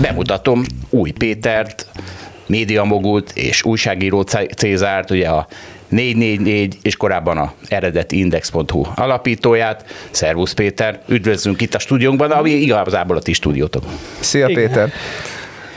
Bemutatom 0.00 0.62
Új 0.90 1.10
Pétert, 1.10 1.86
médiamogult 2.46 3.32
és 3.34 3.62
újságíró 3.62 4.20
Cézárt, 4.56 5.10
ugye 5.10 5.28
a 5.28 5.46
444 5.88 6.78
és 6.82 6.96
korábban 6.96 7.36
a 7.36 7.52
eredeti 7.68 8.18
index.hu 8.18 8.86
alapítóját. 8.94 9.84
Szervusz 10.10 10.52
Péter, 10.52 11.02
üdvözlünk 11.08 11.60
itt 11.60 11.74
a 11.74 11.78
stúdiónkban, 11.78 12.30
ami 12.30 12.50
igazából 12.50 13.16
a 13.16 13.20
ti 13.20 13.32
stúdiótok. 13.32 13.84
Szia 14.20 14.48
Igen. 14.48 14.66
Péter! 14.66 14.92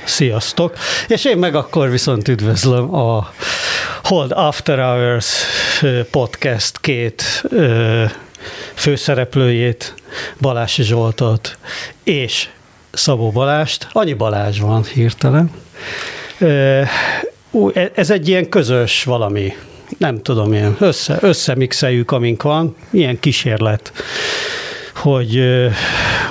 Sziasztok! 0.03 0.77
És 1.07 1.25
én 1.25 1.37
meg 1.37 1.55
akkor 1.55 1.89
viszont 1.89 2.27
üdvözlöm 2.27 2.95
a 2.95 3.31
Hold 4.03 4.31
After 4.31 4.79
Hours 4.79 5.43
podcast 6.11 6.79
két 6.79 7.45
főszereplőjét, 8.73 9.93
Balási 10.41 10.83
Zsoltot 10.83 11.57
és 12.03 12.47
Szabó 12.91 13.31
Balást. 13.31 13.87
Annyi 13.91 14.13
Balázs 14.13 14.59
van 14.59 14.83
hirtelen. 14.83 15.51
E, 16.39 16.87
ez 17.95 18.09
egy 18.09 18.27
ilyen 18.27 18.49
közös 18.49 19.03
valami, 19.03 19.53
nem 19.97 20.21
tudom, 20.21 20.53
ilyen 20.53 20.75
össze, 20.79 21.17
összemixeljük, 21.21 22.11
amink 22.11 22.43
van, 22.43 22.75
ilyen 22.91 23.19
kísérlet, 23.19 23.91
hogy, 24.95 25.43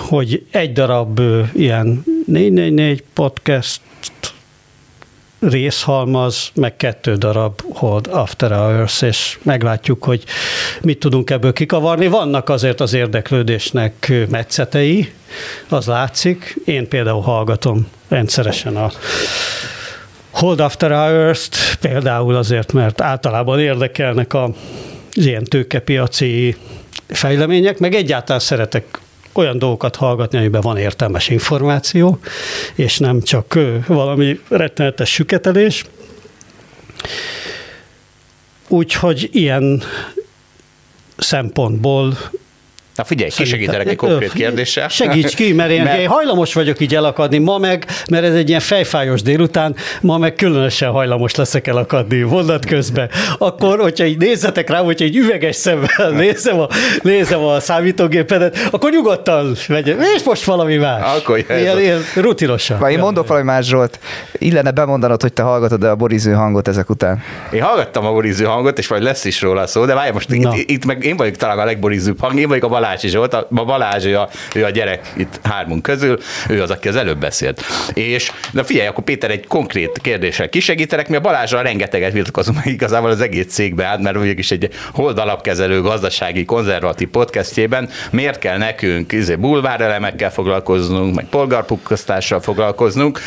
hogy 0.09 0.47
egy 0.51 0.73
darab 0.73 1.21
ilyen 1.55 2.05
444 2.27 3.03
podcast 3.13 3.81
részhalmaz, 5.41 6.51
meg 6.55 6.77
kettő 6.77 7.15
darab 7.15 7.61
Hold 7.73 8.07
After 8.07 8.51
Hours, 8.51 9.03
és 9.03 9.39
meglátjuk, 9.43 10.05
hogy 10.05 10.25
mit 10.83 10.99
tudunk 10.99 11.31
ebből 11.31 11.53
kikavarni. 11.53 12.07
Vannak 12.07 12.49
azért 12.49 12.81
az 12.81 12.93
érdeklődésnek 12.93 14.13
metszetei, 14.31 15.13
az 15.69 15.87
látszik. 15.87 16.57
Én 16.65 16.89
például 16.89 17.23
hallgatom 17.23 17.87
rendszeresen 18.09 18.77
a 18.77 18.91
Hold 20.31 20.61
After 20.61 20.91
Hours-t, 20.91 21.57
például 21.81 22.35
azért, 22.35 22.73
mert 22.73 23.01
általában 23.01 23.61
érdekelnek 23.61 24.35
a 24.35 24.51
ilyen 25.13 25.45
tőkepiaci 25.45 26.57
fejlemények, 27.09 27.79
meg 27.79 27.95
egyáltalán 27.95 28.41
szeretek 28.41 29.01
olyan 29.37 29.59
dolgokat 29.59 29.97
hallgatni, 29.97 30.39
amiben 30.39 30.61
van 30.61 30.77
értelmes 30.77 31.29
információ, 31.29 32.19
és 32.75 32.99
nem 32.99 33.21
csak 33.21 33.59
valami 33.87 34.41
rettenetes 34.49 35.13
süketelés. 35.13 35.85
Úgyhogy 38.69 39.29
ilyen 39.33 39.83
szempontból 41.17 42.17
Na 42.97 43.05
figyelj, 43.05 43.31
kisegítelek 43.31 43.89
egy 43.89 43.97
konkrét 43.97 44.33
kérdéssel. 44.33 44.89
Segíts 44.89 45.35
ki, 45.35 45.53
mert 45.53 45.71
én, 45.71 45.83
mert... 45.85 45.99
én 45.99 46.09
hajlamos 46.09 46.55
vagyok 46.55 46.81
így 46.81 46.95
elakadni 46.95 47.39
ma 47.39 47.59
meg, 47.59 47.87
mert 48.11 48.25
ez 48.25 48.35
egy 48.35 48.49
ilyen 48.49 48.61
fejfájos 48.61 49.23
délután, 49.23 49.77
ma 50.01 50.19
meg 50.19 50.35
különösen 50.35 50.91
hajlamos 50.91 51.35
leszek 51.35 51.67
elakadni 51.67 52.19
mondat 52.19 52.65
közben. 52.65 53.11
Akkor, 53.39 53.81
hogyha 53.81 54.05
így 54.05 54.19
nézzetek 54.19 54.71
rá, 54.71 54.79
hogyha 54.79 55.05
egy 55.05 55.17
üveges 55.17 55.57
szemmel 55.57 56.11
nézem 56.23 56.61
a, 56.61 56.69
nézem 57.03 57.45
a 57.45 57.61
számítógépedet, 57.61 58.69
akkor 58.71 58.91
nyugodtan 58.91 59.57
megyek. 59.69 59.97
És 60.17 60.23
most 60.23 60.45
valami 60.45 60.77
más. 60.77 61.17
Akkor 61.17 61.45
ilyen, 61.49 61.81
ilyen 61.81 62.01
rutinosan. 62.15 62.79
Vagy 62.79 62.93
én 62.93 62.99
mondok 62.99 63.27
valami 63.27 63.45
más, 63.45 63.67
Zsolt. 63.67 63.99
Illene 64.39 64.71
bemondanod, 64.71 65.23
hogy 65.23 65.33
te 65.33 65.43
hallgatod 65.43 65.85
a 65.85 65.97
boriző 65.97 66.33
hangot 66.33 66.69
ezek 66.69 66.91
után. 66.91 67.23
Én 67.53 67.63
hallgattam 67.63 68.07
a 68.07 68.13
boriző 68.13 68.45
hangot, 68.45 68.79
és 68.79 68.89
majd 68.89 69.03
lesz 69.03 69.25
is 69.25 69.41
róla 69.41 69.67
szó, 69.67 69.85
de 69.85 69.95
várj, 69.95 70.11
most 70.11 70.33
itt, 70.33 70.49
itt, 70.55 70.85
meg 70.85 71.05
én 71.05 71.17
vagyok 71.17 71.37
talán 71.37 71.59
a 71.59 71.65
legborizőbb 71.65 72.21
hang, 72.21 72.39
én 72.39 72.49
vagyok 72.49 72.65
a 72.65 72.69
Balási 72.87 73.09
Zsolt, 73.09 73.35
a 73.35 73.47
Balázs, 73.51 74.05
ő 74.05 74.19
a, 74.19 74.29
ő 74.55 74.65
a 74.65 74.71
gyerek 74.71 75.13
itt 75.17 75.41
hármunk 75.43 75.83
közül, 75.83 76.19
ő 76.49 76.63
az, 76.63 76.71
aki 76.71 76.89
az 76.89 76.97
előbb 76.97 77.19
beszélt. 77.19 77.63
És 77.95 78.33
de 78.53 78.65
figyelj, 78.65 78.87
akkor 78.87 79.05
Péter 79.05 79.31
egy 79.31 79.47
konkrét 79.47 79.99
kérdéssel 80.03 80.49
kisegítenek, 80.49 81.09
mi 81.09 81.17
a 81.17 81.21
Balázsral 81.21 81.63
rengeteget 81.63 82.13
vitatkozunk 82.13 82.65
igazából 82.65 83.11
az 83.11 83.21
egész 83.21 83.47
cégbe 83.55 83.85
át, 83.85 84.01
mert 84.01 84.39
is 84.39 84.51
egy 84.51 84.69
hold 84.93 85.19
alapkezelő 85.19 85.81
gazdasági 85.81 86.45
konzervatív 86.45 87.09
podcastjében 87.09 87.89
miért 88.11 88.39
kell 88.39 88.59
nekünk 88.59 89.13
izé, 89.13 89.35
bulvárelemekkel 89.35 90.33
foglalkoznunk, 90.33 91.15
meg 91.15 91.25
polgárpukkasztással 91.25 92.41
foglalkoznunk, 92.41 93.21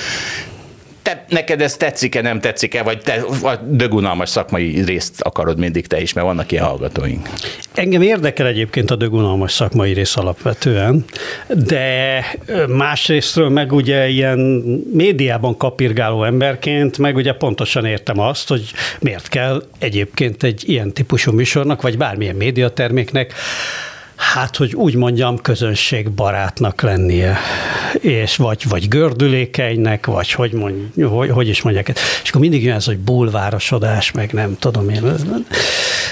te, 1.10 1.26
neked 1.30 1.62
ez 1.62 1.78
tetszik-e, 1.78 2.22
nem 2.22 2.40
tetszik-e, 2.40 2.84
vagy 2.84 3.02
te 3.02 3.24
a 3.44 3.56
dögunalmas 3.56 4.30
szakmai 4.30 4.82
részt 4.86 5.22
akarod 5.22 5.58
mindig 5.58 5.88
te 5.88 6.02
is, 6.02 6.14
mert 6.14 6.28
vannak 6.28 6.52
ilyen 6.52 6.64
hallgatóink. 6.64 7.30
Engem 7.74 8.02
érdekel 8.02 8.48
egyébként 8.48 8.92
a 8.92 8.96
dögunalmas 8.96 9.52
szakmai 9.52 9.94
rész 9.94 10.18
alapvetően, 10.18 11.06
de 11.48 12.24
másrésztről 12.68 13.50
meg 13.50 13.72
ugye 13.72 14.08
ilyen 14.08 14.40
médiában 14.94 15.58
kapirgáló 15.58 16.24
emberként, 16.24 16.98
meg 16.98 17.16
ugye 17.16 17.34
pontosan 17.34 17.86
értem 17.86 18.20
azt, 18.20 18.48
hogy 18.48 18.72
miért 19.00 19.28
kell 19.28 19.64
egyébként 19.80 20.44
egy 20.44 20.64
ilyen 20.66 20.94
típusú 20.94 21.32
műsornak, 21.32 21.82
vagy 21.82 21.98
bármilyen 21.98 22.36
médiaterméknek 22.36 23.34
hát, 24.20 24.56
hogy 24.56 24.76
úgy 24.76 24.96
mondjam, 24.96 25.42
közönségbarátnak 25.42 26.82
lennie, 26.82 27.38
és 28.00 28.36
vagy, 28.36 28.64
vagy 28.70 28.88
gördülékenynek, 28.88 30.06
vagy 30.06 30.32
hogy, 30.32 30.52
mondj, 30.52 31.02
hogy, 31.02 31.30
hogy 31.30 31.48
is 31.48 31.62
mondják. 31.62 31.88
És 32.24 32.30
akkor 32.30 32.42
mindig 32.42 32.64
jön 32.64 32.76
ez, 32.76 32.86
hogy 32.86 32.98
bulvárosodás, 32.98 34.12
meg 34.12 34.34
nem 34.34 34.58
tudom 34.60 34.90
én. 34.90 35.04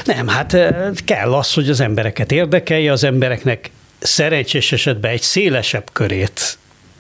Nem, 0.06 0.28
hát 0.28 0.54
eh, 0.54 0.76
kell 1.06 1.34
az, 1.34 1.54
hogy 1.54 1.70
az 1.70 1.80
embereket 1.80 2.32
érdekelje, 2.32 2.92
az 2.92 3.04
embereknek 3.04 3.72
szerencsés 4.00 4.72
esetben 4.72 5.12
egy 5.12 5.22
szélesebb 5.22 5.90
körét 5.94 6.58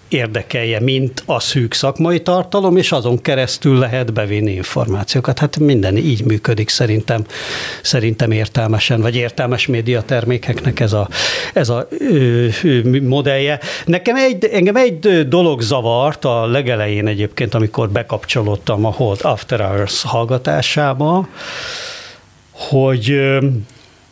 érdekelje, 0.07 0.79
mint 0.79 1.23
a 1.25 1.39
szűk 1.39 1.73
szakmai 1.73 2.21
tartalom, 2.21 2.77
és 2.77 2.91
azon 2.91 3.21
keresztül 3.21 3.77
lehet 3.77 4.13
bevinni 4.13 4.51
információkat. 4.51 5.39
Hát 5.39 5.59
minden 5.59 5.97
így 5.97 6.25
működik 6.25 6.69
szerintem, 6.69 7.25
szerintem 7.81 8.31
értelmesen, 8.31 9.01
vagy 9.01 9.15
értelmes 9.15 9.65
médiatermékeknek 9.65 10.79
ez 10.79 10.93
a, 10.93 11.09
ez 11.53 11.69
a 11.69 11.87
ö, 11.99 12.47
ö, 12.63 12.99
modellje. 13.01 13.59
Nekem 13.85 14.15
egy, 14.15 14.45
engem 14.45 14.75
egy 14.75 15.27
dolog 15.27 15.61
zavart 15.61 16.25
a 16.25 16.45
legelején 16.45 17.07
egyébként, 17.07 17.53
amikor 17.53 17.89
bekapcsolódtam 17.89 18.85
a 18.85 18.91
Hold 18.91 19.19
After 19.21 19.59
Hours 19.59 20.03
hallgatásába, 20.03 21.27
hogy 22.51 23.37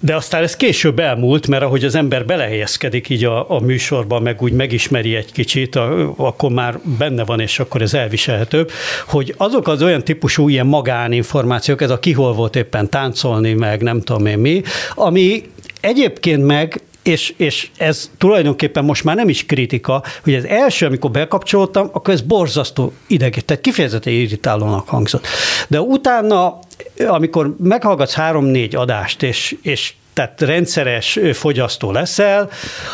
de 0.06 0.16
aztán 0.16 0.44
ez 0.44 0.56
később 0.56 1.00
elmúlt, 1.00 1.48
mert 1.48 1.64
ahogy 1.64 1.84
az 1.84 1.96
ember 1.96 2.26
belehelyezkedik 2.26 3.10
így 3.10 3.24
a, 3.24 3.52
a 3.52 3.60
műsorba, 3.60 4.20
meg 4.20 4.42
úgy 4.42 4.52
megismeri 4.52 5.16
egy 5.16 5.32
kicsit, 5.32 5.76
a, 5.76 6.14
akkor 6.18 6.52
már 6.52 6.80
benne 6.98 7.24
van, 7.24 7.40
és 7.40 7.60
akkor 7.60 7.82
ez 7.82 7.94
elviselhetőbb, 7.94 8.72
hogy 9.08 9.34
azok 9.38 9.68
az 9.68 9.82
olyan 9.82 10.04
típusú 10.04 10.50
ilyen 10.50 10.68
magáninformációk, 10.68 11.82
ez 11.82 11.90
a 11.90 12.00
kihol 12.00 12.34
volt 12.34 12.56
éppen 12.56 12.90
táncolni, 12.90 13.54
meg 13.54 13.82
nem 13.82 14.02
tudom 14.02 14.26
én 14.26 14.38
mi, 14.38 14.62
ami 14.96 15.44
egyébként 15.82 16.46
meg 16.46 16.82
és, 17.06 17.34
és 17.38 17.70
ez 17.78 18.10
tulajdonképpen 18.18 18.86
most 18.86 19.04
már 19.04 19.16
nem 19.16 19.30
is 19.30 19.46
kritika, 19.46 20.04
hogy 20.24 20.36
az 20.36 20.46
első, 20.46 20.86
amikor 20.86 21.12
bekapcsoltam, 21.12 21.90
akkor 21.94 22.14
ez 22.14 22.22
borzasztó 22.22 22.94
ideg, 23.08 23.34
tehát 23.34 23.64
kifejezetten 23.64 24.14
irritálónak 24.14 24.88
hangzott. 24.88 25.28
De 25.68 25.82
utána, 25.82 26.60
amikor 27.08 27.56
meghallgatsz 27.60 28.14
három-négy 28.14 28.76
adást, 28.76 29.24
és, 29.24 29.56
és 29.62 29.94
tehát 30.16 30.42
rendszeres 30.42 31.20
fogyasztó 31.34 31.92
leszel, 31.92 32.50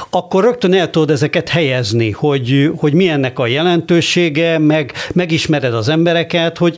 akkor 0.09 0.43
rögtön 0.43 0.73
el 0.73 0.89
tudod 0.89 1.09
ezeket 1.09 1.49
helyezni, 1.49 2.11
hogy, 2.11 2.71
hogy 2.75 2.93
mi 2.93 3.07
ennek 3.07 3.39
a 3.39 3.47
jelentősége, 3.47 4.57
meg 4.57 4.93
megismered 5.13 5.73
az 5.73 5.89
embereket, 5.89 6.57
hogy 6.57 6.77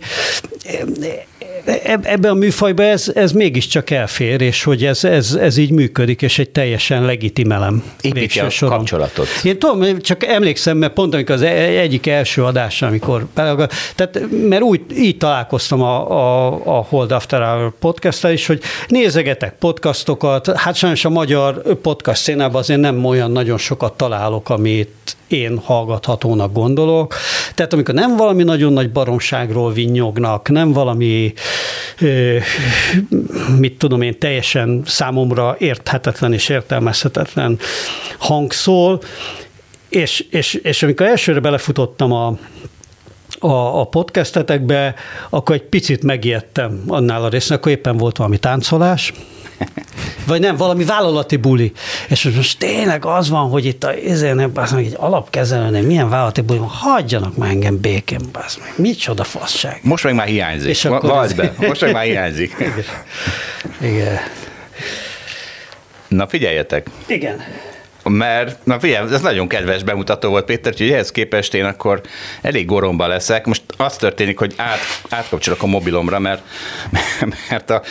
ebben 2.03 2.31
a 2.31 2.33
műfajban 2.33 2.85
ez, 2.85 3.11
ez 3.15 3.31
mégiscsak 3.31 3.89
elfér, 3.89 4.41
és 4.41 4.63
hogy 4.63 4.85
ez, 4.85 5.03
ez, 5.03 5.33
ez 5.33 5.57
így 5.57 5.71
működik, 5.71 6.21
és 6.21 6.39
egy 6.39 6.49
teljesen 6.49 7.05
legitimelem. 7.05 7.83
Építi 8.01 8.39
a 8.39 8.49
soron. 8.49 8.77
kapcsolatot. 8.77 9.27
Én 9.43 9.59
tudom, 9.59 9.99
csak 9.99 10.25
emlékszem, 10.25 10.77
mert 10.77 10.93
pont 10.93 11.13
amikor 11.13 11.35
az 11.35 11.41
e- 11.41 11.79
egyik 11.79 12.07
első 12.07 12.43
adás, 12.43 12.81
amikor 12.81 13.25
tehát, 13.33 14.19
mert 14.49 14.61
úgy, 14.61 14.81
így 14.97 15.17
találkoztam 15.17 15.81
a, 15.81 16.11
a, 16.11 16.47
a 16.65 16.85
Hold 16.89 17.11
After 17.11 17.41
Hour 17.41 17.73
podcast 17.79 18.27
is, 18.27 18.45
hogy 18.47 18.61
nézegetek 18.87 19.55
podcastokat, 19.59 20.57
hát 20.57 20.75
sajnos 20.75 21.05
a 21.05 21.09
magyar 21.09 21.61
podcast 21.81 22.21
szénában 22.21 22.61
azért 22.61 22.79
nem 22.79 23.05
olyan 23.05 23.31
nagyon 23.31 23.57
sokat 23.57 23.93
találok, 23.93 24.49
amit 24.49 25.15
én 25.33 25.57
hallgathatónak 25.57 26.53
gondolok. 26.53 27.15
Tehát 27.55 27.73
amikor 27.73 27.93
nem 27.93 28.15
valami 28.15 28.43
nagyon 28.43 28.73
nagy 28.73 28.91
baromságról 28.91 29.71
vinnyognak, 29.71 30.49
nem 30.49 30.71
valami, 30.71 31.33
mit 33.57 33.77
tudom 33.77 34.01
én, 34.01 34.19
teljesen 34.19 34.81
számomra 34.85 35.55
érthetetlen 35.59 36.33
és 36.33 36.49
értelmezhetetlen 36.49 37.59
hangszól, 38.17 39.01
és, 39.89 40.25
és, 40.29 40.53
és 40.53 40.83
amikor 40.83 41.05
elsőre 41.05 41.39
belefutottam 41.39 42.11
a, 42.11 42.37
a 43.79 43.87
podcastetekbe, 43.87 44.95
akkor 45.29 45.55
egy 45.55 45.63
picit 45.63 46.03
megijedtem 46.03 46.83
annál 46.87 47.23
a 47.23 47.29
résznek, 47.29 47.57
akkor 47.57 47.71
éppen 47.71 47.97
volt 47.97 48.17
valami 48.17 48.37
táncolás, 48.37 49.13
vagy 50.27 50.39
nem, 50.39 50.55
valami 50.55 50.83
vállalati 50.83 51.35
buli. 51.35 51.71
És 52.09 52.29
most 52.35 52.59
tényleg 52.59 53.05
az 53.05 53.29
van, 53.29 53.49
hogy 53.49 53.65
itt 53.65 53.83
a, 53.83 53.93
ezért, 53.93 54.57
az 54.57 54.71
meg 54.71 54.85
egy 54.85 54.95
alapkezelőnél 54.97 55.81
milyen 55.81 56.09
vállalati 56.09 56.41
buli 56.41 56.59
van, 56.59 56.67
hagyjanak 56.67 57.37
már 57.37 57.49
engem 57.49 57.77
békén, 57.77 58.21
bazd 58.31 58.59
meg. 58.59 58.73
Micsoda 58.75 59.23
fasság. 59.23 59.79
Most 59.83 60.03
meg 60.03 60.15
már 60.15 60.27
hiányzik. 60.27 60.69
És 60.69 60.85
akkor 60.85 61.23
ez... 61.23 61.33
be, 61.33 61.53
most 61.57 61.81
meg 61.81 61.93
már 61.93 62.03
hiányzik. 62.03 62.55
Igen. 62.59 62.83
Igen. 63.81 64.17
Na 66.07 66.27
figyeljetek. 66.27 66.87
Igen 67.07 67.41
mert 68.09 68.65
na 68.65 68.79
figyelj, 68.79 69.13
ez 69.13 69.21
nagyon 69.21 69.47
kedves 69.47 69.83
bemutató 69.83 70.29
volt 70.29 70.45
Péter, 70.45 70.71
úgyhogy 70.71 70.91
ehhez 70.91 71.11
képest 71.11 71.53
én 71.53 71.65
akkor 71.65 72.01
elég 72.41 72.65
goromba 72.65 73.07
leszek. 73.07 73.45
Most 73.45 73.61
az 73.77 73.95
történik, 73.95 74.37
hogy 74.39 74.53
át, 74.57 74.79
átkapcsolok 75.09 75.63
a 75.63 75.65
mobilomra, 75.65 76.19
mert, 76.19 76.41
mert 77.49 77.69
a, 77.69 77.81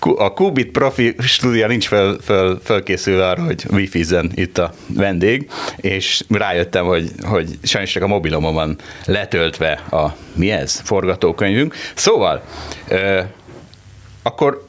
a 0.00 0.32
Qubit 0.32 0.70
Profi 0.70 1.14
stúdia 1.18 1.66
nincs 1.66 1.86
föl, 1.86 2.18
föl, 2.22 2.60
fölkészülve 2.64 3.28
arra, 3.28 3.42
hogy 3.42 3.64
wifi 3.70 4.02
zen 4.02 4.30
itt 4.34 4.58
a 4.58 4.72
vendég, 4.88 5.50
és 5.76 6.22
rájöttem, 6.28 6.84
hogy, 6.84 7.10
hogy 7.22 7.58
sajnos 7.62 7.92
csak 7.92 8.02
a 8.02 8.06
mobilomon 8.06 8.54
van 8.54 8.78
letöltve 9.04 9.72
a 9.90 10.16
mi 10.34 10.50
ez, 10.50 10.80
forgatókönyvünk. 10.84 11.74
Szóval, 11.94 12.42
ö, 12.88 13.20
akkor 14.22 14.66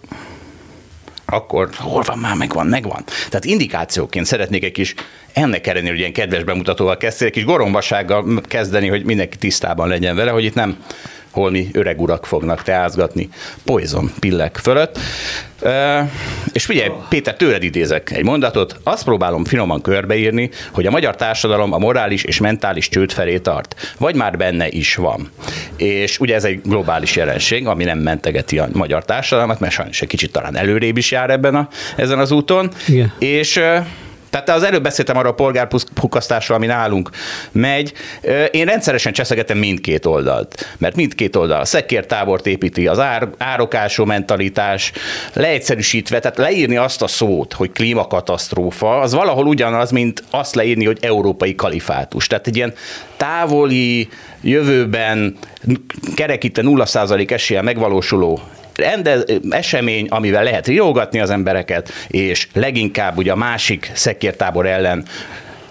akkor 1.26 1.70
hol 1.76 2.04
van 2.06 2.18
már, 2.18 2.36
megvan, 2.36 2.68
megvan. 2.68 3.04
Tehát 3.06 3.46
indikációként 3.46 4.26
szeretnék 4.26 4.64
egy 4.64 4.72
kis, 4.72 4.94
ennek 5.34 5.68
ellenére, 5.68 5.92
hogy 5.92 6.00
ilyen 6.00 6.14
kedves 6.14 6.44
bemutatóval 6.44 6.98
kezdtél, 6.98 7.28
egy 7.28 7.34
kis 7.34 7.46
gorombasággal 7.46 8.42
kezdeni, 8.42 8.88
hogy 8.88 9.06
mindenki 9.06 9.38
tisztában 9.38 9.88
legyen 9.88 10.16
vele, 10.16 10.32
hogy 10.32 10.44
itt 10.44 10.54
nem 10.54 10.78
holmi 11.36 11.70
öreg 11.74 12.02
urak 12.02 12.26
fognak 12.26 12.64
teázgatni 12.64 13.30
poison 13.66 14.12
pillek 14.20 14.58
fölött. 14.58 15.00
E, 15.62 16.10
és 16.52 16.66
figyelj, 16.66 16.90
Péter, 17.10 17.36
tőled 17.36 17.64
idézek 17.64 18.12
egy 18.12 18.24
mondatot, 18.24 18.80
azt 18.84 19.04
próbálom 19.04 19.46
finoman 19.46 19.82
körbeírni, 19.82 20.50
hogy 20.72 20.86
a 20.86 20.92
magyar 20.92 21.16
társadalom 21.16 21.74
a 21.74 21.78
morális 21.78 22.24
és 22.24 22.40
mentális 22.40 22.90
csőd 22.90 23.12
felé 23.12 23.38
tart, 23.38 23.96
vagy 23.98 24.16
már 24.16 24.38
benne 24.38 24.68
is 24.68 24.96
van. 24.96 25.30
És 25.78 26.20
ugye 26.20 26.36
ez 26.36 26.44
egy 26.44 26.62
globális 26.64 27.16
jelenség, 27.16 27.68
ami 27.68 27.84
nem 27.84 28.00
mentegeti 28.00 28.60
a 28.60 28.68
magyar 28.74 29.06
társadalmat, 29.06 29.60
mert 29.60 29.74
sajnos 29.74 30.02
egy 30.02 30.08
kicsit 30.08 30.32
talán 30.32 30.56
előrébb 30.56 30.98
is 30.98 31.12
jár 31.12 31.30
ebben 31.30 31.56
a, 31.56 31.70
ezen 31.96 32.20
az 32.20 32.32
úton. 32.32 32.72
Igen. 32.88 33.14
És 33.20 33.62
tehát 34.44 34.62
az 34.62 34.68
előbb 34.68 34.84
beszéltem 34.84 35.18
arról 35.18 35.32
a 35.32 35.36
polgárpukasztásról, 35.36 36.58
ami 36.58 36.66
nálunk 36.66 37.10
megy. 37.52 37.94
Én 38.52 38.66
rendszeresen 38.66 39.14
cseszegetem 39.14 39.58
mindkét 39.58 40.06
oldalt, 40.06 40.76
mert 40.78 40.96
mindkét 40.96 41.36
oldal 41.36 41.60
a 41.60 41.66
szekértábort 41.66 42.48
építi, 42.48 42.88
az 42.88 43.00
ár, 43.00 43.28
árokásó 43.38 44.06
mentalitás, 44.06 44.92
leegyszerűsítve, 45.34 46.20
tehát 46.20 46.38
leírni 46.38 46.78
azt 46.78 47.02
a 47.02 47.08
szót, 47.08 47.54
hogy 47.54 47.72
klímakatasztrófa, 47.72 49.00
az 49.00 49.14
valahol 49.14 49.46
ugyanaz, 49.46 49.92
mint 49.92 50.24
azt 50.30 50.56
leírni, 50.56 50.86
hogy 50.86 50.98
európai 51.02 51.56
kalifátus. 51.56 52.28
Tehát 52.28 52.48
egy 52.48 52.56
ilyen 52.56 52.74
távoli, 53.18 54.10
jövőben 54.42 55.38
kerekíte 56.16 56.62
0% 56.66 57.32
eséllyel 57.32 57.64
megvalósuló 57.64 58.42
rendez, 58.78 59.24
esemény, 59.50 60.08
amivel 60.10 60.44
lehet 60.44 60.68
riogatni 60.68 61.20
az 61.20 61.30
embereket, 61.30 61.92
és 62.08 62.48
leginkább 62.54 63.18
ugye 63.18 63.32
a 63.32 63.36
másik 63.36 63.92
szekértábor 63.94 64.66
ellen 64.66 65.06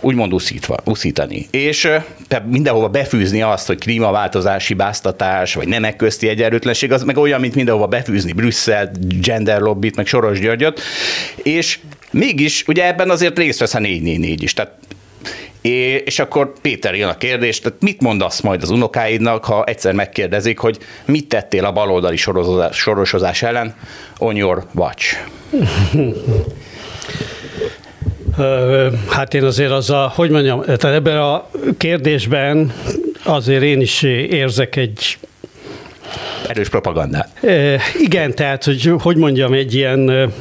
úgymond 0.04 0.32
uszítva, 0.32 0.76
uszítani. 0.84 1.46
És 1.50 1.80
tehát 2.28 2.46
mindenhova 2.46 2.88
befűzni 2.88 3.42
azt, 3.42 3.66
hogy 3.66 3.78
klímaváltozási 3.78 4.74
báztatás, 4.74 5.54
vagy 5.54 5.68
nemek 5.68 5.96
közti 5.96 6.28
egyenlőtlenség, 6.28 6.92
az 6.92 7.02
meg 7.02 7.16
olyan, 7.16 7.40
mint 7.40 7.54
mindenhova 7.54 7.86
befűzni 7.86 8.32
Brüsszel, 8.32 8.90
gender 9.20 9.60
lobbit, 9.60 9.96
meg 9.96 10.06
Soros 10.06 10.40
Györgyöt, 10.40 10.80
és 11.36 11.78
mégis 12.10 12.64
ugye 12.66 12.86
ebben 12.86 13.10
azért 13.10 13.38
részt 13.38 13.58
vesz 13.58 13.74
a 13.74 13.78
444 13.78 14.42
is. 14.42 14.52
Tehát 14.52 14.72
és 16.04 16.18
akkor 16.18 16.52
Péter 16.60 16.94
jön 16.94 17.08
a 17.08 17.16
kérdés, 17.16 17.60
tehát 17.60 17.80
mit 17.80 18.00
mondasz 18.00 18.40
majd 18.40 18.62
az 18.62 18.70
unokáidnak, 18.70 19.44
ha 19.44 19.64
egyszer 19.64 19.92
megkérdezik, 19.92 20.58
hogy 20.58 20.78
mit 21.04 21.28
tettél 21.28 21.64
a 21.64 21.72
baloldali 21.72 22.16
sorozás, 22.16 22.76
sorosozás 22.76 23.42
ellen 23.42 23.74
on 24.18 24.36
your 24.36 24.64
watch? 24.74 25.16
Hát 29.08 29.34
én 29.34 29.44
azért 29.44 29.70
az 29.70 29.90
a, 29.90 30.12
hogy 30.14 30.30
mondjam, 30.30 30.62
tehát 30.62 30.84
ebben 30.84 31.16
a 31.16 31.48
kérdésben 31.78 32.72
azért 33.22 33.62
én 33.62 33.80
is 33.80 34.02
érzek 34.02 34.76
egy 34.76 35.18
erős 36.48 36.68
propagandát. 36.68 37.40
Igen, 37.98 38.34
tehát, 38.34 38.64
hogy 38.64 38.90
hogy 38.98 39.16
mondjam, 39.16 39.52
egy 39.52 39.74
ilyen 39.74 40.32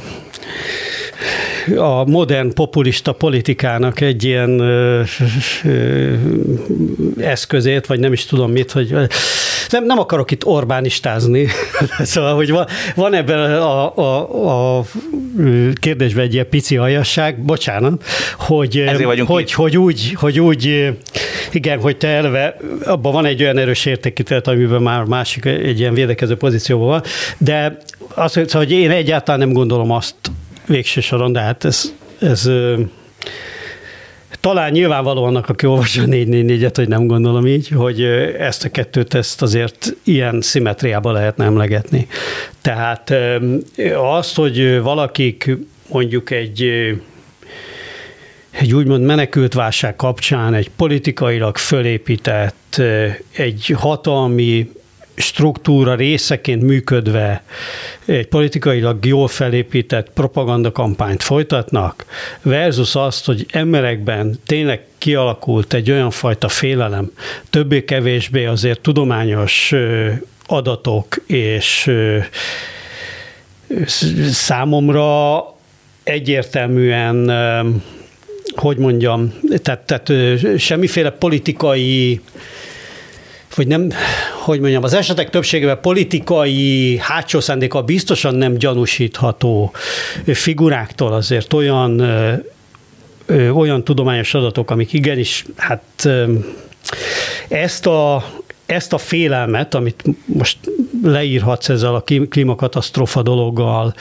a 1.76 2.04
modern 2.04 2.52
populista 2.52 3.12
politikának 3.12 4.00
egy 4.00 4.24
ilyen 4.24 4.58
ö, 4.58 5.02
ö, 5.64 6.12
eszközét, 7.18 7.86
vagy 7.86 8.00
nem 8.00 8.12
is 8.12 8.24
tudom 8.24 8.50
mit, 8.50 8.72
hogy 8.72 8.94
nem, 9.70 9.84
nem 9.84 9.98
akarok 9.98 10.30
itt 10.30 10.44
Orbánistázni, 10.44 11.46
szóval, 11.98 12.34
hogy 12.34 12.50
van, 12.50 12.66
van 12.94 13.14
ebben 13.14 13.38
a, 13.52 13.96
a, 13.96 14.78
a 14.78 14.84
kérdésben 15.72 16.24
egy 16.24 16.32
ilyen 16.32 16.48
pici 16.48 16.76
aljasság, 16.76 17.38
bocsánat, 17.38 18.04
hogy, 18.38 18.84
hogy, 19.26 19.52
hogy, 19.52 19.76
úgy, 19.76 20.14
hogy 20.14 20.40
úgy, 20.40 20.92
igen, 21.52 21.80
hogy 21.80 21.96
te 21.96 22.08
eleve, 22.08 22.56
abban 22.84 23.12
van 23.12 23.24
egy 23.24 23.42
olyan 23.42 23.58
erős 23.58 23.84
értékítélet, 23.84 24.46
amiben 24.46 24.82
már 24.82 25.04
másik 25.04 25.44
egy 25.44 25.78
ilyen 25.78 25.94
védekező 25.94 26.36
pozícióban 26.36 26.86
van, 26.86 27.02
de 27.38 27.76
azt, 28.14 28.50
hogy 28.50 28.70
én 28.70 28.90
egyáltalán 28.90 29.40
nem 29.40 29.52
gondolom 29.52 29.90
azt, 29.90 30.14
végső 30.66 31.00
soron, 31.00 31.32
de 31.32 31.40
hát 31.40 31.64
ez, 31.64 31.92
ez 32.18 32.50
talán 34.40 34.72
nyilvánvaló 34.72 35.24
annak, 35.24 35.48
aki 35.48 35.66
olvassa 35.66 36.02
a 36.02 36.06
444-et, 36.06 36.72
hogy 36.74 36.88
nem 36.88 37.06
gondolom 37.06 37.46
így, 37.46 37.68
hogy 37.68 38.02
ezt 38.38 38.64
a 38.64 38.68
kettőt 38.68 39.14
ezt 39.14 39.42
azért 39.42 39.96
ilyen 40.02 40.40
szimetriába 40.40 41.12
lehetne 41.12 41.44
emlegetni. 41.44 42.06
Tehát 42.62 43.14
azt, 43.94 44.36
hogy 44.36 44.80
valakik 44.80 45.56
mondjuk 45.88 46.30
egy 46.30 46.70
egy 48.50 48.74
úgymond 48.74 49.04
menekült 49.04 49.54
válság 49.54 49.96
kapcsán 49.96 50.54
egy 50.54 50.70
politikailag 50.70 51.56
fölépített, 51.56 52.82
egy 53.36 53.74
hatalmi 53.76 54.70
struktúra 55.14 55.94
részeként 55.94 56.62
működve 56.62 57.42
egy 58.04 58.26
politikailag 58.26 59.04
jól 59.04 59.28
felépített 59.28 60.10
propagandakampányt 60.10 61.22
folytatnak, 61.22 62.04
versus 62.42 62.94
azt, 62.94 63.26
hogy 63.26 63.46
emberekben 63.50 64.38
tényleg 64.46 64.84
kialakult 64.98 65.74
egy 65.74 65.90
olyan 65.90 66.10
fajta 66.10 66.48
félelem, 66.48 67.10
többé-kevésbé 67.50 68.44
azért 68.44 68.80
tudományos 68.80 69.74
adatok 70.46 71.16
és 71.26 71.90
számomra 74.30 75.44
egyértelműen, 76.02 77.32
hogy 78.56 78.76
mondjam, 78.76 79.32
tehát, 79.62 79.86
tehát 79.86 80.38
semmiféle 80.58 81.10
politikai 81.10 82.20
vagy 83.54 83.66
nem, 83.66 83.88
hogy 84.44 84.60
mondjam, 84.60 84.82
az 84.82 84.94
esetek 84.94 85.30
többségében 85.30 85.80
politikai 85.80 86.96
hátsó 86.98 87.40
szándéka 87.40 87.82
biztosan 87.82 88.34
nem 88.34 88.54
gyanúsítható 88.54 89.72
figuráktól 90.26 91.12
azért 91.12 91.52
olyan, 91.52 92.02
olyan 93.54 93.84
tudományos 93.84 94.34
adatok, 94.34 94.70
amik 94.70 94.92
igenis, 94.92 95.44
hát 95.56 96.08
ezt 97.48 97.86
a, 97.86 98.24
ezt 98.66 98.92
a 98.92 98.98
félelmet, 98.98 99.74
amit 99.74 100.04
most 100.24 100.58
leírhatsz 101.02 101.68
ezzel 101.68 101.94
a 101.94 102.04
klímakatasztrófa 102.28 103.22
dologgal, 103.22 103.94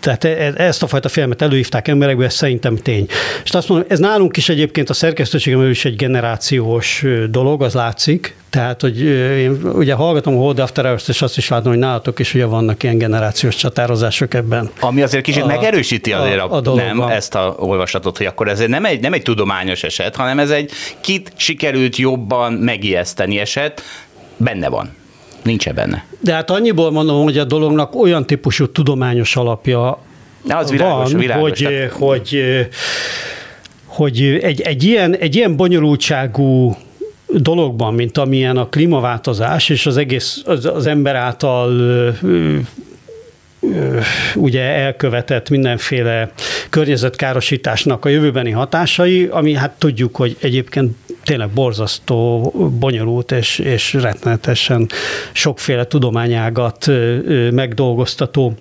tehát 0.00 0.24
e, 0.24 0.28
e, 0.28 0.52
ezt 0.56 0.82
a 0.82 0.86
fajta 0.86 1.08
filmet 1.08 1.42
előhívták 1.42 1.88
emberekbe, 1.88 2.24
ez 2.24 2.34
szerintem 2.34 2.76
tény. 2.76 3.06
És 3.44 3.50
azt 3.50 3.68
mondom, 3.68 3.86
ez 3.90 3.98
nálunk 3.98 4.36
is 4.36 4.48
egyébként 4.48 4.90
a 4.90 4.94
szerkesztőségem 4.94 5.70
is 5.70 5.84
egy 5.84 5.96
generációs 5.96 7.04
dolog, 7.30 7.62
az 7.62 7.74
látszik, 7.74 8.36
tehát, 8.50 8.80
hogy 8.80 9.00
én 9.38 9.60
ugye 9.72 9.94
hallgatom 9.94 10.34
a 10.34 10.38
Hold 10.38 10.58
After 10.58 10.84
Hours, 10.84 11.08
és 11.08 11.22
azt 11.22 11.36
is 11.36 11.48
látom, 11.48 11.72
hogy 11.72 11.80
nálatok 11.80 12.18
is 12.18 12.34
ugye 12.34 12.44
vannak 12.44 12.82
ilyen 12.82 12.98
generációs 12.98 13.56
csatározások 13.56 14.34
ebben. 14.34 14.70
Ami 14.80 15.02
azért 15.02 15.24
kicsit 15.24 15.42
a, 15.42 15.46
megerősíti 15.46 16.12
azért 16.12 16.40
a, 16.40 16.52
a, 16.52 16.70
a 16.70 16.74
nem, 16.74 17.00
ezt 17.00 17.34
a 17.34 17.54
olvasatot, 17.58 18.16
hogy 18.16 18.26
akkor 18.26 18.48
ez 18.48 18.58
nem 18.58 18.84
egy, 18.84 19.00
nem 19.00 19.12
egy 19.12 19.22
tudományos 19.22 19.82
eset, 19.82 20.16
hanem 20.16 20.38
ez 20.38 20.50
egy 20.50 20.70
kit 21.00 21.32
sikerült 21.36 21.96
jobban 21.96 22.52
megijeszteni 22.52 23.38
eset, 23.38 23.82
benne 24.36 24.68
van. 24.68 24.96
Nincs 25.42 25.70
benne. 25.70 26.04
De 26.20 26.32
hát 26.32 26.50
annyiból 26.50 26.90
mondom, 26.90 27.22
hogy 27.22 27.38
a 27.38 27.44
dolognak 27.44 27.94
olyan 27.94 28.26
típusú 28.26 28.66
tudományos 28.66 29.36
alapja 29.36 29.98
De 30.42 30.56
az 30.56 30.70
világos, 30.70 31.10
van, 31.10 31.20
világos, 31.20 31.42
hogy, 31.42 31.58
tehát... 31.58 31.92
hogy, 31.92 32.42
hogy 33.84 34.22
egy, 34.42 34.60
egy, 34.60 34.84
ilyen, 34.84 35.16
egy 35.16 35.36
ilyen 35.36 35.56
bonyolultságú 35.56 36.76
dologban, 37.26 37.94
mint 37.94 38.18
amilyen 38.18 38.56
a 38.56 38.68
klímaváltozás, 38.68 39.68
és 39.68 39.86
az 39.86 39.96
egész 39.96 40.42
az, 40.46 40.64
az 40.64 40.86
ember 40.86 41.14
által 41.14 41.70
ugye 44.34 44.62
elkövetett 44.62 45.48
mindenféle 45.50 46.30
környezetkárosításnak 46.70 48.04
a 48.04 48.08
jövőbeni 48.08 48.50
hatásai, 48.50 49.28
ami 49.30 49.54
hát 49.54 49.70
tudjuk, 49.78 50.16
hogy 50.16 50.36
egyébként 50.40 50.96
tényleg 51.28 51.48
borzasztó, 51.48 52.52
bonyolult 52.78 53.32
és, 53.32 53.58
és 53.58 53.92
rettenetesen 53.92 54.88
sokféle 55.32 55.84
tudományágat 55.84 56.86
megdolgoztató 57.50 58.54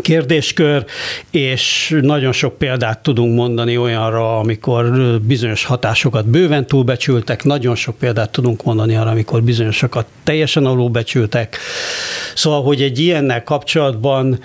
kérdéskör, 0.00 0.84
és 1.30 1.96
nagyon 2.00 2.32
sok 2.32 2.58
példát 2.58 3.02
tudunk 3.02 3.36
mondani 3.36 3.76
olyanra, 3.76 4.38
amikor 4.38 4.90
bizonyos 5.20 5.64
hatásokat 5.64 6.26
bőven 6.26 6.66
túlbecsültek, 6.66 7.44
nagyon 7.44 7.74
sok 7.74 7.98
példát 7.98 8.30
tudunk 8.30 8.64
mondani 8.64 8.96
arra, 8.96 9.10
amikor 9.10 9.42
bizonyosokat 9.42 10.06
teljesen 10.24 10.66
alulbecsültek. 10.66 11.58
Szóval, 12.34 12.62
hogy 12.62 12.82
egy 12.82 12.98
ilyennel 12.98 13.42
kapcsolatban 13.42 14.38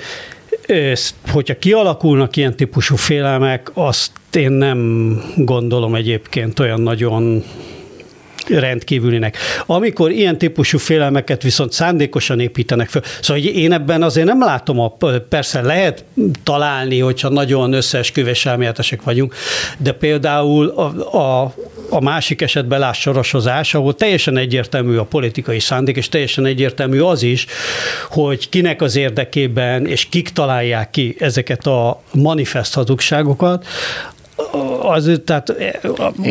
hogyha 1.31 1.57
kialakulnak 1.59 2.35
ilyen 2.35 2.55
típusú 2.55 2.95
félelmek, 2.95 3.71
azt 3.73 4.11
én 4.35 4.51
nem 4.51 5.21
gondolom 5.35 5.95
egyébként 5.95 6.59
olyan 6.59 6.81
nagyon 6.81 7.43
rendkívülinek. 8.47 9.37
Amikor 9.65 10.11
ilyen 10.11 10.37
típusú 10.37 10.77
félelmeket 10.77 11.41
viszont 11.43 11.71
szándékosan 11.71 12.39
építenek 12.39 12.89
föl, 12.89 13.01
szóval 13.21 13.43
én 13.43 13.71
ebben 13.71 14.03
azért 14.03 14.27
nem 14.27 14.39
látom, 14.39 14.79
a, 14.79 14.95
persze 15.29 15.61
lehet 15.61 16.03
találni, 16.43 16.99
hogyha 16.99 17.29
nagyon 17.29 17.73
összeesküvés 17.73 18.45
elméletesek 18.45 19.03
vagyunk, 19.03 19.35
de 19.77 19.91
például 19.91 20.67
a, 20.67 21.17
a, 21.17 21.53
a 21.89 22.01
másik 22.01 22.41
esetben 22.41 22.79
láss 22.79 22.99
sorosozás, 22.99 23.73
ahol 23.73 23.95
teljesen 23.95 24.37
egyértelmű 24.37 24.97
a 24.97 25.03
politikai 25.03 25.59
szándék, 25.59 25.95
és 25.95 26.09
teljesen 26.09 26.45
egyértelmű 26.45 26.99
az 26.99 27.23
is, 27.23 27.45
hogy 28.09 28.49
kinek 28.49 28.81
az 28.81 28.95
érdekében, 28.95 29.85
és 29.85 30.05
kik 30.09 30.29
találják 30.29 30.89
ki 30.89 31.15
ezeket 31.19 31.67
a 31.67 32.01
manifest 32.11 32.73
hazugságokat, 32.73 33.65
az, 34.81 35.21
tehát 35.25 35.53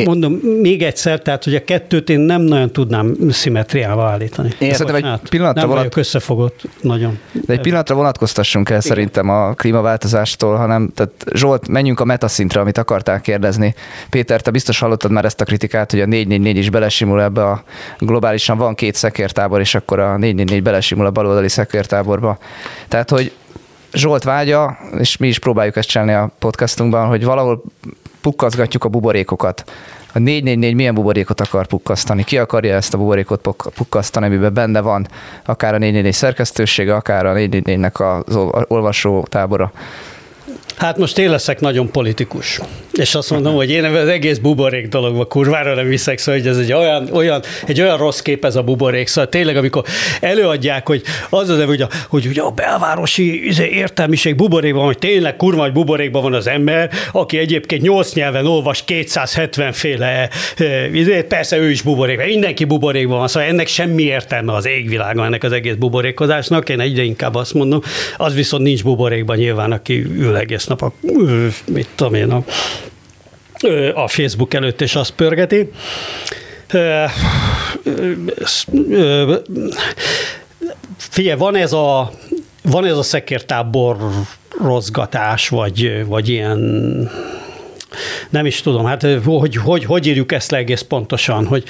mondom 0.04 0.32
még 0.60 0.82
egyszer, 0.82 1.20
tehát 1.20 1.44
hogy 1.44 1.54
a 1.54 1.64
kettőt 1.64 2.10
én 2.10 2.18
nem 2.18 2.40
nagyon 2.40 2.70
tudnám 2.70 3.16
szimmetriával 3.30 4.06
állítani. 4.06 4.50
Én 4.58 4.74
szerintem 4.74 5.12
egy 5.12 5.28
pillanatra 5.28 5.60
nem 5.60 5.70
vonat... 5.70 5.96
összefogott 5.96 6.60
nagyon. 6.80 7.18
De 7.46 7.52
egy 7.52 7.60
pillanatra 7.60 7.94
vonatkoztassunk 7.94 8.70
el 8.70 8.80
szerintem 8.80 9.28
a 9.28 9.52
klímaváltozástól, 9.52 10.56
hanem 10.56 10.90
tehát 10.94 11.12
Zsolt, 11.32 11.68
menjünk 11.68 12.00
a 12.00 12.04
metaszintre, 12.04 12.60
amit 12.60 12.78
akartál 12.78 13.20
kérdezni. 13.20 13.74
Péter, 14.10 14.40
te 14.40 14.50
biztos 14.50 14.78
hallottad 14.78 15.10
már 15.10 15.24
ezt 15.24 15.40
a 15.40 15.44
kritikát, 15.44 15.90
hogy 15.90 16.00
a 16.00 16.06
444 16.06 16.56
is 16.56 16.70
belesimul 16.70 17.22
ebbe 17.22 17.44
a 17.44 17.62
globálisan 17.98 18.58
van 18.58 18.74
két 18.74 18.94
szekértábor, 18.94 19.60
és 19.60 19.74
akkor 19.74 19.98
a 19.98 20.16
444 20.16 20.62
belesimul 20.62 21.06
a 21.06 21.10
baloldali 21.10 21.48
szekértáborba. 21.48 22.38
Tehát, 22.88 23.10
hogy 23.10 23.32
Zsolt 23.92 24.22
vágya, 24.22 24.78
és 24.98 25.16
mi 25.16 25.28
is 25.28 25.38
próbáljuk 25.38 25.76
ezt 25.76 25.88
csinálni 25.88 26.12
a 26.12 26.30
podcastunkban, 26.38 27.06
hogy 27.06 27.24
valahol 27.24 27.62
pukkazgatjuk 28.22 28.84
a 28.84 28.88
buborékokat. 28.88 29.64
A 30.12 30.18
444 30.18 30.74
milyen 30.74 30.94
buborékot 30.94 31.40
akar 31.40 31.66
pukkasztani? 31.66 32.24
Ki 32.24 32.38
akarja 32.38 32.74
ezt 32.74 32.94
a 32.94 32.98
buborékot 32.98 33.48
pukkasztani, 33.74 34.26
amiben 34.26 34.54
benne 34.54 34.80
van 34.80 35.06
akár 35.44 35.74
a 35.74 35.78
444 35.78 36.12
szerkesztősége, 36.12 36.94
akár 36.94 37.26
a 37.26 37.32
444-nek 37.32 38.24
az 38.26 38.36
olvasó 38.68 39.26
tábora? 39.28 39.72
Hát 40.80 40.98
most 40.98 41.18
én 41.18 41.30
leszek 41.30 41.60
nagyon 41.60 41.90
politikus. 41.90 42.60
És 42.92 43.14
azt 43.14 43.30
mondom, 43.30 43.54
hogy 43.54 43.70
én 43.70 43.84
az 43.84 44.08
egész 44.08 44.38
buborék 44.38 44.88
dologba 44.88 45.24
kurvára 45.24 45.74
nem 45.74 45.88
viszek, 45.88 46.18
szóval 46.18 46.40
hogy 46.40 46.50
ez 46.50 46.58
egy 46.58 46.72
olyan, 46.72 47.08
olyan, 47.12 47.42
egy 47.66 47.80
olyan 47.80 47.96
rossz 47.96 48.20
kép 48.20 48.44
ez 48.44 48.56
a 48.56 48.62
buborék. 48.62 49.06
Szóval 49.06 49.30
tényleg, 49.30 49.56
amikor 49.56 49.84
előadják, 50.20 50.86
hogy 50.86 51.02
az 51.30 51.48
az, 51.48 51.64
hogy 51.64 51.80
a, 51.80 51.88
hogy 52.08 52.26
ugye 52.26 52.42
a 52.42 52.50
belvárosi 52.50 53.46
izé, 53.46 53.68
értelmiség 53.68 54.36
buborékban, 54.36 54.84
hogy 54.84 54.98
tényleg 54.98 55.36
kurva, 55.36 55.62
hogy 55.62 55.72
buborékban 55.72 56.22
van 56.22 56.34
az 56.34 56.46
ember, 56.46 56.90
aki 57.12 57.38
egyébként 57.38 57.82
nyolc 57.82 58.12
nyelven 58.12 58.46
olvas 58.46 58.84
270 58.84 59.72
féle, 59.72 60.28
eh, 60.56 60.94
izé, 60.94 61.22
persze 61.22 61.56
ő 61.56 61.70
is 61.70 61.82
buborékban, 61.82 62.26
mindenki 62.26 62.64
buborékban 62.64 63.18
van, 63.18 63.28
szóval 63.28 63.48
ennek 63.48 63.66
semmi 63.66 64.02
értelme 64.02 64.52
az 64.52 64.66
égvilágon, 64.66 65.24
ennek 65.24 65.44
az 65.44 65.52
egész 65.52 65.74
buborékozásnak, 65.74 66.68
én 66.68 66.80
egyre 66.80 67.02
inkább 67.02 67.34
azt 67.34 67.54
mondom, 67.54 67.80
az 68.16 68.34
viszont 68.34 68.62
nincs 68.62 68.82
buborékban 68.82 69.36
nyilván, 69.36 69.72
aki 69.72 70.04
ül 70.18 70.36
egész 70.36 70.68
nap 70.70 70.82
a, 70.82 70.92
mit 71.66 71.88
tudom 71.94 72.14
én, 72.14 72.30
a, 72.30 72.44
a 73.94 74.08
Facebook 74.08 74.54
előtt, 74.54 74.80
és 74.80 74.94
azt 74.94 75.10
pörgeti. 75.10 75.70
Figyelj, 80.96 81.38
van 81.38 81.56
ez 81.56 81.72
a, 81.72 82.10
van 82.62 82.84
ez 82.84 82.96
a 82.96 83.02
szekértábor 83.02 83.96
rozgatás, 84.62 85.48
vagy, 85.48 86.06
vagy 86.06 86.28
ilyen 86.28 86.58
nem 88.30 88.46
is 88.46 88.60
tudom, 88.60 88.84
hát 88.84 89.06
hogy, 89.24 89.56
hogy, 89.56 89.84
hogy 89.84 90.06
írjuk 90.06 90.32
ezt 90.32 90.50
le 90.50 90.58
egész 90.58 90.80
pontosan, 90.80 91.46
hogy 91.46 91.64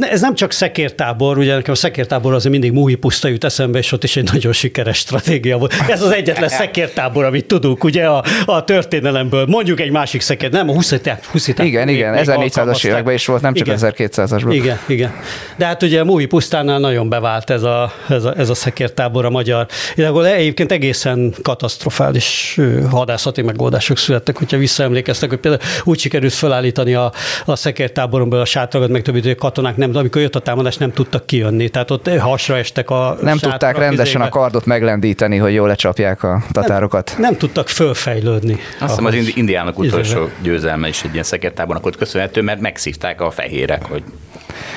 ez 0.00 0.20
nem 0.20 0.34
csak 0.34 0.52
szekértábor, 0.52 1.38
ugye 1.38 1.54
nekem 1.54 1.72
a 1.72 1.76
szekértábor 1.76 2.34
azért 2.34 2.52
mindig 2.52 2.72
Múhi 2.72 2.94
puszta 2.94 3.28
jut 3.28 3.44
eszembe, 3.44 3.78
és 3.78 3.92
ott 3.92 4.04
is 4.04 4.16
egy 4.16 4.32
nagyon 4.32 4.52
sikeres 4.52 4.98
stratégia 4.98 5.58
volt. 5.58 5.74
Ez 5.88 6.02
az 6.02 6.10
egyetlen 6.10 6.48
szekértábor, 6.48 7.24
amit 7.24 7.46
tudunk, 7.46 7.84
ugye 7.84 8.06
a, 8.06 8.24
a 8.46 8.64
történelemből. 8.64 9.46
Mondjuk 9.46 9.80
egy 9.80 9.90
másik 9.90 10.20
szekér, 10.20 10.50
nem 10.50 10.68
a 10.68 10.72
20 10.72 10.94
20 11.30 11.48
Igen, 11.48 11.86
még, 11.86 11.96
igen, 11.96 12.14
1400-as 12.16 12.86
években 12.86 13.14
is 13.14 13.26
volt, 13.26 13.42
nem 13.42 13.54
csak 13.54 13.66
1200-asban. 13.70 14.50
Igen, 14.50 14.78
igen. 14.86 15.12
De 15.56 15.66
hát 15.66 15.82
ugye 15.82 16.04
Múhi 16.04 16.26
pusztánál 16.26 16.78
nagyon 16.78 17.08
bevált 17.08 17.50
ez 17.50 17.62
a, 17.62 17.92
ez 18.08 18.24
a, 18.24 18.34
ez 18.36 18.48
a 18.48 18.54
szekértábor 18.54 19.24
a 19.24 19.30
magyar. 19.30 19.66
Igazából 19.92 20.26
egyébként 20.26 20.72
egészen 20.72 21.34
katasztrofális 21.42 22.58
hadászati 22.90 23.42
megoldások 23.42 23.98
születtek, 23.98 24.36
hogyha 24.36 24.56
visszaemlékeztek, 24.56 25.28
hogy 25.28 25.38
például 25.38 25.62
úgy 25.84 25.98
sikerült 25.98 26.32
felállítani 26.32 26.94
a, 26.94 27.12
a 27.44 27.56
szekértáboromból 27.56 28.40
a 28.40 28.44
sátrakat, 28.44 28.88
meg 28.88 29.02
többi, 29.02 29.20
hogy 29.20 29.34
katonák 29.34 29.69
katonák 29.70 29.92
nem, 29.92 30.02
amikor 30.02 30.22
jött 30.22 30.36
a 30.36 30.40
támadás, 30.40 30.76
nem 30.76 30.92
tudtak 30.92 31.26
kijönni, 31.26 31.68
tehát 31.68 31.90
ott 31.90 32.08
hasra 32.08 32.56
estek 32.56 32.90
a 32.90 33.16
Nem 33.22 33.38
tudták 33.38 33.78
rendesen 33.78 34.20
izébe. 34.20 34.24
a 34.24 34.28
kardot 34.28 34.64
meglendíteni, 34.64 35.36
hogy 35.36 35.52
jól 35.52 35.68
lecsapják 35.68 36.22
a 36.22 36.42
tatárokat. 36.52 37.10
Nem, 37.12 37.20
nem 37.20 37.36
tudtak 37.36 37.68
fölfejlődni. 37.68 38.56
Azt 38.80 38.88
hiszem 38.90 39.04
az 39.04 39.32
indiánok 39.34 39.78
utolsó 39.78 40.28
győzelme 40.42 40.88
is 40.88 41.02
egy 41.02 41.12
ilyen 41.12 41.24
szekértábornak 41.24 41.86
ott 41.86 41.96
köszönhető, 41.96 42.42
mert 42.42 42.60
megszívták 42.60 43.20
a 43.20 43.30
fehérek, 43.30 43.84
hogy 43.84 44.02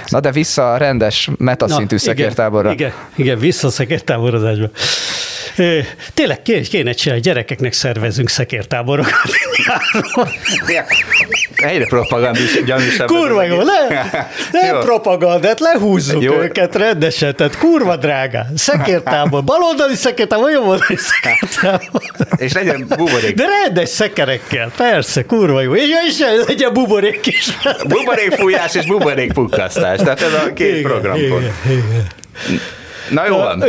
Na 0.08 0.20
de 0.20 0.32
vissza 0.32 0.74
a 0.74 0.78
rendes 0.78 1.30
metaszintű 1.38 1.98
szekértáborra. 1.98 2.72
Igen, 2.72 2.92
igen, 3.16 3.40
vissza 3.40 3.68
a 3.68 3.72
szekértáborozásba. 3.72 4.70
Tényleg 6.14 6.42
kéne 6.42 6.92
csinálni, 6.92 7.22
gyerekeknek 7.22 7.74
szervezünk 7.74 8.30
szekértáborokat. 8.30 9.14
Egyre 11.56 11.86
propagandis, 11.86 12.64
gyanúsabb. 12.66 13.08
Kurva 13.08 13.44
jó, 13.44 13.62
le, 13.62 14.10
nem 14.52 14.80
propagandát, 14.80 15.60
lehúzzuk 15.60 16.24
jó. 16.24 16.34
őket 16.42 16.76
rendesen, 16.76 17.36
tehát 17.36 17.58
kurva 17.58 17.96
drága. 17.96 18.46
Szekértábor, 18.56 19.44
baloldali 19.54 19.96
szekértábor, 19.96 20.52
jobboldali 20.52 20.98
szekértábor. 20.98 22.02
És 22.36 22.54
legyen 22.54 22.86
buborék. 22.88 23.36
De 23.36 23.46
rendes 23.46 23.90
szekerekkel, 23.90 24.72
persze, 24.78 25.26
kurva 25.26 25.62
jó. 25.62 25.76
És, 25.76 25.90
és 26.08 26.24
legyen 26.48 26.74
buborék 26.74 27.26
is. 27.26 27.58
Buborék 27.88 28.32
fújás 28.32 28.76
és 28.76 28.86
buborék 28.86 29.34
pukkasztás, 29.34 30.00
tehát 30.00 30.22
ez 30.22 30.34
a 30.34 30.54
két 30.54 30.78
igen, 30.78 30.92
programpont. 30.92 31.52
Igen, 31.66 31.78
igen. 31.78 32.62
Na 33.12 33.28
jó 33.28 33.38
van. 33.38 33.64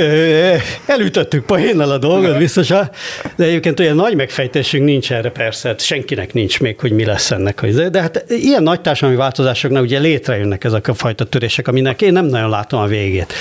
Elütöttük 0.87 1.45
poénnal 1.45 1.91
a 1.91 1.99
dolgot 1.99 2.39
biztosan, 2.39 2.91
de 3.37 3.45
egyébként 3.45 3.81
olyan 3.81 3.97
nagy 3.97 4.15
megfejtésünk 4.17 4.85
nincs 4.85 5.13
erre 5.13 5.31
persze, 5.31 5.69
hát 5.69 5.81
senkinek 5.81 6.33
nincs 6.33 6.61
még, 6.61 6.81
hogy 6.81 6.93
mi 6.93 7.05
lesz 7.05 7.31
ennek. 7.31 7.67
De 7.91 8.01
hát 8.01 8.25
ilyen 8.29 8.63
nagy 8.63 8.81
társadalmi 8.81 9.17
változásoknak 9.17 9.83
ugye 9.83 9.99
létrejönnek 9.99 10.65
ezek 10.65 10.89
a 10.89 10.95
fajta 10.95 11.25
törések, 11.25 11.69
aminek 11.69 12.03
én 12.03 12.13
nem 12.13 12.27
nagyon 12.27 12.51
látom 12.51 12.81
a 12.81 12.87
végét. 12.87 13.33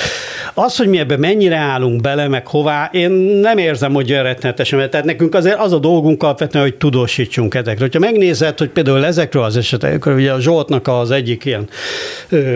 Az, 0.54 0.78
hogy 0.78 0.88
mi 0.88 0.98
ebbe 0.98 1.18
mennyire 1.18 1.56
állunk 1.56 2.02
bele, 2.02 2.28
meg 2.28 2.48
hová, 2.48 2.90
én 2.94 3.12
nem 3.42 3.58
érzem, 3.58 3.94
hogy 3.94 4.12
olyan 4.12 4.24
rettenetesen, 4.24 4.80
mert 4.80 4.92
tehát 4.92 5.06
nekünk 5.06 5.36
azért 5.36 5.60
az 5.60 5.74
a 5.74 5.80
dolgunk 5.80 6.24
alapvetően, 6.24 6.64
hogy 6.64 6.76
tudósítsunk 6.76 7.56
ezekről. 7.56 7.90
Ha 7.92 8.00
megnézed, 8.00 8.58
hogy 8.58 8.70
például 8.70 9.06
ezekről 9.06 9.44
az 9.44 9.58
esetekről, 9.58 10.16
ugye 10.16 10.32
a 10.32 10.40
Zsoltnak 10.40 10.88
az 10.88 11.12
egyik 11.12 11.46
ilyen 11.46 11.68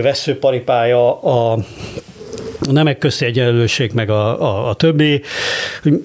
veszőparipája 0.01 1.21
a 1.21 1.59
a 2.59 2.71
nemek 2.71 2.97
közti 2.97 3.25
egyenlőség, 3.25 3.91
meg 3.93 4.09
a, 4.09 4.41
a, 4.41 4.69
a 4.69 4.73
többi. 4.73 5.21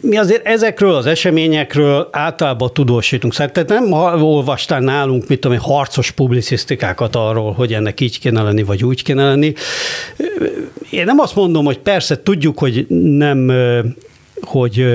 Mi 0.00 0.16
azért 0.16 0.46
ezekről 0.46 0.94
az 0.94 1.06
eseményekről 1.06 2.08
általában 2.12 2.72
tudósítunk. 2.72 3.32
Szóval 3.32 3.52
tehát 3.52 3.68
nem 3.68 3.92
olvastál 4.22 4.80
nálunk, 4.80 5.28
mit 5.28 5.40
tudom, 5.40 5.58
harcos 5.58 6.10
publicisztikákat 6.10 7.16
arról, 7.16 7.52
hogy 7.52 7.72
ennek 7.72 8.00
így 8.00 8.18
kéne 8.18 8.42
lenni, 8.42 8.62
vagy 8.62 8.84
úgy 8.84 9.02
kéne 9.02 9.24
lenni. 9.24 9.52
Én 10.90 11.04
nem 11.04 11.18
azt 11.18 11.34
mondom, 11.34 11.64
hogy 11.64 11.78
persze 11.78 12.22
tudjuk, 12.22 12.58
hogy 12.58 12.86
nem, 13.16 13.52
hogy 14.40 14.86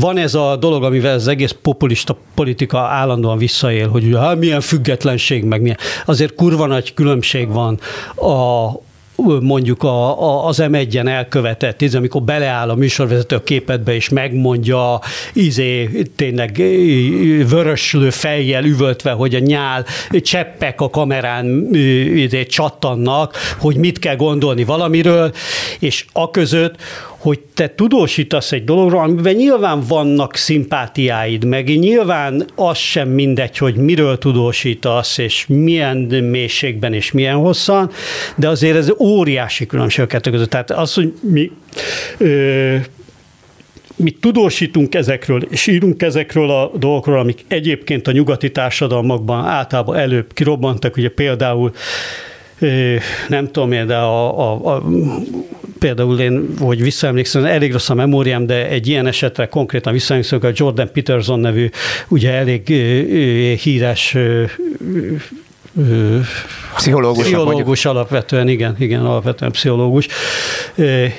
van 0.00 0.16
ez 0.16 0.34
a 0.34 0.56
dolog, 0.56 0.84
amivel 0.84 1.14
az 1.14 1.28
egész 1.28 1.56
populista 1.62 2.16
politika 2.34 2.78
állandóan 2.78 3.38
visszaél, 3.38 3.88
hogy 3.88 4.14
hát 4.16 4.38
milyen 4.38 4.60
függetlenség, 4.60 5.44
meg 5.44 5.60
milyen. 5.60 5.78
Azért 6.06 6.34
kurva 6.34 6.66
nagy 6.66 6.94
különbség 6.94 7.52
van 7.52 7.80
a, 8.14 8.70
mondjuk 9.40 9.82
a, 9.82 10.22
a, 10.22 10.46
az 10.46 10.62
M1-en 10.62 11.08
elkövetett, 11.08 11.82
ez, 11.82 11.94
amikor 11.94 12.22
beleáll 12.22 12.70
a 12.70 12.74
műsorvezető 12.74 13.42
képetbe, 13.42 13.94
és 13.94 14.08
megmondja 14.08 15.00
izé, 15.32 16.02
tényleg 16.16 16.56
vöröslő 17.48 18.10
fejjel 18.10 18.64
üvöltve, 18.64 19.10
hogy 19.10 19.34
a 19.34 19.38
nyál 19.38 19.84
cseppek 20.10 20.80
a 20.80 20.90
kamerán 20.90 21.74
izé, 22.14 22.46
csattannak, 22.46 23.36
hogy 23.58 23.76
mit 23.76 23.98
kell 23.98 24.16
gondolni 24.16 24.64
valamiről, 24.64 25.32
és 25.78 26.04
a 26.12 26.30
között, 26.30 26.74
hogy 27.24 27.40
te 27.54 27.74
tudósítasz 27.74 28.52
egy 28.52 28.64
dologról, 28.64 29.00
amiben 29.00 29.34
nyilván 29.34 29.82
vannak 29.88 30.36
szimpátiáid, 30.36 31.44
meg 31.44 31.78
nyilván 31.78 32.44
az 32.54 32.76
sem 32.76 33.08
mindegy, 33.08 33.58
hogy 33.58 33.74
miről 33.74 34.18
tudósítasz, 34.18 35.18
és 35.18 35.46
milyen 35.48 35.96
mélységben, 36.30 36.92
és 36.92 37.12
milyen 37.12 37.36
hosszan, 37.36 37.90
de 38.36 38.48
azért 38.48 38.76
ez 38.76 38.92
óriási 38.98 39.66
különbség 39.66 40.04
a 40.04 40.06
kettő 40.06 40.30
között. 40.30 40.50
Tehát 40.50 40.70
az, 40.70 40.94
hogy 40.94 41.12
mi 41.20 41.50
ö, 42.18 42.76
mi 43.96 44.10
tudósítunk 44.10 44.94
ezekről, 44.94 45.42
és 45.50 45.66
írunk 45.66 46.02
ezekről 46.02 46.50
a 46.50 46.70
dolgokról, 46.78 47.18
amik 47.18 47.44
egyébként 47.48 48.08
a 48.08 48.12
nyugati 48.12 48.50
társadalmakban 48.50 49.44
általában 49.44 49.96
előbb 49.96 50.32
kirobbantak, 50.32 50.96
ugye 50.96 51.08
például 51.08 51.72
nem 53.28 53.46
tudom 53.50 53.72
én, 53.72 53.86
de 53.86 53.96
a, 53.96 54.38
a, 54.38 54.74
a, 54.74 54.82
például 55.78 56.20
én, 56.20 56.48
hogy 56.58 56.82
visszaemlékszem, 56.82 57.44
elég 57.44 57.72
rossz 57.72 57.90
a 57.90 57.94
memóriám, 57.94 58.46
de 58.46 58.68
egy 58.68 58.88
ilyen 58.88 59.06
esetre 59.06 59.46
konkrétan 59.46 59.92
visszaemlékszem, 59.92 60.38
a 60.42 60.50
Jordan 60.54 60.90
Peterson 60.92 61.40
nevű, 61.40 61.68
ugye 62.08 62.30
elég 62.30 62.66
híres 63.60 64.16
Pszichológus. 66.74 67.24
Pszichológus 67.24 67.84
alapvetően, 67.84 68.48
igen, 68.48 68.76
igen, 68.78 69.06
alapvetően 69.06 69.50
pszichológus, 69.50 70.08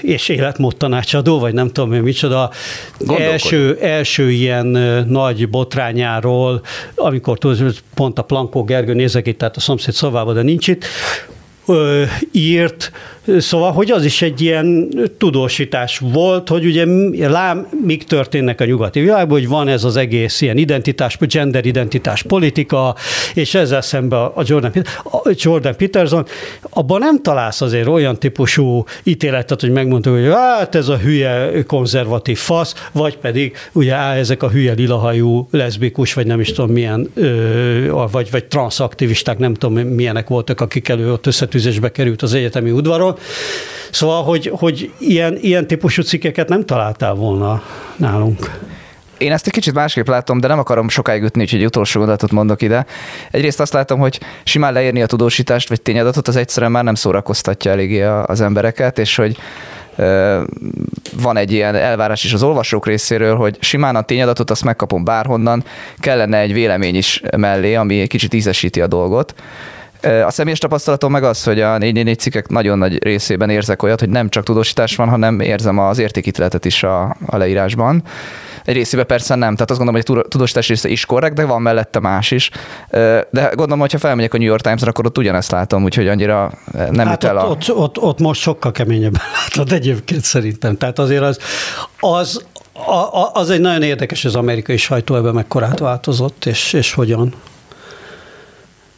és 0.01 0.29
életmód 0.29 0.77
tanácsadó, 0.77 1.39
vagy 1.39 1.53
nem 1.53 1.67
tudom 1.71 1.93
én 1.93 2.01
micsoda. 2.01 2.51
Első, 3.07 3.77
első 3.81 4.31
ilyen 4.31 4.65
nagy 5.07 5.49
botrányáról, 5.49 6.61
amikor 6.95 7.37
pont 7.93 8.19
a 8.19 8.21
Plankó 8.21 8.63
Gergő 8.63 8.93
nézek 8.93 9.27
itt, 9.27 9.37
tehát 9.37 9.57
a 9.57 9.59
szomszéd 9.59 9.93
szavába, 9.93 10.33
de 10.33 10.41
nincs 10.41 10.67
itt, 10.67 10.85
írt, 12.31 12.91
Szóval, 13.37 13.71
hogy 13.71 13.91
az 13.91 14.05
is 14.05 14.21
egy 14.21 14.41
ilyen 14.41 14.89
tudósítás 15.17 15.99
volt, 15.99 16.49
hogy 16.49 16.65
ugye 16.65 16.85
lám, 17.29 17.67
mik 17.85 18.03
történnek 18.03 18.61
a 18.61 18.65
nyugati 18.65 18.99
világban, 18.99 19.39
hogy 19.39 19.47
van 19.47 19.67
ez 19.67 19.83
az 19.83 19.95
egész 19.95 20.41
ilyen 20.41 20.57
identitás, 20.57 21.17
gender 21.19 21.65
identitás 21.65 22.23
politika, 22.23 22.95
és 23.33 23.55
ezzel 23.55 23.81
szemben 23.81 24.19
a 24.19 24.41
Jordan, 24.45 24.71
a 25.03 25.29
Jordan 25.33 25.75
Peterson, 25.75 26.25
abban 26.69 26.99
nem 26.99 27.21
találsz 27.21 27.61
azért 27.61 27.87
olyan 27.87 28.19
típusú 28.19 28.83
ítéletet, 29.03 29.61
hogy 29.61 29.71
megmondta, 29.71 30.11
hogy 30.11 30.27
hát 30.33 30.75
ez 30.75 30.87
a 30.87 30.97
hülye 30.97 31.63
konzervatív 31.67 32.37
fasz, 32.37 32.89
vagy 32.91 33.17
pedig 33.17 33.55
ugye 33.71 33.93
á, 33.93 34.15
ezek 34.15 34.43
a 34.43 34.49
hülye 34.49 34.73
lilahajú 34.73 35.47
leszbikus, 35.51 36.13
vagy 36.13 36.25
nem 36.25 36.39
is 36.39 36.51
tudom 36.51 36.71
milyen, 36.71 37.11
vagy, 38.11 38.31
vagy 38.31 38.45
transzaktivisták, 38.45 39.37
nem 39.37 39.53
tudom 39.53 39.77
milyenek 39.77 40.27
voltak, 40.27 40.61
akik 40.61 40.89
elő 40.89 41.11
ott 41.11 41.27
összetűzésbe 41.27 41.91
került 41.91 42.21
az 42.21 42.33
egyetemi 42.33 42.71
udvaron, 42.71 43.14
Szóval, 43.91 44.23
hogy, 44.23 44.51
hogy 44.53 44.91
ilyen, 44.97 45.37
ilyen 45.41 45.67
típusú 45.67 46.01
cikkeket 46.01 46.49
nem 46.49 46.65
találtál 46.65 47.13
volna 47.13 47.63
nálunk. 47.95 48.51
Én 49.17 49.31
ezt 49.31 49.47
egy 49.47 49.53
kicsit 49.53 49.73
másképp 49.73 50.07
látom, 50.07 50.39
de 50.39 50.47
nem 50.47 50.59
akarom 50.59 50.89
sokáig 50.89 51.23
ütni, 51.23 51.41
úgyhogy 51.41 51.59
egy 51.59 51.65
utolsó 51.65 51.99
gondolatot 51.99 52.31
mondok 52.31 52.61
ide. 52.61 52.85
Egyrészt 53.31 53.59
azt 53.59 53.73
látom, 53.73 53.99
hogy 53.99 54.19
simán 54.43 54.73
leírni 54.73 55.01
a 55.01 55.05
tudósítást 55.05 55.69
vagy 55.69 55.81
tényadatot, 55.81 56.27
az 56.27 56.35
egyszerűen 56.35 56.71
már 56.71 56.83
nem 56.83 56.95
szórakoztatja 56.95 57.71
eléggé 57.71 58.01
az 58.01 58.41
embereket, 58.41 58.99
és 58.99 59.15
hogy 59.15 59.37
van 61.21 61.37
egy 61.37 61.51
ilyen 61.51 61.75
elvárás 61.75 62.23
is 62.23 62.33
az 62.33 62.43
olvasók 62.43 62.85
részéről, 62.85 63.35
hogy 63.35 63.57
simán 63.59 63.95
a 63.95 64.01
tényadatot 64.01 64.49
azt 64.49 64.63
megkapom 64.63 65.03
bárhonnan, 65.03 65.63
kellene 65.99 66.37
egy 66.37 66.53
vélemény 66.53 66.95
is 66.95 67.21
mellé, 67.37 67.75
ami 67.75 67.99
egy 67.99 68.07
kicsit 68.07 68.33
ízesíti 68.33 68.81
a 68.81 68.87
dolgot. 68.87 69.33
A 70.25 70.31
személyes 70.31 70.59
tapasztalatom 70.59 71.11
meg 71.11 71.23
az, 71.23 71.43
hogy 71.43 71.61
a 71.61 71.77
444 71.77 72.19
cikkek 72.19 72.47
nagyon 72.47 72.77
nagy 72.77 73.03
részében 73.03 73.49
érzek 73.49 73.83
olyat, 73.83 73.99
hogy 73.99 74.09
nem 74.09 74.29
csak 74.29 74.43
tudósítás 74.43 74.95
van, 74.95 75.09
hanem 75.09 75.39
érzem 75.39 75.79
az 75.79 75.99
értékítéletet 75.99 76.65
is 76.65 76.83
a, 76.83 77.15
a 77.25 77.37
leírásban. 77.37 78.03
Egy 78.65 78.75
részében 78.75 79.05
persze 79.05 79.35
nem, 79.35 79.53
tehát 79.53 79.69
azt 79.69 79.79
gondolom, 79.79 80.01
hogy 80.05 80.17
a 80.17 80.27
tudósítás 80.27 80.67
része 80.67 80.89
is 80.89 81.05
korrekt, 81.05 81.35
de 81.35 81.45
van 81.45 81.61
mellette 81.61 81.99
más 81.99 82.31
is. 82.31 82.49
De 83.29 83.29
gondolom, 83.43 83.79
hogy 83.79 83.91
ha 83.91 83.97
felmegyek 83.97 84.33
a 84.33 84.37
New 84.37 84.47
York 84.47 84.61
Times-ra, 84.61 84.89
akkor 84.89 85.05
ott 85.05 85.17
ugyanezt 85.17 85.51
látom, 85.51 85.83
úgyhogy 85.83 86.07
annyira 86.07 86.51
nem 86.91 87.07
hát 87.07 87.23
el 87.23 87.37
a... 87.37 87.47
Ott, 87.47 87.73
ott, 87.73 87.99
ott, 87.99 88.19
most 88.19 88.41
sokkal 88.41 88.71
keményebben 88.71 89.21
látod 89.41 89.71
egyébként 89.71 90.23
szerintem. 90.23 90.77
Tehát 90.77 90.99
azért 90.99 91.21
az, 91.21 91.39
az, 91.99 92.45
az 93.33 93.49
egy 93.49 93.61
nagyon 93.61 93.81
érdekes, 93.81 94.25
az 94.25 94.35
amerikai 94.35 94.77
sajtó 94.77 95.15
ebben 95.15 95.33
mekkorát 95.33 95.79
változott, 95.79 96.45
és, 96.45 96.73
és 96.73 96.93
hogyan. 96.93 97.33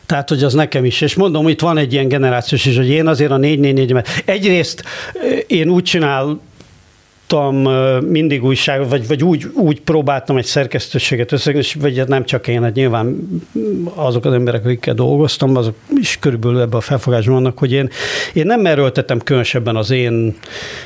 Tehát, 0.07 0.29
hogy 0.29 0.43
az 0.43 0.53
nekem 0.53 0.85
is. 0.85 1.01
És 1.01 1.15
mondom, 1.15 1.47
itt 1.47 1.61
van 1.61 1.77
egy 1.77 1.93
ilyen 1.93 2.07
generációs 2.07 2.65
is, 2.65 2.75
hogy 2.75 2.89
én 2.89 3.07
azért 3.07 3.31
a 3.31 3.37
444 3.37 3.93
mert 3.93 4.23
egyrészt 4.25 4.83
én 5.47 5.69
úgy 5.69 5.83
csinál, 5.83 6.39
írtam 7.33 7.55
mindig 8.05 8.43
újság, 8.43 8.89
vagy, 8.89 9.07
vagy 9.07 9.23
úgy, 9.23 9.45
úgy 9.53 9.81
próbáltam 9.81 10.37
egy 10.37 10.45
szerkesztőséget 10.45 11.31
összegezni, 11.31 11.81
vagy 11.81 11.97
hát 11.97 12.07
nem 12.07 12.25
csak 12.25 12.47
én, 12.47 12.63
hát 12.63 12.73
nyilván 12.73 13.27
azok 13.93 14.25
az 14.25 14.33
emberek, 14.33 14.65
akikkel 14.65 14.93
dolgoztam, 14.93 15.55
azok 15.55 15.75
is 15.99 16.17
körülbelül 16.19 16.61
ebben 16.61 16.77
a 16.77 16.81
felfogásban 16.81 17.33
vannak, 17.33 17.57
hogy 17.57 17.71
én, 17.71 17.89
én 18.33 18.45
nem 18.45 18.65
erőltetem 18.65 19.19
különösebben 19.19 19.75
az 19.75 19.91
én 19.91 20.35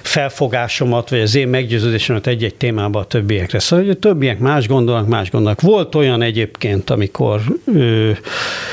felfogásomat, 0.01 1.09
vagy 1.09 1.19
az 1.19 1.35
én 1.35 1.47
meggyőződésemet 1.47 2.27
egy-egy 2.27 2.55
témába 2.55 2.99
a 2.99 3.05
többiekre. 3.05 3.59
Szóval 3.59 3.85
hogy 3.85 3.93
a 3.93 3.99
többiek 3.99 4.39
más 4.39 4.67
gondolnak, 4.67 5.07
más 5.07 5.31
gondolnak. 5.31 5.61
Volt 5.61 5.95
olyan 5.95 6.21
egyébként, 6.21 6.89
amikor 6.89 7.41
ö, 7.75 8.11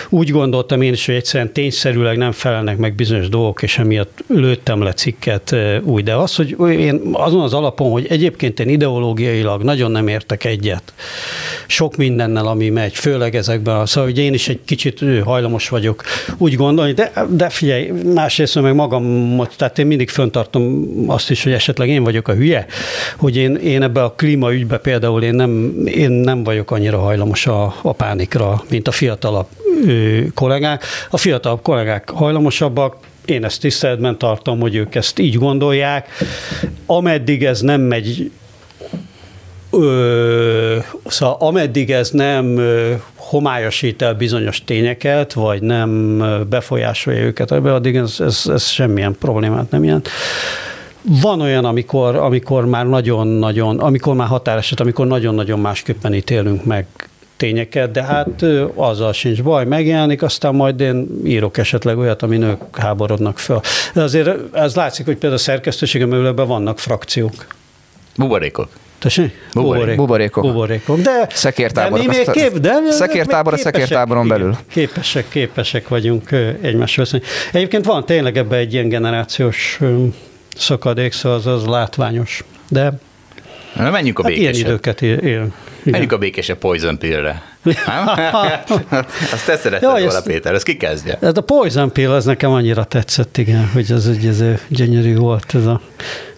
úgy 0.08 0.30
gondoltam 0.30 0.82
én 0.82 0.92
is, 0.92 1.06
hogy 1.06 1.14
egyszerűen 1.14 1.52
tényszerűleg 1.52 2.16
nem 2.16 2.32
felelnek 2.32 2.76
meg 2.76 2.94
bizonyos 2.94 3.28
dolgok, 3.28 3.62
és 3.62 3.78
emiatt 3.78 4.24
lőttem 4.26 4.82
le 4.82 4.92
cikket 4.92 5.56
úgy. 5.82 6.04
De 6.04 6.14
az, 6.14 6.34
hogy 6.34 6.56
én 6.78 7.00
azon 7.12 7.40
az 7.42 7.54
alapon, 7.58 7.90
hogy 7.90 8.06
egyébként 8.08 8.60
én 8.60 8.68
ideológiailag 8.68 9.62
nagyon 9.62 9.90
nem 9.90 10.08
értek 10.08 10.44
egyet 10.44 10.92
sok 11.68 11.96
mindennel, 11.96 12.46
ami 12.46 12.68
megy, 12.68 12.94
főleg 12.94 13.34
ezekben, 13.34 13.86
szóval 13.86 14.10
hogy 14.10 14.18
én 14.18 14.34
is 14.34 14.48
egy 14.48 14.60
kicsit 14.64 15.00
hajlamos 15.24 15.68
vagyok 15.68 16.02
úgy 16.36 16.54
gondolni, 16.54 16.92
de, 16.92 17.12
de 17.28 17.48
figyelj, 17.48 17.92
másrészt 18.14 18.60
meg 18.60 18.74
magam, 18.74 19.36
tehát 19.56 19.78
én 19.78 19.86
mindig 19.86 20.08
föntartom 20.08 20.88
azt 21.06 21.30
is, 21.30 21.42
hogy 21.42 21.52
esetleg 21.52 21.88
én 21.88 22.02
vagyok 22.02 22.28
a 22.28 22.34
hülye, 22.34 22.66
hogy 23.16 23.36
én, 23.36 23.54
én 23.54 23.82
ebbe 23.82 24.02
a 24.02 24.12
klímaügybe 24.12 24.78
például 24.78 25.22
én 25.22 25.34
nem, 25.34 25.72
én 25.84 26.10
nem 26.10 26.44
vagyok 26.44 26.70
annyira 26.70 26.98
hajlamos 26.98 27.46
a, 27.46 27.74
a 27.82 27.92
pánikra, 27.92 28.62
mint 28.70 28.88
a 28.88 28.92
fiatalabb 28.92 29.46
kollégák. 30.34 30.84
A 31.10 31.16
fiatalabb 31.16 31.62
kollégák 31.62 32.10
hajlamosabbak, 32.10 32.96
én 33.30 33.44
ezt 33.44 33.60
tiszteletben 33.60 34.18
tartom, 34.18 34.60
hogy 34.60 34.74
ők 34.74 34.94
ezt 34.94 35.18
így 35.18 35.34
gondolják. 35.34 36.08
Ameddig 36.86 37.44
ez 37.44 37.60
nem 37.60 37.80
megy 37.80 38.30
Ö, 39.70 40.76
szóval 41.06 41.36
ameddig 41.38 41.90
ez 41.90 42.10
nem 42.10 42.60
homályosít 43.14 44.02
el 44.02 44.14
bizonyos 44.14 44.64
tényeket, 44.64 45.32
vagy 45.32 45.62
nem 45.62 46.18
befolyásolja 46.48 47.20
őket 47.20 47.52
ebbe, 47.52 47.74
addig 47.74 47.96
ez, 47.96 48.16
ez, 48.20 48.44
ez 48.48 48.66
semmilyen 48.66 49.16
problémát 49.18 49.70
nem 49.70 49.84
jelent. 49.84 50.08
van 51.02 51.40
olyan, 51.40 51.64
amikor, 51.64 52.16
amikor 52.16 52.66
már 52.66 52.86
nagyon-nagyon, 52.86 53.78
amikor 53.78 54.14
már 54.14 54.28
határeset, 54.28 54.80
amikor 54.80 55.06
nagyon-nagyon 55.06 55.60
másképpen 55.60 56.14
ítélünk 56.14 56.64
meg 56.64 56.86
tényeket, 57.38 57.90
de 57.90 58.02
hát 58.02 58.44
azzal 58.74 59.12
sincs 59.12 59.42
baj, 59.42 59.64
megjelenik, 59.64 60.22
aztán 60.22 60.54
majd 60.54 60.80
én 60.80 61.08
írok 61.24 61.58
esetleg 61.58 61.98
olyat, 61.98 62.22
ami 62.22 62.36
nők 62.36 62.76
háborodnak 62.76 63.38
fel. 63.38 63.62
De 63.94 64.02
azért 64.02 64.56
ez 64.56 64.74
látszik, 64.74 65.04
hogy 65.04 65.16
például 65.16 65.40
a 65.40 65.44
szerkesztőségem 65.44 66.34
vannak 66.34 66.78
frakciók. 66.78 67.46
Buborékok. 68.16 68.68
Tessék? 68.98 69.32
Buborék. 69.54 69.96
Buborékok. 69.96 70.42
Buborékok. 70.42 71.00
De, 71.00 71.26
szekértábor. 71.30 71.98
De 71.98 72.06
mi 72.06 72.16
még 72.16 72.30
kép, 72.30 72.58
de, 72.58 72.72
szekértábor 72.90 73.52
a 73.52 73.56
szekértáboron 73.56 74.24
igen, 74.24 74.38
belül. 74.38 74.56
Képesek, 74.70 75.28
képesek 75.28 75.88
vagyunk 75.88 76.30
egymásra 76.60 77.04
Egyébként 77.52 77.84
van 77.84 78.06
tényleg 78.06 78.36
ebbe 78.36 78.56
egy 78.56 78.72
ilyen 78.72 78.88
generációs 78.88 79.80
szakadék, 80.56 81.12
szóval 81.12 81.38
az, 81.38 81.46
az 81.46 81.64
látványos. 81.64 82.44
De 82.68 82.92
Na, 83.78 83.90
menjünk 83.90 84.18
a 84.18 84.22
hát 84.22 84.32
békesebb. 84.32 84.54
ilyen 84.54 84.66
időket 84.66 85.02
él. 85.02 85.16
él. 85.16 85.48
Menjünk 85.82 86.12
a 86.12 86.18
békesebb 86.18 86.58
Poison 86.58 86.98
Pill-re. 86.98 87.42
Azt 89.32 89.46
te 89.46 89.56
szeretted 89.56 89.82
ja, 89.82 90.04
volna, 90.04 90.20
Péter, 90.20 90.54
ezt 90.54 90.64
ki 90.64 90.76
kezdje? 90.76 91.18
Ez 91.20 91.36
a 91.36 91.40
Poison 91.40 91.92
Pill, 91.92 92.10
az 92.10 92.24
nekem 92.24 92.50
annyira 92.50 92.84
tetszett, 92.84 93.36
igen, 93.36 93.70
hogy 93.72 93.92
ez, 93.92 94.06
egy 94.06 94.26
ez 94.26 94.42
gyönyörű 94.68 95.16
volt, 95.16 95.54
ez 95.54 95.66
a 95.66 95.80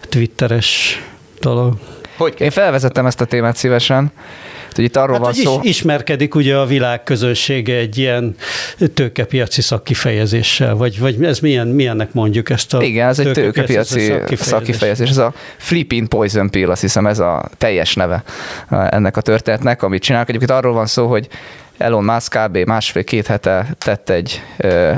twitteres 0.08 1.00
dolog. 1.40 1.74
Hogy 2.16 2.34
Én 2.38 2.50
felvezettem 2.50 3.06
ezt 3.06 3.20
a 3.20 3.24
témát 3.24 3.56
szívesen. 3.56 4.12
Hogy 4.74 4.84
itt 4.84 4.96
arról 4.96 5.16
hát, 5.16 5.24
van 5.24 5.32
szó. 5.32 5.58
Is, 5.62 5.68
ismerkedik 5.68 6.34
ugye 6.34 6.56
a 6.56 6.66
világ 6.66 7.02
közönsége 7.02 7.74
egy 7.74 7.98
ilyen 7.98 8.34
tőkepiaci 8.94 9.60
szakkifejezéssel, 9.60 10.74
vagy, 10.74 10.98
vagy 10.98 11.24
ez 11.24 11.38
milyen, 11.38 11.68
milyennek 11.68 12.12
mondjuk 12.12 12.50
ezt 12.50 12.74
a 12.74 12.82
Igen, 12.82 13.08
ez 13.08 13.18
egy 13.18 13.32
tőkepiaci 13.32 14.00
szakkifejezés. 14.00 14.46
szakkifejezés. 14.46 15.10
Ez 15.10 15.18
a 15.18 15.32
Flipping 15.56 16.08
Poison 16.08 16.50
Pill, 16.50 16.70
azt 16.70 16.80
hiszem 16.80 17.06
ez 17.06 17.18
a 17.18 17.48
teljes 17.58 17.94
neve 17.94 18.22
ennek 18.68 19.16
a 19.16 19.20
történetnek, 19.20 19.82
amit 19.82 20.02
csinálnak. 20.02 20.28
Egyébként 20.28 20.58
arról 20.58 20.72
van 20.72 20.86
szó, 20.86 21.06
hogy 21.06 21.28
Elon 21.78 22.04
Musk 22.04 22.36
kb. 22.38 22.56
másfél-két 22.56 23.26
hete 23.26 23.66
tett 23.78 24.10
egy 24.10 24.42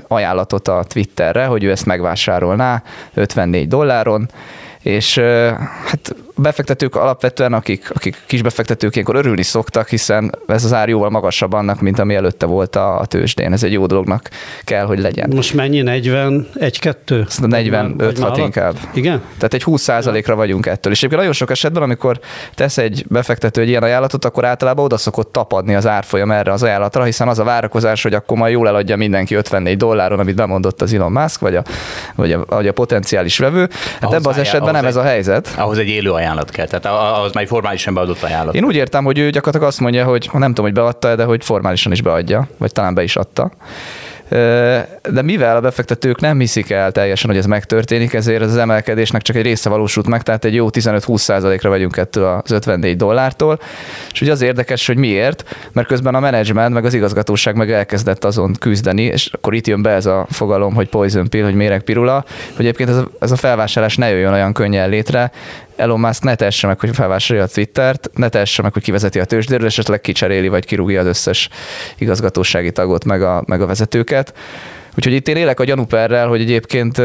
ajánlatot 0.09 0.69
a 0.69 0.85
Twitterre, 0.89 1.45
hogy 1.45 1.65
ő 1.65 1.71
ezt 1.71 1.87
megvásárolná 1.87 2.83
54 3.15 3.69
dolláron, 3.69 4.31
és 4.83 5.19
hát 5.85 6.15
befektetők 6.43 6.97
alapvetően, 6.97 7.53
akik, 7.53 7.91
akik 7.95 8.23
kisbefektetők 8.27 8.93
ilyenkor 8.95 9.17
örülni 9.17 9.43
szoktak, 9.43 9.89
hiszen 9.89 10.35
ez 10.47 10.65
az 10.65 10.73
ár 10.73 10.89
jóval 10.89 11.11
magasabb 11.11 11.53
annak, 11.53 11.81
mint 11.81 11.99
ami 11.99 12.15
előtte 12.15 12.47
volt 12.47 12.77
a, 12.77 13.01
a 13.01 13.05
tőzsdén. 13.05 13.53
Ez 13.53 13.63
egy 13.63 13.73
jó 13.73 13.87
dolognak 13.87 14.29
kell, 14.65 14.85
hogy 14.85 14.99
legyen. 14.99 15.31
Most 15.35 15.55
mennyi? 15.55 15.83
40, 15.83 16.49
1, 16.55 16.79
2? 16.79 17.25
Szerintem 17.29 17.61
45 17.61 18.19
6 18.19 18.37
inkább. 18.37 18.75
Igen? 18.95 19.23
Tehát 19.37 19.55
egy 19.55 19.63
20% 19.67 20.23
ra 20.27 20.35
vagyunk 20.35 20.67
ettől. 20.67 20.93
És 20.93 20.99
egyébként 20.99 21.21
nagyon 21.21 21.37
sok 21.37 21.51
esetben, 21.51 21.83
amikor 21.83 22.21
tesz 22.55 22.79
egy 22.79 23.05
befektető 23.09 23.61
egy 23.61 23.69
ilyen 23.69 23.83
ajánlatot, 23.83 24.25
akkor 24.25 24.45
általában 24.45 24.85
oda 24.85 24.97
szokott 24.97 25.33
tapadni 25.33 25.75
az 25.75 25.87
árfolyam 25.87 26.31
erre 26.31 26.53
az 26.53 26.63
ajánlatra, 26.63 27.05
hiszen 27.05 27.29
az 27.29 27.39
a 27.39 27.45
várakozás, 27.45 28.03
hogy 28.03 28.15
akkor 28.15 28.37
majd 28.37 28.53
jól 28.53 28.69
eladja 28.69 28.97
mindenki 28.97 29.35
54 29.35 29.77
dolláron, 29.77 30.19
amit 30.19 30.35
bemondott 30.35 30.83
az 30.83 30.95
Elon 30.95 31.13
Musk, 31.13 31.41
vagy 31.41 31.57
a, 31.57 31.63
vagy 32.15 32.33
a, 32.33 32.45
vagy 32.47 32.69
a 32.69 32.73
potenciális 32.73 33.39
vevő. 33.39 33.69
Hát 34.01 34.13
ebben 34.13 34.33
az 34.33 34.39
esetben 34.39 34.73
nem 34.73 34.85
egy, 34.85 34.91
ez 34.91 34.97
a 34.97 35.03
helyzet. 35.03 35.55
Ahhoz 35.57 35.79
egy 35.79 35.89
élő 35.89 36.11
ajánlat 36.11 36.32
kell, 36.51 36.67
tehát 36.67 36.87
ahhoz 36.87 37.33
már 37.33 37.47
formálisan 37.47 37.95
beadott 37.95 38.23
ajánlat. 38.23 38.55
Én 38.55 38.65
úgy 38.65 38.75
értem, 38.75 39.05
hogy 39.05 39.19
ő 39.19 39.31
gyakorlatilag 39.31 39.69
azt 39.69 39.81
mondja, 39.81 40.05
hogy 40.05 40.31
nem 40.33 40.49
tudom, 40.49 40.65
hogy 40.65 40.75
beadta 40.75 41.17
de 41.17 41.25
hogy 41.25 41.45
formálisan 41.45 41.93
is 41.93 42.03
beadja, 42.03 42.49
vagy 42.57 42.73
talán 42.73 42.95
be 42.95 43.03
is 43.03 43.17
adta 43.17 43.51
de 45.11 45.23
mivel 45.23 45.57
a 45.57 45.61
befektetők 45.61 46.21
nem 46.21 46.39
hiszik 46.39 46.71
el 46.71 46.93
teljesen, 46.93 47.31
hogy 47.31 47.39
ez 47.39 47.47
megtörténik, 47.47 48.15
ezért 48.15 48.43
az 48.43 48.57
emelkedésnek 48.57 49.23
csak 49.23 49.37
egy 49.37 49.43
része 49.43 49.69
valósult 49.69 50.07
meg, 50.07 50.23
tehát 50.23 50.45
egy 50.45 50.55
jó 50.55 50.69
15-20%-ra 50.71 51.69
vagyunk 51.69 51.97
ettől 51.97 52.41
az 52.45 52.51
54 52.51 52.97
dollártól. 52.97 53.59
És 54.13 54.21
ugye 54.21 54.33
az 54.33 54.41
érdekes, 54.41 54.87
hogy 54.87 54.97
miért, 54.97 55.57
mert 55.73 55.87
közben 55.87 56.15
a 56.15 56.21
menedzsment, 56.21 56.75
meg 56.75 56.85
az 56.85 56.95
igazgatóság 56.95 57.57
meg 57.57 57.71
elkezdett 57.71 58.25
azon 58.25 58.55
küzdeni, 58.59 59.03
és 59.03 59.31
akkor 59.33 59.55
itt 59.55 59.67
jön 59.67 59.83
be 59.83 59.91
ez 59.91 60.07
a 60.07 60.27
fogalom, 60.31 60.75
hogy 60.75 60.89
poison 60.89 61.29
pill, 61.29 61.45
hogy 61.45 61.55
méregpirula, 61.55 62.25
hogy 62.57 62.65
egyébként 62.65 62.89
ez 62.89 62.97
a, 62.97 63.09
ez 63.21 63.31
a 63.31 63.37
felvásárlás 63.37 63.97
ne 63.97 64.11
jöjjön 64.11 64.33
olyan 64.33 64.53
könnyen 64.53 64.89
létre, 64.89 65.33
Elon 65.77 66.01
Musk 66.01 66.23
ne 66.23 66.35
tesse 66.35 66.67
meg, 66.67 66.81
hogy 66.81 66.95
felvásárolja 66.95 67.49
a 67.49 67.53
Twittert, 67.53 68.11
ne 68.15 68.29
tesse 68.29 68.63
meg, 68.63 68.73
hogy 68.73 68.83
kivezeti 68.83 69.21
a 69.21 69.25
tőzsdéről, 69.25 69.67
esetleg 69.67 70.01
kicseréli, 70.01 70.49
vagy 70.49 70.65
kirúgja 70.65 71.01
az 71.01 71.07
összes 71.07 71.49
igazgatósági 71.99 72.73
tagot, 72.73 73.05
meg 73.05 73.23
a, 73.23 73.43
meg 73.47 73.61
a 73.61 73.67
vezetőket. 73.67 74.35
Úgyhogy 74.97 75.13
itt 75.13 75.29
én 75.29 75.37
élek 75.37 75.61
a 75.61 75.65
gyanúperrel, 75.65 76.29
hogy 76.29 76.41
egyébként 76.41 76.99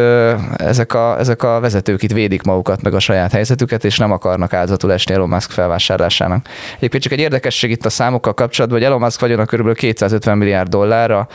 ezek 0.58 0.94
a, 0.94 1.20
ezek 1.20 1.44
a 1.44 1.60
vezetők 1.60 2.04
itt 2.04 2.12
védik 2.12 2.42
magukat, 2.42 2.82
meg 2.82 2.94
a 2.94 3.00
saját 3.00 3.32
helyzetüket, 3.32 3.84
és 3.86 3.98
nem 3.98 4.12
akarnak 4.12 4.54
áldozatul 4.54 4.94
esni 4.94 5.14
Elon 5.14 5.30
Musk 5.30 5.52
felvásárlásának. 5.52 6.48
Egyébként 6.78 7.04
csak 7.04 7.12
egy 7.12 7.20
érdekesség 7.20 7.72
itt 7.72 7.86
a 7.86 7.90
számokkal 7.90 8.34
kapcsolatban, 8.34 8.80
hogy 8.80 8.88
Elon 8.88 9.00
Musk 9.00 9.20
vagyona 9.20 9.46
kb. 9.46 9.74
250 9.74 10.38
milliárd 10.38 10.70
dollár, 10.70 11.12
a 11.12 11.28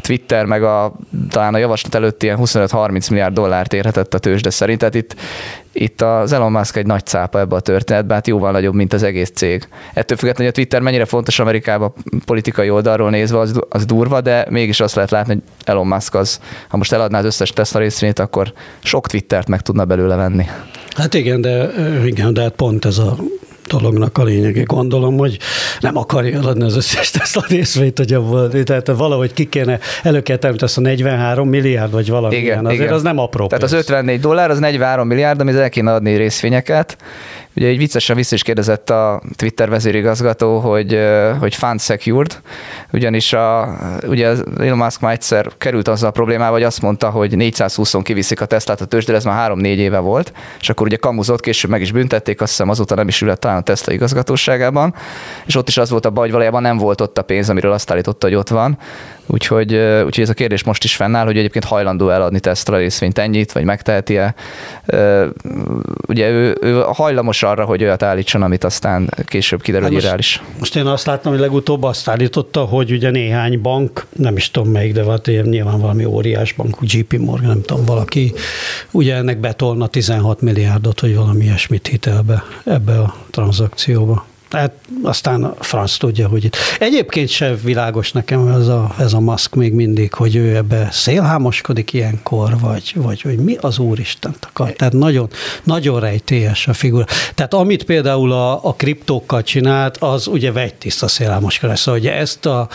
Twitter 0.00 0.44
meg 0.44 0.62
a, 0.62 0.92
talán 1.30 1.54
a 1.54 1.58
javaslat 1.58 1.94
előtt 1.94 2.22
ilyen 2.22 2.38
25-30 2.40 3.10
milliárd 3.10 3.34
dollárt 3.34 3.72
érhetett 3.72 4.14
a 4.14 4.18
tőzsde 4.18 4.50
szerint. 4.50 4.78
Tehát 4.78 4.94
itt 4.94 5.14
itt 5.72 6.02
az 6.02 6.32
Elon 6.32 6.52
Musk 6.52 6.76
egy 6.76 6.86
nagy 6.86 7.06
cápa 7.06 7.38
ebbe 7.38 7.56
a 7.56 7.60
történetbe, 7.60 8.14
hát 8.14 8.26
jóval 8.26 8.52
nagyobb, 8.52 8.74
mint 8.74 8.92
az 8.92 9.02
egész 9.02 9.30
cég. 9.34 9.68
Ettől 9.94 10.16
függetlenül, 10.16 10.34
hogy 10.34 10.46
a 10.46 10.52
Twitter 10.52 10.80
mennyire 10.80 11.04
fontos 11.04 11.38
Amerikában 11.38 11.92
politikai 12.24 12.70
oldalról 12.70 13.10
nézve, 13.10 13.38
az, 13.38 13.60
az 13.68 13.84
durva, 13.84 14.20
de 14.20 14.46
mégis 14.50 14.80
azt 14.80 14.94
lehet 14.94 15.10
látni, 15.10 15.32
hogy 15.32 15.42
Elon 15.64 15.86
Musk 15.86 16.14
az, 16.14 16.40
ha 16.68 16.76
most 16.76 16.92
eladná 16.92 17.18
az 17.18 17.24
összes 17.24 17.50
Tesla 17.50 17.80
részvényét, 17.80 18.18
akkor 18.18 18.52
sok 18.78 19.06
Twittert 19.06 19.48
meg 19.48 19.60
tudna 19.60 19.84
belőle 19.84 20.16
venni. 20.16 20.46
Hát 20.96 21.14
igen, 21.14 21.40
de 21.40 21.70
igen, 22.04 22.32
de 22.32 22.40
hát 22.40 22.52
pont 22.52 22.84
ez 22.84 22.98
a 22.98 23.16
dolognak 23.70 24.18
a 24.18 24.24
lényege. 24.24 24.62
Gondolom, 24.62 25.16
hogy 25.16 25.38
nem 25.80 25.96
akarja 25.96 26.38
eladni 26.38 26.64
az 26.64 26.76
összes 26.76 27.10
Tesla 27.10 27.44
részvényt, 27.48 27.98
hogy 27.98 28.12
abból, 28.12 28.48
tehát 28.48 28.86
valahogy 28.86 29.32
ki 29.32 29.48
kéne, 29.48 29.78
elő 30.02 30.22
kell 30.22 30.38
ezt 30.58 30.78
a 30.78 30.80
43 30.80 31.48
milliárd, 31.48 31.92
vagy 31.92 32.10
valami 32.10 32.34
igen, 32.34 32.44
ilyen. 32.44 32.64
Azért 32.64 32.80
igen. 32.80 32.92
az 32.92 33.02
nem 33.02 33.18
apró 33.18 33.46
Tehát 33.46 33.64
pénz. 33.64 33.72
az 33.72 33.78
54 33.78 34.20
dollár, 34.20 34.50
az 34.50 34.58
43 34.58 35.06
milliárd, 35.06 35.40
amit 35.40 35.54
el 35.54 35.68
kéne 35.68 35.92
adni 35.92 36.16
részvényeket, 36.16 36.96
Ugye 37.60 37.68
egy 37.68 37.78
viccesen 37.78 38.16
vissza 38.16 38.34
is 38.34 38.42
kérdezett 38.42 38.90
a 38.90 39.22
Twitter 39.36 39.68
vezérigazgató, 39.68 40.58
hogy, 40.58 40.98
hogy 41.38 41.54
fund 41.54 41.80
secured, 41.80 42.40
ugyanis 42.92 43.32
a, 43.32 43.76
ugye 44.06 44.26
Elon 44.58 44.78
Musk 44.78 45.00
már 45.00 45.12
egyszer 45.12 45.46
került 45.58 45.88
azzal 45.88 46.08
a 46.08 46.12
problémával, 46.12 46.52
hogy 46.52 46.62
azt 46.62 46.82
mondta, 46.82 47.10
hogy 47.10 47.34
420-on 47.36 48.00
kiviszik 48.02 48.40
a 48.40 48.44
Teslát 48.44 48.80
a 48.80 48.84
tőzsdére, 48.84 49.16
ez 49.16 49.24
már 49.24 49.52
3-4 49.52 49.62
éve 49.64 49.98
volt, 49.98 50.32
és 50.60 50.68
akkor 50.68 50.86
ugye 50.86 50.96
kamuzott, 50.96 51.40
később 51.40 51.70
meg 51.70 51.80
is 51.80 51.92
büntették, 51.92 52.40
azt 52.40 52.50
hiszem 52.50 52.68
azóta 52.68 52.94
nem 52.94 53.08
is 53.08 53.22
ült 53.22 53.38
talán 53.38 53.56
a 53.56 53.62
Tesla 53.62 53.92
igazgatóságában, 53.92 54.94
és 55.46 55.56
ott 55.56 55.68
is 55.68 55.76
az 55.76 55.90
volt 55.90 56.06
a 56.06 56.10
baj, 56.10 56.22
hogy 56.22 56.32
valójában 56.32 56.62
nem 56.62 56.76
volt 56.76 57.00
ott 57.00 57.18
a 57.18 57.22
pénz, 57.22 57.50
amiről 57.50 57.72
azt 57.72 57.90
állította, 57.90 58.26
hogy 58.26 58.36
ott 58.36 58.48
van, 58.48 58.78
Úgyhogy, 59.32 59.74
úgyhogy 59.76 60.22
ez 60.24 60.28
a 60.28 60.34
kérdés 60.34 60.64
most 60.64 60.84
is 60.84 60.96
fennáll, 60.96 61.24
hogy 61.24 61.38
egyébként 61.38 61.64
hajlandó 61.64 62.08
eladni 62.08 62.40
Tesla 62.40 62.76
részvényt 62.76 63.18
ennyit, 63.18 63.52
vagy 63.52 63.64
megteheti-e. 63.64 64.34
Ugye 66.08 66.28
ő, 66.28 66.56
ő 66.60 66.82
hajlamos 66.86 67.42
arra, 67.50 67.64
hogy 67.64 67.82
olyat 67.82 68.02
állítson, 68.02 68.42
amit 68.42 68.64
aztán 68.64 69.10
később 69.24 69.62
kiderül, 69.62 69.84
hát 69.84 69.94
hogy 69.94 70.02
irreális. 70.02 70.42
Most 70.58 70.76
én 70.76 70.86
azt 70.86 71.06
láttam, 71.06 71.32
hogy 71.32 71.40
legutóbb 71.40 71.82
azt 71.82 72.08
állította, 72.08 72.64
hogy 72.64 72.92
ugye 72.92 73.10
néhány 73.10 73.60
bank, 73.60 74.06
nem 74.16 74.36
is 74.36 74.50
tudom 74.50 74.70
melyik, 74.70 74.92
de 74.92 75.04
hát 75.04 75.26
nyilván 75.26 75.80
valami 75.80 76.04
óriás 76.04 76.52
bank, 76.52 76.76
JP 76.80 77.18
Morgan, 77.18 77.48
nem 77.48 77.62
tudom, 77.62 77.84
valaki, 77.84 78.32
ugye 78.90 79.14
ennek 79.14 79.38
betolna 79.38 79.86
16 79.86 80.40
milliárdot, 80.40 81.00
hogy 81.00 81.16
valami 81.16 81.44
ilyesmit 81.44 81.86
hitelbe 81.86 82.42
ebbe 82.64 82.98
a 82.98 83.14
tranzakcióba. 83.30 84.28
Tehát 84.50 84.72
aztán 85.02 85.44
a 85.44 85.54
franc 85.60 85.96
tudja, 85.96 86.28
hogy 86.28 86.44
itt. 86.44 86.56
Egyébként 86.78 87.28
se 87.28 87.54
világos 87.54 88.12
nekem 88.12 88.48
ez 88.48 88.66
a, 88.66 88.94
ez 88.98 89.12
a 89.12 89.20
maszk 89.20 89.54
még 89.54 89.72
mindig, 89.72 90.14
hogy 90.14 90.36
ő 90.36 90.56
ebbe 90.56 90.88
szélhámoskodik 90.90 91.92
ilyenkor, 91.92 92.58
vagy, 92.60 92.92
vagy 92.94 93.20
hogy 93.20 93.38
mi 93.38 93.56
az 93.60 93.78
Úristen 93.78 94.34
akar. 94.40 94.72
Tehát 94.72 94.92
nagyon, 94.92 95.28
nagyon 95.64 96.00
rejtélyes 96.00 96.68
a 96.68 96.72
figura. 96.72 97.04
Tehát 97.34 97.54
amit 97.54 97.84
például 97.84 98.32
a, 98.32 98.64
a 98.64 98.74
kriptókkal 98.74 99.42
csinált, 99.42 99.96
az 99.96 100.26
ugye 100.26 100.52
vegytiszta 100.52 101.08
szélhámoskodás. 101.08 101.78
Szóval 101.78 102.00
ugye 102.00 102.14
ezt 102.14 102.46
a, 102.46 102.68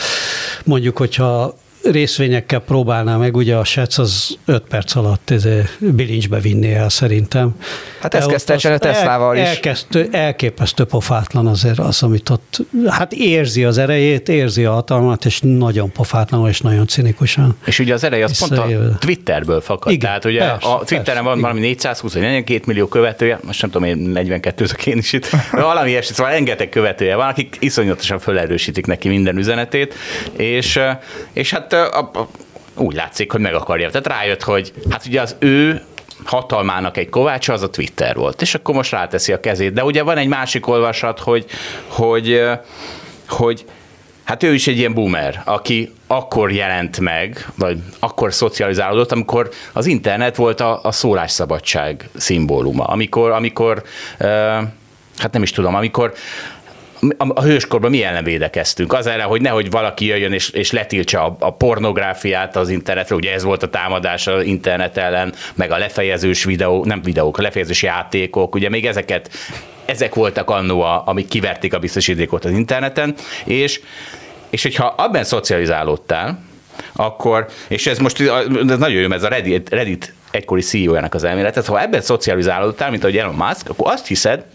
mondjuk, 0.63 0.97
hogyha 0.97 1.57
részvényekkel 1.91 2.59
próbálná 2.59 3.17
meg, 3.17 3.35
ugye 3.35 3.55
a 3.55 3.63
SEC 3.63 3.97
az 3.97 4.37
5 4.45 4.63
perc 4.69 4.95
alatt 4.95 5.33
bilincsbe 5.79 6.39
vinné 6.39 6.73
el 6.73 6.89
szerintem. 6.89 7.55
Hát 8.01 8.13
ezt 8.13 8.27
kezdte 8.27 8.73
a 8.73 8.77
Teslával 8.77 9.37
is. 9.37 9.43
Elkezdő, 9.43 10.07
elképesztő 10.11 10.83
pofátlan 10.83 11.47
azért 11.47 11.79
az, 11.79 12.03
amit 12.03 12.29
ott, 12.29 12.57
hát 12.87 13.13
érzi 13.13 13.63
az 13.63 13.77
erejét, 13.77 14.29
érzi 14.29 14.65
a 14.65 14.71
hatalmat, 14.71 15.25
és 15.25 15.39
nagyon 15.41 15.91
pofátlan, 15.91 16.47
és 16.47 16.61
nagyon 16.61 16.87
cinikusan. 16.87 17.57
És 17.65 17.79
ugye 17.79 17.93
az 17.93 18.03
ereje 18.03 18.23
az 18.23 18.39
pont 18.39 18.61
a 18.61 18.97
Twitterből 18.99 19.61
fakad. 19.61 19.91
Igen, 19.91 20.05
Tehát 20.05 20.25
ugye 20.25 20.39
persze, 20.39 20.67
a 20.67 20.77
Twitteren 20.77 21.03
persze, 21.05 21.21
van 21.21 21.41
valami 21.41 21.59
420 21.59 22.13
vagy 22.13 22.21
42 22.21 22.63
millió 22.65 22.87
követője, 22.87 23.39
most 23.43 23.61
nem 23.61 23.71
tudom, 23.71 23.87
én 23.87 23.97
42 23.97 24.65
én 24.85 24.97
is 24.97 25.13
itt, 25.13 25.29
valami 25.51 25.89
ilyesmi, 25.89 26.15
szóval 26.15 26.31
rengeteg 26.31 26.69
követője 26.69 27.15
van, 27.15 27.27
akik 27.27 27.57
iszonyatosan 27.59 28.19
felerősítik 28.19 28.85
neki 28.85 29.07
minden 29.07 29.37
üzenetét, 29.37 29.93
és, 30.37 30.79
és 31.33 31.51
hát 31.51 31.74
a, 31.75 31.99
a, 32.13 32.27
úgy 32.75 32.95
látszik, 32.95 33.31
hogy 33.31 33.41
meg 33.41 33.53
akarja. 33.53 33.89
Tehát 33.89 34.07
rájött, 34.07 34.43
hogy 34.43 34.73
hát 34.89 35.05
ugye 35.05 35.21
az 35.21 35.35
ő 35.39 35.81
hatalmának 36.25 36.97
egy 36.97 37.09
kovácsa, 37.09 37.53
az 37.53 37.61
a 37.61 37.69
Twitter 37.69 38.15
volt. 38.15 38.41
És 38.41 38.55
akkor 38.55 38.75
most 38.75 38.91
ráteszi 38.91 39.33
a 39.33 39.39
kezét. 39.39 39.73
De 39.73 39.83
ugye 39.83 40.03
van 40.03 40.17
egy 40.17 40.27
másik 40.27 40.67
olvasat, 40.67 41.19
hogy, 41.19 41.45
hogy, 41.87 42.41
hogy 43.27 43.65
Hát 44.25 44.43
ő 44.43 44.53
is 44.53 44.67
egy 44.67 44.77
ilyen 44.77 44.93
boomer, 44.93 45.41
aki 45.45 45.93
akkor 46.07 46.51
jelent 46.51 46.99
meg, 46.99 47.47
vagy 47.57 47.79
akkor 47.99 48.33
szocializálódott, 48.33 49.11
amikor 49.11 49.49
az 49.73 49.85
internet 49.85 50.35
volt 50.35 50.61
a, 50.61 50.79
a 50.83 50.91
szólásszabadság 50.91 52.09
szimbóluma. 52.15 52.83
Amikor, 52.83 53.31
amikor 53.31 53.83
hát 55.17 55.31
nem 55.31 55.43
is 55.43 55.51
tudom, 55.51 55.75
amikor 55.75 56.13
a 57.17 57.41
hőskorban 57.41 57.89
mi 57.89 58.03
ellen 58.03 58.23
védekeztünk? 58.23 58.93
Az 58.93 59.07
ellen, 59.07 59.27
hogy 59.27 59.41
nehogy 59.41 59.69
valaki 59.69 60.05
jöjjön 60.05 60.33
és, 60.33 60.49
és 60.49 60.71
letiltsa 60.71 61.25
a, 61.25 61.35
a 61.39 61.53
pornográfiát 61.53 62.55
az 62.55 62.69
internetre, 62.69 63.15
ugye 63.15 63.33
ez 63.33 63.43
volt 63.43 63.63
a 63.63 63.69
támadás 63.69 64.27
az 64.27 64.43
internet 64.43 64.97
ellen, 64.97 65.33
meg 65.53 65.71
a 65.71 65.77
lefejezős 65.77 66.43
videó, 66.43 66.85
nem 66.85 67.01
videók, 67.01 67.37
a 67.37 67.41
lefejezős 67.41 67.83
játékok, 67.83 68.55
ugye 68.55 68.69
még 68.69 68.85
ezeket, 68.85 69.29
ezek 69.85 70.15
voltak 70.15 70.49
annó, 70.49 70.81
a, 70.81 71.03
amik 71.05 71.27
kiverték 71.27 71.73
a 71.73 71.79
biztosítékot 71.79 72.45
az 72.45 72.51
interneten, 72.51 73.15
és, 73.45 73.81
és 74.49 74.61
hogyha 74.61 74.85
abban 74.97 75.23
szocializálódtál, 75.23 76.39
akkor, 76.93 77.47
és 77.67 77.87
ez 77.87 77.97
most 77.97 78.21
ez 78.21 78.77
nagyon 78.77 79.01
jó, 79.01 79.11
ez 79.11 79.23
a 79.23 79.27
Reddit, 79.27 79.69
Reddit 79.69 80.13
egykori 80.31 80.61
CEO-jának 80.61 81.13
az 81.13 81.23
elmélet, 81.23 81.65
ha 81.65 81.81
ebben 81.81 82.01
szocializálódtál, 82.01 82.89
mint 82.89 83.03
ahogy 83.03 83.17
Elon 83.17 83.35
Musk, 83.35 83.69
akkor 83.69 83.91
azt 83.91 84.07
hiszed, 84.07 84.45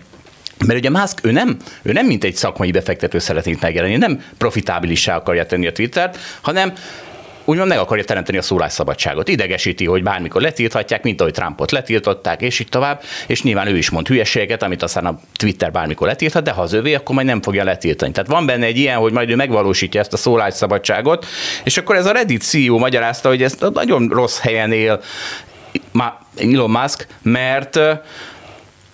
mert 0.67 0.79
ugye 0.79 0.91
Musk, 0.91 1.19
ő 1.23 1.31
nem, 1.31 1.57
ő 1.83 1.93
nem 1.93 2.07
mint 2.07 2.25
egy 2.25 2.35
szakmai 2.35 2.71
befektető 2.71 3.19
szeretné 3.19 3.57
megjelenni, 3.61 3.97
nem 3.97 4.23
profitábilissá 4.39 5.17
akarja 5.17 5.47
tenni 5.47 5.67
a 5.67 5.73
Twittert, 5.73 6.19
hanem 6.41 6.73
úgymond 7.45 7.69
meg 7.69 7.79
akarja 7.79 8.05
teremteni 8.05 8.39
a 8.39 8.43
szólásszabadságot. 8.43 9.29
Idegesíti, 9.29 9.87
hogy 9.87 10.03
bármikor 10.03 10.43
letilthatják, 10.43 11.03
mint 11.03 11.21
ahogy 11.21 11.33
Trumpot 11.33 11.71
letiltották, 11.71 12.43
és 12.43 12.59
így 12.61 12.69
tovább, 12.69 13.03
és 13.27 13.43
nyilván 13.43 13.67
ő 13.67 13.77
is 13.77 13.91
mond 13.91 14.07
hülyeséget, 14.07 14.63
amit 14.63 14.83
aztán 14.83 15.07
a 15.07 15.19
Twitter 15.37 15.73
bármikor 15.73 16.07
letilthat, 16.07 16.43
de 16.43 16.51
ha 16.51 16.63
az 16.63 16.73
övé, 16.73 16.95
akkor 16.95 17.15
majd 17.15 17.27
nem 17.27 17.43
fogja 17.43 17.65
letiltani. 17.65 18.13
Tehát 18.13 18.31
van 18.31 18.47
benne 18.47 18.67
egy 18.67 18.77
ilyen, 18.77 18.99
hogy 18.99 19.13
majd 19.13 19.31
ő 19.31 19.37
megvalósítja 19.37 20.01
ezt 20.01 20.13
a 20.13 20.17
szólásszabadságot, 20.17 21.27
és 21.65 21.77
akkor 21.77 21.97
ez 21.97 22.07
a 22.07 22.13
Reddit 22.13 22.43
CEO 22.43 22.79
magyarázta, 22.79 23.29
hogy 23.29 23.43
ez 23.43 23.57
nagyon 23.73 24.09
rossz 24.09 24.39
helyen 24.39 24.73
él 24.73 25.01
Elon 26.37 26.71
Musk, 26.71 27.07
mert 27.23 27.79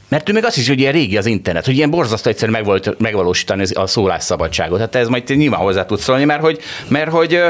mert 0.08 0.28
ő 0.28 0.32
még 0.32 0.44
azt 0.44 0.54
hiszi, 0.54 0.68
hogy 0.68 0.80
ilyen 0.80 0.92
régi 0.92 1.16
az 1.16 1.26
internet, 1.26 1.64
hogy 1.64 1.76
ilyen 1.76 1.90
borzasztó 1.90 2.30
egyszerű 2.30 2.52
megvalósítani 2.98 3.64
a 3.74 3.86
szólásszabadságot. 3.86 4.78
Hát 4.78 4.94
ez 4.94 5.08
majd 5.08 5.36
nyilván 5.36 5.60
hozzá 5.60 5.84
tudsz 5.84 6.02
szólni, 6.02 6.24
mert 6.24 6.40
hogy, 6.40 6.60
mert 6.88 7.10
hogy 7.10 7.40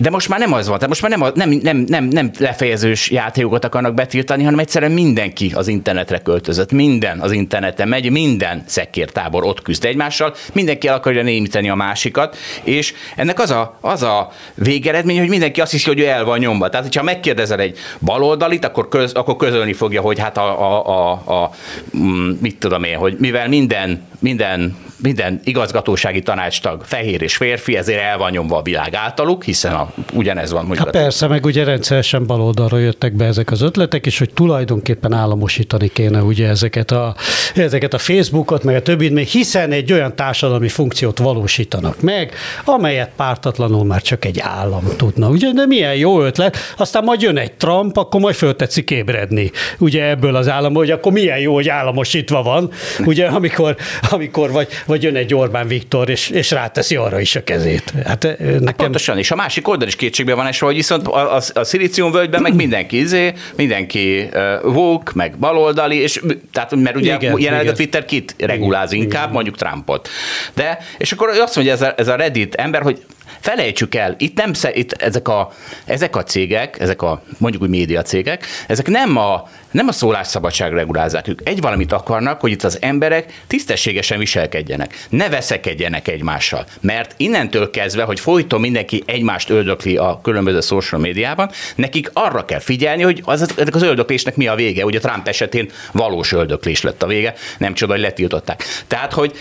de 0.00 0.10
most 0.10 0.28
már 0.28 0.38
nem 0.38 0.52
az 0.52 0.66
van, 0.68 0.74
tehát 0.74 0.88
most 0.88 1.02
már 1.02 1.10
nem, 1.18 1.32
nem, 1.34 1.60
nem, 1.62 1.84
nem, 1.88 2.04
nem 2.04 2.30
lefejezős 2.38 3.10
játékokat 3.10 3.64
akarnak 3.64 3.94
betiltani, 3.94 4.42
hanem 4.42 4.58
egyszerűen 4.58 4.92
mindenki 4.92 5.52
az 5.54 5.68
internetre 5.68 6.18
költözött. 6.18 6.72
Minden 6.72 7.18
az 7.20 7.32
interneten 7.32 7.88
megy, 7.88 8.10
minden 8.10 8.62
szekértábor 8.66 9.44
ott 9.44 9.62
küzd 9.62 9.84
egymással, 9.84 10.34
mindenki 10.52 10.88
el 10.88 10.94
akarja 10.94 11.22
némíteni 11.22 11.68
a 11.70 11.74
másikat, 11.74 12.36
és 12.62 12.94
ennek 13.16 13.40
az 13.40 13.50
a, 13.50 13.78
az 13.80 14.02
a 14.02 14.32
végeredmény, 14.54 15.18
hogy 15.18 15.28
mindenki 15.28 15.60
azt 15.60 15.70
hiszi, 15.70 15.88
hogy 15.88 16.00
ő 16.00 16.06
el 16.06 16.24
van 16.24 16.38
nyomva. 16.38 16.68
Tehát, 16.68 16.86
hogyha 16.86 17.02
megkérdezel 17.02 17.60
egy 17.60 17.78
baloldalit, 18.00 18.64
akkor, 18.64 18.88
köz, 18.88 19.12
akkor 19.12 19.36
közölni 19.36 19.72
fogja, 19.72 20.00
hogy 20.00 20.18
hát 20.18 20.36
a, 20.36 20.60
a, 20.60 20.86
a, 20.86 21.10
a, 21.10 21.50
mm, 21.96 22.30
mit 22.40 22.58
tudom 22.58 22.82
én, 22.82 22.96
hogy 22.96 23.16
mivel 23.18 23.48
minden, 23.48 24.08
minden 24.20 24.76
minden 25.02 25.40
igazgatósági 25.44 26.22
tanácstag 26.22 26.82
fehér 26.84 27.22
és 27.22 27.36
férfi, 27.36 27.76
ezért 27.76 28.00
el 28.00 28.18
van 28.18 28.30
nyomva 28.30 28.56
a 28.56 28.62
világ 28.62 28.94
általuk, 28.94 29.44
hiszen 29.44 29.72
a, 29.72 29.92
ugyanez 30.12 30.50
van 30.50 30.64
mondjuk. 30.64 30.84
Hát 30.84 31.02
persze, 31.02 31.26
meg 31.26 31.44
ugye 31.44 31.64
rendszeresen 31.64 32.26
baloldalra 32.26 32.78
jöttek 32.78 33.12
be 33.12 33.24
ezek 33.24 33.50
az 33.50 33.62
ötletek, 33.62 34.06
és 34.06 34.18
hogy 34.18 34.30
tulajdonképpen 34.34 35.12
államosítani 35.12 35.88
kéne 35.88 36.22
ugye 36.22 36.48
ezeket 36.48 36.90
a, 36.90 37.14
ezeket 37.54 37.94
a 37.94 37.98
Facebookot, 37.98 38.64
meg 38.64 38.74
a 38.74 38.82
többit, 38.82 39.12
még 39.12 39.26
hiszen 39.26 39.72
egy 39.72 39.92
olyan 39.92 40.16
társadalmi 40.16 40.68
funkciót 40.68 41.18
valósítanak 41.18 42.00
meg, 42.00 42.34
amelyet 42.64 43.10
pártatlanul 43.16 43.84
már 43.84 44.02
csak 44.02 44.24
egy 44.24 44.38
állam 44.40 44.84
tudna. 44.96 45.28
Ugye, 45.28 45.52
de 45.52 45.66
milyen 45.66 45.94
jó 45.94 46.22
ötlet, 46.22 46.56
aztán 46.76 47.04
majd 47.04 47.22
jön 47.22 47.36
egy 47.36 47.52
Trump, 47.52 47.96
akkor 47.96 48.20
majd 48.20 48.34
föltetszik 48.34 48.90
ébredni. 48.90 49.50
Ugye 49.78 50.08
ebből 50.08 50.36
az 50.36 50.48
állam, 50.48 50.74
hogy 50.74 50.90
akkor 50.90 51.12
milyen 51.12 51.38
jó, 51.38 51.54
hogy 51.54 51.68
államosítva 51.68 52.42
van, 52.42 52.70
ugye 53.04 53.26
amikor, 53.26 53.76
amikor 54.12 54.50
vagy, 54.50 54.68
vagy 54.86 55.02
jön 55.02 55.16
egy 55.16 55.34
Orbán 55.34 55.66
Viktor, 55.66 56.08
és, 56.08 56.28
és 56.28 56.50
ráteszi 56.50 56.96
arra 56.96 57.20
is 57.20 57.36
a 57.36 57.44
kezét. 57.44 57.92
Hát, 58.04 58.22
nekem... 58.22 58.66
hát 58.66 58.76
pontosan, 58.76 59.18
és 59.18 59.30
a 59.30 59.34
másik 59.36 59.68
oldal 59.68 59.88
is 59.88 59.96
kétségbe 59.96 60.34
van 60.34 60.46
esve, 60.46 60.66
hogy 60.66 60.74
viszont 60.74 61.06
a, 61.06 61.36
a, 61.36 61.42
a 61.54 62.10
völgyben 62.10 62.42
meg 62.42 62.54
mindenki 62.54 62.98
izé, 62.98 63.32
mindenki 63.56 64.28
uh, 64.32 64.74
woke, 64.74 65.12
meg 65.14 65.38
baloldali, 65.38 65.96
és 65.96 66.22
tehát, 66.52 66.74
mert 66.74 66.96
ugye 66.96 67.14
igen, 67.14 67.38
jelenleg 67.38 67.60
igen. 67.60 67.72
a 67.72 67.76
Twitter 67.76 68.04
kit 68.04 68.34
reguláz 68.38 68.92
igen, 68.92 69.04
inkább, 69.04 69.22
igen. 69.22 69.34
mondjuk 69.34 69.56
Trumpot. 69.56 70.08
De, 70.54 70.78
és 70.98 71.12
akkor 71.12 71.28
azt 71.28 71.56
mondja 71.56 71.74
ez 71.74 71.82
a, 71.82 71.94
ez 71.96 72.08
a 72.08 72.14
Reddit 72.14 72.54
ember, 72.54 72.82
hogy 72.82 73.02
felejtsük 73.40 73.94
el, 73.94 74.14
itt 74.18 74.36
nem, 74.36 74.52
itt 74.72 74.92
ezek, 74.92 75.28
a, 75.28 75.52
ezek 75.84 76.16
a 76.16 76.22
cégek, 76.22 76.80
ezek 76.80 77.02
a 77.02 77.22
mondjuk 77.38 77.62
úgy 77.62 77.68
média 77.68 78.02
cégek, 78.02 78.46
ezek 78.66 78.88
nem 78.88 79.16
a, 79.16 79.48
nem 79.70 79.88
a 79.88 79.92
szólásszabadság 79.92 80.72
regulázzák. 80.72 81.28
Ők 81.28 81.40
egy 81.44 81.60
valamit 81.60 81.92
akarnak, 81.92 82.40
hogy 82.40 82.50
itt 82.50 82.64
az 82.64 82.78
emberek 82.80 83.42
tisztességesen 83.46 84.18
viselkedjenek, 84.18 85.06
ne 85.08 85.28
veszekedjenek 85.28 86.08
egymással. 86.08 86.66
Mert 86.80 87.14
innentől 87.16 87.70
kezdve, 87.70 88.02
hogy 88.02 88.20
folyton 88.20 88.60
mindenki 88.60 89.02
egymást 89.06 89.50
öldökli 89.50 89.96
a 89.96 90.20
különböző 90.22 90.60
social 90.60 91.00
médiában, 91.00 91.50
nekik 91.74 92.10
arra 92.12 92.44
kell 92.44 92.58
figyelni, 92.58 93.02
hogy 93.02 93.22
az, 93.24 93.54
ezek 93.56 93.74
az 93.74 93.82
öldöklésnek 93.82 94.36
mi 94.36 94.46
a 94.46 94.54
vége. 94.54 94.84
Ugye 94.84 94.98
Trump 94.98 95.28
esetén 95.28 95.70
valós 95.92 96.32
öldöklés 96.32 96.82
lett 96.82 97.02
a 97.02 97.06
vége, 97.06 97.34
nem 97.58 97.74
csoda, 97.74 97.92
hogy 97.92 98.02
letiltották. 98.02 98.64
Tehát, 98.86 99.12
hogy 99.12 99.34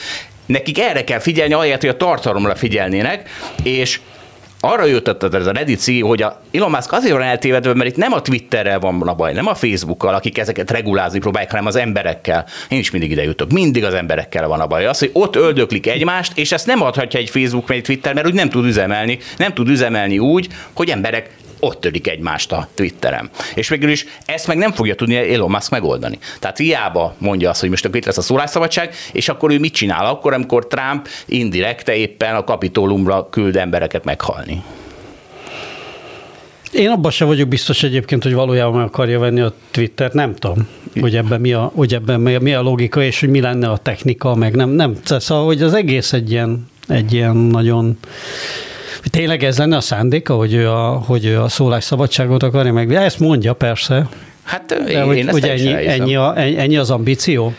nekik 0.50 0.80
erre 0.80 1.04
kell 1.04 1.20
figyelni, 1.20 1.54
ahelyett, 1.54 1.80
hogy 1.80 1.90
a 1.90 1.98
tartalomra 1.98 2.56
figyelnének, 2.56 3.30
és 3.64 4.00
arra 4.60 4.86
jutott 4.86 5.34
ez 5.34 5.46
a 5.46 5.52
Reddit 5.52 5.80
CEO, 5.80 6.08
hogy 6.08 6.22
a 6.22 6.42
Elon 6.52 6.72
Musk 6.72 6.92
azért 6.92 7.14
van 7.14 7.22
eltévedve, 7.22 7.74
mert 7.74 7.90
itt 7.90 7.96
nem 7.96 8.14
a 8.14 8.22
Twitterrel 8.22 8.80
van 8.80 9.02
a 9.02 9.14
baj, 9.14 9.34
nem 9.34 9.48
a 9.48 9.56
Facebookkal, 9.56 10.14
akik 10.14 10.38
ezeket 10.38 10.72
regulázni 10.72 11.20
próbálják, 11.20 11.52
hanem 11.52 11.66
az 11.66 11.76
emberekkel. 11.76 12.46
Én 12.70 12.80
is 12.80 12.92
mindig 12.92 13.12
ide 13.12 13.24
jutok. 13.24 13.52
Mindig 13.52 13.84
az 13.84 13.94
emberekkel 13.94 14.48
van 14.48 14.60
a 14.60 14.68
baj. 14.68 14.86
Az, 14.86 15.00
hogy 15.00 15.10
ott 15.14 15.36
öldöklik 15.36 15.88
egymást, 15.88 16.38
és 16.38 16.52
ezt 16.52 16.66
nem 16.66 16.82
adhatja 16.82 17.20
egy 17.20 17.30
Facebook 17.30 17.68
vagy 17.68 17.78
egy 17.78 17.84
Twitter, 17.84 18.14
mert 18.14 18.28
úgy 18.28 18.34
nem 18.34 18.50
tud 18.50 18.66
üzemelni. 18.66 19.18
Nem 19.38 19.54
tud 19.54 19.70
üzemelni 19.70 20.20
úgy, 20.20 20.48
hogy 20.74 20.90
emberek 20.90 21.30
ott 21.60 21.80
törik 21.82 22.08
egymást 22.08 22.52
a 22.52 22.68
Twitteren. 22.74 23.30
És 23.56 23.70
végül 23.70 23.90
is 23.90 24.06
ezt 24.26 24.48
meg 24.48 24.58
nem 24.58 24.72
fogja 24.72 24.96
tudni 24.96 25.34
Elon 25.34 25.52
Musk 25.52 25.72
megoldani. 25.72 26.20
Tehát 26.40 26.58
hiába 26.58 27.16
mondja 27.18 27.50
azt, 27.50 27.60
hogy 27.60 27.70
most 27.70 27.86
akkor 27.86 27.98
itt 27.98 28.06
lesz 28.06 28.18
a 28.18 28.22
szólásszabadság, 28.22 28.94
és 29.12 29.30
akkor 29.30 29.52
ő 29.52 29.60
mit 29.60 29.74
csinál 29.74 30.06
akkor, 30.06 30.34
amikor 30.34 30.68
Trump 30.68 31.08
indirekte 31.26 31.96
éppen 31.96 32.36
a 32.36 32.44
kapitólumra 32.44 33.30
küld 33.30 33.56
embereket 33.56 34.04
meghalni. 34.04 34.64
Én 36.72 36.90
abban 36.90 37.12
sem 37.12 37.28
vagyok 37.28 37.48
biztos 37.48 37.84
egyébként, 37.84 38.24
hogy 38.24 38.34
valójában 38.34 38.76
meg 38.76 38.86
akarja 38.86 39.20
venni 39.20 39.40
a 39.40 39.54
Twittert, 39.72 40.14
nem 40.14 40.36
tudom, 40.36 40.68
hogy 41.02 41.16
ebben 41.16 41.42
mi 41.42 41.54
a, 41.54 41.72
hogy 41.76 41.94
ebben 41.94 42.20
mi 42.20 42.54
a 42.54 42.62
logika, 42.62 43.04
és 43.04 43.20
hogy 43.20 43.30
mi 43.30 43.42
lenne 43.42 43.70
a 43.70 43.78
technika, 43.78 44.36
meg 44.36 44.56
nem, 44.56 44.70
nem. 44.70 44.96
Szóval, 45.04 45.46
hogy 45.46 45.62
az 45.62 45.74
egész 45.74 46.14
egy 46.14 46.32
ilyen, 46.32 46.68
egy 46.88 47.14
ilyen 47.14 47.36
nagyon 47.36 47.98
Tényleg 49.10 49.44
ez 49.44 49.58
lenne 49.58 49.76
a 49.76 49.82
szándéka, 49.82 50.34
hogy 50.34 50.54
ő 50.54 50.70
a, 50.70 50.90
hogy 50.90 51.26
ő 51.26 51.42
a 51.42 51.48
szólásszabadságot 51.48 52.44
akarja 52.44 52.74
meg? 52.74 52.94
Ezt 52.94 53.20
mondja 53.20 53.54
persze. 53.54 54.08
Hát 54.44 54.66
De 54.66 54.92
én, 54.92 55.04
hogy, 55.04 55.18
én 55.18 55.30
hogy 55.30 55.48
ennyi, 55.48 55.88
ennyi, 55.88 56.16
a, 56.16 56.38
ennyi 56.38 56.78
az 56.78 56.90
ambíció? 56.90 57.54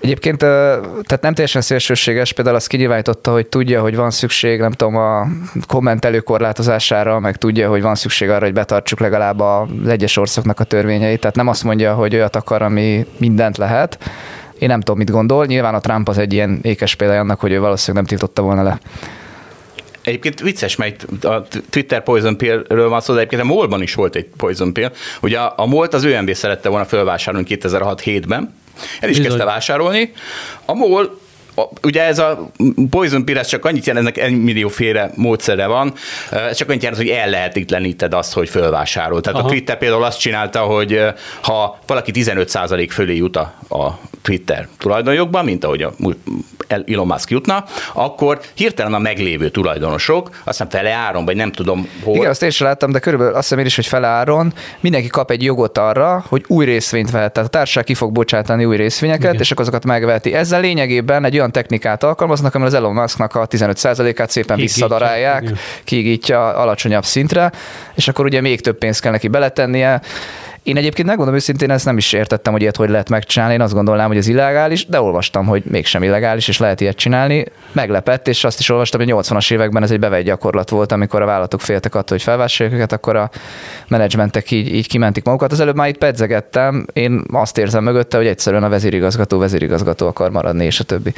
Egyébként 0.00 0.38
tehát 0.38 1.20
nem 1.20 1.34
teljesen 1.34 1.60
szélsőséges, 1.60 2.32
például 2.32 2.56
azt 2.56 2.66
kinyilvánította, 2.66 3.32
hogy 3.32 3.46
tudja, 3.46 3.80
hogy 3.80 3.96
van 3.96 4.10
szükség, 4.10 4.60
nem 4.60 4.72
tudom, 4.72 4.96
a 4.96 5.26
kommentelő 5.66 6.20
korlátozására, 6.20 7.18
meg 7.18 7.36
tudja, 7.36 7.68
hogy 7.68 7.82
van 7.82 7.94
szükség 7.94 8.28
arra, 8.28 8.44
hogy 8.44 8.52
betartsuk 8.52 9.00
legalább 9.00 9.40
az 9.40 9.88
egyes 9.88 10.16
országnak 10.16 10.60
a 10.60 10.64
törvényeit. 10.64 11.20
Tehát 11.20 11.36
nem 11.36 11.48
azt 11.48 11.64
mondja, 11.64 11.94
hogy 11.94 12.14
olyat 12.14 12.36
akar, 12.36 12.62
ami 12.62 13.06
mindent 13.16 13.56
lehet. 13.56 13.98
Én 14.58 14.68
nem 14.68 14.80
tudom, 14.80 14.98
mit 14.98 15.10
gondol. 15.10 15.46
Nyilván 15.46 15.74
a 15.74 15.80
Trump 15.80 16.08
az 16.08 16.18
egy 16.18 16.32
ilyen 16.32 16.58
ékes 16.62 16.94
példa 16.94 17.18
annak, 17.18 17.40
hogy 17.40 17.52
ő 17.52 17.60
valószínűleg 17.60 18.06
nem 18.06 18.18
tiltotta 18.18 18.42
volna 18.42 18.62
le. 18.62 18.78
Egyébként 20.08 20.40
vicces, 20.40 20.76
mert 20.76 21.06
a 21.22 21.46
Twitter 21.70 22.02
Poison 22.02 22.36
Pill-ről 22.36 22.88
van 22.88 23.00
szó, 23.00 23.12
de 23.12 23.18
egyébként 23.18 23.42
a 23.42 23.44
MOL-ban 23.44 23.82
is 23.82 23.94
volt 23.94 24.16
egy 24.16 24.26
Poison 24.36 24.72
Pill. 24.72 24.92
Ugye 25.20 25.38
a, 25.38 25.52
a 25.56 25.66
MOL-t 25.66 25.94
az 25.94 26.04
ÖMB 26.04 26.34
szerette 26.34 26.68
volna 26.68 26.84
felvásárolni 26.84 27.46
2006-7-ben, 27.50 28.54
el 29.00 29.08
is 29.08 29.16
Bizony. 29.16 29.24
kezdte 29.24 29.44
vásárolni. 29.44 30.12
A 30.64 30.74
MOL 30.74 31.18
ugye 31.82 32.02
ez 32.02 32.18
a 32.18 32.50
poison 32.90 33.24
pill, 33.24 33.42
csak 33.42 33.64
annyit 33.64 33.86
jelent, 33.86 34.06
ennek 34.06 34.18
egy 34.18 34.42
millió 34.42 34.68
féle 34.68 35.10
módszere 35.14 35.66
van, 35.66 35.92
csak 36.54 36.68
annyit 36.68 36.82
jelent, 36.82 37.02
hogy 37.02 37.10
ellehetetleníted 37.10 38.14
azt, 38.14 38.32
hogy 38.32 38.48
fölvásárol. 38.48 39.20
Tehát 39.20 39.38
Aha. 39.38 39.48
a 39.48 39.50
Twitter 39.50 39.78
például 39.78 40.04
azt 40.04 40.18
csinálta, 40.18 40.60
hogy 40.60 41.02
ha 41.42 41.78
valaki 41.86 42.10
15% 42.14 42.88
fölé 42.90 43.16
jut 43.16 43.36
a, 43.36 43.54
a 43.68 43.98
Twitter 44.22 44.68
tulajdonjogban, 44.78 45.44
mint 45.44 45.64
ahogy 45.64 45.82
a 45.82 45.92
Elon 46.68 47.06
Musk 47.06 47.30
jutna, 47.30 47.64
akkor 47.92 48.40
hirtelen 48.54 48.94
a 48.94 48.98
meglévő 48.98 49.48
tulajdonosok, 49.48 50.30
aztán 50.44 50.68
fele 50.68 50.92
áron, 50.92 51.24
vagy 51.24 51.36
nem 51.36 51.52
tudom 51.52 51.88
hol. 52.02 52.16
Igen, 52.16 52.30
azt 52.30 52.42
én 52.42 52.50
sem 52.50 52.66
láttam, 52.66 52.92
de 52.92 52.98
körülbelül 52.98 53.34
azt 53.34 53.42
hiszem 53.42 53.58
én 53.58 53.66
is, 53.66 53.76
hogy 53.76 53.86
fele 53.86 54.06
áron 54.06 54.52
mindenki 54.80 55.08
kap 55.08 55.30
egy 55.30 55.42
jogot 55.42 55.78
arra, 55.78 56.24
hogy 56.28 56.44
új 56.46 56.64
részvényt 56.64 57.10
vehet. 57.10 57.32
Tehát 57.32 57.48
a 57.48 57.52
társaság 57.52 57.84
ki 57.84 57.94
fog 57.94 58.12
bocsátani 58.12 58.64
új 58.64 58.76
részvényeket, 58.76 59.28
Igen. 59.28 59.40
és 59.40 59.50
akkor 59.50 59.62
azokat 59.62 59.84
megveheti. 59.84 60.34
Ezzel 60.34 60.60
lényegében 60.60 61.24
egy 61.24 61.34
olyan 61.34 61.47
technikát 61.50 62.02
alkalmaznak, 62.02 62.54
amivel 62.54 62.72
az 62.74 62.82
Elon 62.82 62.94
Musknak 62.94 63.34
a 63.34 63.46
15%-át 63.46 64.30
szépen 64.30 64.56
visszadarálják, 64.56 65.50
kiigítja 65.84 66.54
alacsonyabb 66.54 67.04
szintre, 67.04 67.52
és 67.94 68.08
akkor 68.08 68.24
ugye 68.24 68.40
még 68.40 68.60
több 68.60 68.78
pénzt 68.78 69.00
kell 69.00 69.12
neki 69.12 69.28
beletennie. 69.28 70.00
Én 70.62 70.76
egyébként 70.76 71.08
megmondom 71.08 71.34
őszintén, 71.34 71.70
ezt 71.70 71.84
nem 71.84 71.96
is 71.96 72.12
értettem, 72.12 72.52
hogy 72.52 72.62
ilyet 72.62 72.76
hogy 72.76 72.88
lehet 72.88 73.08
megcsinálni. 73.08 73.54
Én 73.54 73.60
azt 73.60 73.72
gondolnám, 73.72 74.06
hogy 74.06 74.16
ez 74.16 74.26
illegális, 74.26 74.86
de 74.86 75.00
olvastam, 75.00 75.46
hogy 75.46 75.62
mégsem 75.64 76.02
illegális, 76.02 76.48
és 76.48 76.58
lehet 76.58 76.80
ilyet 76.80 76.96
csinálni. 76.96 77.44
Meglepett, 77.72 78.28
és 78.28 78.44
azt 78.44 78.58
is 78.60 78.68
olvastam, 78.68 79.00
hogy 79.00 79.12
80-as 79.12 79.52
években 79.52 79.82
ez 79.82 79.90
egy 79.90 79.98
bevett 79.98 80.24
gyakorlat 80.24 80.70
volt, 80.70 80.92
amikor 80.92 81.22
a 81.22 81.26
vállalatok 81.26 81.60
féltek 81.60 81.94
attól, 81.94 82.16
hogy 82.16 82.22
felvásárolják 82.22 82.80
őket, 82.80 82.92
akkor 82.92 83.16
a 83.16 83.30
menedzsmentek 83.88 84.50
így, 84.50 84.74
így 84.74 84.88
kimentik 84.88 85.24
magukat. 85.24 85.52
Az 85.52 85.60
előbb 85.60 85.76
már 85.76 85.88
itt 85.88 85.98
pedzegettem, 85.98 86.86
én 86.92 87.22
azt 87.32 87.58
érzem 87.58 87.84
mögötte, 87.84 88.16
hogy 88.16 88.26
egyszerűen 88.26 88.64
a 88.64 88.68
vezérigazgató 88.68 89.38
vezérigazgató 89.38 90.06
akar 90.06 90.30
maradni, 90.30 90.64
és 90.64 90.80
a 90.80 90.84
többi 90.84 91.12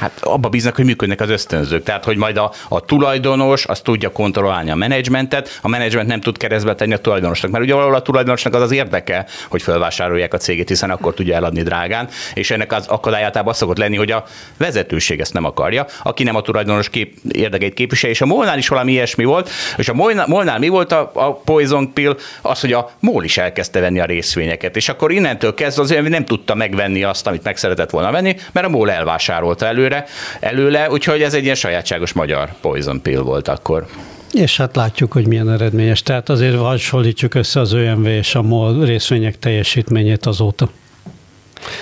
hát 0.00 0.20
abba 0.20 0.48
bíznak, 0.48 0.76
hogy 0.76 0.84
működnek 0.84 1.20
az 1.20 1.30
ösztönzők. 1.30 1.82
Tehát, 1.82 2.04
hogy 2.04 2.16
majd 2.16 2.36
a, 2.36 2.52
a 2.68 2.80
tulajdonos 2.80 3.66
az 3.66 3.80
tudja 3.80 4.12
kontrollálni 4.12 4.70
a 4.70 4.74
menedzsmentet, 4.74 5.58
a 5.62 5.68
menedzsment 5.68 6.08
nem 6.08 6.20
tud 6.20 6.36
keresztbe 6.36 6.74
tenni 6.74 6.92
a 6.92 6.98
tulajdonosnak. 6.98 7.50
Mert 7.50 7.64
ugye 7.64 7.74
valahol 7.74 7.94
a 7.94 8.02
tulajdonosnak 8.02 8.54
az 8.54 8.62
az 8.62 8.70
érdeke, 8.72 9.26
hogy 9.48 9.62
felvásárolják 9.62 10.34
a 10.34 10.36
cégét, 10.36 10.68
hiszen 10.68 10.90
akkor 10.90 11.14
tudja 11.14 11.34
eladni 11.34 11.62
drágán, 11.62 12.08
és 12.34 12.50
ennek 12.50 12.72
az 12.72 12.86
akadályátában 12.86 13.50
az 13.52 13.56
szokott 13.56 13.78
lenni, 13.78 13.96
hogy 13.96 14.10
a 14.10 14.24
vezetőség 14.56 15.20
ezt 15.20 15.32
nem 15.32 15.44
akarja, 15.44 15.86
aki 16.02 16.22
nem 16.22 16.36
a 16.36 16.40
tulajdonos 16.40 16.88
kép, 16.88 17.16
érdekeit 17.28 17.74
képvisel, 17.74 18.10
és 18.10 18.20
a 18.20 18.26
Molnál 18.26 18.58
is 18.58 18.68
valami 18.68 18.92
ilyesmi 18.92 19.24
volt, 19.24 19.50
és 19.76 19.88
a 19.88 19.94
Molnál, 19.94 20.26
Molnál 20.26 20.58
mi 20.58 20.68
volt 20.68 20.92
a, 20.92 21.10
a 21.14 21.32
Poison 21.34 21.92
Pill? 21.92 22.16
Az, 22.42 22.60
hogy 22.60 22.72
a 22.72 22.90
MOL 23.00 23.24
is 23.24 23.38
elkezdte 23.38 23.80
venni 23.80 24.00
a 24.00 24.04
részvényeket, 24.04 24.76
és 24.76 24.88
akkor 24.88 25.12
innentől 25.12 25.54
kezdve 25.54 25.82
azért 25.82 26.08
nem 26.08 26.24
tudta 26.24 26.54
megvenni 26.54 27.02
azt, 27.02 27.26
amit 27.26 27.42
meg 27.42 27.56
szeretett 27.56 27.90
volna 27.90 28.10
venni, 28.10 28.36
mert 28.52 28.66
a 28.66 28.70
MOL 28.70 28.90
elvásárolta 28.90 29.66
előre, 29.66 29.89
előre, 29.90 30.06
előle, 30.40 30.90
úgyhogy 30.90 31.22
ez 31.22 31.34
egy 31.34 31.42
ilyen 31.42 31.54
sajátságos 31.54 32.12
magyar 32.12 32.50
poison 32.60 33.02
pill 33.02 33.20
volt 33.20 33.48
akkor. 33.48 33.86
És 34.32 34.56
hát 34.56 34.76
látjuk, 34.76 35.12
hogy 35.12 35.26
milyen 35.26 35.50
eredményes. 35.50 36.02
Tehát 36.02 36.28
azért 36.28 36.56
hasonlítsuk 36.56 37.34
össze 37.34 37.60
az 37.60 37.72
ÖMV 37.72 38.06
és 38.06 38.34
a 38.34 38.42
MOL 38.42 38.84
részvények 38.84 39.38
teljesítményét 39.38 40.26
azóta. 40.26 40.68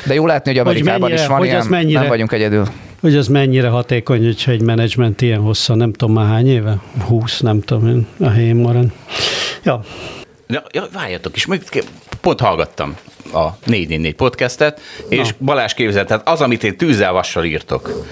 De 0.07 0.15
jó 0.15 0.27
látni, 0.27 0.51
hogy 0.51 0.61
Amerikában 0.61 1.01
hogy 1.01 1.09
mennyire, 1.11 1.23
is 1.23 1.29
van 1.29 1.39
hogy 1.39 1.47
ilyen, 1.47 1.67
mennyire, 1.67 1.99
nem 1.99 2.09
vagyunk 2.09 2.33
egyedül. 2.33 2.67
Hogy 3.01 3.17
az 3.17 3.29
mennyire 3.29 3.69
hatékony, 3.69 4.25
hogyha 4.25 4.51
egy 4.51 4.63
menedzsment 4.63 5.23
ilyen 5.23 5.41
hosszan, 5.41 5.77
nem 5.77 5.93
tudom 5.93 6.15
már 6.15 6.27
hány 6.27 6.49
éve? 6.49 6.79
20, 7.07 7.41
nem 7.41 7.61
tudom 7.61 7.89
én, 7.89 8.07
a 8.21 8.29
helyén 8.29 8.57
marad. 8.57 8.87
Ja. 9.65 9.81
Ja, 10.49 10.63
ja, 10.71 10.89
várjatok 10.93 11.37
is, 11.37 11.47
pont 12.21 12.41
hallgattam 12.41 12.97
a 13.33 13.59
444 13.65 14.15
podcastet, 14.15 14.81
és 15.09 15.35
Balázs 15.39 15.75
képzelt, 15.75 16.07
tehát 16.07 16.29
az, 16.29 16.41
amit 16.41 16.65
én 16.65 16.77
tűzzel 16.77 17.13
vassal 17.13 17.45
írtok, 17.45 18.07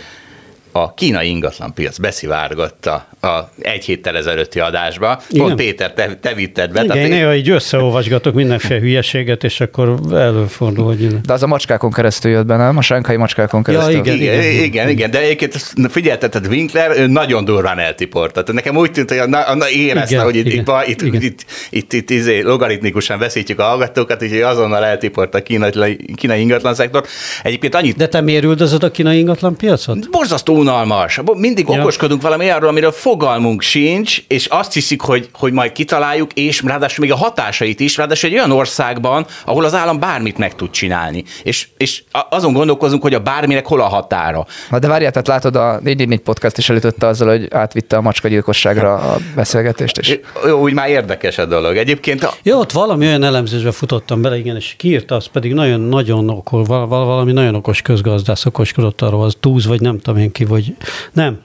a 0.82 0.92
kínai 0.94 1.28
ingatlanpiac 1.28 1.98
beszivárgatta 1.98 3.06
a 3.20 3.50
egy 3.58 3.84
héttel 3.84 4.16
ezelőtti 4.16 4.60
adásba. 4.60 5.22
Igen. 5.28 5.44
Pont 5.44 5.56
Péter, 5.56 5.92
te, 5.92 6.14
te 6.20 6.34
vitted 6.34 6.72
be. 6.72 6.84
Igen, 6.84 6.96
én 6.96 7.08
néha 7.08 7.34
így 7.34 7.50
összeolvasgatok 7.50 8.34
mindenféle 8.34 8.80
hülyeséget, 8.80 9.44
és 9.44 9.60
akkor 9.60 9.98
előfordul, 10.12 10.84
hogy... 10.84 11.20
De 11.20 11.32
az 11.32 11.42
a 11.42 11.46
macskákon 11.46 11.92
keresztül 11.92 12.30
jött 12.30 12.46
be, 12.46 12.56
nem? 12.56 12.76
A 12.76 12.80
sánkai 12.80 13.16
macskákon 13.16 13.62
keresztül. 13.62 13.92
Ja, 13.92 13.98
igen, 14.00 14.14
igen, 14.14 14.42
igen, 14.42 14.62
igen, 14.62 14.88
igen. 14.88 15.10
De 15.10 15.20
egyébként 15.20 15.74
figyelted, 15.88 16.30
tehát 16.30 16.48
Winkler 16.48 16.98
ő 16.98 17.06
nagyon 17.06 17.44
durván 17.44 17.78
eltiport. 17.78 18.32
Tehát 18.32 18.52
nekem 18.52 18.76
úgy 18.76 18.90
tűnt, 18.90 19.08
hogy 19.08 19.18
a, 19.18 19.50
a, 19.50 19.68
érezte, 19.68 20.14
igen, 20.14 20.24
hogy 20.24 20.36
itt, 20.36 20.46
igen, 20.46 20.82
itt, 20.86 21.02
itt, 21.02 21.22
itt, 21.22 21.44
itt, 21.70 21.92
itt, 21.92 22.10
izé, 22.10 22.40
logaritmikusan 22.40 23.18
veszítjük 23.18 23.58
a 23.58 23.62
hallgatókat, 23.62 24.22
úgyhogy 24.22 24.40
azonnal 24.40 24.84
eltiport 24.84 25.34
a 25.34 25.42
kínai, 25.42 25.98
kínai 26.14 26.40
ingatlan 26.40 26.74
szektor. 26.74 27.04
Egyébként 27.42 27.74
annyit... 27.74 27.96
De 27.96 28.08
te 28.08 28.20
miért 28.20 28.60
a 28.82 28.90
kínai 28.90 29.18
ingatlan 29.18 29.56
piacot? 29.56 30.10
Borzasztó 30.10 30.54
unalmas. 30.66 31.20
Mindig 31.34 31.68
ja. 31.68 31.80
okoskodunk 31.80 32.22
valami 32.22 32.48
arról, 32.48 32.68
amiről 32.68 32.92
fogalmunk 32.92 33.62
sincs, 33.62 34.22
és 34.28 34.46
azt 34.46 34.72
hiszik, 34.72 35.00
hogy, 35.00 35.28
hogy 35.32 35.52
majd 35.52 35.72
kitaláljuk, 35.72 36.32
és 36.32 36.62
ráadásul 36.62 37.04
még 37.04 37.12
a 37.12 37.16
hatásait 37.16 37.80
is, 37.80 37.96
ráadásul 37.96 38.30
egy 38.30 38.36
olyan 38.36 38.50
országban, 38.50 39.26
ahol 39.44 39.64
az 39.64 39.74
állam 39.74 39.98
bármit 39.98 40.38
meg 40.38 40.54
tud 40.54 40.70
csinálni. 40.70 41.24
És, 41.42 41.68
és 41.76 42.02
azon 42.30 42.52
gondolkozunk, 42.52 43.02
hogy 43.02 43.14
a 43.14 43.18
bárminek 43.18 43.66
hol 43.66 43.80
a 43.80 43.88
határa. 43.88 44.46
Na 44.70 44.78
de 44.78 44.88
várjál, 44.88 45.10
tehát 45.10 45.26
látod, 45.26 45.56
a 45.56 45.78
444 45.82 46.20
podcast 46.20 46.58
is 46.58 46.68
elütötte 46.68 47.06
azzal, 47.06 47.28
hogy 47.28 47.46
átvitte 47.50 47.96
a 47.96 48.00
macskagyilkosságra 48.00 48.94
a 48.94 49.16
beszélgetést. 49.34 49.98
És... 49.98 50.18
Jó, 50.46 50.60
úgy 50.60 50.72
már 50.72 50.88
érdekes 50.88 51.38
a 51.38 51.44
dolog. 51.44 51.76
Egyébként... 51.76 52.24
A... 52.24 52.32
Jó, 52.42 52.58
ott 52.58 52.72
valami 52.72 53.06
olyan 53.06 53.22
elemzésbe 53.22 53.70
futottam 53.70 54.22
bele, 54.22 54.38
igen, 54.38 54.56
és 54.56 54.74
kiírta, 54.76 55.14
az 55.14 55.26
pedig 55.26 55.52
nagyon-nagyon 55.52 56.30
okos, 56.30 56.66
valami 56.66 57.32
nagyon 57.32 57.54
okos 57.54 57.82
közgazdász 57.82 58.46
okoskodott 58.46 59.02
arról, 59.02 59.24
az 59.24 59.36
túz, 59.40 59.66
vagy 59.66 59.80
nem 59.80 59.98
tudom 59.98 60.20
én 60.20 60.32
ki, 60.32 60.44
vagy 60.56 60.76
nem, 61.12 61.40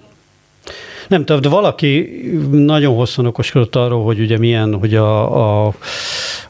nem 1.07 1.25
tudom, 1.25 1.41
de 1.41 1.49
valaki 1.49 2.09
nagyon 2.51 2.95
hosszan 2.95 3.25
okoskodott 3.25 3.75
arról, 3.75 4.03
hogy 4.03 4.19
ugye 4.19 4.37
milyen, 4.37 4.73
hogy 4.73 4.95
a, 4.95 5.65
a, 5.65 5.73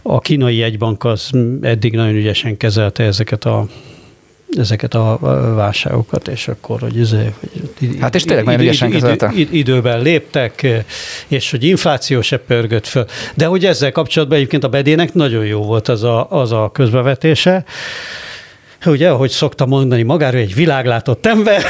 a 0.02 0.20
kínai 0.20 0.56
jegybank 0.56 1.04
az 1.04 1.30
eddig 1.62 1.94
nagyon 1.94 2.16
ügyesen 2.16 2.58
kezelte 2.58 3.04
ezeket 3.04 3.46
a 3.46 3.66
ezeket 4.58 4.94
a 4.94 5.18
válságokat, 5.56 6.28
és 6.28 6.48
akkor, 6.48 6.80
hogy, 6.80 7.00
ez, 7.00 7.12
hogy 7.80 7.98
hát 8.00 8.16
és 8.16 8.24
tényleg 8.24 8.46
nagyon 8.46 8.60
ügyesen 8.60 8.90
kezelte. 8.90 9.32
Idő, 9.36 9.58
időben 9.58 10.02
léptek, 10.02 10.68
és 11.28 11.52
hogy 11.52 11.64
infláció 11.64 12.22
se 12.22 12.38
pörgött 12.38 12.88
föl. 12.88 13.06
De 13.36 13.46
hogy 13.46 13.66
ezzel 13.66 13.92
kapcsolatban 13.92 14.38
egyébként 14.38 14.64
a 14.64 14.70
bedének 14.70 15.14
nagyon 15.14 15.46
jó 15.46 15.64
volt 15.64 15.88
az 15.88 16.04
a, 16.04 16.30
az 16.30 16.52
a 16.52 16.70
közbevetése, 16.74 17.66
ugye, 18.90 19.10
ahogy 19.10 19.30
szoktam 19.30 19.70
mondani 19.70 20.04
magáról, 20.04 20.40
egy 20.40 20.56
világlátott 20.56 21.26
ember, 21.26 21.64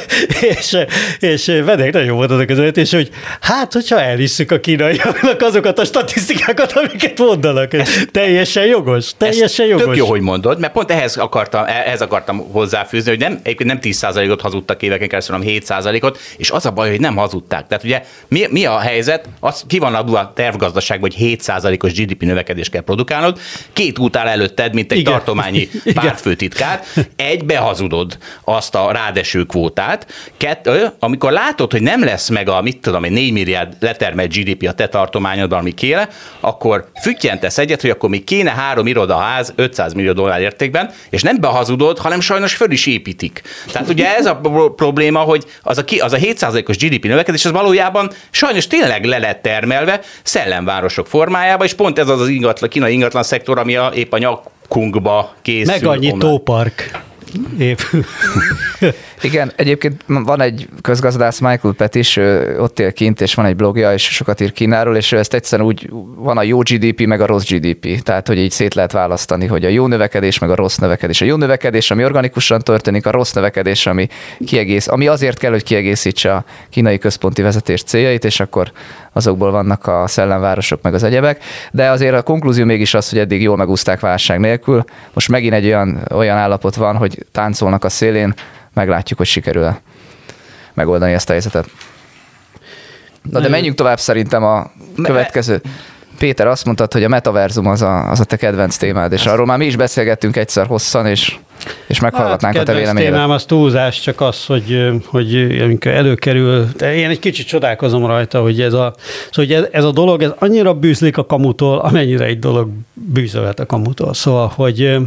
és, 0.58 0.76
és 1.18 1.46
vedek 1.64 1.92
nagyon 1.92 2.16
volt 2.16 2.30
az 2.30 2.38
a 2.38 2.44
közvetítés, 2.44 2.92
hogy 2.92 3.10
hát, 3.40 3.72
hogyha 3.72 4.00
elhisszük 4.00 4.50
a 4.50 4.60
kínaiaknak 4.60 5.42
azokat 5.42 5.78
a 5.78 5.84
statisztikákat, 5.84 6.72
amiket 6.72 7.18
mondanak. 7.18 7.74
Ez 7.74 7.90
teljesen 8.12 8.66
jogos, 8.66 9.10
teljesen 9.16 9.66
jogos. 9.66 9.84
Tök 9.84 9.96
jó, 9.96 10.06
hogy 10.06 10.20
mondod, 10.20 10.60
mert 10.60 10.72
pont 10.72 10.90
ehhez 10.90 11.16
akartam, 11.16 11.64
ehhez 11.66 12.00
akartam 12.00 12.50
hozzáfűzni, 12.50 13.10
hogy 13.10 13.18
nem, 13.18 13.40
egyébként 13.42 13.68
nem 13.68 13.78
10%-ot 13.82 14.40
hazudtak 14.40 14.82
éveken 14.82 15.08
keresztül, 15.08 15.36
hanem 15.36 15.52
7%-ot, 15.52 16.18
és 16.36 16.50
az 16.50 16.66
a 16.66 16.70
baj, 16.70 16.90
hogy 16.90 17.00
nem 17.00 17.16
hazudták. 17.16 17.66
Tehát 17.66 17.84
ugye 17.84 18.02
mi, 18.28 18.46
mi 18.50 18.64
a 18.64 18.78
helyzet? 18.78 19.28
Az, 19.40 19.64
ki 19.66 19.78
van 19.78 19.94
adva 19.94 20.18
a 20.18 20.32
tervgazdaságban, 20.34 21.10
hogy 21.16 21.38
7%-os 21.38 21.92
GDP 21.92 22.22
növekedést 22.22 22.70
kell 22.70 22.82
produkálnod, 22.82 23.38
két 23.72 23.98
út 23.98 24.16
áll 24.16 24.26
előtted, 24.26 24.74
mint 24.74 24.92
egy 24.92 24.98
Igen. 24.98 25.12
tartományi 25.12 25.68
pártfőtit 25.94 26.54
kvótikát, 26.58 27.10
egy, 27.16 27.44
behazudod 27.44 28.18
azt 28.44 28.74
a 28.74 28.92
rádeső 28.92 29.44
kvótát, 29.44 30.06
kettő, 30.36 30.92
amikor 30.98 31.32
látod, 31.32 31.72
hogy 31.72 31.82
nem 31.82 32.04
lesz 32.04 32.28
meg 32.28 32.48
a, 32.48 32.62
mit 32.62 32.80
tudom, 32.80 33.04
egy 33.04 33.10
4 33.10 33.32
milliárd 33.32 33.76
letermelt 33.80 34.32
GDP 34.32 34.68
a 34.68 34.72
te 34.72 34.88
tartományodban, 34.88 35.58
ami 35.58 35.74
kéne, 35.74 36.08
akkor 36.40 36.88
füttyentesz 37.02 37.58
egyet, 37.58 37.80
hogy 37.80 37.90
akkor 37.90 38.08
még 38.08 38.24
kéne 38.24 38.50
három 38.50 38.86
irodaház 38.86 39.52
500 39.56 39.92
millió 39.92 40.12
dollár 40.12 40.40
értékben, 40.40 40.90
és 41.10 41.22
nem 41.22 41.40
behazudod, 41.40 41.98
hanem 41.98 42.20
sajnos 42.20 42.54
föl 42.54 42.70
is 42.70 42.86
építik. 42.86 43.42
Tehát 43.72 43.88
ugye 43.88 44.16
ez 44.16 44.26
a 44.26 44.40
probléma, 44.76 45.20
hogy 45.20 45.44
az 45.62 45.78
a, 45.78 45.84
az 46.00 46.12
a 46.12 46.16
7%-os 46.16 46.76
GDP 46.76 47.04
növekedés, 47.04 47.44
az 47.44 47.50
valójában 47.50 48.10
sajnos 48.30 48.66
tényleg 48.66 49.04
le 49.04 49.18
lett 49.18 49.42
termelve 49.42 50.00
szellemvárosok 50.22 51.06
formájába, 51.06 51.64
és 51.64 51.74
pont 51.74 51.98
ez 51.98 52.08
az 52.08 52.20
az 52.20 52.28
ingatlan, 52.28 52.70
kínai 52.70 52.92
ingatlan 52.92 53.22
szektor, 53.22 53.58
ami 53.58 53.76
a, 53.76 53.90
épp 53.94 54.12
a 54.12 54.18
nyak 54.18 54.42
kunkba 54.68 55.34
készül. 55.42 55.74
Meg 55.74 55.86
annyi 55.86 56.06
onnan. 56.06 56.18
tópark 56.18 57.06
épül. 57.58 58.04
Igen, 59.22 59.52
egyébként 59.56 60.04
van 60.06 60.40
egy 60.40 60.68
közgazdász, 60.80 61.38
Michael 61.38 61.74
Petis, 61.74 62.16
ő 62.16 62.56
ott 62.60 62.78
él 62.78 62.92
kint, 62.92 63.20
és 63.20 63.34
van 63.34 63.46
egy 63.46 63.56
blogja, 63.56 63.92
és 63.92 64.02
sokat 64.02 64.40
ír 64.40 64.52
Kínáról, 64.52 64.96
és 64.96 65.12
ezt 65.12 65.34
egyszerűen 65.34 65.68
úgy, 65.68 65.90
van 66.16 66.38
a 66.38 66.42
jó 66.42 66.58
GDP, 66.58 67.06
meg 67.06 67.20
a 67.20 67.26
rossz 67.26 67.50
GDP, 67.50 68.02
tehát 68.02 68.26
hogy 68.26 68.38
így 68.38 68.50
szét 68.50 68.74
lehet 68.74 68.92
választani, 68.92 69.46
hogy 69.46 69.64
a 69.64 69.68
jó 69.68 69.86
növekedés, 69.86 70.38
meg 70.38 70.50
a 70.50 70.54
rossz 70.54 70.76
növekedés. 70.76 71.20
A 71.20 71.24
jó 71.24 71.36
növekedés, 71.36 71.90
ami 71.90 72.04
organikusan 72.04 72.60
történik, 72.60 73.06
a 73.06 73.10
rossz 73.10 73.32
növekedés, 73.32 73.86
ami 73.86 74.08
kiegész, 74.46 74.88
ami 74.88 75.06
azért 75.06 75.38
kell, 75.38 75.50
hogy 75.50 75.62
kiegészítse 75.62 76.34
a 76.34 76.44
kínai 76.70 76.98
központi 76.98 77.42
vezetés 77.42 77.82
céljait, 77.82 78.24
és 78.24 78.40
akkor 78.40 78.72
azokból 79.12 79.50
vannak 79.50 79.86
a 79.86 80.06
szellemvárosok, 80.06 80.82
meg 80.82 80.94
az 80.94 81.02
egyebek. 81.02 81.42
De 81.70 81.90
azért 81.90 82.14
a 82.14 82.22
konklúzió 82.22 82.64
mégis 82.64 82.94
az, 82.94 83.10
hogy 83.10 83.18
eddig 83.18 83.42
jól 83.42 83.56
megúzták 83.56 84.00
válság 84.00 84.40
nélkül. 84.40 84.84
Most 85.12 85.28
megint 85.28 85.54
egy 85.54 85.66
olyan, 85.66 86.00
olyan 86.10 86.36
állapot 86.36 86.74
van, 86.74 86.96
hogy 86.96 87.17
táncolnak 87.32 87.84
a 87.84 87.88
szélén, 87.88 88.34
meglátjuk, 88.74 89.18
hogy 89.18 89.26
sikerül 89.26 89.76
megoldani 90.74 91.12
ezt 91.12 91.28
a 91.28 91.32
helyzetet. 91.32 91.70
Na 93.22 93.40
de 93.40 93.48
menjünk 93.48 93.76
tovább 93.76 93.98
szerintem 93.98 94.44
a 94.44 94.70
következő. 95.02 95.60
Péter, 96.18 96.46
azt 96.46 96.64
mondtad, 96.64 96.92
hogy 96.92 97.04
a 97.04 97.08
metaverzum 97.08 97.66
az 97.66 97.82
a, 97.82 98.10
az 98.10 98.20
a 98.20 98.24
te 98.24 98.36
kedvenc 98.36 98.76
témád, 98.76 99.12
és 99.12 99.26
arról 99.26 99.46
már 99.46 99.58
mi 99.58 99.66
is 99.66 99.76
beszélgettünk 99.76 100.36
egyszer 100.36 100.66
hosszan, 100.66 101.06
és, 101.06 101.36
és 101.86 102.00
meghallgatnánk 102.00 102.56
hát, 102.56 102.62
a 102.62 102.66
te 102.66 102.78
véleményedet. 102.78 103.12
témám 103.12 103.30
az 103.30 103.44
túlzás, 103.44 104.00
csak 104.00 104.20
az, 104.20 104.44
hogy, 104.46 104.88
hogy 105.06 105.58
amikor 105.60 105.92
előkerül, 105.92 106.68
én 106.80 107.08
egy 107.08 107.18
kicsit 107.18 107.46
csodálkozom 107.46 108.06
rajta, 108.06 108.40
hogy 108.40 108.60
ez 108.60 108.72
a, 108.72 108.94
szóval, 109.30 109.30
hogy 109.32 109.52
ez, 109.52 109.64
ez 109.70 109.84
a 109.84 109.90
dolog, 109.90 110.22
ez 110.22 110.30
annyira 110.38 110.74
bűzlik 110.74 111.16
a 111.16 111.26
kamutól, 111.26 111.78
amennyire 111.78 112.24
egy 112.24 112.38
dolog 112.38 112.70
bűzölt 112.92 113.60
a 113.60 113.66
kamutól. 113.66 114.14
Szóval, 114.14 114.52
hogy 114.54 114.98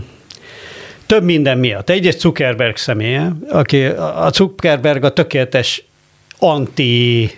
több 1.12 1.24
minden 1.24 1.58
miatt. 1.58 1.90
Egyrészt 1.90 2.20
Zuckerberg 2.20 2.76
személye, 2.76 3.32
aki 3.50 3.84
a 3.86 4.30
Zuckerberg 4.34 5.04
a 5.04 5.14
tökéletes 5.14 5.84
anti 6.40 7.30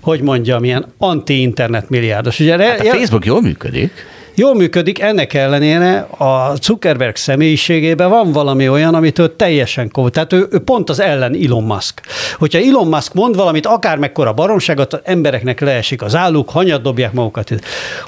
hogy 0.00 0.20
mondjam, 0.20 0.64
ilyen 0.64 0.92
anti-internet 0.98 1.88
milliárdos. 1.88 2.40
Ugye, 2.40 2.58
hát 2.58 2.80
a 2.80 2.84
Facebook 2.84 3.24
jól 3.24 3.42
működik. 3.42 3.90
Jól 4.38 4.54
működik, 4.54 5.00
ennek 5.00 5.34
ellenére 5.34 5.98
a 5.98 6.54
Zuckerberg 6.62 7.16
személyiségében 7.16 8.08
van 8.08 8.32
valami 8.32 8.68
olyan, 8.68 8.94
amit 8.94 9.18
ő 9.18 9.28
teljesen 9.28 9.90
kov. 9.90 10.08
Tehát 10.08 10.32
ő, 10.32 10.46
ő 10.50 10.58
pont 10.58 10.90
az 10.90 11.00
ellen 11.00 11.36
Elon 11.44 11.62
Musk. 11.64 12.00
Hogyha 12.38 12.58
Elon 12.58 12.86
Musk 12.86 13.14
mond 13.14 13.36
valamit, 13.36 13.66
akár 13.66 13.98
mekkora 13.98 14.32
baromságot, 14.32 14.92
az 14.92 15.00
embereknek 15.04 15.60
leesik 15.60 16.02
az 16.02 16.14
álluk, 16.14 16.50
hanyat 16.50 16.82
dobják 16.82 17.12
magukat. 17.12 17.50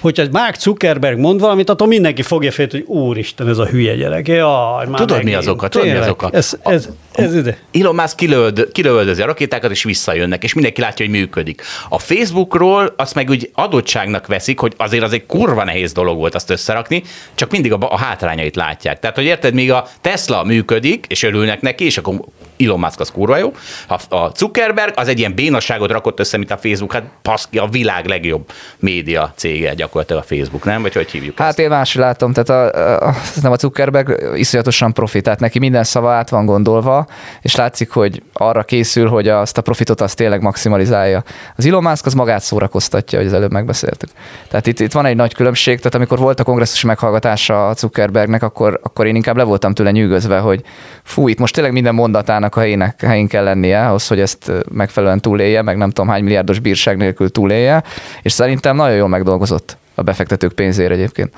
Hogyha 0.00 0.24
Mark 0.30 0.60
Zuckerberg 0.60 1.18
mond 1.18 1.40
valamit, 1.40 1.70
attól 1.70 1.86
mindenki 1.86 2.22
fogja 2.22 2.50
fél, 2.50 2.66
hogy 2.70 2.84
úristen, 2.86 3.48
ez 3.48 3.58
a 3.58 3.66
hülye 3.66 3.94
gyerek. 3.94 4.28
Jaj, 4.28 4.86
már 4.86 5.00
Tudod, 5.00 5.24
mi 5.24 5.34
az 5.34 5.48
oka? 5.48 5.68
Tudod, 5.68 5.86
mi 5.86 5.94
az 5.94 6.08
oka? 6.08 6.30
Ez, 6.32 6.56
ez, 6.62 6.88
ez 7.18 7.34
ide. 7.34 7.58
Elon 7.72 7.94
Musk 7.94 8.16
kilövöld, 8.16 8.68
kilövöldözi 8.72 9.22
a 9.22 9.26
rakétákat, 9.26 9.70
és 9.70 9.82
visszajönnek, 9.82 10.44
és 10.44 10.52
mindenki 10.54 10.80
látja, 10.80 11.06
hogy 11.06 11.14
működik. 11.14 11.62
A 11.88 11.98
Facebookról 11.98 12.94
azt 12.96 13.14
meg 13.14 13.30
úgy 13.30 13.50
adottságnak 13.54 14.26
veszik, 14.26 14.58
hogy 14.58 14.74
azért 14.76 15.02
az 15.02 15.12
egy 15.12 15.26
kurva 15.26 15.64
nehéz 15.64 15.92
dolog 15.92 16.16
volt 16.16 16.34
azt 16.34 16.50
összerakni, 16.50 17.02
csak 17.34 17.50
mindig 17.50 17.72
a, 17.72 17.78
a 17.80 17.98
hátrányait 17.98 18.56
látják. 18.56 18.98
Tehát, 18.98 19.16
hogy 19.16 19.24
érted, 19.24 19.54
még 19.54 19.72
a 19.72 19.88
Tesla 20.00 20.44
működik, 20.44 21.04
és 21.08 21.22
örülnek 21.22 21.60
neki, 21.60 21.84
és 21.84 21.98
akkor 21.98 22.14
Elon 22.58 22.78
Musk 22.78 23.00
az 23.00 23.10
kurva 23.10 23.36
jó. 23.36 23.52
A 24.08 24.28
Zuckerberg 24.36 24.92
az 24.96 25.08
egy 25.08 25.18
ilyen 25.18 25.34
bénasságot 25.34 25.90
rakott 25.90 26.20
össze, 26.20 26.36
mint 26.36 26.50
a 26.50 26.56
Facebook, 26.56 26.92
hát 26.92 27.02
paszki, 27.22 27.58
a 27.58 27.66
világ 27.66 28.06
legjobb 28.06 28.50
média 28.78 29.32
cége 29.36 29.74
gyakorlatilag 29.74 30.22
a 30.22 30.34
Facebook, 30.34 30.64
nem? 30.64 30.82
Vagy 30.82 30.94
hogy 30.94 31.10
hívjuk 31.10 31.38
Hát 31.38 31.48
ezt? 31.48 31.58
én 31.58 31.68
más 31.68 31.94
látom, 31.94 32.32
tehát 32.32 32.74
a, 32.74 33.06
a, 33.06 33.14
nem 33.42 33.52
a 33.52 33.56
Zuckerberg 33.56 34.36
iszonyatosan 34.36 34.92
profi, 34.92 35.20
tehát 35.20 35.40
neki 35.40 35.58
minden 35.58 35.84
szava 35.84 36.12
át 36.12 36.28
van 36.28 36.46
gondolva, 36.46 37.06
és 37.42 37.54
látszik, 37.54 37.90
hogy 37.90 38.22
arra 38.32 38.62
készül, 38.62 39.08
hogy 39.08 39.28
azt 39.28 39.58
a 39.58 39.62
profitot 39.62 40.00
azt 40.00 40.16
tényleg 40.16 40.42
maximalizálja. 40.42 41.22
Az 41.56 41.66
Elon 41.66 41.82
Musk 41.82 42.06
az 42.06 42.14
magát 42.14 42.42
szórakoztatja, 42.42 43.18
hogy 43.18 43.26
az 43.26 43.32
előbb 43.32 43.52
megbeszéltük. 43.52 44.10
Tehát 44.48 44.66
itt, 44.66 44.80
itt 44.80 44.92
van 44.92 45.06
egy 45.06 45.16
nagy 45.16 45.34
különbség, 45.34 45.76
tehát 45.76 45.94
amikor 45.94 46.18
volt 46.18 46.40
a 46.40 46.44
kongresszus 46.44 46.82
meghallgatása 46.82 47.68
a 47.68 47.74
Zuckerbergnek, 47.74 48.42
akkor, 48.42 48.80
akkor 48.82 49.06
én 49.06 49.14
inkább 49.16 49.36
le 49.36 49.42
voltam 49.42 49.74
tőle 49.74 49.90
nyűgözve, 49.90 50.38
hogy 50.38 50.62
fú, 51.02 51.28
itt 51.28 51.38
most 51.38 51.54
tényleg 51.54 51.72
minden 51.72 51.94
mondatának 51.94 52.47
a 52.56 52.60
helyének, 52.60 53.00
helyén 53.00 53.28
kell 53.28 53.44
lennie 53.44 53.86
ahhoz, 53.86 54.06
hogy 54.06 54.20
ezt 54.20 54.52
megfelelően 54.70 55.20
túlélje, 55.20 55.62
meg 55.62 55.76
nem 55.76 55.90
tudom 55.90 56.10
hány 56.10 56.22
milliárdos 56.22 56.58
bírság 56.58 56.96
nélkül 56.96 57.30
túlélje, 57.30 57.82
és 58.22 58.32
szerintem 58.32 58.76
nagyon 58.76 58.96
jól 58.96 59.08
megdolgozott 59.08 59.76
a 59.94 60.02
befektetők 60.02 60.52
pénzére 60.52 60.94
egyébként. 60.94 61.34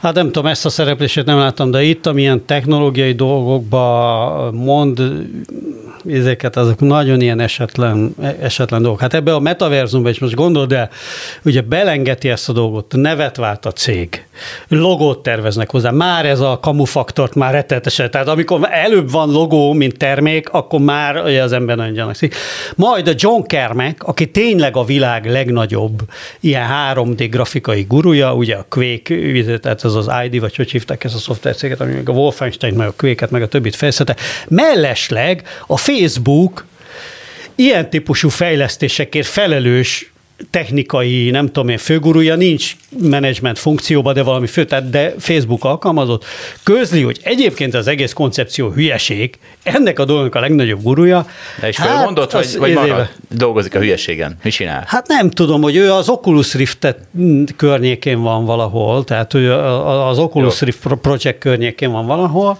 Hát 0.00 0.14
nem 0.14 0.26
tudom, 0.26 0.46
ezt 0.46 0.64
a 0.64 0.68
szereplését 0.68 1.24
nem 1.24 1.38
láttam, 1.38 1.70
de 1.70 1.82
itt, 1.82 2.06
amilyen 2.06 2.44
technológiai 2.44 3.12
dolgokba 3.12 4.50
mond 4.52 5.00
ezeket, 6.08 6.56
azok 6.56 6.80
nagyon 6.80 7.20
ilyen 7.20 7.40
esetlen, 7.40 8.14
esetlen 8.40 8.82
dolgok. 8.82 9.00
Hát 9.00 9.14
ebbe 9.14 9.34
a 9.34 9.40
metaverzumban 9.40 10.10
is 10.10 10.18
most 10.18 10.34
gondold 10.34 10.72
el, 10.72 10.90
ugye 11.44 11.60
belengeti 11.60 12.28
ezt 12.28 12.48
a 12.48 12.52
dolgot, 12.52 12.92
nevet 12.96 13.36
vált 13.36 13.66
a 13.66 13.72
cég, 13.72 14.25
logót 14.68 15.22
terveznek 15.22 15.70
hozzá, 15.70 15.90
már 15.90 16.26
ez 16.26 16.40
a 16.40 16.58
kamufaktort 16.62 17.34
már 17.34 17.52
rettetesen, 17.52 18.10
tehát 18.10 18.28
amikor 18.28 18.68
előbb 18.70 19.10
van 19.10 19.30
logó, 19.30 19.72
mint 19.72 19.96
termék, 19.96 20.48
akkor 20.48 20.80
már 20.80 21.22
ugye 21.24 21.42
az 21.42 21.52
ember 21.52 21.76
nagyon 21.76 21.92
gyanakszik. 21.92 22.34
Majd 22.74 23.08
a 23.08 23.12
John 23.16 23.42
Kermek, 23.42 24.02
aki 24.02 24.30
tényleg 24.30 24.76
a 24.76 24.84
világ 24.84 25.26
legnagyobb 25.30 26.02
ilyen 26.40 26.68
3D 26.94 27.26
grafikai 27.30 27.82
gurúja, 27.82 28.34
ugye 28.34 28.54
a 28.54 28.66
Quake, 28.68 29.58
tehát 29.58 29.84
ez 29.84 29.94
az 29.94 30.10
ID, 30.24 30.40
vagy 30.40 30.56
hogy 30.56 30.70
hívták 30.70 31.04
ezt 31.04 31.14
a 31.14 31.18
szoftvercéget, 31.18 31.80
ami 31.80 32.00
a 32.04 32.10
Wolfenstein, 32.10 32.74
meg 32.74 32.86
a 32.86 32.94
Quake-et, 32.96 33.30
meg 33.30 33.42
a 33.42 33.48
többit 33.48 33.76
fejlesztette. 33.76 34.16
Mellesleg 34.48 35.42
a 35.66 35.76
Facebook 35.76 36.64
ilyen 37.54 37.90
típusú 37.90 38.28
fejlesztésekért 38.28 39.26
felelős 39.26 40.12
technikai, 40.50 41.30
nem 41.30 41.46
tudom 41.46 41.68
én, 41.68 41.78
főgurúja 41.78 42.34
nincs 42.34 42.76
menedzsment 43.00 43.58
funkcióban, 43.58 44.14
de 44.14 44.22
valami 44.22 44.46
fő, 44.46 44.64
tehát 44.64 44.90
de 44.90 45.14
Facebook 45.18 45.64
alkalmazott, 45.64 46.24
közli, 46.62 47.02
hogy 47.02 47.20
egyébként 47.22 47.74
az 47.74 47.86
egész 47.86 48.12
koncepció 48.12 48.70
hülyeség, 48.70 49.38
ennek 49.62 49.98
a 49.98 50.04
dolognak 50.04 50.34
a 50.34 50.40
legnagyobb 50.40 50.82
gurúja. 50.82 51.26
De 51.60 51.68
is 51.68 51.76
hát, 51.76 52.32
vagy, 52.32 52.56
vagy 52.58 52.72
marad, 52.72 53.10
dolgozik 53.28 53.74
a 53.74 53.78
hülyeségen? 53.78 54.36
Mi 54.42 54.50
csinál? 54.50 54.84
Hát 54.86 55.08
nem 55.08 55.30
tudom, 55.30 55.62
hogy 55.62 55.76
ő 55.76 55.92
az 55.92 56.08
Oculus 56.08 56.54
Rift 56.54 56.96
környékén 57.56 58.20
van 58.22 58.44
valahol, 58.44 59.04
tehát 59.04 59.34
ő 59.34 59.52
az 59.52 60.18
Oculus 60.18 60.60
Jó. 60.60 60.66
Rift 60.66 60.86
Project 61.00 61.38
környékén 61.38 61.90
van 61.90 62.06
valahol, 62.06 62.58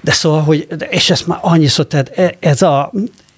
de 0.00 0.12
szóval, 0.12 0.40
hogy, 0.40 0.66
és 0.90 1.10
ezt 1.10 1.26
már 1.26 1.38
annyiszor, 1.42 1.86
tehát 1.86 2.18
e, 2.18 2.34
ez 2.40 2.62
a, 2.62 2.92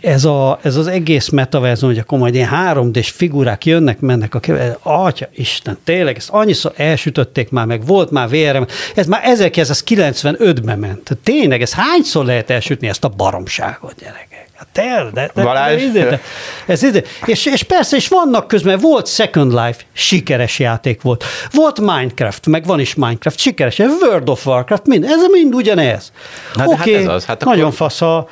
ez, 0.04 0.24
a, 0.24 0.58
ez 0.62 0.76
az 0.76 0.86
egész 0.86 1.28
metaverzum, 1.28 1.88
hogy 1.88 1.98
akkor 1.98 2.18
majd 2.18 2.34
ilyen 2.34 2.48
3 2.48 2.92
d 2.92 3.04
figurák 3.04 3.66
jönnek, 3.66 4.00
mennek 4.00 4.34
a 4.34 4.40
keve, 4.40 4.78
atya 4.82 5.28
Isten, 5.34 5.78
tényleg, 5.84 6.16
ezt 6.16 6.30
annyiszor 6.30 6.72
elsütötték 6.76 7.50
már, 7.50 7.66
meg 7.66 7.86
volt 7.86 8.10
már 8.10 8.28
VRM, 8.28 8.62
ez 8.94 9.06
már 9.06 9.22
1995-ben 9.24 10.78
ment. 10.78 11.18
Tényleg, 11.22 11.62
ez 11.62 11.72
hányszor 11.72 12.24
lehet 12.24 12.50
elsütni 12.50 12.88
ezt 12.88 13.04
a 13.04 13.08
baromságot, 13.08 13.94
gyerekek? 13.98 14.43
Hát 14.54 14.68
te, 14.72 15.10
de, 15.12 15.30
de, 15.34 15.42
Balázs. 15.42 15.82
De, 15.92 16.04
de, 16.04 16.20
ez, 16.66 16.84
ez, 16.84 17.00
és, 17.24 17.46
és 17.46 17.62
persze, 17.62 17.96
és 17.96 18.08
vannak 18.08 18.48
közben, 18.48 18.78
volt 18.78 19.06
Second 19.06 19.52
Life, 19.52 19.76
sikeres 19.92 20.58
játék 20.58 21.02
volt. 21.02 21.24
Volt 21.52 21.80
Minecraft, 21.80 22.46
meg 22.46 22.66
van 22.66 22.80
is 22.80 22.94
Minecraft, 22.94 23.38
sikeres. 23.38 23.78
World 23.78 24.28
of 24.28 24.46
Warcraft, 24.46 24.86
mind, 24.86 25.04
ez 25.04 25.26
mind 25.30 25.54
ugyanez. 25.54 26.12
Hát, 26.54 26.66
Oké, 26.66 26.76
okay, 26.80 26.92
hát 26.92 27.02
ez 27.02 27.08
az. 27.08 27.24
Hát 27.24 27.44
nagyon 27.44 27.64
akkor... 27.64 27.76
fasz 27.76 28.00
a 28.00 28.28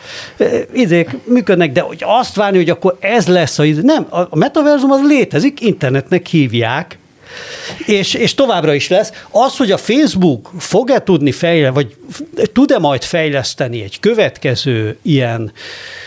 idék 0.72 1.10
működnek, 1.24 1.72
de 1.72 1.80
hogy 1.80 2.02
azt 2.06 2.36
várni, 2.36 2.56
hogy 2.56 2.70
akkor 2.70 2.96
ez 3.00 3.26
lesz 3.26 3.58
a 3.58 3.64
Nem, 3.82 4.06
a 4.08 4.36
metaverzum 4.36 4.90
az 4.90 5.00
létezik, 5.06 5.60
internetnek 5.60 6.26
hívják, 6.26 6.98
és, 7.86 8.14
és 8.14 8.34
továbbra 8.34 8.74
is 8.74 8.88
lesz. 8.88 9.12
Az, 9.30 9.56
hogy 9.56 9.70
a 9.70 9.76
Facebook 9.76 10.50
fog-e 10.58 11.02
tudni 11.02 11.32
fejleszteni, 11.32 11.74
vagy 11.74 11.96
tud-e 12.52 12.78
majd 12.78 13.02
fejleszteni 13.02 13.82
egy 13.82 14.00
következő 14.00 14.96
ilyen 15.02 15.52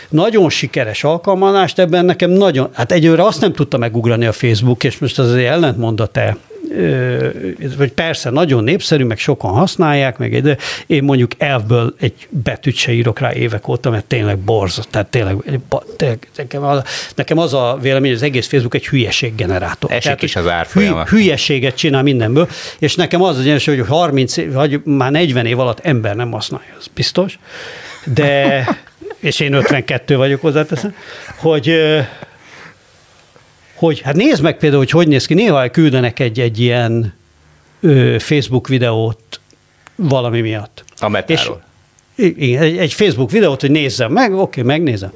nagyon 0.08 0.50
sikeres 0.50 1.04
alkalmazást, 1.04 1.78
ebben 1.78 2.04
nekem 2.04 2.30
nagyon, 2.30 2.68
hát 2.72 2.92
egyőre 2.92 3.24
azt 3.24 3.40
nem 3.40 3.52
tudta 3.52 3.78
megugrani 3.78 4.26
a 4.26 4.32
Facebook, 4.32 4.84
és 4.84 4.98
most 4.98 5.18
az 5.18 5.30
azért 5.30 5.50
ellentmond 5.50 6.00
a 6.00 6.06
te 6.06 6.36
vagy 7.76 7.92
persze 7.92 8.30
nagyon 8.30 8.64
népszerű, 8.64 9.04
meg 9.04 9.18
sokan 9.18 9.50
használják, 9.50 10.18
meg 10.18 10.42
de 10.42 10.56
én 10.86 11.02
mondjuk 11.02 11.30
elfből 11.38 11.94
egy 12.00 12.28
betűt 12.28 12.74
se 12.74 12.92
írok 12.92 13.18
rá 13.18 13.32
évek 13.32 13.68
óta, 13.68 13.90
mert 13.90 14.04
tényleg 14.04 14.38
borzat, 14.38 14.88
tehát 14.88 15.06
tényleg, 15.06 15.36
nekem, 16.36 16.62
az, 16.62 16.82
nekem 17.14 17.38
az 17.38 17.54
a 17.54 17.78
vélemény, 17.82 18.10
hogy 18.10 18.18
az 18.18 18.22
egész 18.22 18.46
Facebook 18.46 18.74
egy 18.74 18.86
hülyeség 18.86 19.34
generátor. 19.34 19.90
Esik 19.90 20.02
tehát, 20.02 20.22
is 20.22 20.36
az 20.36 20.48
árfolyama. 20.48 21.04
Hü, 21.04 21.16
hülyeséget 21.16 21.76
csinál 21.76 22.02
mindenből, 22.02 22.48
és 22.78 22.94
nekem 22.94 23.22
az 23.22 23.38
az 23.38 23.64
hogy 23.64 23.86
30, 23.86 24.52
vagy 24.52 24.80
már 24.84 25.10
40 25.10 25.46
év 25.46 25.58
alatt 25.58 25.80
ember 25.80 26.16
nem 26.16 26.30
használja, 26.30 26.74
az 26.78 26.86
biztos, 26.94 27.38
de 28.04 28.64
és 29.20 29.40
én 29.40 29.52
52 29.52 30.16
vagyok 30.16 30.40
hozzáteszem, 30.40 30.94
hogy 31.36 31.80
hogy 33.76 34.00
hát 34.00 34.14
nézd 34.14 34.42
meg 34.42 34.58
például, 34.58 34.82
hogy 34.82 34.90
hogy 34.90 35.08
néz 35.08 35.26
ki, 35.26 35.34
néha 35.34 35.70
küldenek 35.70 36.18
egy, 36.18 36.40
egy 36.40 36.60
ilyen 36.60 37.14
ö, 37.80 38.16
Facebook 38.18 38.68
videót 38.68 39.40
valami 39.94 40.40
miatt. 40.40 40.84
A 40.98 41.08
metáról. 41.08 41.62
És, 42.14 42.32
igen, 42.36 42.62
egy, 42.62 42.76
egy 42.76 42.92
Facebook 42.92 43.30
videót, 43.30 43.60
hogy 43.60 43.70
nézzem 43.70 44.12
meg, 44.12 44.32
oké, 44.34 44.62
megnézem. 44.62 45.12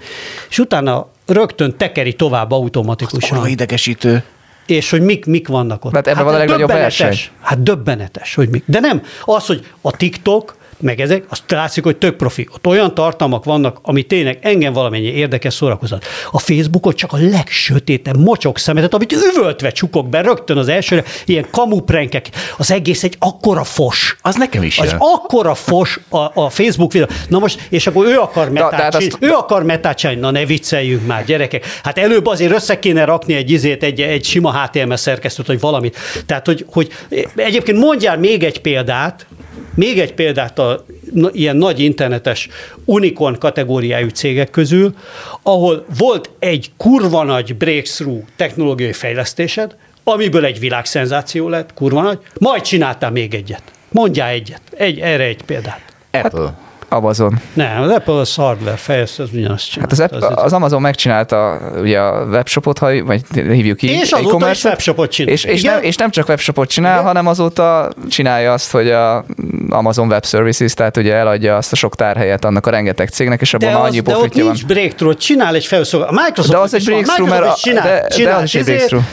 És 0.49 0.59
utána 0.59 1.09
rögtön 1.27 1.77
tekeri 1.77 2.15
tovább 2.15 2.51
automatikusan. 2.51 3.39
Az 3.39 3.47
idegesítő. 3.47 4.23
És 4.67 4.91
hogy 4.91 5.01
mik, 5.03 5.27
mik 5.27 5.49
vannak 5.49 5.85
ott. 5.85 5.95
Hát 5.95 6.07
ebben 6.07 6.17
hát 6.17 6.25
van 6.25 6.35
a 6.35 6.39
legnagyobb 6.39 6.69
verseny. 6.69 7.17
Hát 7.41 7.63
döbbenetes, 7.63 8.35
hogy 8.35 8.49
mik. 8.49 8.63
De 8.67 8.81
nem 8.81 9.03
az, 9.25 9.47
hogy 9.47 9.67
a 9.81 9.97
TikTok 9.97 10.57
meg 10.81 11.01
ezek, 11.01 11.25
azt 11.29 11.51
látszik, 11.51 11.85
hogy 11.85 11.97
tök 11.97 12.17
profi. 12.17 12.49
Ott 12.55 12.67
olyan 12.67 12.95
tartalmak 12.95 13.45
vannak, 13.45 13.79
ami 13.83 14.03
tényleg 14.03 14.39
engem 14.43 14.73
valamennyi 14.73 15.07
érdekes 15.07 15.55
szórakozat. 15.55 16.05
A 16.31 16.39
Facebookot 16.39 16.97
csak 16.97 17.13
a 17.13 17.17
legsötétebb 17.21 18.17
mocsok 18.17 18.59
szemetet, 18.59 18.95
amit 18.95 19.13
üvöltve 19.13 19.71
csukok 19.71 20.09
be 20.09 20.21
rögtön 20.21 20.57
az 20.57 20.69
elsőre, 20.69 21.05
ilyen 21.25 21.47
kamuprenkek, 21.51 22.29
az 22.59 22.71
egész 22.71 23.03
egy 23.03 23.17
akkora 23.19 23.65
fos. 23.65 24.17
Az 24.23 24.35
nekem 24.35 24.63
is 24.63 24.79
Az 24.79 24.91
jön. 24.91 24.97
akkora 24.99 25.55
fos 25.55 26.01
a, 26.09 26.17
a 26.41 26.51
Facebook 26.51 26.93
videó. 26.93 27.09
Na 27.29 27.39
most, 27.39 27.67
és 27.69 27.87
akkor 27.87 28.07
ő 28.07 28.19
akar 28.19 28.51
metát, 28.51 28.95
azt- 28.95 29.17
ő 29.21 29.31
akar 29.31 29.63
metát 29.63 29.97
csinálni. 29.99 30.21
Na 30.21 30.31
ne 30.31 30.45
vicceljünk 30.45 31.07
már, 31.07 31.25
gyerekek. 31.25 31.67
Hát 31.83 31.99
előbb 31.99 32.27
azért 32.27 32.53
össze 32.53 32.79
kéne 32.79 33.05
rakni 33.05 33.35
egy 33.35 33.51
izét, 33.51 33.83
egy, 33.83 34.01
egy 34.01 34.25
sima 34.25 34.63
HTML 34.63 34.97
szerkesztőt, 34.97 35.47
vagy 35.47 35.61
valamit. 35.61 35.97
Tehát, 36.27 36.47
hogy, 36.47 36.65
hogy 36.73 36.89
egyébként 37.37 37.79
mondjál 37.79 38.19
még 38.19 38.43
egy 38.45 38.61
példát, 38.61 39.27
még 39.75 40.01
egy 40.01 40.15
példát 40.15 40.59
a 40.59 40.85
ilyen 41.33 41.57
nagy 41.57 41.81
internetes 41.81 42.49
unicorn 42.85 43.39
kategóriájú 43.39 44.09
cégek 44.09 44.51
közül, 44.51 44.95
ahol 45.43 45.85
volt 45.99 46.31
egy 46.39 46.71
kurva 46.77 47.25
nagy 47.25 47.57
breakthrough 47.57 48.25
technológiai 48.37 48.93
fejlesztésed, 48.93 49.77
amiből 50.05 50.45
egy 50.45 50.59
világszenzáció 50.59 51.49
lett, 51.49 51.75
kurva 51.75 52.03
nagy, 52.03 52.19
majd 52.39 52.63
csináltál 52.63 53.11
még 53.11 53.35
egyet. 53.35 53.63
Mondjál 53.89 54.29
egyet, 54.29 54.63
egy, 54.71 54.99
erre 54.99 55.25
egy 55.25 55.43
példát. 55.43 55.83
Apple. 56.11 56.70
Amazon. 56.93 57.41
Nem, 57.53 57.83
az 57.83 57.91
Apple 57.91 58.15
az 58.15 58.35
hardware 58.35 58.77
fejlesztő, 58.77 59.23
az 59.23 59.29
ugyanazt 59.33 59.75
Hát 59.75 59.91
csinálta. 59.93 60.17
az, 60.17 60.23
App, 60.23 60.37
az 60.45 60.53
Amazon 60.53 60.81
megcsinálta 60.81 61.61
ugye 61.81 61.99
a 62.01 62.25
webshopot, 62.25 62.79
ha, 62.79 63.05
vagy 63.05 63.21
hívjuk 63.35 63.83
így. 63.83 63.91
És 63.91 64.11
azóta 64.13 64.51
is 64.51 64.65
webshopot 64.65 65.11
csinál. 65.11 65.33
És, 65.33 65.45
és, 65.45 65.61
Igen? 65.61 65.75
nem, 65.75 65.83
és 65.83 65.97
nem 65.97 66.11
csak 66.11 66.29
webshopot 66.29 66.69
csinál, 66.69 66.93
Igen? 66.93 67.05
hanem 67.05 67.27
azóta 67.27 67.91
csinálja 68.09 68.53
azt, 68.53 68.71
hogy 68.71 68.91
a 68.91 69.25
Amazon 69.69 70.09
Web 70.09 70.25
Services, 70.27 70.75
tehát 70.75 70.97
ugye 70.97 71.15
eladja 71.15 71.57
azt 71.57 71.73
a 71.73 71.77
sok 71.77 71.97
tárhelyet 71.97 72.45
annak 72.45 72.67
a 72.67 72.71
rengeteg 72.71 73.09
cégnek, 73.09 73.41
és 73.41 73.55
abban 73.55 73.69
de, 73.69 73.75
már 73.75 73.83
az, 73.83 73.89
annyi 73.91 74.01
de 74.01 74.13
profitja 74.13 74.45
van. 74.45 74.53
nincs 74.53 74.67
breakthrough, 74.67 75.17
csinál 75.19 75.55
egy 75.55 75.67
felszolgáló. 75.67 76.17
A 76.17 76.21
Microsoft 76.25 76.51
De 76.57 76.59
az 76.59 76.75
egy 76.75 76.85
breakthrough, 76.85 77.31
mert 77.31 77.61
csinál, 77.61 77.87
de- 77.87 78.01
de 78.09 78.15
csinál 78.15 78.37
az 78.39 78.45
is 78.45 78.55
egy 78.55 78.65
breakthrough. 78.65 79.05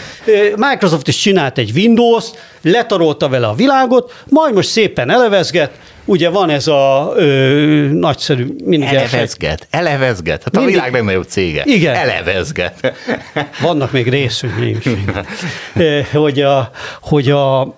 Microsoft 0.55 1.07
is 1.07 1.17
csinált 1.17 1.57
egy 1.57 1.71
Windows, 1.75 2.25
letarolta 2.61 3.29
vele 3.29 3.47
a 3.47 3.53
világot, 3.53 4.13
majd 4.29 4.53
most 4.53 4.69
szépen 4.69 5.09
elevezget, 5.09 5.71
ugye 6.07 6.29
van 6.29 6.49
ez 6.49 6.67
a 6.67 7.13
ö, 7.15 7.25
nagyszerű, 7.91 8.45
mindig 8.63 8.87
Elevezget, 8.87 9.67
elevezget. 9.69 10.43
Hát 10.43 10.55
a 10.55 10.59
Mindig- 10.59 10.75
világ 10.75 10.91
legnagyobb 10.93 11.23
cége. 11.27 11.61
Igen. 11.65 11.95
Elevezget. 11.95 12.93
vannak 13.61 13.91
még 13.91 14.13
is. 14.13 14.43
Eh, 15.73 16.05
hogy 16.11 16.41
a, 16.41 16.69
hogy 17.01 17.29
a 17.29 17.75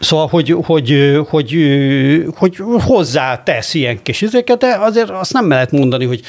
Szóval, 0.00 0.26
hogy, 0.26 0.56
hogy, 0.62 1.18
hogy, 1.28 1.56
hogy 2.36 2.56
hozzá 2.84 3.42
tesz 3.42 3.74
ilyen 3.74 4.02
kis 4.02 4.20
izéket, 4.20 4.58
de 4.58 4.76
azért 4.80 5.10
azt 5.10 5.32
nem 5.32 5.48
lehet 5.48 5.70
mondani, 5.70 6.04
hogy, 6.04 6.20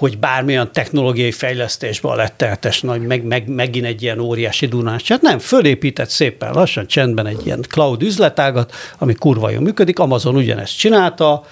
hogy 0.00 0.18
bármilyen 0.18 0.72
technológiai 0.72 1.32
fejlesztésben 1.32 2.16
lett 2.16 2.34
tehetes 2.36 2.80
nagy, 2.80 3.00
meg, 3.00 3.22
meg, 3.24 3.48
megint 3.48 3.86
egy 3.86 4.02
ilyen 4.02 4.18
óriási 4.18 4.66
dunás. 4.66 5.08
Hát 5.08 5.20
nem, 5.20 5.38
fölépített 5.38 6.08
szépen 6.08 6.52
lassan, 6.52 6.86
csendben 6.86 7.26
egy 7.26 7.46
ilyen 7.46 7.64
cloud 7.68 8.02
üzletágat, 8.02 8.74
ami 8.98 9.14
kurva 9.14 9.50
jól 9.50 9.60
működik. 9.60 9.98
Amazon 9.98 10.36
ugyanezt 10.36 10.78
csinálta. 10.78 11.44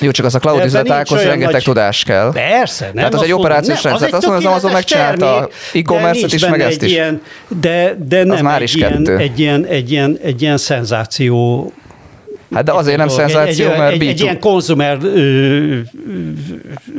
Jó, 0.00 0.10
csak 0.10 0.24
az 0.26 0.34
a 0.34 0.38
cloud 0.38 0.64
üzletághoz 0.64 1.22
rengeteg 1.22 1.52
nagy- 1.52 1.62
tudás 1.62 2.04
kell. 2.04 2.32
Persze, 2.32 2.84
nem. 2.84 2.94
Tehát 2.94 3.14
az 3.14 3.20
azt 3.20 3.28
egy 3.28 3.34
operációs 3.34 3.82
nem, 3.82 3.92
rendszer. 3.92 4.08
egy 4.08 4.14
Azt 4.14 4.26
mondom, 4.26 4.44
az 4.44 4.50
Amazon 4.50 4.72
megcsinálta 4.72 5.48
e-commerce-et 5.74 6.32
is, 6.32 6.46
meg 6.46 6.60
ezt 6.60 6.82
is. 6.82 6.92
Ilyen, 6.92 7.22
de, 7.60 7.96
de 8.06 8.24
nem 8.24 8.44
már 8.44 8.56
egy, 8.56 8.62
is 8.62 8.74
ilyen, 8.74 8.92
kettő. 8.92 9.16
egy, 9.16 9.38
ilyen, 9.40 9.64
egy, 9.64 9.90
ilyen, 9.90 10.18
egy 10.22 10.42
ilyen 10.42 10.56
szenzáció 10.56 11.72
Hát 12.54 12.64
de 12.64 12.72
azért 12.72 12.96
nem 12.96 13.08
szenzáció, 13.08 13.70
egy, 13.70 13.78
mert 13.78 13.92
egy, 13.92 14.06
egy 14.06 14.16
B2 14.18 14.22
ilyen 14.22 14.40
consumer 14.40 14.98
ö, 15.02 15.08
ö, 15.18 15.78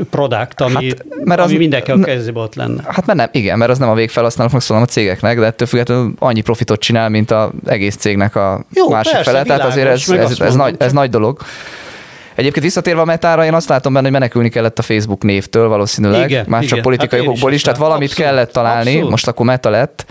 product, 0.09 0.61
ami, 0.61 0.73
Hát, 0.73 1.05
mert 1.23 1.39
az- 1.39 1.49
ami 1.49 1.57
mindenki 1.57 1.91
a 1.91 1.99
kezébe 1.99 2.39
ott 2.39 2.55
lenne. 2.55 2.81
Hát 2.87 3.05
mert 3.05 3.19
nem, 3.19 3.29
igen, 3.31 3.57
mert 3.57 3.71
az 3.71 3.77
nem 3.77 3.89
a 3.89 3.93
végfelhasználóknak 3.93 4.61
szól, 4.61 4.77
hanem 4.77 4.89
a 4.91 4.93
cégeknek, 4.93 5.39
de 5.39 5.45
ettől 5.45 5.67
függetlenül 5.67 6.13
annyi 6.19 6.41
profitot 6.41 6.79
csinál, 6.79 7.09
mint 7.09 7.31
az 7.31 7.49
egész 7.65 7.95
cégnek 7.95 8.35
a 8.35 8.65
Jó, 8.73 8.89
másik 8.89 9.11
persze, 9.13 9.31
fele. 9.31 9.43
Tehát 9.43 9.63
azért 9.65 9.87
ez, 9.87 10.09
ez, 10.09 10.31
ez, 10.31 10.37
mondom, 10.39 10.57
nagy, 10.57 10.75
ez 10.77 10.91
nagy 10.91 11.09
dolog. 11.09 11.39
Egyébként 12.35 12.65
visszatérve 12.65 13.01
a 13.01 13.05
metára, 13.05 13.45
én 13.45 13.53
azt 13.53 13.69
látom 13.69 13.93
benne, 13.93 14.03
hogy 14.05 14.13
menekülni 14.13 14.49
kellett 14.49 14.79
a 14.79 14.81
Facebook 14.81 15.23
névtől 15.23 15.67
valószínűleg, 15.67 16.29
Igen, 16.29 16.45
már 16.47 16.61
csak 16.61 16.71
igen. 16.71 16.83
politikai 16.83 17.19
Hát 17.19 17.27
is 17.27 17.27
okokból 17.27 17.49
is, 17.49 17.55
azt 17.55 17.63
tehát 17.65 17.79
valamit 17.79 18.09
Abszolút, 18.09 18.31
kellett 18.31 18.51
találni, 18.51 18.89
abszolút. 18.89 19.09
most 19.09 19.27
akkor 19.27 19.45
meta 19.45 19.69
lett. 19.69 20.05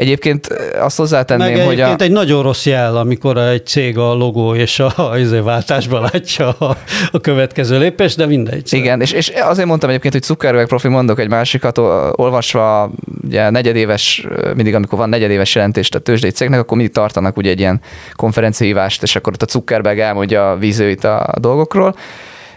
Egyébként 0.00 0.46
azt 0.46 0.78
Meg 0.80 0.92
hozzátenném, 0.96 1.54
hogy 1.54 1.62
a, 1.64 1.70
egyébként 1.70 2.02
egy 2.02 2.10
nagyon 2.10 2.42
rossz 2.42 2.66
jel, 2.66 2.96
amikor 2.96 3.38
egy 3.38 3.66
cég 3.66 3.98
a 3.98 4.14
logó 4.14 4.54
és 4.54 4.78
a, 4.78 4.92
a 4.96 5.18
izé 5.24 5.38
váltásban 5.38 6.08
látja 6.12 6.48
a, 6.48 6.76
a 7.12 7.20
következő 7.20 7.78
lépést, 7.78 8.16
de 8.16 8.26
mindegy. 8.26 8.72
Igen, 8.72 9.00
és, 9.00 9.12
és 9.12 9.28
azért 9.28 9.66
mondtam 9.66 9.88
egyébként, 9.90 10.12
hogy 10.12 10.22
Zuckerberg 10.22 10.68
profi, 10.68 10.88
mondok 10.88 11.20
egy 11.20 11.28
másikat, 11.28 11.78
olvasva 12.10 12.90
ugye 13.24 13.50
negyedéves, 13.50 14.26
mindig 14.54 14.74
amikor 14.74 14.98
van 14.98 15.08
negyedéves 15.08 15.54
jelentést 15.54 15.94
a 15.94 15.98
tőzsdei 15.98 16.30
cégnek, 16.30 16.60
akkor 16.60 16.76
mindig 16.76 16.94
tartanak 16.94 17.36
ugye 17.36 17.50
egy 17.50 17.58
ilyen 17.58 17.80
konferenciahívást, 18.16 19.02
és 19.02 19.16
akkor 19.16 19.32
ott 19.32 19.42
a 19.42 19.50
Zuckerberg 19.50 19.98
elmondja 19.98 20.50
a 20.50 20.56
vízőit 20.56 21.04
a 21.04 21.34
dolgokról, 21.40 21.94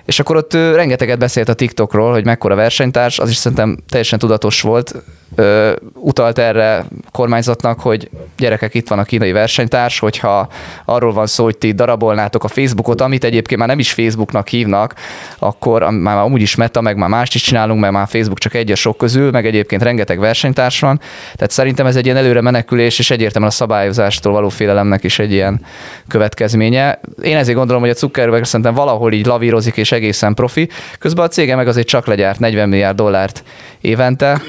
és 0.05 0.19
akkor 0.19 0.35
ott 0.35 0.53
ő 0.53 0.75
rengeteget 0.75 1.17
beszélt 1.17 1.49
a 1.49 1.53
TikTokról, 1.53 2.11
hogy 2.11 2.25
mekkora 2.25 2.55
versenytárs, 2.55 3.19
az 3.19 3.29
is 3.29 3.35
szerintem 3.35 3.77
teljesen 3.89 4.19
tudatos 4.19 4.61
volt. 4.61 4.95
Ö, 5.35 5.73
utalt 5.93 6.37
erre 6.37 6.85
kormányzatnak, 7.11 7.79
hogy 7.79 8.09
gyerekek, 8.37 8.73
itt 8.73 8.87
van 8.87 8.99
a 8.99 9.03
kínai 9.03 9.31
versenytárs, 9.31 9.99
hogyha 9.99 10.47
arról 10.85 11.13
van 11.13 11.27
szó, 11.27 11.43
hogy 11.43 11.57
ti 11.57 11.71
darabolnátok 11.71 12.43
a 12.43 12.47
Facebookot, 12.47 13.01
amit 13.01 13.23
egyébként 13.23 13.59
már 13.59 13.69
nem 13.69 13.79
is 13.79 13.91
Facebooknak 13.91 14.47
hívnak, 14.47 14.93
akkor 15.39 15.89
már 15.89 16.17
amúgy 16.17 16.41
is 16.41 16.55
meta, 16.55 16.81
meg 16.81 16.97
már 16.97 17.09
mást 17.09 17.35
is 17.35 17.41
csinálunk, 17.41 17.79
mert 17.79 17.93
már 17.93 18.07
Facebook 18.07 18.39
csak 18.39 18.53
egy 18.53 18.71
a 18.71 18.75
sok 18.75 18.97
közül, 18.97 19.31
meg 19.31 19.45
egyébként 19.45 19.83
rengeteg 19.83 20.19
versenytárs 20.19 20.79
van. 20.79 20.99
Tehát 21.35 21.51
szerintem 21.51 21.85
ez 21.85 21.95
egy 21.95 22.05
ilyen 22.05 22.17
előre 22.17 22.41
menekülés, 22.41 22.99
és 22.99 23.11
egyértelműen 23.11 23.51
a 23.51 23.55
szabályozástól 23.55 24.33
való 24.33 24.49
félelemnek 24.49 25.03
is 25.03 25.19
egy 25.19 25.31
ilyen 25.31 25.65
következménye. 26.07 26.99
Én 27.21 27.37
ezért 27.37 27.57
gondolom, 27.57 27.81
hogy 27.81 27.91
a 27.91 27.95
Zuckerberg 27.95 28.43
szerintem 28.43 28.73
valahol 28.73 29.11
így 29.11 29.25
lavírozik, 29.25 29.77
és 29.77 29.91
egészen 29.93 30.33
profi. 30.33 30.69
Közben 30.99 31.25
a 31.25 31.27
cége 31.27 31.55
meg 31.55 31.67
azért 31.67 31.87
csak 31.87 32.05
legyárt 32.05 32.39
40 32.39 32.69
milliárd 32.69 32.95
dollárt 32.95 33.43
évente, 33.81 34.41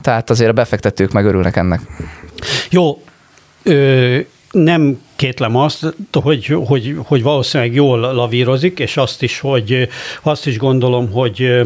tehát 0.00 0.30
azért 0.30 0.50
a 0.50 0.52
befektetők 0.52 1.12
meg 1.12 1.24
örülnek 1.24 1.56
ennek. 1.56 1.80
Jó, 2.70 3.02
ö, 3.62 4.18
nem 4.50 5.02
kétlem 5.16 5.56
azt, 5.56 5.94
hogy, 6.12 6.46
hogy, 6.46 6.96
hogy 7.04 7.22
valószínűleg 7.22 7.74
jól 7.74 7.98
lavírozik, 7.98 8.78
és 8.78 8.96
azt 8.96 9.22
is, 9.22 9.40
hogy 9.40 9.88
azt 10.22 10.46
is 10.46 10.58
gondolom, 10.58 11.10
hogy 11.10 11.62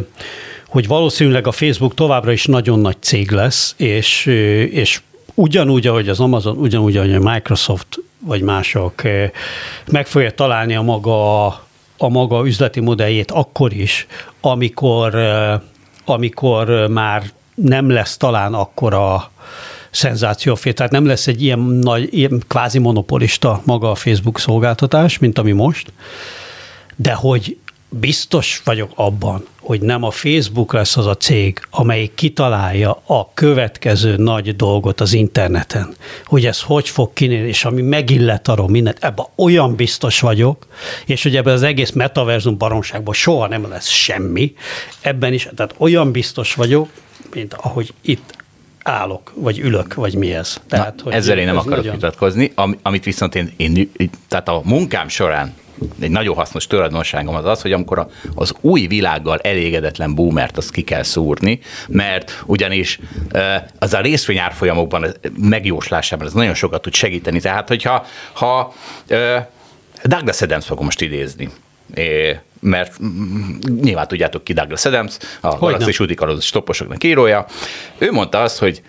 hogy 0.69 0.87
valószínűleg 0.87 1.47
a 1.47 1.53
Facebook 1.53 1.95
továbbra 1.95 2.33
is 2.33 2.47
nagyon 2.47 2.79
nagy 2.79 2.97
cég 3.01 3.31
lesz, 3.31 3.75
és, 3.77 4.27
és 4.71 5.01
ugyanúgy, 5.35 5.87
ahogy 5.87 6.09
az 6.09 6.21
Amazon, 6.21 6.57
ugyanúgy, 6.57 6.97
ahogy 6.97 7.15
a 7.15 7.33
Microsoft 7.33 7.87
vagy 8.19 8.43
mások 8.43 9.03
meg 9.87 10.07
fogja 10.07 10.31
találni 10.31 10.75
a 10.75 10.83
maga, 10.83 11.47
a 11.99 12.09
maga 12.09 12.47
üzleti 12.47 12.81
modelljét 12.81 13.31
akkor 13.31 13.73
is, 13.73 14.07
amikor, 14.41 15.15
amikor 16.05 16.87
már 16.91 17.23
nem 17.55 17.91
lesz 17.91 18.17
talán 18.17 18.55
akkora 18.55 19.31
szenzációfél, 19.91 20.73
tehát 20.73 20.93
nem 20.93 21.07
lesz 21.07 21.27
egy 21.27 21.43
ilyen 21.43 21.59
nagy, 21.59 22.09
ilyen 22.15 22.43
kvázi 22.49 22.79
monopolista 22.79 23.61
maga 23.65 23.91
a 23.91 23.95
Facebook 23.95 24.39
szolgáltatás, 24.39 25.19
mint 25.19 25.39
ami 25.39 25.53
most, 25.53 25.93
de 26.97 27.13
hogy 27.13 27.59
biztos 27.89 28.61
vagyok 28.65 28.91
abban, 28.95 29.47
hogy 29.61 29.81
nem 29.81 30.03
a 30.03 30.11
Facebook 30.11 30.73
lesz 30.73 30.97
az 30.97 31.07
a 31.07 31.17
cég, 31.17 31.61
amelyik 31.71 32.15
kitalálja 32.15 33.03
a 33.07 33.31
következő 33.35 34.17
nagy 34.17 34.57
dolgot 34.57 35.01
az 35.01 35.13
interneten, 35.13 35.95
hogy 36.25 36.47
ez 36.47 36.63
hogy 36.63 36.89
fog 36.89 37.13
kinézni, 37.13 37.49
és 37.49 37.65
ami 37.65 37.83
megillet 37.83 38.49
arról 38.49 38.69
mindent, 38.69 39.05
ebben 39.05 39.27
olyan 39.37 39.75
biztos 39.75 40.21
vagyok, 40.21 40.67
és 41.07 41.23
hogy 41.23 41.37
ebben 41.37 41.55
az 41.55 41.63
egész 41.63 41.91
metaverzum 41.91 42.59
baromságban 42.59 43.15
soha 43.15 43.49
nem 43.49 43.69
lesz 43.69 43.89
semmi, 43.89 44.55
ebben 45.01 45.33
is, 45.33 45.49
tehát 45.57 45.75
olyan 45.79 46.13
biztos 46.13 46.55
vagyok, 46.55 46.89
mint 47.35 47.55
ahogy 47.55 47.93
itt 48.01 48.37
állok, 48.83 49.33
vagy 49.35 49.59
ülök, 49.59 49.95
vagy 49.95 50.15
mi 50.15 50.35
ez. 50.35 50.61
Tehát, 50.69 50.97
Na, 50.97 51.03
hogy 51.03 51.13
ezzel 51.13 51.39
én 51.39 51.47
nem 51.47 51.57
akarok 51.57 51.91
vitatkozni, 51.93 52.53
Am, 52.55 52.79
amit 52.83 53.05
viszont 53.05 53.35
én, 53.35 53.53
én, 53.57 53.91
tehát 54.29 54.49
a 54.49 54.61
munkám 54.65 55.09
során 55.09 55.55
egy 56.01 56.11
nagyon 56.11 56.35
hasznos 56.35 56.67
tulajdonságom 56.67 57.35
az 57.35 57.45
az, 57.45 57.63
hogy 57.63 57.73
amikor 57.73 58.07
az 58.35 58.55
új 58.61 58.87
világgal 58.87 59.39
elégedetlen 59.39 60.15
boomert 60.15 60.57
azt 60.57 60.71
ki 60.71 60.83
kell 60.83 61.03
szúrni, 61.03 61.61
mert 61.89 62.43
ugyanis 62.47 62.99
az 63.79 63.95
a 63.95 64.01
részvény 64.01 64.39
árfolyamokban 64.39 65.07
megjóslásában 65.39 66.27
ez 66.27 66.33
nagyon 66.33 66.55
sokat 66.55 66.83
tud 66.83 66.95
segíteni. 66.95 67.41
Tehát, 67.41 67.69
hogyha 67.69 68.07
ha, 68.33 68.75
Douglas 70.05 70.43
Adams 70.43 70.67
fogom 70.67 70.85
most 70.85 71.01
idézni, 71.01 71.51
mert 72.61 72.99
nyilván 73.81 74.09
tudjátok 74.09 74.45
ki 74.45 74.53
Douglas 74.53 74.85
Adams, 74.85 75.17
a 75.41 75.57
Galaxis 75.57 76.01
Udikalóz 76.01 76.45
stopposoknak 76.45 77.05
írója. 77.05 77.47
Ő 77.99 78.13
mondta 78.13 78.43
azt, 78.43 78.59
hogy 78.59 78.83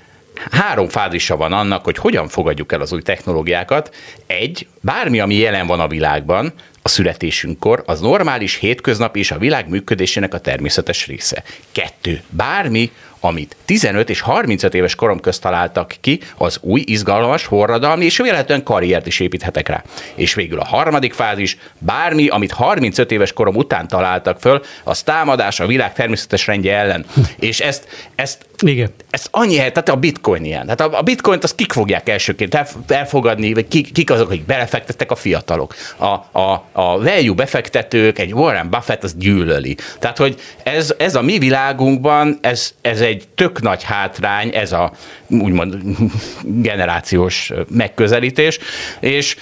három 0.52 0.88
fázisa 0.88 1.38
van 1.38 1.54
annak, 1.54 1.84
hogy 1.84 1.98
hogyan 1.98 2.28
fogadjuk 2.28 2.72
el 2.72 2.82
az 2.82 2.94
új 2.94 3.02
technológiákat. 3.02 3.96
Egy, 4.28 4.68
bármi, 4.82 5.20
ami 5.20 5.36
jelen 5.36 5.68
van 5.68 5.80
a 5.80 5.88
világban, 5.88 6.54
a 6.82 6.90
születésünkkor 6.90 7.84
az 7.86 8.00
normális 8.00 8.56
hétköznap 8.56 9.16
és 9.16 9.32
a 9.32 9.38
világ 9.38 9.70
működésének 9.70 10.34
a 10.34 10.40
természetes 10.40 11.08
része. 11.08 11.44
Kettő. 11.72 12.22
Bármi, 12.30 12.92
amit 13.20 13.56
15 13.66 14.10
és 14.10 14.22
35 14.22 14.74
éves 14.74 14.96
korom 14.96 15.20
közt 15.20 15.42
találtak 15.42 15.96
ki, 16.02 16.20
az 16.38 16.58
új, 16.62 16.84
izgalmas, 16.86 17.44
forradalmi 17.44 18.06
és 18.06 18.18
véletlenül 18.18 18.64
karriert 18.64 19.08
is 19.08 19.20
építhetek 19.20 19.68
rá. 19.68 19.84
És 20.16 20.34
végül 20.34 20.60
a 20.60 20.66
harmadik 20.66 21.14
fázis, 21.14 21.58
bármi, 21.78 22.28
amit 22.28 22.52
35 22.52 23.12
éves 23.12 23.34
korom 23.34 23.56
után 23.56 23.88
találtak 23.88 24.40
föl, 24.40 24.62
az 24.84 25.04
támadás 25.04 25.60
a 25.60 25.68
világ 25.68 25.94
természetes 25.94 26.48
rendje 26.48 26.78
ellen. 26.78 27.06
és 27.40 27.60
ezt, 27.60 27.88
ezt, 28.16 28.46
Igen. 28.62 28.90
ezt 29.10 29.28
annyi, 29.32 29.56
tehát 29.56 29.90
a 29.90 29.96
bitcoin 29.96 30.46
ilyen. 30.46 30.64
Tehát 30.64 30.82
a, 30.82 30.98
a 30.98 31.02
bitcoint 31.02 31.44
azt 31.44 31.56
kik 31.56 31.72
fogják 31.72 32.10
elsőként 32.10 32.58
elfogadni, 32.88 33.54
vagy 33.54 33.68
kik, 33.68 33.92
kik 33.92 34.12
azok, 34.12 34.30
akik 34.30 34.46
belefektettek 34.46 35.12
a 35.12 35.16
fiatalok. 35.16 35.76
A, 35.98 36.06
a, 36.40 36.66
a 36.72 36.98
value 36.98 37.34
befektetők, 37.34 38.20
egy 38.20 38.34
Warren 38.34 38.70
Buffett 38.70 39.04
az 39.04 39.16
gyűlöli. 39.16 39.78
Tehát, 40.00 40.18
hogy 40.18 40.42
ez, 40.64 40.94
ez 40.98 41.16
a 41.16 41.22
mi 41.22 41.38
világunkban, 41.38 42.38
ez, 42.42 42.74
ez 42.82 43.02
egy 43.02 43.28
tök 43.36 43.62
nagy 43.62 43.84
hátrány, 43.84 44.56
ez 44.56 44.72
a 44.72 44.92
úgymond 45.28 45.78
generációs 46.68 47.52
megközelítés, 47.70 48.60
és 49.00 49.36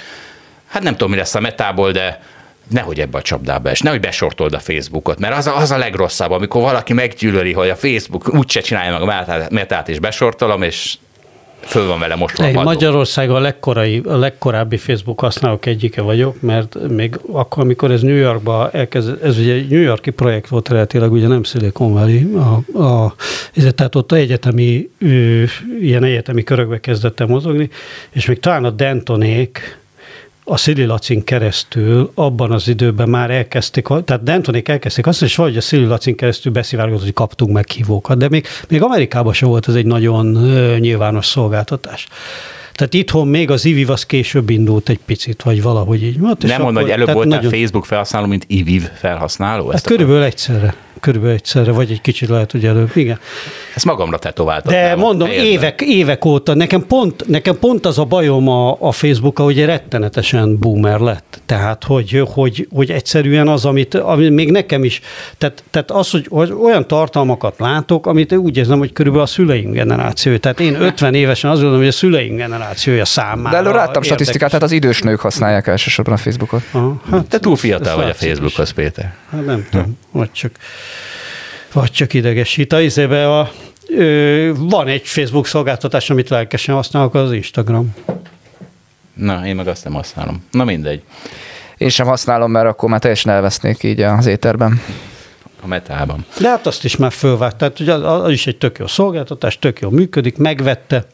hát 0.68 0.84
nem 0.84 0.91
tudom, 0.91 1.11
mi 1.11 1.18
lesz 1.18 1.36
a 1.36 1.39
metából, 1.39 1.91
de 1.91 2.20
nehogy 2.70 2.99
ebbe 2.99 3.18
a 3.18 3.22
csapdába 3.22 3.70
es, 3.70 3.82
nehogy 3.82 3.99
besortold 3.99 4.53
a 4.53 4.59
Facebookot, 4.59 5.20
mert 5.20 5.38
az 5.38 5.47
a, 5.47 5.57
az 5.57 5.72
a 5.72 5.78
legrosszabb, 5.78 6.32
amikor 6.32 6.61
valaki 6.61 6.93
meggyűlöli, 6.93 7.53
hogy 7.53 7.70
a 7.70 7.76
Facebook 7.76 8.34
úgyse 8.34 8.61
csinálja 8.61 8.91
meg 8.91 9.01
a 9.01 9.47
metát, 9.49 9.89
és 9.89 9.99
besortolom, 9.99 10.61
és 10.61 10.97
föl 11.59 11.88
van 11.88 11.99
vele 11.99 12.15
most 12.15 12.39
Én 12.39 12.53
Magyarországon 12.53 13.36
a, 13.36 13.39
legkorai, 13.39 14.01
a 14.05 14.15
legkorábbi 14.15 14.78
Facebook 14.78 15.20
használók 15.20 15.65
egyike 15.65 16.01
vagyok, 16.01 16.41
mert 16.41 16.78
még 16.89 17.20
akkor, 17.32 17.63
amikor 17.63 17.91
ez 17.91 18.01
New 18.01 18.15
Yorkba 18.15 18.70
elkezd, 18.72 19.24
ez 19.24 19.38
ugye 19.38 19.53
egy 19.53 19.70
New 19.70 19.82
Yorki 19.82 20.09
projekt 20.09 20.47
volt 20.47 20.70
eredetileg, 20.70 21.11
ugye 21.11 21.28
nem 21.28 21.43
Silicon 21.43 21.93
Valley, 21.93 22.38
a, 22.38 22.78
a, 22.84 23.15
ez, 23.53 23.68
tehát 23.76 23.95
ott 23.95 24.11
egyetemi, 24.11 24.89
ilyen 25.82 26.03
egyetemi 26.03 26.43
körökbe 26.43 26.80
kezdett 26.80 27.20
el 27.20 27.28
mozogni, 27.28 27.70
és 28.09 28.26
még 28.26 28.39
talán 28.39 28.63
a 28.63 28.70
Dentonék, 28.70 29.78
a 30.50 30.58
Szili 30.58 30.86
Lacin 30.86 31.24
keresztül 31.24 32.12
abban 32.14 32.52
az 32.52 32.68
időben 32.68 33.10
már 33.10 33.32
elkezdték, 33.32 33.88
tehát 34.06 34.24
Dentonék 34.24 34.68
elkezdték 34.68 35.08
azt, 35.08 35.22
és 35.22 35.36
valahogy 35.36 35.58
a 35.58 35.62
Szili 35.62 35.86
Lacin 35.86 36.16
keresztül 36.16 36.52
beszivárgott, 36.52 37.02
hogy 37.02 37.14
kaptunk 37.14 37.52
meghívókat, 37.52 38.18
de 38.18 38.30
még, 38.30 38.45
még 38.70 38.82
Amerikában 38.82 39.34
sem 39.34 39.50
volt 39.50 39.68
ez 39.68 39.76
egy 39.76 39.86
nagyon 39.86 40.26
nyilvános 40.80 41.26
szolgáltatás. 41.26 42.08
Tehát 42.74 42.93
itthon 42.93 43.28
még 43.28 43.52
az 43.52 43.66
IVIV 43.66 43.89
az 43.89 44.06
később 44.06 44.50
indult 44.50 44.89
egy 44.89 45.00
picit, 45.06 45.41
vagy 45.41 45.62
valahogy 45.62 46.04
így 46.04 46.20
volt. 46.20 46.43
Nem 46.43 46.62
mondod, 46.62 46.82
hogy 46.82 46.91
előbb 46.91 47.14
voltál 47.14 47.36
nagyon... 47.38 47.52
Facebook 47.52 47.86
felhasználó, 47.86 48.26
mint 48.26 48.43
IVIV 48.48 48.84
felhasználó? 48.95 49.70
Hát 49.70 49.86
körülbelül 49.86 50.24
egyszerre 50.24 50.76
körülbelül 51.00 51.36
egyszerre, 51.36 51.72
vagy 51.72 51.91
egy 51.91 52.02
kicsit 52.02 52.30
lehet, 52.30 52.52
hogy 52.52 52.66
előbb, 52.66 52.91
igen. 52.93 53.20
Ezt 53.76 53.86
magamra 53.86 54.18
tetováltam. 54.18 54.74
De 54.74 54.95
mondom, 54.95 55.30
évek, 55.30 55.82
évek 55.82 56.26
óta, 56.26 56.54
nekem 56.54 56.86
pont, 56.88 57.28
nekem 57.28 57.60
pont 57.60 57.86
az 57.86 58.00
a 58.00 58.04
bajom 58.04 58.48
a, 58.48 58.78
a 58.80 58.91
Facebook, 58.91 59.39
hogy 59.39 59.66
rettenetesen 59.66 60.58
boomer 60.58 61.00
lett. 61.00 61.41
Tehát, 61.45 61.84
hogy, 61.84 62.24
hogy, 62.34 62.68
hogy 62.74 62.91
egyszerűen 62.91 63.48
az, 63.48 63.66
amit, 63.66 63.95
amit 63.95 64.32
még 64.32 64.52
nekem 64.52 64.84
is, 64.84 65.02
tehát, 65.38 65.64
tehát 65.72 65.91
az, 65.91 66.12
hogy, 66.12 66.26
hogy 66.30 66.52
olyan 66.52 66.88
tartalmakat 66.88 67.56
látok, 67.60 68.08
amit 68.08 68.34
úgy 68.34 68.58
érzem, 68.58 68.78
hogy 68.78 68.91
körülbelül 68.91 69.26
a 69.26 69.30
szüleim 69.30 69.72
generáció. 69.72 70.38
Tehát 70.38 70.60
én 70.60 70.82
50 70.82 71.14
évesen 71.14 71.50
azt 71.50 71.60
gondolom, 71.60 71.84
hogy 71.84 71.93
a 71.93 71.98
szüleim 71.98 72.36
generációja 72.36 73.06
számára. 73.06 73.50
De 73.50 73.58
előre 73.58 73.76
láttam 73.76 74.02
statisztikát, 74.02 74.50
tehát 74.50 74.64
az 74.64 74.72
idős 74.72 75.02
nők 75.02 75.20
használják 75.20 75.68
elsősorban 75.68 76.14
a 76.14 76.18
Facebookot. 76.18 76.62
Aha, 76.72 77.02
hát, 77.12 77.26
Te 77.26 77.39
túl 77.39 77.56
fiatal 77.56 77.95
vagy 77.95 78.10
a 78.10 78.14
Facebookhoz, 78.14 78.72
Péter. 78.72 79.14
Hát 79.32 79.45
nem 79.45 79.68
tudom, 79.72 79.98
vagy 80.12 80.32
csak 80.32 80.52
vagy 81.73 81.91
csak 81.91 82.13
idegesít. 82.13 82.73
A 82.73 82.81
izébe 82.81 83.39
a, 83.39 83.51
ö, 83.88 84.51
van 84.55 84.88
egy 84.88 85.07
Facebook 85.07 85.47
szolgáltatás, 85.47 86.09
amit 86.09 86.29
lelkesen 86.29 86.75
használok, 86.75 87.13
az 87.13 87.31
Instagram. 87.31 87.95
Na, 89.13 89.45
én 89.45 89.55
meg 89.55 89.67
azt 89.67 89.83
nem 89.83 89.93
használom. 89.93 90.45
Na 90.51 90.63
mindegy. 90.63 91.01
Én 91.77 91.89
sem 91.89 92.07
használom, 92.07 92.51
mert 92.51 92.67
akkor 92.67 92.89
már 92.89 92.99
teljesen 92.99 93.31
elvesznék 93.31 93.83
így 93.83 94.01
az 94.01 94.25
éterben. 94.25 94.81
A 95.61 95.67
metában. 95.67 96.25
De 96.39 96.49
hát 96.49 96.67
azt 96.67 96.83
is 96.83 96.95
már 96.95 97.11
fölvágt. 97.11 97.57
Tehát 97.57 97.79
ugye 97.79 97.93
az 97.93 98.31
is 98.31 98.47
egy 98.47 98.57
tök 98.57 98.77
jó 98.77 98.88
szolgáltatás, 98.88 99.59
tök 99.59 99.79
jó 99.79 99.89
működik, 99.89 100.38
megvette. 100.38 101.05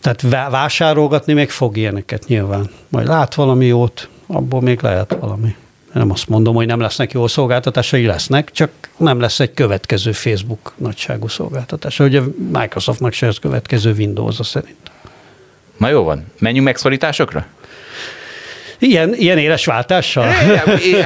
Tehát 0.00 0.50
vásárolgatni 0.50 1.32
még 1.32 1.50
fog 1.50 1.76
ilyeneket 1.76 2.24
nyilván. 2.26 2.70
Majd 2.88 3.06
lát 3.06 3.34
valami 3.34 3.66
jót, 3.66 4.08
abból 4.26 4.60
még 4.60 4.80
lehet 4.80 5.16
valami. 5.20 5.54
Nem 5.94 6.10
azt 6.10 6.28
mondom, 6.28 6.54
hogy 6.54 6.66
nem 6.66 6.80
lesznek 6.80 7.12
jó 7.12 7.26
szolgáltatásai, 7.26 8.06
lesznek, 8.06 8.50
csak 8.52 8.70
nem 8.96 9.20
lesz 9.20 9.40
egy 9.40 9.54
következő 9.54 10.12
Facebook 10.12 10.72
nagyságú 10.76 11.28
szolgáltatása. 11.28 12.04
Ugye 12.04 12.20
Microsoftnak 12.52 13.12
se 13.12 13.26
ez 13.26 13.38
következő 13.38 13.92
Windows-a 13.92 14.42
szerintem. 14.42 14.92
Na 15.76 15.88
jó 15.88 16.02
van, 16.02 16.24
menjünk 16.38 16.66
megszorításokra? 16.66 17.46
Ilyen, 18.78 19.14
ilyen 19.14 19.38
éles 19.38 19.66
váltással? 19.66 20.26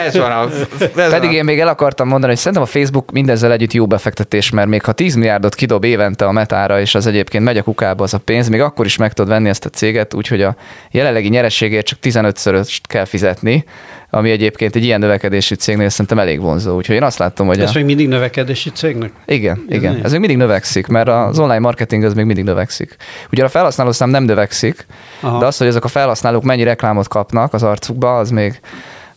Ez 0.06 0.16
van 0.16 0.30
a, 0.30 0.48
ez 1.00 1.10
Pedig 1.10 1.32
én 1.32 1.44
még 1.44 1.60
el 1.60 1.68
akartam 1.68 2.08
mondani, 2.08 2.32
hogy 2.32 2.40
szerintem 2.40 2.62
a 2.62 2.66
Facebook 2.66 3.10
mindezzel 3.10 3.52
együtt 3.52 3.72
jó 3.72 3.86
befektetés, 3.86 4.50
mert 4.50 4.68
még 4.68 4.82
ha 4.84 4.92
10 4.92 5.14
milliárdot 5.14 5.54
kidob 5.54 5.84
évente 5.84 6.26
a 6.26 6.32
metára, 6.32 6.80
és 6.80 6.94
az 6.94 7.06
egyébként 7.06 7.44
megy 7.44 7.56
a 7.56 7.62
kukába 7.62 8.04
az 8.04 8.14
a 8.14 8.18
pénz, 8.18 8.48
még 8.48 8.60
akkor 8.60 8.86
is 8.86 8.96
meg 8.96 9.12
tudod 9.12 9.30
venni 9.30 9.48
ezt 9.48 9.64
a 9.64 9.68
céget, 9.68 10.14
úgyhogy 10.14 10.42
a 10.42 10.56
jelenlegi 10.90 11.28
nyerességért 11.28 11.86
csak 11.86 11.98
15-szöröst 12.02 12.80
kell 12.82 13.04
fizetni, 13.04 13.64
ami 14.10 14.30
egyébként 14.30 14.76
egy 14.76 14.84
ilyen 14.84 15.00
növekedési 15.00 15.54
cégnél 15.54 15.88
szerintem 15.88 16.18
elég 16.18 16.40
vonzó. 16.40 16.76
Úgyhogy 16.76 16.94
én 16.94 17.02
azt 17.02 17.18
látom, 17.18 17.46
hogy... 17.46 17.60
Ez 17.60 17.70
a... 17.70 17.72
még 17.74 17.84
mindig 17.84 18.08
növekedési 18.08 18.70
cégnek? 18.70 19.12
Igen, 19.26 19.64
Ez 19.68 19.76
igen. 19.76 20.00
Ez 20.04 20.10
még 20.10 20.20
mindig 20.20 20.36
növekszik, 20.36 20.86
mert 20.86 21.08
az 21.08 21.38
online 21.38 21.58
marketing 21.58 22.04
az 22.04 22.14
még 22.14 22.24
mindig 22.24 22.44
növekszik. 22.44 22.96
Ugye 23.32 23.44
a 23.44 23.48
felhasználószám 23.48 24.10
nem 24.10 24.24
növekszik, 24.24 24.86
Aha. 25.20 25.38
de 25.38 25.46
az, 25.46 25.56
hogy 25.56 25.66
ezek 25.66 25.84
a 25.84 25.88
felhasználók 25.88 26.42
mennyi 26.42 26.62
reklámot 26.62 27.08
kapnak 27.08 27.54
az 27.54 27.62
arcukba, 27.62 28.18
az 28.18 28.30
még, 28.30 28.60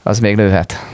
az 0.03 0.19
még 0.19 0.35
nőhet. 0.35 0.85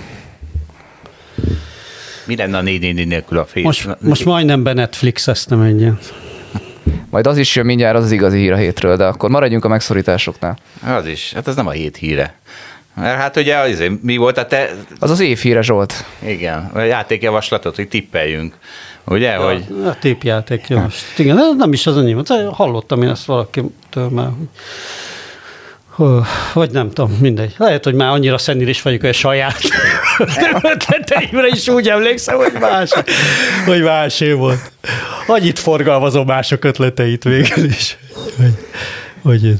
Mi 2.25 2.35
lenne 2.35 2.57
a 2.57 2.61
4 2.61 3.07
nélkül 3.07 3.37
a 3.37 3.45
fél? 3.45 3.63
Most, 3.63 3.97
most 3.99 4.25
majdnem 4.25 4.63
be 4.63 4.73
Netflix 4.73 5.27
ezt 5.27 5.49
nem 5.49 5.61
engyen. 5.61 5.99
Majd 7.09 7.27
az 7.27 7.37
is 7.37 7.55
jön 7.55 7.65
mindjárt, 7.65 7.97
az 7.97 8.03
az 8.03 8.11
igazi 8.11 8.37
hír 8.37 8.51
a 8.51 8.55
hétről, 8.55 8.95
de 8.95 9.05
akkor 9.05 9.29
maradjunk 9.29 9.65
a 9.65 9.67
megszorításoknál. 9.67 10.57
Az 10.85 11.07
is, 11.07 11.31
hát 11.33 11.47
ez 11.47 11.55
nem 11.55 11.67
a 11.67 11.71
hét 11.71 11.97
híre. 11.97 12.35
Mert 12.97 13.19
hát 13.19 13.37
ugye 13.37 13.57
az, 13.57 13.83
mi 14.01 14.17
volt 14.17 14.37
a 14.37 14.45
te... 14.45 14.69
Az 14.99 15.09
az 15.11 15.19
évhíre 15.19 15.61
Zsolt. 15.61 16.05
Igen, 16.19 16.69
a 16.73 16.79
játékjavaslatot, 16.79 17.75
hogy 17.75 17.87
tippeljünk. 17.87 18.57
Ugye, 19.05 19.31
ja, 19.31 19.45
hogy... 19.45 19.65
A 19.85 19.99
tippjáték, 19.99 20.67
jó. 20.67 20.85
Igen, 21.17 21.55
nem 21.57 21.73
is 21.73 21.87
az 21.87 21.97
enyém. 21.97 22.23
Hallottam 22.51 23.01
én 23.01 23.09
ezt 23.09 23.25
valakitől 23.25 24.09
már, 24.09 24.29
hogy 25.89 26.21
vagy 26.53 26.71
nem 26.71 26.91
tudom, 26.91 27.17
mindegy. 27.21 27.53
Lehet, 27.57 27.83
hogy 27.83 27.93
már 27.93 28.09
annyira 28.09 28.37
szenilis 28.37 28.81
vagyok, 28.81 29.01
hogy 29.01 29.09
a 29.09 29.13
saját 29.13 29.59
ötleteimre 30.61 31.47
is 31.47 31.67
úgy 31.67 31.89
emlékszem, 31.89 32.35
hogy 32.35 32.53
más, 32.59 32.89
hogy 33.65 33.81
másé 33.81 34.31
volt. 34.31 34.71
Annyit 35.27 35.59
forgalmazom 35.59 36.25
mások 36.25 36.63
ötleteit 36.63 37.23
végül 37.23 37.65
is. 37.65 37.97
Hogy, 38.37 38.53
hogy 39.21 39.53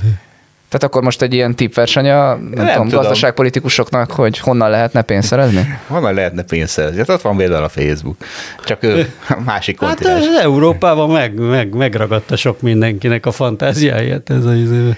tehát 0.69 0.83
akkor 0.83 1.01
most 1.03 1.21
egy 1.21 1.33
ilyen 1.33 1.55
tippverseny 1.55 2.09
a 2.09 2.35
nem, 2.35 2.39
nem 2.39 2.67
tudom, 2.71 2.87
tudom. 2.87 2.89
gazdaságpolitikusoknak, 2.89 4.11
hogy 4.11 4.39
honnan 4.39 4.69
lehetne 4.69 5.01
pénzt 5.01 5.27
szerezni? 5.27 5.79
Honnan 5.87 6.13
lehetne 6.13 6.43
pénzt 6.43 6.71
szerezni? 6.71 6.97
Hát 6.97 7.09
ott 7.09 7.21
van 7.21 7.37
például 7.37 7.63
a 7.63 7.69
Facebook. 7.69 8.17
Csak 8.63 8.83
ő 8.83 9.13
másik 9.45 9.79
hát 9.79 9.89
kontinens. 9.89 10.25
Hát 10.25 10.43
Európában 10.43 11.09
meg, 11.09 11.33
meg, 11.33 11.73
megragadta 11.73 12.35
sok 12.35 12.61
mindenkinek 12.61 13.25
a 13.25 13.31
fantáziáját 13.31 14.29
ez 14.29 14.45
az 14.45 14.55
izé. 14.55 14.95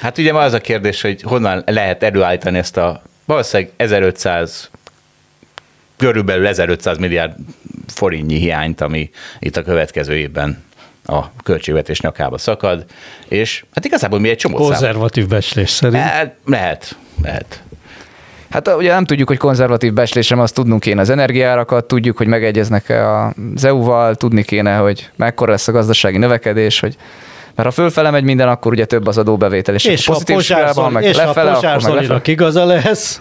Hát 0.00 0.18
ugye 0.18 0.32
ma 0.32 0.38
az 0.38 0.52
a 0.52 0.60
kérdés, 0.60 1.02
hogy 1.02 1.22
honnan 1.22 1.62
lehet 1.66 2.02
előállítani 2.02 2.58
ezt 2.58 2.76
a 2.76 3.02
valószínűleg 3.24 3.72
1500 3.76 4.70
körülbelül 5.96 6.46
1500 6.46 6.98
milliárd 6.98 7.34
forintnyi 7.86 8.38
hiányt, 8.38 8.80
ami 8.80 9.10
itt 9.38 9.56
a 9.56 9.62
következő 9.62 10.14
évben 10.16 10.64
a 11.06 11.30
költségvetés 11.44 12.00
nyakába 12.00 12.38
szakad, 12.38 12.84
és 13.28 13.64
hát 13.74 13.84
igazából 13.84 14.20
mi 14.20 14.28
egy 14.28 14.36
csomó 14.36 14.56
Konzervatív 14.56 15.26
becslés 15.26 15.70
szerint. 15.70 16.02
Hát, 16.02 16.34
lehet, 16.44 16.96
lehet. 17.22 17.62
Hát 18.50 18.68
ugye 18.68 18.92
nem 18.92 19.04
tudjuk, 19.04 19.28
hogy 19.28 19.36
konzervatív 19.36 19.92
becslésem, 19.92 20.38
azt 20.40 20.54
tudnunk 20.54 20.80
kéne 20.80 21.00
az 21.00 21.10
energiárakat, 21.10 21.84
tudjuk, 21.84 22.16
hogy 22.16 22.26
megegyeznek-e 22.26 23.10
az 23.18 23.64
EU-val, 23.64 24.14
tudni 24.14 24.42
kéne, 24.42 24.76
hogy 24.76 25.10
mekkora 25.16 25.50
lesz 25.50 25.68
a 25.68 25.72
gazdasági 25.72 26.18
növekedés, 26.18 26.80
hogy 26.80 26.96
mert 27.56 27.68
ha 27.68 27.74
fölfele 27.74 28.10
megy 28.10 28.24
minden, 28.24 28.48
akkor 28.48 28.72
ugye 28.72 28.84
több 28.84 29.06
az 29.06 29.18
adóbevétel, 29.18 29.74
és, 29.74 29.84
és 29.84 30.08
a 30.08 30.16
pozsár, 30.24 30.74
meg 30.90 31.04
és 31.04 31.16
lefele, 31.16 31.52
a 31.52 31.78
akkor 32.08 32.20
igaza 32.24 32.64
lesz, 32.64 33.20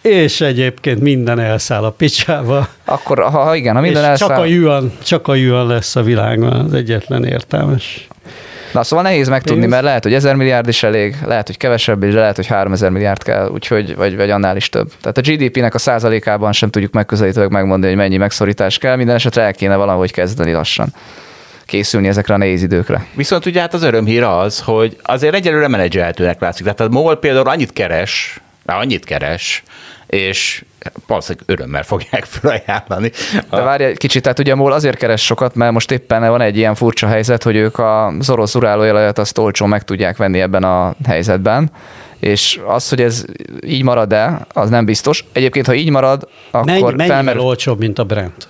és 0.00 0.40
egyébként 0.40 1.00
minden 1.00 1.38
elszáll 1.38 1.84
a 1.84 1.90
picsába. 1.90 2.68
Akkor, 2.84 3.18
ha, 3.18 3.28
ha 3.28 3.54
igen, 3.54 3.74
ha 3.74 3.80
minden 3.80 4.02
és 4.02 4.08
elszáll... 4.08 4.28
Csak 4.28 4.38
a, 4.38 4.44
yuan, 4.44 4.92
csak 5.02 5.28
a 5.28 5.34
yuan 5.34 5.66
lesz 5.66 5.96
a 5.96 6.02
világban 6.02 6.52
az 6.52 6.72
egyetlen 6.72 7.24
értelmes. 7.24 8.08
Na 8.72 8.82
szóval 8.82 9.04
nehéz 9.04 9.28
megtudni, 9.28 9.66
mert 9.66 9.82
lehet, 9.82 10.02
hogy 10.02 10.14
1000 10.14 10.34
milliárd 10.34 10.68
is 10.68 10.82
elég, 10.82 11.16
lehet, 11.26 11.46
hogy 11.46 11.56
kevesebb, 11.56 12.02
és 12.02 12.14
lehet, 12.14 12.36
hogy 12.36 12.46
3000 12.46 12.90
milliárd 12.90 13.22
kell, 13.22 13.48
úgyhogy, 13.48 13.96
vagy, 13.96 14.16
vagy 14.16 14.30
annál 14.30 14.56
is 14.56 14.68
több. 14.68 14.92
Tehát 15.00 15.18
a 15.18 15.20
GDP-nek 15.20 15.74
a 15.74 15.78
százalékában 15.78 16.52
sem 16.52 16.70
tudjuk 16.70 16.92
megközelítőleg 16.92 17.50
megmondani, 17.50 17.92
hogy 17.92 18.02
mennyi 18.02 18.16
megszorítás 18.16 18.78
kell, 18.78 18.96
minden 18.96 19.14
esetre 19.14 19.42
el 19.42 19.52
kéne 19.52 19.76
valahogy 19.76 20.12
kezdeni 20.12 20.52
lassan 20.52 20.92
készülni 21.66 22.08
ezekre 22.08 22.34
a 22.34 22.36
nehéz 22.36 22.62
időkre. 22.62 23.06
Viszont 23.14 23.46
ugye 23.46 23.60
hát 23.60 23.74
az 23.74 23.82
örömhír 23.82 24.22
az, 24.22 24.60
hogy 24.60 24.96
azért 25.02 25.34
egyelőre 25.34 25.68
menedzselhetőnek 25.68 26.40
látszik. 26.40 26.62
Tehát 26.62 26.80
a 26.80 26.88
MOL 26.88 27.18
például 27.18 27.48
annyit 27.48 27.72
keres, 27.72 28.40
annyit 28.64 29.04
keres, 29.04 29.62
és 30.06 30.64
valószínűleg 31.06 31.48
örömmel 31.48 31.82
fogják 31.82 32.24
felajánlani. 32.40 33.10
De 33.50 33.60
várj 33.60 33.84
egy 33.84 33.98
kicsit, 33.98 34.22
tehát 34.22 34.38
ugye 34.38 34.52
a 34.52 34.56
MOL 34.56 34.72
azért 34.72 34.96
keres 34.96 35.24
sokat, 35.24 35.54
mert 35.54 35.72
most 35.72 35.90
éppen 35.90 36.28
van 36.28 36.40
egy 36.40 36.56
ilyen 36.56 36.74
furcsa 36.74 37.06
helyzet, 37.06 37.42
hogy 37.42 37.56
ők 37.56 37.78
az 37.78 38.30
orosz 38.30 38.54
urálójelajat 38.54 39.18
azt 39.18 39.38
olcsón 39.38 39.68
meg 39.68 39.84
tudják 39.84 40.16
venni 40.16 40.40
ebben 40.40 40.62
a 40.62 40.94
helyzetben 41.06 41.70
és 42.18 42.60
az, 42.66 42.88
hogy 42.88 43.00
ez 43.00 43.24
így 43.66 43.82
marad-e, 43.82 44.46
az 44.52 44.70
nem 44.70 44.84
biztos. 44.84 45.24
Egyébként, 45.32 45.66
ha 45.66 45.74
így 45.74 45.90
marad, 45.90 46.28
akkor 46.50 46.94
Mennyi, 46.94 47.08
felmerül... 47.08 47.42
olcsóbb, 47.42 47.78
mint 47.78 47.98
a 47.98 48.04
Brent? 48.04 48.48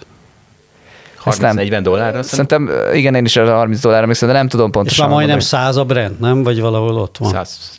30-40 1.26 1.78
dollárra? 1.82 2.22
Szerintem, 2.22 2.70
igen, 2.92 3.14
én 3.14 3.24
is 3.24 3.36
30 3.36 3.80
dollárra 3.80 4.06
még 4.06 4.16
de 4.16 4.32
nem 4.32 4.48
tudom 4.48 4.70
pontosan. 4.70 5.04
És 5.04 5.10
már 5.10 5.20
majdnem 5.20 5.38
100 5.38 5.76
a 5.76 5.84
Brent, 5.84 6.20
nem? 6.20 6.42
Vagy 6.42 6.60
valahol 6.60 6.96
ott 6.96 7.16
van? 7.18 7.30
100. 7.30 7.76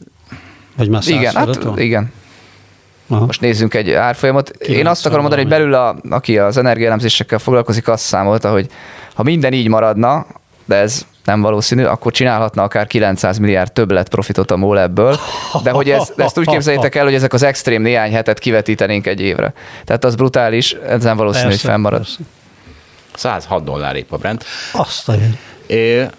Vagy 0.78 0.90
már 0.90 1.04
100 1.04 1.14
igen, 1.14 1.36
hát, 1.36 1.64
van? 1.64 1.80
igen. 1.80 2.12
Aha. 3.10 3.26
Most 3.26 3.42
nézzünk 3.42 3.74
egy 3.74 3.92
árfolyamot. 3.92 4.50
Én 4.50 4.88
azt 4.88 5.06
akarom 5.06 5.22
mondani, 5.22 5.42
hogy 5.42 5.52
belül, 5.52 5.74
a, 5.74 5.96
aki 6.10 6.38
az 6.38 6.58
energiaelemzésekkel 6.58 7.40
foglalkozik, 7.40 7.88
azt 7.88 8.04
számolta, 8.04 8.52
hogy 8.52 8.68
ha 9.14 9.24
minden 9.24 9.54
így 9.54 9.68
maradna, 9.68 10.26
de 10.66 10.76
ez 10.76 11.06
nem 11.24 11.42
valószínű, 11.42 11.84
akkor 11.84 12.12
csinálhatna 12.12 12.64
akár 12.64 12.88
900 12.88 13.38
milliárd 13.38 13.72
többlet 13.72 14.10
profitot 14.10 14.52
a 14.52 14.58
MOL 14.58 14.80
ebből, 14.80 15.20
de 15.64 15.72
hogy 15.72 15.90
ez, 15.90 16.14
ezt 16.18 16.38
úgy 16.38 16.48
képzeljétek 16.48 16.96
el, 16.96 17.04
hogy 17.04 17.14
ezek 17.14 17.34
az 17.34 17.44
extrém 17.44 17.82
néhány 17.82 18.12
hetet 18.12 18.40
kivetítenénk 18.40 19.08
egy 19.08 19.22
évre. 19.22 19.54
Tehát 19.86 20.06
az 20.06 20.16
brutális, 20.16 20.74
ez 20.74 21.04
nem 21.04 21.18
valószínű, 21.18 21.48
persze, 21.48 21.62
hogy 21.62 21.72
fennmarad. 21.72 22.00
Persze. 22.00 22.18
106 23.18 23.64
dollár 23.64 23.96
épp 23.96 24.12
a 24.12 24.18
Brent. 24.18 24.46
Azt 24.74 25.10
a 25.10 25.14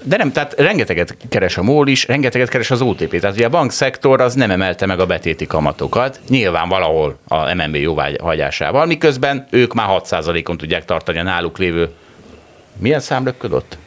de 0.02 0.16
nem, 0.16 0.32
tehát 0.32 0.54
rengeteget 0.58 1.16
keres 1.28 1.56
a 1.56 1.62
MOL 1.62 1.88
is, 1.88 2.06
rengeteget 2.06 2.48
keres 2.48 2.70
az 2.70 2.80
OTP. 2.80 3.20
Tehát 3.20 3.36
ugye 3.36 3.46
a 3.46 3.48
bankszektor 3.48 4.20
az 4.20 4.34
nem 4.34 4.50
emelte 4.50 4.86
meg 4.86 5.00
a 5.00 5.06
betéti 5.06 5.46
kamatokat, 5.46 6.20
nyilván 6.28 6.68
valahol 6.68 7.18
a 7.28 7.54
MNB 7.54 7.74
jóváhagyásával, 7.74 8.86
miközben 8.86 9.46
ők 9.50 9.74
már 9.74 9.88
6%-on 9.90 10.56
tudják 10.56 10.84
tartani 10.84 11.18
a 11.18 11.22
náluk 11.22 11.58
lévő 11.58 11.90
milyen 12.78 13.00
szám 13.00 13.34
ott? 13.50 13.78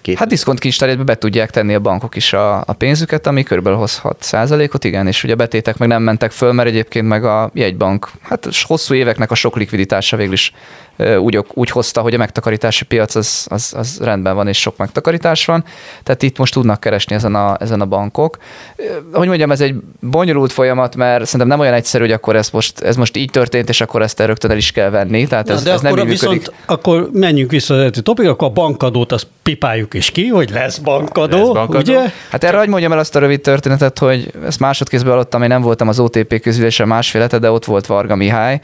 Két... 0.00 0.18
Hát 0.18 0.28
diszkontkincstárgyba 0.28 1.04
be 1.04 1.14
tudják 1.14 1.50
tenni 1.50 1.74
a 1.74 1.80
bankok 1.80 2.16
is 2.16 2.32
a, 2.32 2.56
a 2.56 2.72
pénzüket, 2.72 3.26
ami 3.26 3.42
körülbelül 3.42 3.78
hozhat 3.78 4.16
százalékot, 4.22 4.84
igen, 4.84 5.06
és 5.06 5.24
ugye 5.24 5.32
a 5.32 5.36
betétek 5.36 5.76
meg 5.76 5.88
nem 5.88 6.02
mentek 6.02 6.30
föl, 6.30 6.52
mert 6.52 6.68
egyébként 6.68 7.08
meg 7.08 7.24
a 7.24 7.50
jegybank, 7.54 8.10
hát 8.22 8.48
hosszú 8.62 8.94
éveknek 8.94 9.30
a 9.30 9.34
sok 9.34 9.56
likviditása 9.56 10.16
végül 10.16 10.32
is 10.32 10.52
úgy, 11.18 11.44
úgy 11.54 11.70
hozta, 11.70 12.00
hogy 12.00 12.14
a 12.14 12.18
megtakarítási 12.18 12.84
piac 12.84 13.14
az, 13.14 13.46
az, 13.50 13.74
az 13.76 13.98
rendben 14.02 14.34
van, 14.34 14.48
és 14.48 14.60
sok 14.60 14.76
megtakarítás 14.76 15.44
van. 15.44 15.64
Tehát 16.02 16.22
itt 16.22 16.38
most 16.38 16.52
tudnak 16.52 16.80
keresni 16.80 17.14
ezen 17.14 17.34
a, 17.34 17.56
ezen 17.60 17.80
a 17.80 17.86
bankok. 17.86 18.36
Hogy 19.12 19.26
mondjam, 19.26 19.50
ez 19.50 19.60
egy 19.60 19.74
bonyolult 20.00 20.52
folyamat, 20.52 20.96
mert 20.96 21.24
szerintem 21.24 21.48
nem 21.48 21.60
olyan 21.60 21.74
egyszerű, 21.74 22.02
hogy 22.02 22.12
akkor 22.12 22.36
ez 22.36 22.50
most, 22.50 22.80
ez 22.80 22.96
most 22.96 23.16
így 23.16 23.30
történt, 23.30 23.68
és 23.68 23.80
akkor 23.80 24.02
ezt 24.02 24.20
rögtön 24.20 24.50
el 24.50 24.56
is 24.56 24.72
kell 24.72 24.90
venni. 24.90 25.26
Tehát 25.26 25.50
ez, 25.50 25.62
de 25.62 25.72
ez 25.72 25.84
akkor 25.84 25.98
nem 25.98 26.06
viszont, 26.06 26.52
akkor 26.66 27.08
menjünk 27.12 27.50
vissza 27.50 27.74
az 27.74 28.00
topik, 28.02 28.28
akkor 28.28 28.48
a 28.48 28.50
bankadót 28.50 29.12
azt 29.12 29.26
pipáljuk 29.42 29.94
is 29.94 30.10
ki, 30.10 30.26
hogy 30.26 30.50
lesz 30.50 30.78
bankadó, 30.78 31.36
lesz 31.36 31.46
bankadó. 31.46 31.78
ugye? 31.78 32.10
Hát 32.30 32.44
erre 32.44 32.58
hogy 32.58 32.68
mondjam 32.68 32.92
el 32.92 32.98
azt 32.98 33.16
a 33.16 33.18
rövid 33.18 33.40
történetet, 33.40 33.98
hogy 33.98 34.32
ezt 34.46 34.60
másodkézben 34.60 35.10
hallottam, 35.10 35.42
én 35.42 35.48
nem 35.48 35.62
voltam 35.62 35.88
az 35.88 36.00
OTP 36.00 36.40
közülésen 36.40 36.88
másfél 36.88 37.20
hete, 37.20 37.38
de 37.38 37.50
ott 37.50 37.64
volt 37.64 37.86
Varga 37.86 38.14
Mihály, 38.14 38.60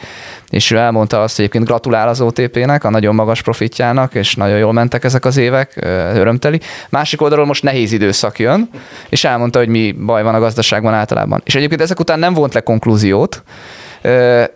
és 0.51 0.71
ő 0.71 0.77
elmondta 0.77 1.23
azt, 1.23 1.37
hogy 1.37 1.45
egyébként 1.45 1.69
gratulál 1.69 2.09
az 2.09 2.21
OTP-nek, 2.21 2.85
a 2.85 2.91
nagyon 2.91 3.15
magas 3.15 3.43
profitjának, 3.43 4.15
és 4.15 4.35
nagyon 4.35 4.59
jól 4.59 4.73
mentek 4.73 5.05
ezek 5.05 5.25
az 5.25 5.37
évek, 5.37 5.73
örömteli. 6.15 6.61
Másik 6.89 7.23
oldalról 7.23 7.47
most 7.47 7.63
nehéz 7.63 7.93
időszak 7.93 8.39
jön, 8.39 8.71
és 9.09 9.25
elmondta, 9.25 9.59
hogy 9.59 9.69
mi 9.69 9.93
baj 9.93 10.23
van 10.23 10.35
a 10.35 10.39
gazdaságban 10.41 10.95
általában. 10.95 11.43
És 11.45 11.55
egyébként 11.55 11.81
ezek 11.81 12.01
után 12.01 12.19
nem 12.19 12.35
vont 12.35 12.55
le 12.55 12.61
konklúziót, 12.61 13.43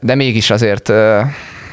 de 0.00 0.14
mégis 0.14 0.50
azért 0.50 0.92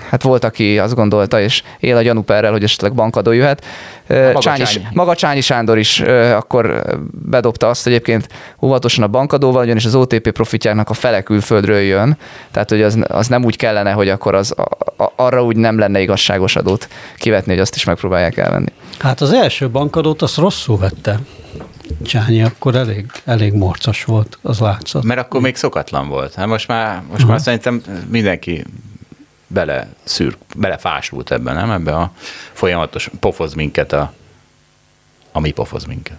hát 0.09 0.23
volt, 0.23 0.43
aki 0.43 0.79
azt 0.79 0.95
gondolta, 0.95 1.41
és 1.41 1.63
él 1.79 1.95
a 1.95 2.01
gyanúperrel, 2.01 2.51
hogy 2.51 2.63
esetleg 2.63 2.93
bankadó 2.93 3.31
jöhet. 3.31 3.65
Maga 4.07 4.39
Csányi, 4.39 4.63
Csányi. 4.63 4.87
maga 4.93 5.15
Csányi 5.15 5.41
Sándor 5.41 5.77
is 5.77 5.99
akkor 6.35 6.83
bedobta 7.11 7.67
azt 7.67 7.87
egyébként 7.87 8.27
óvatosan 8.61 9.03
a 9.03 9.07
bankadóval, 9.07 9.63
ugyanis 9.63 9.85
az 9.85 9.95
OTP 9.95 10.31
profitjának 10.31 10.89
a 10.89 10.93
fele 10.93 11.21
külföldről 11.21 11.79
jön, 11.79 12.17
tehát 12.51 12.69
hogy 12.69 12.81
az, 12.81 12.97
az 13.07 13.27
nem 13.27 13.43
úgy 13.43 13.55
kellene, 13.55 13.91
hogy 13.91 14.09
akkor 14.09 14.35
az, 14.35 14.53
a, 14.97 15.11
arra 15.15 15.43
úgy 15.43 15.55
nem 15.55 15.79
lenne 15.79 15.99
igazságos 15.99 16.55
adót 16.55 16.87
kivetni, 17.17 17.51
hogy 17.51 17.61
azt 17.61 17.75
is 17.75 17.83
megpróbálják 17.83 18.37
elvenni. 18.37 18.71
Hát 18.99 19.21
az 19.21 19.33
első 19.33 19.69
bankadót 19.69 20.21
azt 20.21 20.37
rosszul 20.37 20.77
vette. 20.77 21.19
Csányi 22.03 22.43
akkor 22.43 22.75
elég, 22.75 23.05
elég 23.25 23.53
morcos 23.53 24.03
volt, 24.03 24.37
az 24.41 24.59
látszott. 24.59 25.03
Mert 25.03 25.19
akkor 25.19 25.41
még 25.41 25.55
szokatlan 25.55 26.07
volt. 26.07 26.33
Hát 26.33 26.47
most 26.47 26.67
már, 26.67 26.95
most 26.95 27.11
uh-huh. 27.11 27.29
már 27.29 27.39
szerintem 27.39 27.81
mindenki 28.09 28.65
bele 29.47 29.87
szűr, 30.03 30.37
belefásult 30.55 31.31
ebben, 31.31 31.55
nem? 31.55 31.71
Ebbe 31.71 31.95
a 31.95 32.11
folyamatos 32.51 33.09
pofoz 33.19 33.53
minket 33.53 33.93
a, 33.93 34.13
ami 35.31 35.51
pofoz 35.51 35.85
minket. 35.85 36.17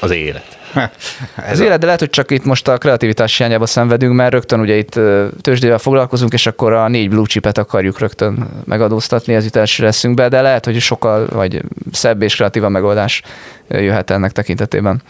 Az 0.00 0.10
élet. 0.10 0.58
Ez 1.36 1.52
az 1.52 1.60
élet, 1.60 1.78
de 1.78 1.84
lehet, 1.84 2.00
hogy 2.00 2.10
csak 2.10 2.30
itt 2.30 2.44
most 2.44 2.68
a 2.68 2.78
kreativitás 2.78 3.36
hiányába 3.36 3.66
szenvedünk, 3.66 4.14
mert 4.14 4.32
rögtön 4.32 4.60
ugye 4.60 4.76
itt 4.76 5.00
tőzsdével 5.40 5.78
foglalkozunk, 5.78 6.32
és 6.32 6.46
akkor 6.46 6.72
a 6.72 6.88
négy 6.88 7.08
blue 7.08 7.26
chipet 7.26 7.58
akarjuk 7.58 7.98
rögtön 7.98 8.48
megadóztatni, 8.64 9.34
ez 9.34 9.44
itt 9.44 9.78
leszünk 9.78 10.14
be, 10.14 10.28
de 10.28 10.40
lehet, 10.40 10.64
hogy 10.64 10.80
sokkal 10.80 11.26
vagy 11.26 11.62
szebb 11.92 12.22
és 12.22 12.36
kreatívabb 12.36 12.70
megoldás 12.70 13.22
jöhet 13.68 14.10
ennek 14.10 14.32
tekintetében. 14.32 15.02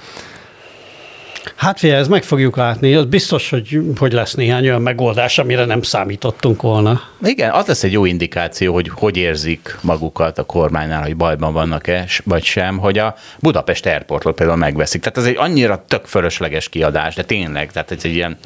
Hát 1.54 1.78
figyelj, 1.78 2.00
ez 2.00 2.08
meg 2.08 2.22
fogjuk 2.22 2.56
látni. 2.56 2.94
Az 2.94 3.04
biztos, 3.04 3.50
hogy, 3.50 3.80
hogy 3.98 4.12
lesz 4.12 4.34
néhány 4.34 4.64
olyan 4.64 4.82
megoldás, 4.82 5.38
amire 5.38 5.64
nem 5.64 5.82
számítottunk 5.82 6.62
volna. 6.62 7.00
Igen, 7.22 7.50
az 7.50 7.66
lesz 7.66 7.82
egy 7.82 7.92
jó 7.92 8.04
indikáció, 8.04 8.74
hogy 8.74 8.90
hogy 8.94 9.16
érzik 9.16 9.78
magukat 9.80 10.38
a 10.38 10.42
kormánynál, 10.42 11.02
hogy 11.02 11.16
bajban 11.16 11.52
vannak-e, 11.52 12.06
vagy 12.24 12.44
sem, 12.44 12.78
hogy 12.78 12.98
a 12.98 13.14
Budapest 13.40 13.86
Airportot 13.86 14.34
például 14.34 14.58
megveszik. 14.58 15.00
Tehát 15.00 15.18
ez 15.18 15.24
egy 15.24 15.36
annyira 15.38 15.84
tök 15.88 16.04
fölösleges 16.04 16.68
kiadás, 16.68 17.14
de 17.14 17.22
tényleg, 17.22 17.72
tehát 17.72 17.90
ez 17.90 18.04
egy 18.04 18.14
ilyen 18.14 18.36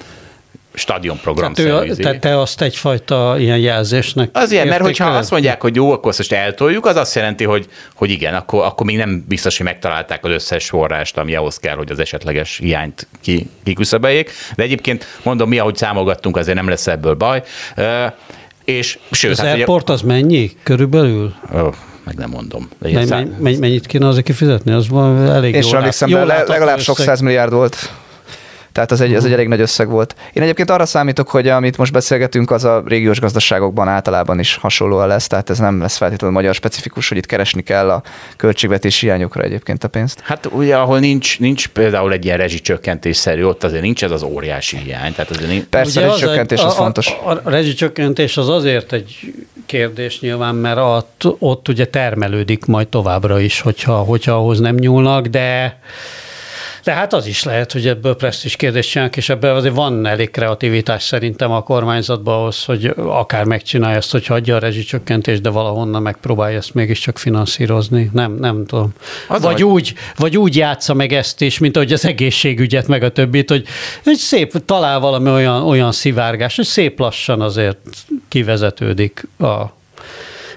stadionprogram 0.77 1.53
tehát, 1.53 1.89
ő, 1.89 1.95
tehát 1.95 2.20
te 2.20 2.41
azt 2.41 2.62
egyfajta 2.62 3.35
ilyen 3.39 3.59
jelzésnek 3.59 4.31
Az 4.33 4.53
ilyen, 4.53 4.66
mert 4.66 4.83
hogyha 4.83 5.09
azt 5.09 5.31
mondják, 5.31 5.61
hogy 5.61 5.74
jó, 5.74 5.93
akkor 5.93 6.14
most 6.16 6.33
eltoljuk, 6.33 6.87
az 6.87 6.97
azt 6.97 7.14
jelenti, 7.14 7.45
hogy, 7.45 7.66
hogy 7.95 8.11
igen, 8.11 8.35
akkor, 8.35 8.64
akkor 8.64 8.87
még 8.87 8.97
nem 8.97 9.24
biztos, 9.29 9.57
hogy 9.57 9.66
megtalálták 9.66 10.24
az 10.24 10.31
összes 10.31 10.68
forrást, 10.68 11.18
ami 11.18 11.35
ahhoz 11.35 11.59
kell, 11.59 11.77
hogy 11.77 11.91
az 11.91 11.99
esetleges 11.99 12.59
hiányt 12.59 13.07
ki, 13.20 13.51
kiküszöböljék. 13.64 14.31
De 14.57 14.62
egyébként 14.62 15.07
mondom, 15.22 15.49
mi, 15.49 15.59
ahogy 15.59 15.77
számogattunk, 15.77 16.37
azért 16.37 16.57
nem 16.57 16.68
lesz 16.68 16.87
ebből 16.87 17.14
baj. 17.14 17.43
És, 18.64 18.99
sőt, 19.11 19.31
az 19.31 19.41
hát, 19.41 19.55
airport 19.55 19.83
ugye, 19.83 19.93
az 19.93 20.01
mennyi 20.01 20.51
körülbelül? 20.62 21.35
Oh, 21.53 21.74
meg 22.05 22.14
nem 22.14 22.31
mondom. 22.31 22.68
Men, 22.79 23.37
men, 23.39 23.55
mennyit 23.55 23.87
kéne 23.87 24.07
azért 24.09 24.24
kifizetni? 24.24 24.72
Az 24.72 24.89
van 24.89 25.31
elég 25.31 25.55
És 25.55 25.70
jó. 25.70 25.79
És 25.79 26.01
legalább 26.47 26.81
sok 26.81 26.99
száz 26.99 27.20
milliárd 27.20 27.53
volt. 27.53 27.91
Tehát 28.77 28.91
az 28.91 29.01
egy, 29.01 29.14
ez 29.14 29.24
egy 29.24 29.33
elég 29.33 29.49
nagy 29.49 29.61
összeg 29.61 29.89
volt. 29.89 30.14
Én 30.33 30.43
egyébként 30.43 30.70
arra 30.70 30.87
számítok, 30.87 31.29
hogy 31.29 31.49
amit 31.49 31.77
most 31.77 31.93
beszélgetünk, 31.93 32.51
az 32.51 32.64
a 32.64 32.83
régiós 32.87 33.20
gazdaságokban 33.20 33.89
általában 33.89 34.39
is 34.39 34.57
hasonlóan 34.57 35.09
lesz, 35.09 35.27
tehát 35.27 35.51
ez 35.51 35.59
nem 35.59 35.81
lesz 35.81 35.97
feltétlenül 35.97 36.37
magyar 36.37 36.55
specifikus, 36.55 37.09
hogy 37.09 37.16
itt 37.16 37.27
keresni 37.27 37.62
kell 37.62 37.91
a 37.91 38.03
költségvetési 38.37 39.07
hiányokra 39.07 39.43
egyébként 39.43 39.85
a 39.85 39.89
pénzt. 39.89 40.20
Hát 40.20 40.49
ugye, 40.53 40.77
ahol 40.77 40.99
nincs, 40.99 41.39
nincs 41.39 41.68
például 41.68 42.12
egy 42.12 42.24
ilyen 42.24 42.37
rezsicsökkentésszerű, 42.37 43.45
ott 43.45 43.64
azért 43.64 43.83
nincs 43.83 44.05
ez 44.05 44.11
az 44.11 44.22
óriási 44.22 44.77
hiány. 44.77 45.12
Tehát 45.12 45.31
azért 45.31 45.49
nincs... 45.49 45.64
Persze, 45.64 46.01
a 46.01 46.07
rezsicsökkentés 46.07 46.59
az, 46.59 46.64
az 46.64 46.74
fontos. 46.74 47.09
A, 47.24 47.31
a, 47.31 47.41
a 47.45 47.51
rezsicsökkentés 47.51 48.37
az 48.37 48.49
azért 48.49 48.93
egy 48.93 49.35
kérdés 49.66 50.20
nyilván, 50.20 50.55
mert 50.55 50.79
ott, 50.79 51.27
ott 51.39 51.68
ugye 51.68 51.87
termelődik 51.87 52.64
majd 52.64 52.89
továbbra 52.89 53.41
is, 53.41 53.61
hogyha, 53.61 53.97
hogyha 53.97 54.33
ahhoz 54.33 54.61
nem 54.61 54.74
nyúlnak, 54.74 55.27
de 55.27 55.79
de 56.87 56.93
hát 56.93 57.12
az 57.12 57.26
is 57.26 57.43
lehet, 57.43 57.72
hogy 57.72 57.87
ebből 57.87 58.16
presztis 58.16 58.57
kérdést 58.57 58.91
csinálnak, 58.91 59.16
és 59.16 59.28
ebben 59.28 59.55
azért 59.55 59.74
van 59.74 60.07
elég 60.07 60.30
kreativitás 60.30 61.03
szerintem 61.03 61.51
a 61.51 61.62
kormányzatban 61.62 62.34
ahhoz, 62.34 62.64
hogy 62.64 62.95
akár 62.97 63.45
megcsinálja 63.45 63.97
ezt, 63.97 64.12
hogy 64.12 64.26
hagyja 64.26 64.57
a 64.57 64.59
rezsicsökkentést, 64.59 65.43
de 65.43 65.49
valahonnan 65.49 66.03
megpróbálja 66.03 66.57
ezt 66.57 66.74
mégiscsak 66.74 67.18
finanszírozni. 67.18 68.11
Nem, 68.12 68.32
nem 68.32 68.66
tudom. 68.66 68.93
Az 69.28 69.43
vagy, 69.43 69.64
úgy, 69.64 69.95
vagy 70.16 70.37
úgy 70.37 70.57
játsza 70.57 70.95
meg 70.95 71.12
ezt 71.12 71.41
is, 71.41 71.59
mint 71.59 71.76
ahogy 71.76 71.93
az 71.93 72.05
egészségügyet, 72.05 72.87
meg 72.87 73.03
a 73.03 73.11
többit, 73.11 73.51
hogy, 73.51 73.66
hogy 74.05 74.16
szép, 74.16 74.64
talál 74.64 75.01
valami 75.01 75.30
olyan, 75.30 75.62
olyan 75.62 75.93
szivárgás, 75.93 76.57
hogy 76.57 76.64
szép 76.64 76.99
lassan 76.99 77.41
azért 77.41 77.78
kivezetődik 78.28 79.28
a 79.39 79.64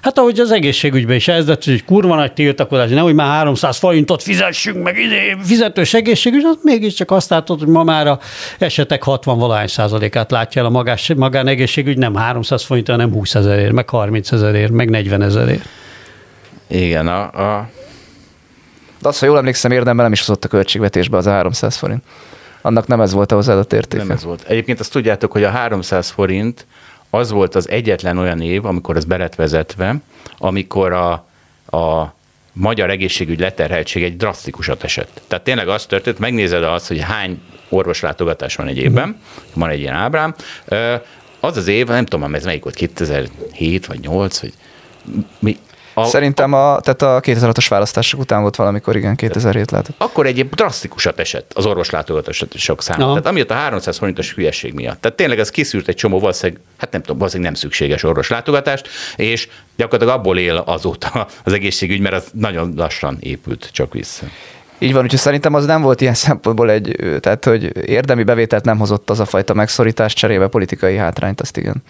Hát 0.01 0.17
ahogy 0.17 0.39
az 0.39 0.51
egészségügyben 0.51 1.15
is 1.15 1.27
ezdett, 1.27 1.63
hogy 1.63 1.85
kurva 1.85 2.15
nagy 2.15 2.33
tiltakozás, 2.33 2.89
nehogy 2.89 3.13
már 3.13 3.27
300 3.27 3.77
forintot 3.77 4.23
fizessünk, 4.23 4.83
meg 4.83 4.97
idé, 4.97 5.35
fizetős 5.43 5.93
egészségügy, 5.93 6.43
az 6.43 6.57
mégiscsak 6.63 7.11
azt 7.11 7.29
látod, 7.29 7.59
hogy 7.59 7.67
ma 7.67 7.83
már 7.83 8.07
a 8.07 8.19
esetek 8.57 9.03
60 9.03 9.37
valahány 9.37 9.67
százalékát 9.67 10.31
látja 10.31 10.61
el 10.61 10.67
a 10.67 10.71
magás, 10.71 11.13
magánegészségügy, 11.15 11.97
nem 11.97 12.15
300 12.15 12.63
forint, 12.63 12.87
hanem 12.87 13.11
20 13.11 13.35
ezerért, 13.35 13.71
meg 13.71 13.89
30 13.89 14.31
ezerért, 14.31 14.71
meg 14.71 14.89
40 14.89 15.21
ezerért. 15.21 15.65
Igen, 16.67 17.07
a, 17.07 17.21
a... 17.21 17.69
De 19.01 19.07
azt, 19.07 19.19
ha 19.19 19.25
jól 19.25 19.37
emlékszem, 19.37 19.71
érdemben 19.71 20.03
nem 20.03 20.11
is 20.11 20.19
hozott 20.19 20.43
a 20.43 20.47
költségvetésbe 20.47 21.17
az 21.17 21.27
a 21.27 21.31
300 21.31 21.75
forint. 21.75 22.03
Annak 22.61 22.87
nem 22.87 23.01
ez 23.01 23.13
volt 23.13 23.31
a 23.31 23.35
hozzáadott 23.35 23.73
értéke. 23.73 24.03
Nem 24.03 24.11
ez 24.11 24.23
volt. 24.23 24.43
Egyébként 24.47 24.79
azt 24.79 24.91
tudjátok, 24.91 25.31
hogy 25.31 25.43
a 25.43 25.49
300 25.49 26.09
forint 26.09 26.65
az 27.09 27.31
volt 27.31 27.55
az 27.55 27.69
egyetlen 27.69 28.17
olyan 28.17 28.41
év, 28.41 28.65
amikor 28.65 28.95
ez 28.95 29.05
belet 29.05 29.35
vezetve, 29.35 29.95
amikor 30.37 30.93
a, 30.93 31.11
a 31.77 32.13
magyar 32.53 32.89
egészségügy 32.89 33.39
leterheltség 33.39 34.03
egy 34.03 34.17
drasztikusat 34.17 34.83
esett. 34.83 35.21
Tehát 35.27 35.43
tényleg 35.43 35.67
az 35.67 35.85
történt, 35.85 36.19
megnézed 36.19 36.63
azt, 36.63 36.87
hogy 36.87 36.99
hány 36.99 37.41
orvoslátogatás 37.69 38.55
van 38.55 38.67
egy 38.67 38.77
évben, 38.77 39.21
van 39.53 39.69
egy 39.69 39.79
ilyen 39.79 39.95
ábrám, 39.95 40.35
az 41.39 41.57
az 41.57 41.67
év, 41.67 41.87
nem 41.87 42.05
tudom, 42.05 42.35
ez 42.35 42.43
melyik 42.43 42.63
volt, 42.63 42.75
2007 42.75 43.85
vagy 43.85 43.99
8, 43.99 44.39
vagy 44.39 44.53
mi, 45.39 45.57
a, 45.99 46.05
Szerintem 46.05 46.53
a, 46.53 46.79
tehát 46.79 47.01
a 47.01 47.19
2006-os 47.19 47.65
választások 47.69 48.19
után 48.19 48.41
volt 48.41 48.55
valamikor, 48.55 48.95
igen, 48.95 49.15
2007 49.15 49.71
lehetett. 49.71 49.95
Akkor 49.97 50.25
egy 50.25 50.49
drasztikusat 50.49 51.19
esett 51.19 51.53
az 51.53 51.65
orvoslátogatások 51.65 52.81
száma. 52.81 53.05
No. 53.05 53.09
Tehát 53.09 53.25
amiatt 53.25 53.51
a 53.51 53.53
300 53.53 53.97
forintos 53.97 54.33
hülyeség 54.33 54.73
miatt. 54.73 55.01
Tehát 55.01 55.17
tényleg 55.17 55.39
ez 55.39 55.49
kiszűrt 55.49 55.87
egy 55.87 55.95
csomó 55.95 56.19
valószínűleg, 56.19 56.61
hát 56.77 56.91
nem 56.91 57.01
tudom, 57.01 57.17
valószínűleg 57.17 57.51
nem 57.51 57.61
szükséges 57.61 58.03
orvoslátogatást, 58.03 58.87
és 59.15 59.49
gyakorlatilag 59.75 60.19
abból 60.19 60.37
él 60.37 60.55
azóta 60.55 61.27
az 61.43 61.53
egészségügy, 61.53 61.99
mert 61.99 62.15
az 62.15 62.27
nagyon 62.33 62.73
lassan 62.75 63.17
épült 63.19 63.69
csak 63.71 63.93
vissza. 63.93 64.25
Így 64.81 64.93
van, 64.93 65.03
úgyhogy 65.03 65.19
szerintem 65.19 65.53
az 65.53 65.65
nem 65.65 65.81
volt 65.81 66.01
ilyen 66.01 66.13
szempontból 66.13 66.71
egy, 66.71 66.95
tehát 67.19 67.45
hogy 67.45 67.87
érdemi 67.87 68.23
bevételt 68.23 68.65
nem 68.65 68.77
hozott 68.77 69.09
az 69.09 69.19
a 69.19 69.25
fajta 69.25 69.53
megszorítás 69.53 70.13
cserébe 70.13 70.47
politikai 70.47 70.97
hátrányt, 70.97 71.41
azt 71.41 71.57
igen. 71.57 71.83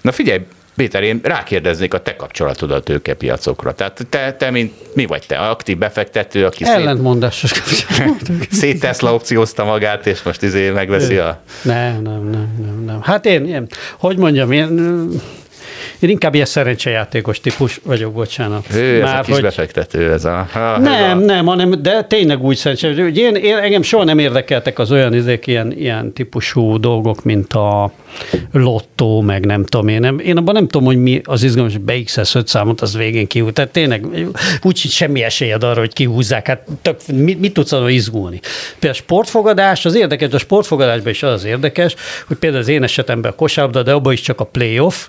Na 0.00 0.12
figyelj, 0.12 0.40
Péter, 0.76 1.02
én 1.02 1.20
rákérdeznék 1.22 1.94
a 1.94 2.02
te 2.02 2.16
kapcsolatod 2.16 2.70
a 2.70 2.80
tőkepiacokra. 2.80 3.74
Tehát 3.74 4.06
te, 4.08 4.32
te 4.32 4.50
mint, 4.50 4.94
mi 4.94 5.06
vagy 5.06 5.26
te? 5.26 5.36
Aktív 5.36 5.78
befektető, 5.78 6.44
aki 6.46 6.64
Ellentmondásos 6.64 7.50
szét, 7.50 8.30
szét 8.60 8.80
Tesla 8.80 9.14
opciózta 9.14 9.64
magát, 9.64 10.06
és 10.06 10.22
most 10.22 10.42
izé 10.42 10.70
megveszi 10.70 11.16
a... 11.16 11.40
Nem, 11.62 12.02
nem, 12.02 12.28
nem, 12.30 12.54
nem, 12.64 12.82
nem. 12.86 13.02
Hát 13.02 13.26
én, 13.26 13.46
én 13.46 13.66
hogy 13.98 14.16
mondjam, 14.16 14.52
én 14.52 15.08
én 16.00 16.10
inkább 16.10 16.34
ilyen 16.34 16.46
szerencsejátékos 16.46 17.40
típus 17.40 17.80
vagyok, 17.84 18.12
bocsánat. 18.12 18.66
Ő, 18.74 19.00
Már, 19.00 19.12
ez 19.14 19.18
a 19.18 19.22
kis 19.22 19.34
hogy... 19.34 19.42
befektető, 19.42 20.12
ez 20.12 20.24
a... 20.24 20.48
Ha, 20.52 20.78
nem, 20.78 20.92
ez 20.92 21.10
a... 21.10 21.14
nem, 21.14 21.46
hanem, 21.46 21.82
de 21.82 22.04
tényleg 22.04 22.42
úgy 22.42 22.56
szerencsé. 22.56 23.02
Hogy 23.02 23.16
én, 23.16 23.34
én, 23.34 23.56
engem 23.56 23.82
soha 23.82 24.04
nem 24.04 24.18
érdekeltek 24.18 24.78
az 24.78 24.92
olyan 24.92 25.14
izék, 25.14 25.46
ilyen, 25.46 25.72
ilyen 25.72 26.12
típusú 26.12 26.80
dolgok, 26.80 27.24
mint 27.24 27.52
a 27.52 27.92
lottó, 28.52 29.20
meg 29.20 29.46
nem 29.46 29.64
tudom 29.64 29.88
én. 29.88 30.00
Nem, 30.00 30.18
én 30.18 30.36
abban 30.36 30.54
nem 30.54 30.68
tudom, 30.68 30.86
hogy 30.86 30.96
mi 30.96 31.20
az 31.24 31.42
izgalmas, 31.42 31.72
hogy 31.72 31.82
beixesz 31.82 32.34
öt 32.34 32.48
számot, 32.48 32.80
az 32.80 32.96
végén 32.96 33.26
kihúz. 33.26 33.52
Tehát 33.52 33.70
tényleg 33.70 34.06
úgy 34.62 34.76
semmi 34.76 35.22
esélyed 35.22 35.64
arra, 35.64 35.80
hogy 35.80 35.92
kihúzzák. 35.92 36.46
Hát 36.46 36.66
tök, 36.82 36.96
mit, 37.06 37.40
mit 37.40 37.52
tudsz 37.52 37.72
arra 37.72 37.88
izgulni? 37.88 38.40
Például 38.78 38.92
a 38.92 39.02
sportfogadás, 39.02 39.84
az 39.84 39.94
érdekes, 39.94 40.32
a 40.32 40.38
sportfogadásban 40.38 41.12
is 41.12 41.22
az, 41.22 41.32
az 41.32 41.44
érdekes, 41.44 41.94
hogy 42.26 42.36
például 42.36 42.62
az 42.62 42.68
én 42.68 42.82
esetemben 42.82 43.30
a 43.30 43.34
kosárlabda, 43.34 43.82
de 43.82 43.92
abban 43.92 44.12
is 44.12 44.20
csak 44.20 44.40
a 44.40 44.44
playoff, 44.44 45.06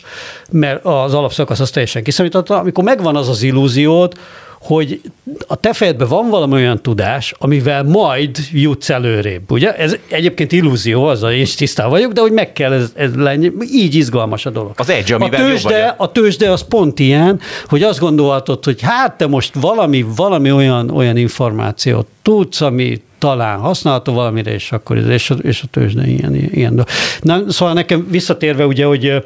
mert 0.51 0.80
az 0.82 1.13
alapszakasz 1.13 1.59
az 1.59 1.69
teljesen 1.69 2.03
kiszámította. 2.03 2.59
Amikor 2.59 2.84
megvan 2.84 3.15
az 3.15 3.29
az 3.29 3.41
illúziód, 3.41 4.13
hogy 4.61 5.01
a 5.47 5.55
te 5.55 5.73
fejedben 5.73 6.07
van 6.07 6.29
valami 6.29 6.53
olyan 6.53 6.82
tudás, 6.82 7.34
amivel 7.38 7.84
majd 7.84 8.38
jutsz 8.51 8.89
előrébb, 8.89 9.51
ugye? 9.51 9.75
Ez 9.75 9.95
egyébként 10.07 10.51
illúzió, 10.51 11.03
az 11.03 11.23
én 11.23 11.41
is 11.41 11.55
tisztán 11.55 11.89
vagyok, 11.89 12.11
de 12.11 12.21
hogy 12.21 12.32
meg 12.32 12.53
kell 12.53 12.73
ez, 12.73 12.91
ez 12.95 13.15
lenni, 13.15 13.51
így 13.71 13.95
izgalmas 13.95 14.45
a 14.45 14.49
dolog. 14.49 14.71
Az 14.75 14.89
egy, 14.89 15.11
amivel 15.11 15.41
a 15.41 15.45
tőzsde, 15.45 15.95
a 15.97 16.11
tőzsde 16.11 16.51
az 16.51 16.67
pont 16.67 16.99
ilyen, 16.99 17.39
hogy 17.67 17.84
azt 17.84 17.99
gondolhatod, 17.99 18.65
hogy 18.65 18.82
hát 18.82 19.17
te 19.17 19.27
most 19.27 19.53
valami, 19.53 20.05
valami 20.15 20.51
olyan, 20.51 20.89
olyan 20.89 21.17
információt 21.17 22.07
tudsz, 22.21 22.61
ami 22.61 23.01
talán 23.17 23.59
használható 23.59 24.13
valamire, 24.13 24.53
és 24.53 24.71
akkor 24.71 24.97
és 24.97 25.29
a, 25.29 25.34
és 25.34 25.61
a 25.61 25.67
tőzsde 25.71 26.07
ilyen, 26.07 26.36
ilyen. 26.36 26.86
Na, 27.21 27.41
szóval 27.47 27.73
nekem 27.73 28.07
visszatérve 28.09 28.65
ugye, 28.65 28.86
hogy 28.86 29.23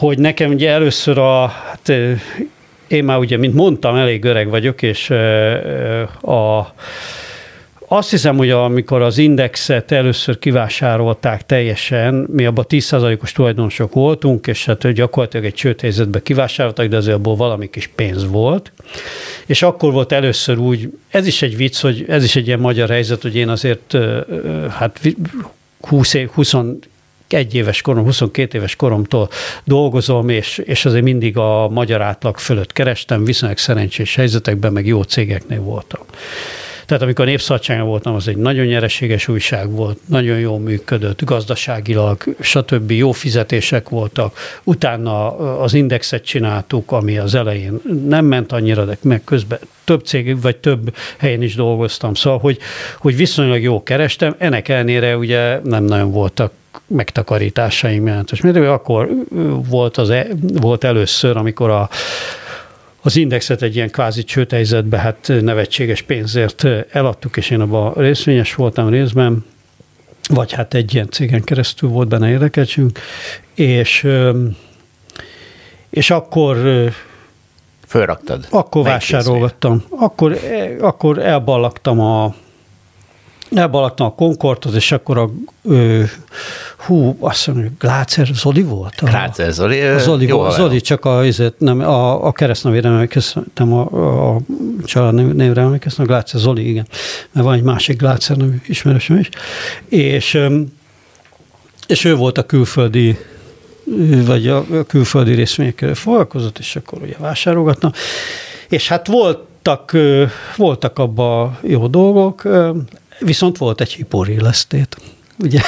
hogy 0.00 0.18
nekem 0.18 0.50
ugye 0.50 0.70
először 0.70 1.18
a, 1.18 1.46
hát 1.46 1.92
én 2.88 3.04
már 3.04 3.18
ugye, 3.18 3.36
mint 3.36 3.54
mondtam, 3.54 3.96
elég 3.96 4.24
öreg 4.24 4.48
vagyok, 4.48 4.82
és 4.82 5.10
a, 6.20 6.74
azt 7.88 8.10
hiszem, 8.10 8.36
hogy 8.36 8.50
amikor 8.50 9.02
az 9.02 9.18
indexet 9.18 9.92
először 9.92 10.38
kivásárolták 10.38 11.46
teljesen, 11.46 12.26
mi 12.32 12.46
abban 12.46 12.64
10%-os 12.68 13.32
tulajdonosok 13.32 13.92
voltunk, 13.92 14.46
és 14.46 14.64
hát 14.64 14.92
gyakorlatilag 14.92 15.46
egy 15.46 15.54
csőthelyzetbe 15.54 16.22
kivásároltak, 16.22 16.86
de 16.86 16.96
azért 16.96 17.16
abból 17.16 17.36
valami 17.36 17.70
kis 17.70 17.86
pénz 17.94 18.26
volt. 18.26 18.72
És 19.46 19.62
akkor 19.62 19.92
volt 19.92 20.12
először 20.12 20.58
úgy, 20.58 20.92
ez 21.08 21.26
is 21.26 21.42
egy 21.42 21.56
vicc, 21.56 21.80
hogy 21.80 22.04
ez 22.08 22.24
is 22.24 22.36
egy 22.36 22.46
ilyen 22.46 22.60
magyar 22.60 22.88
helyzet, 22.88 23.22
hogy 23.22 23.36
én 23.36 23.48
azért 23.48 23.96
hát 24.68 25.00
20 25.80 26.14
év, 26.14 26.28
20 26.28 26.54
egy 27.32 27.54
éves 27.54 27.82
korom, 27.82 28.04
22 28.04 28.58
éves 28.58 28.76
koromtól 28.76 29.28
dolgozom, 29.64 30.28
és, 30.28 30.58
és 30.58 30.84
azért 30.84 31.04
mindig 31.04 31.36
a 31.36 31.68
magyar 31.68 32.02
átlag 32.02 32.38
fölött 32.38 32.72
kerestem, 32.72 33.24
viszonylag 33.24 33.58
szerencsés 33.58 34.14
helyzetekben, 34.14 34.72
meg 34.72 34.86
jó 34.86 35.02
cégeknél 35.02 35.60
voltam. 35.60 36.02
Tehát 36.90 37.04
amikor 37.04 37.26
Népszabadságon 37.26 37.86
voltam, 37.86 38.14
az 38.14 38.28
egy 38.28 38.36
nagyon 38.36 38.66
nyereséges 38.66 39.28
újság 39.28 39.70
volt, 39.70 39.98
nagyon 40.06 40.38
jól 40.38 40.58
működött, 40.58 41.24
gazdaságilag, 41.24 42.24
stb. 42.40 42.90
jó 42.90 43.12
fizetések 43.12 43.88
voltak. 43.88 44.36
Utána 44.64 45.36
az 45.60 45.74
indexet 45.74 46.24
csináltuk, 46.24 46.92
ami 46.92 47.18
az 47.18 47.34
elején 47.34 47.80
nem 48.08 48.24
ment 48.24 48.52
annyira, 48.52 48.84
de 48.84 48.98
meg 49.02 49.24
közben 49.24 49.58
több 49.84 50.04
cég, 50.04 50.40
vagy 50.40 50.56
több 50.56 50.94
helyen 51.18 51.42
is 51.42 51.54
dolgoztam. 51.54 52.14
Szóval, 52.14 52.38
hogy, 52.38 52.58
hogy 52.98 53.16
viszonylag 53.16 53.62
jó 53.62 53.82
kerestem, 53.82 54.34
ennek 54.38 54.68
ellenére 54.68 55.16
ugye 55.16 55.60
nem 55.64 55.84
nagyon 55.84 56.10
voltak 56.10 56.52
megtakarításaim 56.86 58.06
jelentős. 58.06 58.40
Mert 58.40 58.56
akkor 58.56 59.08
volt, 59.68 59.96
az, 59.96 60.10
e, 60.10 60.26
volt 60.40 60.84
először, 60.84 61.36
amikor 61.36 61.70
a, 61.70 61.88
az 63.00 63.16
indexet 63.16 63.62
egy 63.62 63.74
ilyen 63.74 63.90
kvázi 63.90 64.24
csőtejzetbe, 64.24 64.98
hát 64.98 65.32
nevetséges 65.40 66.02
pénzért 66.02 66.64
eladtuk, 66.90 67.36
és 67.36 67.50
én 67.50 67.60
abban 67.60 67.92
részvényes 67.92 68.54
voltam 68.54 68.88
részben, 68.88 69.44
vagy 70.28 70.52
hát 70.52 70.74
egy 70.74 70.94
ilyen 70.94 71.10
cégen 71.10 71.42
keresztül 71.42 71.88
volt 71.88 72.08
benne 72.08 72.28
érdekeltségünk, 72.28 72.98
és, 73.54 74.06
és 75.90 76.10
akkor 76.10 76.56
Fölraktad? 77.90 78.46
Akkor 78.50 78.84
vásárolgattam. 78.84 79.84
Akkor, 79.88 80.38
akkor 80.80 81.18
elballagtam 81.18 82.00
a 82.00 82.34
elbaladtam 83.54 84.06
a 84.06 84.14
Concordhoz, 84.14 84.74
és 84.74 84.92
akkor 84.92 85.18
a 85.18 85.30
ö, 85.62 86.02
hú, 86.76 87.16
azt 87.20 87.46
mondom, 87.46 87.76
Glácer 87.78 88.26
Zoli 88.26 88.62
volt? 88.62 88.94
A, 89.00 89.04
Glácer 89.04 89.52
Zoli? 89.52 89.80
A 89.80 89.98
Zoli, 89.98 90.26
jó, 90.26 90.36
volt, 90.36 90.54
Zoli 90.54 90.80
csak 90.80 91.04
a, 91.04 91.22
nem, 91.58 91.80
a, 91.80 92.26
a 92.26 92.32
keresztnevére 92.32 92.88
emlékeztem, 92.88 93.72
a, 93.72 93.86
a, 93.92 94.34
a 94.34 94.40
család 94.84 95.34
névre 95.34 95.60
emlékeztem, 95.60 96.04
a 96.04 96.08
Glácer 96.08 96.40
Zoli, 96.40 96.68
igen, 96.68 96.86
mert 97.32 97.46
van 97.46 97.54
egy 97.54 97.62
másik 97.62 97.98
Glácer 97.98 98.36
nevű 98.36 98.60
ismerősöm 98.66 99.18
is, 99.18 99.28
és, 99.88 100.38
és 101.86 102.04
ő 102.04 102.14
volt 102.14 102.38
a 102.38 102.42
külföldi 102.42 103.18
vagy 104.26 104.48
a 104.48 104.64
külföldi 104.86 105.34
részvényekkel 105.34 105.94
foglalkozott, 105.94 106.58
és 106.58 106.76
akkor 106.76 107.02
ugye 107.02 107.14
vásárolgatna. 107.18 107.92
És 108.68 108.88
hát 108.88 109.06
voltak, 109.06 109.96
voltak 110.56 110.98
abban 110.98 111.58
jó 111.62 111.86
dolgok, 111.86 112.42
Viszont 113.20 113.58
volt 113.58 113.80
egy 113.80 113.92
hiporélesztét, 113.92 114.96
ugye? 115.38 115.60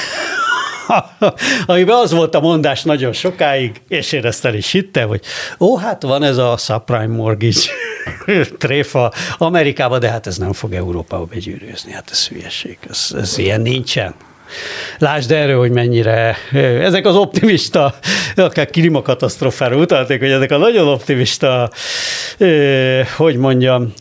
amiben 1.66 1.96
az 1.96 2.12
volt 2.12 2.34
a 2.34 2.40
mondás 2.40 2.82
nagyon 2.82 3.12
sokáig, 3.12 3.80
és 3.88 4.12
én 4.12 4.24
ezt 4.24 4.44
el 4.44 4.55
is 4.55 4.70
hittem, 4.70 5.09
hogy 5.09 5.20
ó, 5.59 5.76
hát 5.76 6.03
van 6.03 6.22
ez 6.22 6.36
a 6.36 6.57
subprime 6.57 7.07
mortgage 7.16 7.61
tréfa 8.59 9.12
Amerikában, 9.38 10.00
de 10.00 10.11
hát 10.11 10.26
ez 10.26 10.38
nem 10.38 10.53
fog 10.53 10.72
Európába 10.72 11.24
begyűrűzni, 11.24 11.92
hát 11.92 12.09
ez 12.11 12.28
hülyeség, 12.28 12.78
ez, 12.90 13.09
ez 13.16 13.38
ilyen 13.38 13.61
nincsen. 13.61 14.14
Lásd 14.98 15.30
erről, 15.30 15.59
hogy 15.59 15.70
mennyire 15.70 16.36
ezek 16.82 17.07
az 17.07 17.16
optimista, 17.16 17.94
akár 18.36 18.70
klímakatasztrofára 18.70 19.76
utalték, 19.76 20.20
hogy 20.20 20.30
ezek 20.30 20.50
a 20.50 20.57
nagyon 20.57 20.88
optimista, 20.88 21.70
hogy 23.16 23.36
mondjam, 23.36 23.92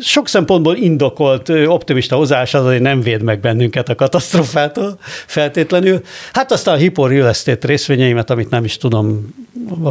sok 0.00 0.28
szempontból 0.28 0.76
indokolt 0.76 1.48
optimista 1.48 2.16
hozás 2.16 2.54
az, 2.54 2.64
hogy 2.64 2.80
nem 2.80 3.00
véd 3.00 3.22
meg 3.22 3.40
bennünket 3.40 3.88
a 3.88 3.94
katasztrofától 3.94 4.98
feltétlenül. 5.26 6.00
Hát 6.32 6.52
aztán 6.52 6.74
a 6.74 6.78
Hippo 6.78 7.06
Real 7.06 7.28
Estate 7.28 7.66
részvényeimet, 7.66 8.30
amit 8.30 8.50
nem 8.50 8.64
is 8.64 8.76
tudom, 8.76 9.34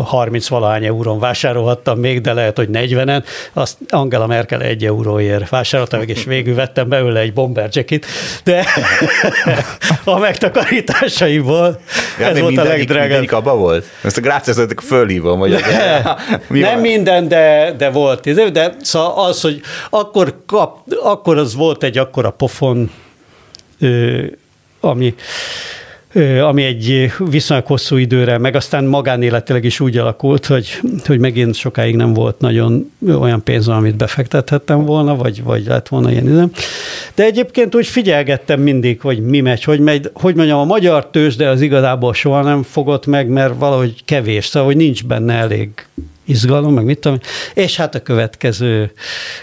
30 0.04 0.48
valahány 0.48 0.86
eurón 0.86 1.20
vásárolhattam 1.20 2.00
még, 2.00 2.22
de 2.22 2.34
lehet, 2.34 2.58
hogy 2.58 2.70
40-en, 2.74 3.24
azt 3.54 3.78
Angela 3.90 4.28
Merkel 4.28 4.62
egy 4.62 4.86
euróért 4.86 5.50
vásárolta 5.50 5.98
meg, 5.98 6.10
és 6.10 6.24
végül 6.24 6.56
vettem 6.56 6.90
belőle 6.90 7.20
egy 7.20 7.34
bomber 7.34 7.70
jacket, 7.72 8.06
de 8.44 8.66
a 10.04 10.20
megtakarításaimból 10.20 11.80
Ja, 12.20 12.28
ez 12.28 12.34
de 12.34 12.42
volt 12.42 12.58
a 12.58 12.64
legdrágább. 12.64 13.04
mindenik 13.04 13.32
abba 13.32 13.56
volt? 13.56 13.86
Ezt 14.04 14.18
a 14.18 14.22
Gráciát 14.22 14.74
fölhívom, 14.84 15.40
hogy 15.40 15.56
mi 16.48 16.60
nem 16.60 16.80
minden, 16.80 17.28
de, 17.28 17.74
de 17.78 17.90
volt. 17.90 18.52
De 18.52 18.76
szóval 18.82 19.26
az, 19.26 19.42
hogy 19.42 19.62
akkor, 19.94 20.42
kap, 20.46 20.94
akkor 21.04 21.38
az 21.38 21.56
volt 21.56 21.84
egy 21.84 21.98
akkora 21.98 22.30
pofon, 22.30 22.92
ami, 24.80 25.16
ami 26.42 26.64
egy 26.64 27.12
viszonylag 27.30 27.66
hosszú 27.66 27.96
időre, 27.96 28.38
meg 28.38 28.56
aztán 28.56 28.86
magánéletileg 28.86 29.64
is 29.64 29.80
úgy 29.80 29.98
alakult, 29.98 30.46
hogy, 30.46 30.80
hogy 31.06 31.20
megint 31.20 31.56
sokáig 31.56 31.96
nem 31.96 32.14
volt 32.14 32.40
nagyon 32.40 32.92
olyan 33.20 33.44
pénz, 33.44 33.68
amit 33.68 33.96
befektethettem 33.96 34.86
volna, 34.86 35.16
vagy, 35.16 35.44
vagy 35.44 35.66
lett 35.66 35.88
volna 35.88 36.12
ilyen 36.12 36.28
időm. 36.28 36.52
De 37.16 37.24
egyébként 37.24 37.76
úgy 37.76 37.88
figyelgettem 37.88 38.60
mindig, 38.60 39.02
hogy 39.02 39.22
mi 39.22 39.40
megy, 39.40 39.64
hogy 39.64 39.80
megy, 39.80 40.10
hogy 40.14 40.36
mondjam, 40.36 40.60
a 40.60 40.66
magyar 40.66 41.10
tőzsde 41.10 41.50
az 41.50 41.62
igazából 41.62 42.14
soha 42.14 42.42
nem 42.42 42.64
fogott 42.64 43.06
meg, 43.06 43.28
mert 43.28 43.58
valahogy 43.58 44.06
kevés, 44.06 44.46
szóval 44.46 44.68
hogy 44.68 44.78
nincs 44.78 45.06
benne 45.06 45.34
elég 45.34 45.70
izgalom, 46.32 46.74
meg 46.74 46.86
mit 46.86 47.00
tudom, 47.00 47.20
és 47.54 47.76
hát 47.76 47.96
a 47.96 48.02
következő, 48.02 48.92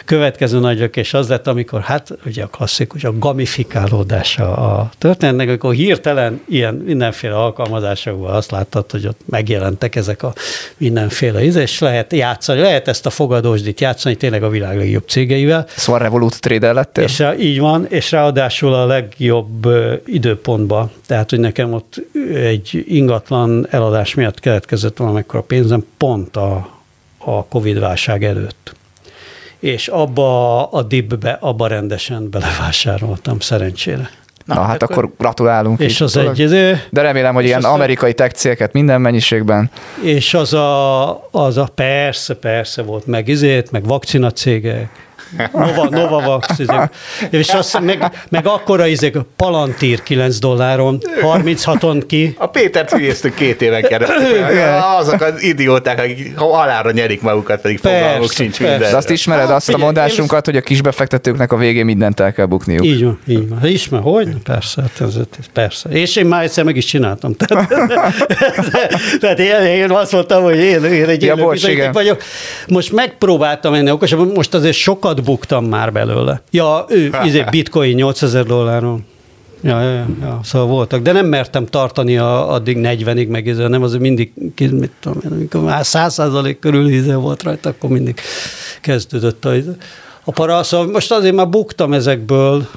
következő 0.05 0.59
nagy 0.59 0.79
lökés 0.79 1.15
az 1.15 1.29
lett, 1.29 1.47
amikor 1.47 1.81
hát 1.81 2.11
ugye 2.27 2.43
a 2.43 2.47
klasszikus, 2.47 3.05
a 3.05 3.19
gamifikálódása 3.19 4.57
a 4.57 4.91
történetnek, 4.99 5.49
amikor 5.49 5.75
hirtelen 5.75 6.41
ilyen 6.49 6.75
mindenféle 6.75 7.35
alkalmazásokban 7.35 8.35
azt 8.35 8.51
láttad, 8.51 8.91
hogy 8.91 9.07
ott 9.07 9.21
megjelentek 9.27 9.97
ezek 9.97 10.23
a 10.23 10.33
mindenféle 10.77 11.45
íz, 11.45 11.57
és 11.57 11.79
lehet 11.79 12.13
játszani, 12.13 12.61
lehet 12.61 12.89
ezt 12.89 13.07
a 13.07 13.11
fogadósdit 13.11 13.81
játszani 13.81 14.15
tényleg 14.15 14.43
a 14.43 14.49
világ 14.49 14.77
legjobb 14.77 15.09
cégeivel, 15.09 15.67
Szóval 15.77 16.01
Revolut 16.01 16.41
trader 16.41 16.75
lettél? 16.75 17.05
és 17.05 17.19
rá- 17.19 17.39
így 17.41 17.59
van, 17.59 17.87
és 17.89 18.11
ráadásul 18.11 18.75
a 18.75 18.87
legjobb 18.87 19.69
időpontban. 20.07 20.91
Tehát, 21.07 21.31
hogy 21.31 21.41
nekem 21.41 21.73
ott 21.73 22.03
egy 22.35 22.85
ingatlan 22.89 23.67
eladás 23.71 24.15
miatt 24.15 24.41
keletkezett 24.41 24.97
valamikor 24.97 25.41
a 25.41 25.43
pénzem 25.43 25.85
pont 25.97 26.37
a, 26.37 26.78
a 27.37 27.45
Covid-válság 27.49 28.25
előtt. 28.25 28.75
És 29.59 29.89
abba 29.89 30.63
a 30.71 30.83
dipbe, 30.83 31.39
abba 31.41 31.67
rendesen 31.67 32.31
belevásároltam, 32.31 33.41
szerencsére. 33.41 34.11
Na, 34.45 34.55
Na 34.55 34.61
hát 34.61 34.83
akkor 34.83 35.13
gratulálunk. 35.19 35.81
És 35.81 36.01
az 36.01 36.17
utólag. 36.17 36.41
egy, 36.41 36.77
De 36.91 37.01
remélem, 37.03 37.35
hogy 37.35 37.45
ilyen 37.45 37.65
amerikai 37.65 38.15
tech 38.15 38.35
cégeket 38.35 38.73
minden 38.73 39.01
mennyiségben. 39.01 39.71
és 40.03 40.35
az 40.35 40.53
a, 40.55 41.09
az 41.31 41.57
a 41.57 41.69
persze, 41.75 42.35
persze 42.35 42.83
volt 42.83 43.07
meg 43.07 43.29
izét, 43.29 43.71
meg 43.71 43.85
vakcinacégek, 43.85 44.89
Nova, 45.53 45.89
Novavax, 45.91 46.59
izék. 46.59 46.81
és 47.31 47.49
azt, 47.49 47.81
meg, 47.81 48.25
meg 48.29 48.47
akkora 48.47 48.87
izék, 48.87 49.17
Palantír 49.37 50.03
9 50.03 50.39
dolláron, 50.39 51.01
36-on 51.23 52.03
ki, 52.07 52.35
A 52.39 52.47
Pétert 52.47 52.91
hülyéztük 52.91 53.35
két 53.35 53.63
éven 53.63 53.83
keresztül. 53.83 54.45
Azok 54.99 55.21
az 55.21 55.43
idióták, 55.43 55.99
akik 55.99 56.39
halára 56.39 56.91
nyerik 56.91 57.23
magukat, 57.23 57.61
pedig 57.61 57.81
Persze, 57.81 57.99
fogalmuk 57.99 58.33
sincs 58.33 58.59
persze. 58.59 58.73
minden. 58.73 58.91
De 58.91 58.97
azt 58.97 59.11
ismered 59.11 59.51
azt 59.51 59.69
a 59.69 59.77
mondásunkat, 59.79 60.45
hogy 60.45 60.57
a 60.57 60.61
kisbefektetőknek 60.61 61.53
a 61.53 61.57
végén 61.57 61.85
mindent 61.85 62.21
el 62.21 62.33
kell 62.33 62.47
bukniuk. 62.47 62.85
Így 62.85 63.05
van, 63.05 63.19
így 63.27 63.49
van. 63.49 63.67
Ismer, 63.67 64.01
hogy? 64.01 64.29
Persze, 64.45 64.83
hát 64.83 65.29
persze. 65.53 65.89
És 65.89 66.17
én 66.17 66.27
már 66.27 66.43
egyszer 66.43 66.65
meg 66.65 66.77
is 66.77 66.85
csináltam. 66.85 67.35
Tehát, 67.35 67.69
tehát 69.21 69.39
én, 69.39 69.61
én 69.61 69.91
azt 69.91 70.13
mondtam, 70.13 70.43
hogy 70.43 70.57
én, 70.57 70.85
én 70.85 71.05
egy 71.05 71.23
Ja, 71.23 71.37
bocs, 71.37 71.67
vagyok. 71.93 72.23
Most 72.69 72.93
megpróbáltam 72.93 73.75
ennél 73.75 73.93
okosabban, 73.93 74.31
most 74.35 74.55
azért 74.55 74.77
sokat 74.77 75.18
buktam 75.23 75.65
már 75.65 75.93
belőle. 75.93 76.43
Ja, 76.51 76.85
ő, 76.89 77.11
izé, 77.25 77.45
bitcoin 77.51 77.95
8000 77.95 78.45
dolláron. 78.45 79.05
Ja, 79.61 79.83
ja, 79.83 80.07
ja, 80.21 80.41
szóval 80.43 80.69
voltak, 80.69 81.03
de 81.03 81.13
nem 81.13 81.27
mertem 81.27 81.67
tartani 81.67 82.19
a, 82.19 82.53
addig 82.53 82.77
40-ig, 82.81 83.29
meg 83.29 83.47
izé, 83.47 83.67
nem 83.67 83.83
azért 83.83 84.01
mindig, 84.01 84.33
mit 84.57 84.91
tudom 85.01 85.19
én, 85.25 85.31
amikor 85.33 85.61
már 85.61 85.81
100% 85.85 86.57
körül 86.61 86.89
izé 86.89 87.13
volt 87.13 87.43
rajta, 87.43 87.69
akkor 87.69 87.91
mindig 87.91 88.21
kezdődött 88.81 89.45
a, 89.45 89.55
izé. 89.55 89.71
a 90.25 90.31
para. 90.31 90.63
Szóval 90.63 90.87
most 90.87 91.13
azért 91.13 91.35
már 91.35 91.49
buktam 91.49 91.93
ezekből, 91.93 92.69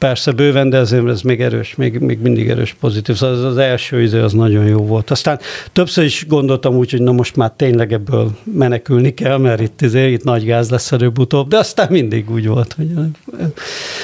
Persze 0.00 0.32
bőven, 0.32 0.70
de 0.70 0.78
azért 0.78 1.08
ez 1.08 1.20
még 1.20 1.40
erős, 1.40 1.74
még, 1.74 1.98
még 1.98 2.20
mindig 2.20 2.48
erős 2.48 2.76
pozitív. 2.80 3.16
Szóval 3.16 3.34
az, 3.36 3.44
az 3.44 3.56
első 3.56 4.02
izé 4.02 4.18
az 4.18 4.32
nagyon 4.32 4.64
jó 4.64 4.78
volt. 4.78 5.10
Aztán 5.10 5.38
többször 5.72 6.04
is 6.04 6.26
gondoltam 6.28 6.74
úgy, 6.74 6.90
hogy 6.90 7.02
na 7.02 7.12
most 7.12 7.36
már 7.36 7.52
tényleg 7.56 7.92
ebből 7.92 8.30
menekülni 8.54 9.14
kell, 9.14 9.38
mert 9.38 9.60
itt, 9.60 9.80
izé, 9.80 10.12
itt 10.12 10.24
nagy 10.24 10.44
gáz 10.44 10.70
lesz 10.70 10.92
előbb-utóbb, 10.92 11.48
de 11.48 11.58
aztán 11.58 11.86
mindig 11.90 12.30
úgy 12.30 12.46
volt, 12.46 12.76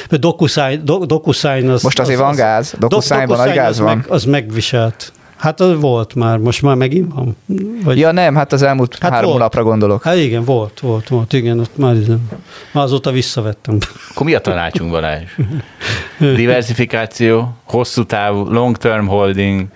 hogy 0.08 0.18
DocuSign, 0.18 0.84
do, 0.84 1.04
DocuSign 1.04 1.68
az... 1.68 1.82
Most 1.82 1.98
azért 1.98 2.18
az, 2.20 2.24
van 2.24 2.34
gáz, 2.34 2.74
Do- 2.78 2.90
DocuSign-ban 2.90 3.36
nagy 3.36 3.54
gáz 3.54 3.70
az 3.70 3.78
van. 3.78 3.96
Meg, 3.96 4.06
az 4.08 4.24
megviselt. 4.24 5.12
Hát 5.36 5.60
az 5.60 5.80
volt 5.80 6.14
már, 6.14 6.38
most 6.38 6.62
már 6.62 6.76
megint 6.76 7.12
van? 7.14 7.36
Vagy... 7.84 7.98
Ja 7.98 8.12
nem, 8.12 8.34
hát 8.34 8.52
az 8.52 8.62
elmúlt 8.62 8.98
Hát 9.00 9.10
három 9.10 9.24
volt. 9.24 9.36
hónapra 9.36 9.62
gondolok. 9.62 10.02
Hát 10.02 10.16
igen, 10.16 10.44
volt, 10.44 10.80
volt, 10.80 11.08
volt, 11.08 11.32
igen, 11.32 11.58
ott 11.58 11.76
már, 11.76 11.94
már 12.72 12.84
azóta 12.84 13.10
visszavettem. 13.10 13.78
Akkor 14.10 14.26
mi 14.26 14.34
a 14.34 14.40
tanácsunk, 14.40 14.90
Balázs? 14.90 15.36
Diversifikáció, 16.18 17.56
hosszú 17.64 18.04
távú, 18.04 18.48
long-term 18.52 19.06
holding, 19.06 19.66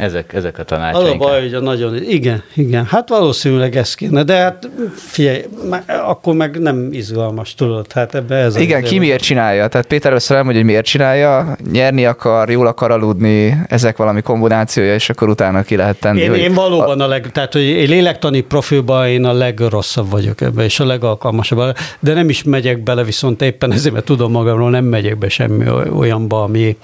ezek, 0.00 0.32
ezek 0.34 0.58
a 0.58 0.60
Az 0.60 0.64
a 0.72 0.74
tanácsaink. 0.74 1.18
baj, 1.18 1.40
hogy 1.40 1.54
a 1.54 1.60
nagyon, 1.60 2.02
igen, 2.08 2.42
igen, 2.54 2.84
hát 2.84 3.08
valószínűleg 3.08 3.76
ez 3.76 3.94
kéne, 3.94 4.22
de 4.22 4.34
hát 4.36 4.68
figyelj, 4.94 5.44
akkor 5.86 6.34
meg 6.34 6.58
nem 6.60 6.88
izgalmas, 6.92 7.54
tudod, 7.54 7.92
hát 7.92 8.14
ebbe 8.14 8.34
ez 8.34 8.54
a- 8.54 8.58
Igen, 8.60 8.82
ki 8.82 8.98
miért 8.98 9.22
csinálja? 9.22 9.68
Tehát 9.68 9.86
Péter 9.86 10.10
először 10.10 10.36
elmondja, 10.36 10.60
hogy 10.60 10.70
miért 10.70 10.84
csinálja, 10.86 11.56
nyerni 11.72 12.06
akar, 12.06 12.50
jól 12.50 12.66
akar 12.66 12.90
aludni, 12.90 13.56
ezek 13.68 13.96
valami 13.96 14.20
kombinációja, 14.22 14.94
és 14.94 15.10
akkor 15.10 15.28
utána 15.28 15.62
ki 15.62 15.76
lehet 15.76 16.00
tenni. 16.00 16.20
Én, 16.20 16.34
én 16.34 16.54
valóban 16.54 17.00
a 17.00 17.06
leg, 17.06 17.30
tehát 17.32 17.52
hogy 17.52 17.62
én 17.62 17.88
lélektani 17.88 18.40
profilban 18.40 19.08
én 19.08 19.24
a 19.24 19.32
legrosszabb 19.32 20.10
vagyok 20.10 20.40
ebben, 20.40 20.64
és 20.64 20.80
a 20.80 20.84
legalkalmasabb, 20.86 21.76
de 22.00 22.14
nem 22.14 22.28
is 22.28 22.42
megyek 22.42 22.82
bele, 22.82 23.04
viszont 23.04 23.42
éppen 23.42 23.72
ezért, 23.72 23.94
mert 23.94 24.04
tudom 24.04 24.30
magamról, 24.30 24.70
nem 24.70 24.84
megyek 24.84 25.18
be 25.18 25.28
semmi 25.28 25.64
olyanba, 25.96 26.42
ami, 26.42 26.76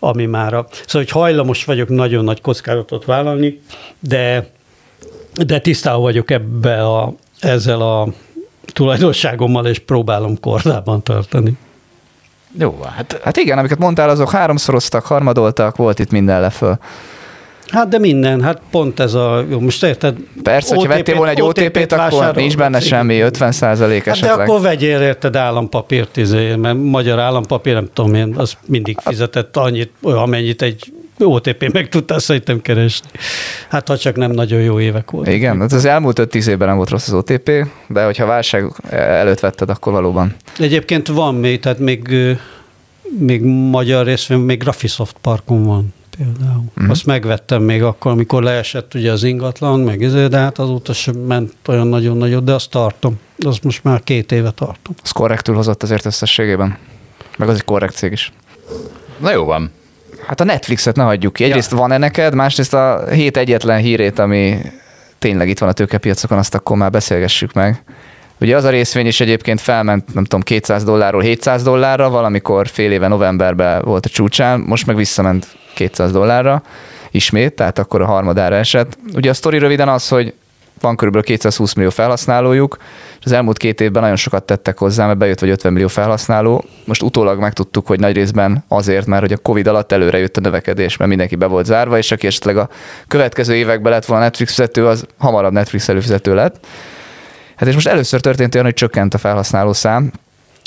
ami 0.00 0.26
már 0.26 0.54
a... 0.54 0.66
Szóval, 0.70 1.02
hogy 1.02 1.10
hajlamos 1.10 1.64
vagyok 1.64 1.88
nagyon 1.88 2.24
nagy 2.24 2.40
kockázatot 2.40 3.04
vállalni, 3.04 3.60
de, 3.98 4.50
de 5.34 5.58
tisztában 5.58 6.00
vagyok 6.00 6.30
ebbe 6.30 6.86
a, 6.86 7.14
ezzel 7.40 7.80
a 7.80 8.08
tulajdonságommal, 8.72 9.66
és 9.66 9.78
próbálom 9.78 10.40
kordában 10.40 11.02
tartani. 11.02 11.58
Jó, 12.58 12.80
hát 12.96 13.20
Hát 13.22 13.36
igen, 13.36 13.58
amiket 13.58 13.78
mondtál, 13.78 14.08
azok 14.08 14.30
háromszoroztak, 14.30 15.04
harmadoltak, 15.04 15.76
volt 15.76 15.98
itt 15.98 16.10
minden 16.10 16.40
leföl. 16.40 16.78
Hát 17.70 17.88
de 17.88 17.98
minden, 17.98 18.42
hát 18.42 18.60
pont 18.70 19.00
ez 19.00 19.14
a, 19.14 19.44
jó, 19.50 19.60
most 19.60 19.82
érted? 19.84 20.16
Persze, 20.42 20.74
hogyha 20.74 20.92
vettél 20.92 21.16
volna 21.16 21.30
egy 21.30 21.42
OTP-t, 21.42 21.92
akkor 21.92 21.98
vásárolod, 21.98 22.36
nincs 22.36 22.56
benne 22.56 22.80
semmi, 22.80 23.20
50 23.20 23.52
százalék 23.52 24.04
Hát 24.04 24.20
de 24.20 24.26
esetleg. 24.26 24.48
akkor 24.48 24.60
vegyél 24.60 25.00
érted 25.00 25.36
állampapírt, 25.36 26.16
izé, 26.16 26.54
mert 26.54 26.76
magyar 26.82 27.18
állampapír, 27.18 27.74
nem 27.74 27.88
tudom 27.92 28.14
én, 28.14 28.34
az 28.36 28.52
mindig 28.66 28.98
fizetett 29.00 29.56
annyit, 29.56 29.92
amennyit 30.02 30.62
egy 30.62 30.92
OTP 31.18 31.72
meg 31.72 31.88
tudtál 31.88 32.18
szerintem 32.18 32.60
keresni. 32.60 33.08
Hát 33.68 33.88
ha 33.88 33.98
csak 33.98 34.16
nem 34.16 34.30
nagyon 34.30 34.60
jó 34.60 34.80
évek 34.80 35.10
voltak. 35.10 35.34
Igen, 35.34 35.60
hát 35.60 35.72
az 35.72 35.84
elmúlt 35.84 36.20
5-10 36.22 36.46
évben 36.46 36.68
nem 36.68 36.76
volt 36.76 36.90
rossz 36.90 37.06
az 37.08 37.14
OTP, 37.14 37.50
de 37.88 38.04
hogyha 38.04 38.26
válság 38.26 38.72
előtt 38.90 39.40
vetted, 39.40 39.70
akkor 39.70 39.92
valóban. 39.92 40.34
Egyébként 40.58 41.08
van 41.08 41.34
még, 41.34 41.60
tehát 41.60 41.78
még, 41.78 42.08
még 43.18 43.42
magyar 43.70 44.06
részvény, 44.06 44.38
még 44.38 44.58
Graphisoft 44.58 45.16
parkon 45.20 45.64
van 45.64 45.94
például. 46.20 46.64
Uh-huh. 46.68 46.90
Azt 46.90 47.06
megvettem 47.06 47.62
még 47.62 47.82
akkor, 47.82 48.12
amikor 48.12 48.42
leesett 48.42 48.94
ugye 48.94 49.12
az 49.12 49.22
ingatlan, 49.22 49.80
meg 49.80 50.02
ezért, 50.02 50.30
de 50.30 50.38
hát 50.38 50.58
azóta 50.58 50.92
sem 50.92 51.14
ment 51.14 51.52
olyan 51.68 51.86
nagyon 51.86 52.16
nagyot, 52.16 52.44
de 52.44 52.52
azt 52.52 52.70
tartom. 52.70 53.18
Azt 53.38 53.64
most 53.64 53.84
már 53.84 54.02
két 54.04 54.32
éve 54.32 54.50
tartom. 54.50 54.94
Az 55.02 55.10
korrektül 55.10 55.54
hozott 55.54 55.82
azért 55.82 56.04
összességében. 56.04 56.78
Meg 57.38 57.48
az 57.48 57.54
egy 57.54 57.64
korrekt 57.64 57.94
cég 57.94 58.12
is. 58.12 58.32
na 59.18 59.32
jó 59.32 59.44
van. 59.44 59.70
Hát 60.26 60.40
a 60.40 60.44
Netflixet 60.44 60.96
ne 60.96 61.02
hagyjuk 61.02 61.32
ki. 61.32 61.44
Egyrészt 61.44 61.70
van-e 61.70 61.98
neked, 61.98 62.34
másrészt 62.34 62.74
a 62.74 63.04
hét 63.10 63.36
egyetlen 63.36 63.80
hírét, 63.80 64.18
ami 64.18 64.58
tényleg 65.18 65.48
itt 65.48 65.58
van 65.58 65.68
a 65.68 65.72
tőkepiacokon, 65.72 66.38
azt 66.38 66.54
akkor 66.54 66.76
már 66.76 66.90
beszélgessük 66.90 67.52
meg. 67.52 67.82
Ugye 68.40 68.56
az 68.56 68.64
a 68.64 68.70
részvény 68.70 69.06
is 69.06 69.20
egyébként 69.20 69.60
felment, 69.60 70.14
nem 70.14 70.24
tudom, 70.24 70.40
200 70.40 70.84
dollárról 70.84 71.20
700 71.20 71.62
dollárra, 71.62 72.10
valamikor 72.10 72.68
fél 72.68 72.92
éve 72.92 73.08
novemberben 73.08 73.82
volt 73.82 74.06
a 74.06 74.08
csúcsán, 74.08 74.60
most 74.60 74.86
meg 74.86 74.96
visszament 74.96 75.46
200 75.74 76.12
dollárra 76.12 76.62
ismét, 77.10 77.52
tehát 77.52 77.78
akkor 77.78 78.00
a 78.00 78.06
harmadára 78.06 78.54
esett. 78.54 78.98
Ugye 79.14 79.30
a 79.30 79.34
sztori 79.34 79.58
röviden 79.58 79.88
az, 79.88 80.08
hogy 80.08 80.34
van 80.80 80.96
körülbelül 80.96 81.26
220 81.26 81.72
millió 81.74 81.90
felhasználójuk, 81.90 82.76
és 83.18 83.24
az 83.24 83.32
elmúlt 83.32 83.56
két 83.56 83.80
évben 83.80 84.02
nagyon 84.02 84.16
sokat 84.16 84.44
tettek 84.44 84.78
hozzá, 84.78 85.06
mert 85.06 85.18
bejött 85.18 85.40
vagy 85.40 85.50
50 85.50 85.72
millió 85.72 85.88
felhasználó. 85.88 86.64
Most 86.84 87.02
utólag 87.02 87.38
megtudtuk, 87.38 87.86
hogy 87.86 88.00
nagy 88.00 88.14
részben 88.14 88.64
azért, 88.68 89.06
mert 89.06 89.22
hogy 89.22 89.32
a 89.32 89.36
Covid 89.36 89.66
alatt 89.66 89.92
előre 89.92 90.18
jött 90.18 90.36
a 90.36 90.40
növekedés, 90.40 90.96
mert 90.96 91.10
mindenki 91.10 91.36
be 91.36 91.46
volt 91.46 91.66
zárva, 91.66 91.98
és 91.98 92.12
aki 92.12 92.26
esetleg 92.26 92.56
a 92.56 92.68
következő 93.08 93.54
években 93.54 93.92
lett 93.92 94.04
volna 94.04 94.22
Netflix 94.22 94.54
fizető, 94.54 94.86
az 94.86 95.06
hamarabb 95.18 95.52
Netflix 95.52 95.88
előfizető 95.88 96.34
lett. 96.34 96.66
Hát 97.60 97.68
és 97.68 97.74
most 97.74 97.86
először 97.86 98.20
történt 98.20 98.54
olyan, 98.54 98.66
hogy 98.66 98.74
csökkent 98.74 99.14
a 99.14 99.18
felhasználó 99.18 99.72
szám, 99.72 100.12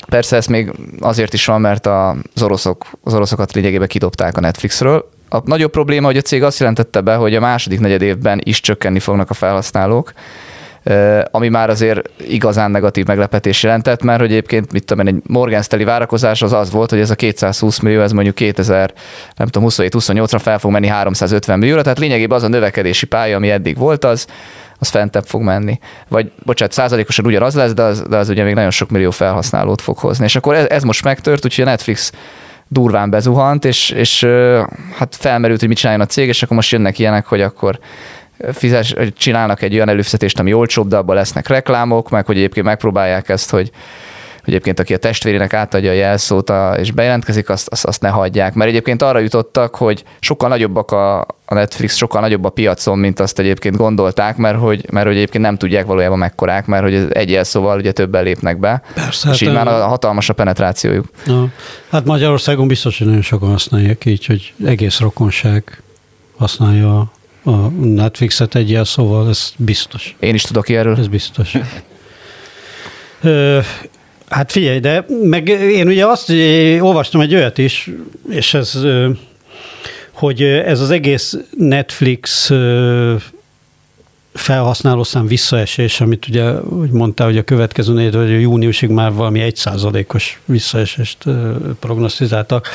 Persze 0.08 0.36
ez 0.36 0.46
még 0.46 0.72
azért 1.00 1.32
is 1.32 1.46
van, 1.46 1.60
mert 1.60 1.86
az, 1.86 2.42
oroszok, 2.42 2.86
az 3.02 3.14
oroszokat 3.14 3.52
lényegében 3.52 3.88
kidobták 3.88 4.36
a 4.36 4.40
Netflixről. 4.40 5.08
A 5.28 5.38
nagyobb 5.44 5.70
probléma, 5.70 6.06
hogy 6.06 6.16
a 6.16 6.20
cég 6.20 6.42
azt 6.42 6.58
jelentette 6.58 7.00
be, 7.00 7.14
hogy 7.14 7.34
a 7.34 7.40
második 7.40 7.80
negyed 7.80 8.02
évben 8.02 8.40
is 8.44 8.60
csökkenni 8.60 8.98
fognak 8.98 9.30
a 9.30 9.34
felhasználók, 9.34 10.12
ami 11.30 11.48
már 11.48 11.70
azért 11.70 12.10
igazán 12.28 12.70
negatív 12.70 13.06
meglepetés 13.06 13.62
jelentett, 13.62 14.02
mert 14.02 14.20
hogy 14.20 14.30
egyébként, 14.30 14.72
mit 14.72 14.84
tudom 14.84 15.06
én, 15.06 15.14
egy 15.14 15.22
Morgan 15.26 15.62
várakozás 15.84 16.42
az 16.42 16.52
az 16.52 16.70
volt, 16.70 16.90
hogy 16.90 17.00
ez 17.00 17.10
a 17.10 17.14
220 17.14 17.78
millió, 17.78 18.00
ez 18.00 18.12
mondjuk 18.12 18.34
2000, 18.34 18.92
nem 19.36 19.46
tudom, 19.46 19.68
27-28-ra 19.70 20.38
fel 20.40 20.58
fog 20.58 20.70
menni 20.70 20.86
350 20.86 21.58
millióra, 21.58 21.82
tehát 21.82 21.98
lényegében 21.98 22.36
az 22.36 22.44
a 22.44 22.48
növekedési 22.48 23.06
pálya, 23.06 23.36
ami 23.36 23.50
eddig 23.50 23.76
volt, 23.76 24.04
az, 24.04 24.26
az 24.78 24.88
fentebb 24.88 25.24
fog 25.26 25.42
menni. 25.42 25.78
Vagy, 26.08 26.32
bocsánat, 26.44 26.74
százalékosan 26.74 27.26
ugyanaz 27.26 27.54
lesz, 27.54 27.72
de 27.72 27.82
az, 27.82 28.02
de 28.08 28.16
az 28.16 28.28
ugye 28.28 28.44
még 28.44 28.54
nagyon 28.54 28.70
sok 28.70 28.90
millió 28.90 29.10
felhasználót 29.10 29.80
fog 29.80 29.98
hozni. 29.98 30.24
És 30.24 30.36
akkor 30.36 30.54
ez, 30.54 30.66
ez 30.68 30.82
most 30.82 31.04
megtört, 31.04 31.44
úgyhogy 31.44 31.64
a 31.64 31.68
Netflix 31.68 32.12
durván 32.68 33.10
bezuhant, 33.10 33.64
és, 33.64 33.90
és 33.90 34.26
hát 34.96 35.16
felmerült, 35.16 35.58
hogy 35.58 35.68
mit 35.68 35.76
csináljon 35.76 36.04
a 36.04 36.06
cég, 36.06 36.28
és 36.28 36.42
akkor 36.42 36.56
most 36.56 36.72
jönnek 36.72 36.98
ilyenek, 36.98 37.26
hogy 37.26 37.40
akkor 37.40 37.78
fizes, 38.52 38.94
csinálnak 39.16 39.62
egy 39.62 39.74
olyan 39.74 39.88
előfizetést, 39.88 40.38
ami 40.38 40.52
olcsóbb, 40.52 40.88
de 40.88 40.96
abban 40.96 41.16
lesznek 41.16 41.48
reklámok, 41.48 42.10
meg 42.10 42.26
hogy 42.26 42.36
egyébként 42.36 42.66
megpróbálják 42.66 43.28
ezt, 43.28 43.50
hogy 43.50 43.70
egyébként 44.44 44.80
aki 44.80 44.94
a 44.94 44.96
testvérének 44.96 45.52
átadja 45.52 45.90
a 45.90 45.94
jelszót 45.94 46.50
a, 46.50 46.74
és 46.78 46.90
bejelentkezik, 46.90 47.48
azt, 47.48 47.68
azt, 47.68 47.84
azt 47.84 48.00
ne 48.00 48.08
hagyják. 48.08 48.54
Mert 48.54 48.70
egyébként 48.70 49.02
arra 49.02 49.18
jutottak, 49.18 49.74
hogy 49.74 50.04
sokkal 50.20 50.48
nagyobbak 50.48 50.90
a, 50.90 51.20
a 51.20 51.54
Netflix, 51.54 51.96
sokkal 51.96 52.20
nagyobb 52.20 52.44
a 52.44 52.48
piacon, 52.48 52.98
mint 52.98 53.20
azt 53.20 53.38
egyébként 53.38 53.76
gondolták, 53.76 54.36
mert 54.36 54.58
hogy, 54.58 54.86
mert 54.90 55.06
hogy 55.06 55.16
egyébként 55.16 55.44
nem 55.44 55.56
tudják 55.56 55.86
valójában 55.86 56.18
mekkorák, 56.18 56.66
mert 56.66 56.82
hogy 56.82 57.06
egy 57.10 57.30
jelszóval 57.30 57.78
ugye 57.78 57.92
többen 57.92 58.22
lépnek 58.22 58.58
be. 58.58 58.82
Persze, 58.94 59.30
és 59.30 59.38
hát 59.38 59.48
így 59.48 59.54
már 59.54 59.68
a 59.68 59.86
hatalmas 59.86 60.28
a 60.28 60.32
penetrációjuk. 60.32 61.06
Na, 61.26 61.48
hát 61.90 62.04
Magyarországon 62.04 62.66
biztos, 62.66 62.98
hogy 62.98 63.06
nagyon 63.06 63.22
sokan 63.22 63.50
használják 63.50 64.04
így, 64.04 64.26
hogy 64.26 64.54
egész 64.64 64.98
rokonság 64.98 65.82
használja 66.36 67.10
a 67.44 67.68
Netflixet 67.80 68.54
egy 68.54 68.70
jelszóval, 68.70 69.28
ez 69.28 69.52
biztos. 69.56 70.16
Én 70.20 70.34
is 70.34 70.42
tudok 70.42 70.68
erről. 70.68 70.98
Ez 70.98 71.06
biztos. 71.06 71.54
Hát 74.28 74.52
figyelj, 74.52 74.78
de 74.78 75.06
meg 75.22 75.48
én 75.48 75.86
ugye 75.86 76.06
azt 76.06 76.32
olvastam 76.80 77.20
egy 77.20 77.34
olyat 77.34 77.58
is, 77.58 77.90
és 78.30 78.54
ez, 78.54 78.78
hogy 80.12 80.42
ez 80.42 80.80
az 80.80 80.90
egész 80.90 81.36
Netflix 81.58 82.50
felhasználószám 84.34 85.26
visszaesés, 85.26 86.00
amit 86.00 86.28
ugye, 86.28 86.50
hogy 86.52 86.90
mondtál, 86.90 87.26
hogy 87.26 87.36
a 87.36 87.42
következő 87.42 87.92
négy, 87.92 88.14
vagy 88.14 88.30
a 88.30 88.38
júniusig 88.38 88.88
már 88.88 89.12
valami 89.12 89.40
egy 89.40 89.56
százalékos 89.56 90.40
visszaesést 90.44 91.18
prognosztizáltak, 91.80 92.68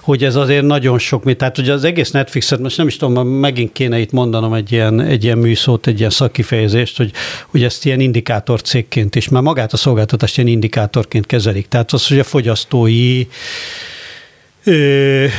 hogy 0.00 0.24
ez 0.24 0.34
azért 0.34 0.64
nagyon 0.64 0.98
sok, 0.98 1.24
mi, 1.24 1.34
tehát 1.34 1.58
ugye 1.58 1.72
az 1.72 1.84
egész 1.84 2.10
Netflixet, 2.10 2.58
most 2.58 2.76
nem 2.76 2.86
is 2.86 2.96
tudom, 2.96 3.28
megint 3.28 3.72
kéne 3.72 3.98
itt 3.98 4.12
mondanom 4.12 4.52
egy 4.52 4.72
ilyen, 4.72 5.00
egy 5.00 5.24
ilyen 5.24 5.38
műszót, 5.38 5.86
egy 5.86 5.98
ilyen 5.98 6.10
szakifejezést, 6.10 6.96
hogy, 6.96 7.12
hogy 7.46 7.62
ezt 7.62 7.84
ilyen 7.84 8.00
indikátor 8.00 8.62
cégként 8.62 9.16
is, 9.16 9.28
már 9.28 9.42
magát 9.42 9.72
a 9.72 9.76
szolgáltatást 9.76 10.36
ilyen 10.36 10.48
indikátorként 10.48 11.26
kezelik. 11.26 11.68
Tehát 11.68 11.92
az, 11.92 12.06
hogy 12.06 12.18
a 12.18 12.24
fogyasztói 12.24 13.26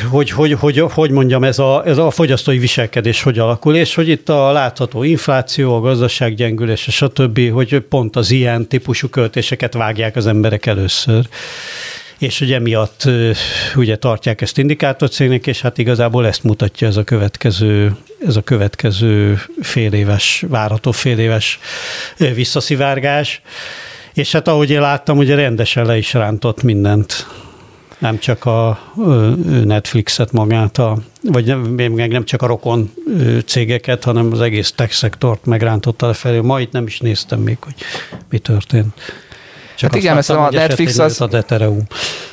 hogy, 0.10 0.30
hogy, 0.30 0.54
hogy, 0.54 0.80
hogy 0.80 1.12
mondjam, 1.12 1.44
ez 1.44 1.60
a, 1.60 1.84
ez 1.86 1.98
a 1.98 2.10
fogyasztói 2.10 2.58
viselkedés 2.58 3.22
hogy 3.22 3.40
alakul, 3.40 3.76
és 3.76 3.96
hogy 3.96 4.08
itt 4.08 4.30
a 4.30 4.52
látható 4.52 5.04
infláció, 5.04 5.76
a 5.76 5.80
gazdasággyengülés, 5.80 6.88
és 6.88 7.02
a 7.02 7.08
többi, 7.08 7.48
hogy 7.48 7.80
pont 7.80 8.16
az 8.16 8.32
ilyen 8.32 8.68
típusú 8.68 9.10
költéseket 9.10 9.74
vágják 9.74 10.16
az 10.16 10.28
emberek 10.28 10.66
először 10.66 11.26
és 12.22 12.40
hogy 12.40 12.52
emiatt 12.52 13.10
ugye 13.76 13.96
tartják 13.96 14.42
ezt 14.42 14.58
indikátorcégnek, 14.58 15.48
és 15.48 15.62
hát 15.62 15.78
igazából 15.78 16.28
ezt 16.28 16.44
mutatja 16.44 16.88
ez 16.88 16.98
a 16.98 17.04
következő, 17.04 17.96
ez 18.28 18.36
a 18.36 18.42
következő 18.42 19.42
fél 19.62 19.94
éves, 19.94 20.44
várható 20.48 20.92
fél 20.92 21.40
visszaszivárgás. 22.18 23.42
És 24.14 24.32
hát 24.32 24.48
ahogy 24.48 24.70
én 24.70 24.82
láttam, 24.82 25.18
ugye 25.18 25.36
rendesen 25.36 25.86
le 25.86 25.98
is 25.98 26.14
rántott 26.14 26.64
mindent 26.64 27.28
nem 28.02 28.20
csak 28.20 28.46
a 28.46 28.80
Netflixet 29.64 30.32
magát, 30.32 30.78
a, 30.78 30.98
vagy 31.24 31.46
nem, 31.46 31.60
meg 31.60 32.12
nem 32.12 32.26
csak 32.26 32.42
a 32.42 32.46
rokon 32.46 32.94
cégeket, 33.46 34.04
hanem 34.04 34.30
az 34.32 34.42
egész 34.42 34.72
tech 34.72 34.92
szektort 34.92 35.46
megrántotta 35.46 36.08
lefelé. 36.08 36.40
Ma 36.40 36.60
itt 36.60 36.72
nem 36.72 36.86
is 36.86 37.00
néztem 37.00 37.40
még, 37.40 37.58
hogy 37.60 37.74
mi 38.30 38.38
történt. 38.38 38.94
Csak 39.76 39.92
hát 39.92 40.02
igen, 40.02 40.14
mert 40.14 40.30
a 40.30 40.50
Netflix 40.52 40.98
az, 40.98 41.22
a 41.22 41.28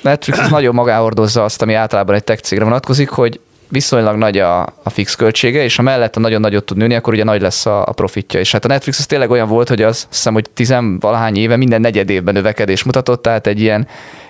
Netflix 0.03 0.39
az 0.39 0.51
nagyon 0.51 0.75
magáhordozza 0.75 1.45
azt, 1.45 1.63
ami 1.63 1.75
általában 1.75 2.15
egy 2.15 2.25
tech 2.25 2.43
cégre 2.43 2.65
vonatkozik, 2.65 3.09
hogy 3.09 3.41
viszonylag 3.69 4.17
nagy 4.17 4.39
a, 4.39 4.61
a 4.63 4.91
fix 4.91 5.15
költsége, 5.15 5.63
és 5.63 5.77
ha 5.77 5.83
mellett 5.83 6.17
a 6.17 6.21
nagyon 6.21 6.41
nagyot 6.41 6.65
tud 6.65 6.77
nőni, 6.77 6.95
akkor 6.95 7.13
ugye 7.13 7.25
nagy 7.25 7.41
lesz 7.41 7.67
a, 7.67 7.87
a 7.87 7.93
profitja. 7.93 8.41
És 8.41 8.53
hát 8.53 8.65
a 8.65 8.69
Netflix 8.69 8.99
az 8.99 9.07
tényleg 9.07 9.31
olyan 9.31 9.49
volt, 9.49 9.69
hogy 9.69 9.83
az, 9.83 9.91
azt 9.91 10.07
hiszem, 10.11 10.33
hogy 10.33 10.51
tizenvalahány 10.51 11.37
éve 11.37 11.57
minden 11.57 11.81
negyed 11.81 12.11
évben 12.11 12.35
növekedés 12.35 12.83
mutatott, 12.83 13.23
tehát 13.23 13.47
egy 13.47 13.61
ilyen 13.61 13.89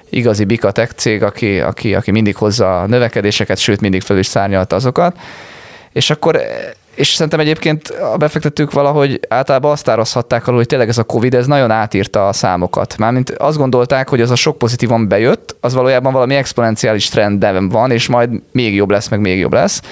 igazi 0.09 0.45
bika 0.45 0.71
tech 0.71 0.93
cég, 0.95 1.23
aki, 1.23 1.61
aki, 1.61 1.95
aki 1.95 2.11
mindig 2.11 2.37
hozza 2.37 2.81
a 2.81 2.87
növekedéseket, 2.87 3.59
sőt 3.59 3.81
mindig 3.81 4.03
fel 4.03 4.19
is 4.19 4.27
szárnyalta 4.27 4.77
azokat. 4.77 5.17
És 5.93 6.11
akkor 6.11 6.41
és 6.99 7.09
szerintem 7.09 7.41
egyébként 7.41 7.89
a 7.89 8.17
befektetők 8.17 8.73
valahogy 8.73 9.21
általában 9.29 9.71
azt 9.71 9.89
árazhatták 9.89 10.47
alul, 10.47 10.59
hogy 10.59 10.69
tényleg 10.69 10.89
ez 10.89 10.99
a 10.99 11.03
Covid, 11.03 11.35
ez 11.35 11.47
nagyon 11.47 11.71
átírta 11.71 12.29
a 12.29 12.33
számokat. 12.33 12.97
Mármint 12.97 13.31
azt 13.31 13.57
gondolták, 13.57 14.09
hogy 14.09 14.21
az 14.21 14.31
a 14.31 14.35
sok 14.35 14.59
pozitívan 14.59 15.09
bejött, 15.09 15.57
az 15.61 15.75
valójában 15.75 16.13
valami 16.13 16.35
exponenciális 16.35 17.09
trend 17.09 17.71
van, 17.71 17.91
és 17.91 18.07
majd 18.07 18.31
még 18.53 18.75
jobb 18.75 18.91
lesz, 18.91 19.09
meg 19.09 19.21
még 19.21 19.39
jobb 19.39 19.53
lesz. 19.53 19.83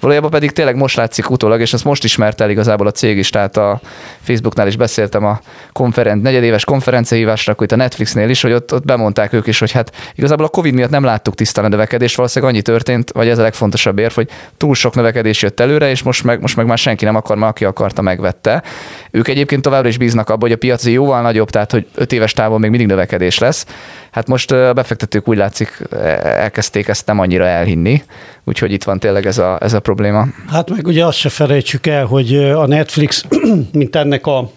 Valójában 0.00 0.30
pedig 0.30 0.50
tényleg 0.50 0.76
most 0.76 0.96
látszik 0.96 1.30
utólag, 1.30 1.60
és 1.60 1.72
ezt 1.72 1.84
most 1.84 2.04
ismert 2.04 2.40
el 2.40 2.50
igazából 2.50 2.86
a 2.86 2.90
cég 2.90 3.16
is, 3.16 3.30
tehát 3.30 3.56
a 3.56 3.80
Facebooknál 4.20 4.66
is 4.66 4.76
beszéltem 4.76 5.24
a 5.24 5.40
konferen- 5.72 6.22
negyedéves 6.22 6.64
konferenciahívásra, 6.64 7.54
itt 7.58 7.72
a 7.72 7.76
Netflixnél 7.76 8.28
is, 8.28 8.42
hogy 8.42 8.52
ott, 8.52 8.74
ott 8.74 8.84
bemondták 8.84 9.32
ők 9.32 9.46
is, 9.46 9.58
hogy 9.58 9.70
hát 9.70 9.92
igazából 10.14 10.44
a 10.44 10.48
Covid 10.48 10.74
miatt 10.74 10.90
nem 10.90 11.04
láttuk 11.04 11.34
tisztán 11.34 11.64
a 11.64 11.68
növekedést, 11.68 12.16
valószínűleg 12.16 12.54
annyi 12.54 12.62
történt, 12.62 13.10
vagy 13.12 13.28
ez 13.28 13.38
a 13.38 13.42
legfontosabb 13.42 13.98
érv, 13.98 14.12
hogy 14.12 14.28
túl 14.56 14.74
sok 14.74 14.94
növekedés 14.94 15.42
jött 15.42 15.60
előre, 15.60 15.90
és 15.90 16.02
most 16.02 16.24
meg, 16.24 16.40
most 16.40 16.56
meg 16.56 16.66
már 16.66 16.78
senki 16.78 17.04
nem 17.04 17.16
akar, 17.16 17.36
mert 17.36 17.50
aki 17.50 17.64
akarta, 17.64 18.02
megvette. 18.02 18.62
Ők 19.10 19.28
egyébként 19.28 19.62
továbbra 19.62 19.88
is 19.88 19.98
bíznak 19.98 20.28
abban, 20.28 20.40
hogy 20.40 20.52
a 20.52 20.56
piac 20.56 20.86
jóval 20.86 21.22
nagyobb, 21.22 21.50
tehát 21.50 21.70
hogy 21.70 21.86
öt 21.94 22.12
éves 22.12 22.32
távon 22.32 22.60
még 22.60 22.70
mindig 22.70 22.88
növekedés 22.88 23.38
lesz. 23.38 23.66
Hát 24.10 24.28
most 24.28 24.50
a 24.50 24.72
befektetők 24.72 25.28
úgy 25.28 25.36
látszik 25.36 25.82
elkezdték 26.22 26.88
ezt 26.88 27.06
nem 27.06 27.18
annyira 27.18 27.46
elhinni, 27.46 28.02
úgyhogy 28.44 28.72
itt 28.72 28.84
van 28.84 28.98
tényleg 28.98 29.26
ez 29.26 29.38
a, 29.38 29.58
ez 29.60 29.72
a 29.72 29.80
probléma. 29.94 30.26
Hát 30.48 30.70
meg 30.70 30.86
ugye 30.86 31.06
azt 31.06 31.18
se 31.18 31.28
felejtsük 31.28 31.86
el, 31.86 32.04
hogy 32.04 32.36
a 32.36 32.66
Netflix, 32.66 33.24
mint 33.72 33.96
ennek 33.96 34.26
a 34.26 34.50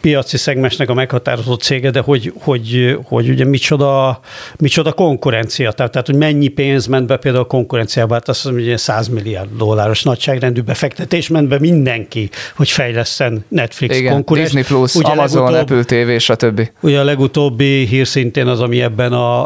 piaci 0.00 0.36
szegmensnek 0.36 0.90
a 0.90 0.94
meghatározó 0.94 1.54
cége, 1.54 1.90
de 1.90 2.00
hogy, 2.00 2.32
hogy, 2.40 2.98
hogy 3.04 3.28
ugye 3.28 3.44
micsoda, 3.44 4.20
micsoda 4.58 4.92
konkurencia, 4.92 5.72
tehát, 5.72 5.92
tehát 5.92 6.06
hogy 6.06 6.16
mennyi 6.16 6.48
pénz 6.48 6.86
ment 6.86 7.06
be 7.06 7.16
például 7.16 7.44
a 7.44 7.46
konkurenciába, 7.46 8.14
hát 8.14 8.28
azt 8.28 8.44
mondom, 8.44 8.64
hogy 8.64 8.78
100 8.78 9.08
milliárd 9.08 9.48
dolláros 9.56 10.02
nagyságrendű 10.02 10.60
befektetés 10.60 11.28
ment 11.28 11.48
be 11.48 11.58
mindenki, 11.58 12.30
hogy 12.56 12.70
fejleszten 12.70 13.44
Netflix 13.48 13.98
Igen, 13.98 14.12
konkurens. 14.12 14.52
Disney 14.52 14.62
Plus, 14.62 14.94
ugye 14.94 15.08
Amazon, 15.08 15.54
Apple 15.54 15.84
TV, 15.84 16.18
stb. 16.18 16.68
Ugye 16.80 17.00
a 17.00 17.04
legutóbbi 17.04 17.86
hír 17.86 18.06
szintén 18.06 18.46
az, 18.46 18.60
ami 18.60 18.82
ebben 18.82 19.12
a, 19.12 19.42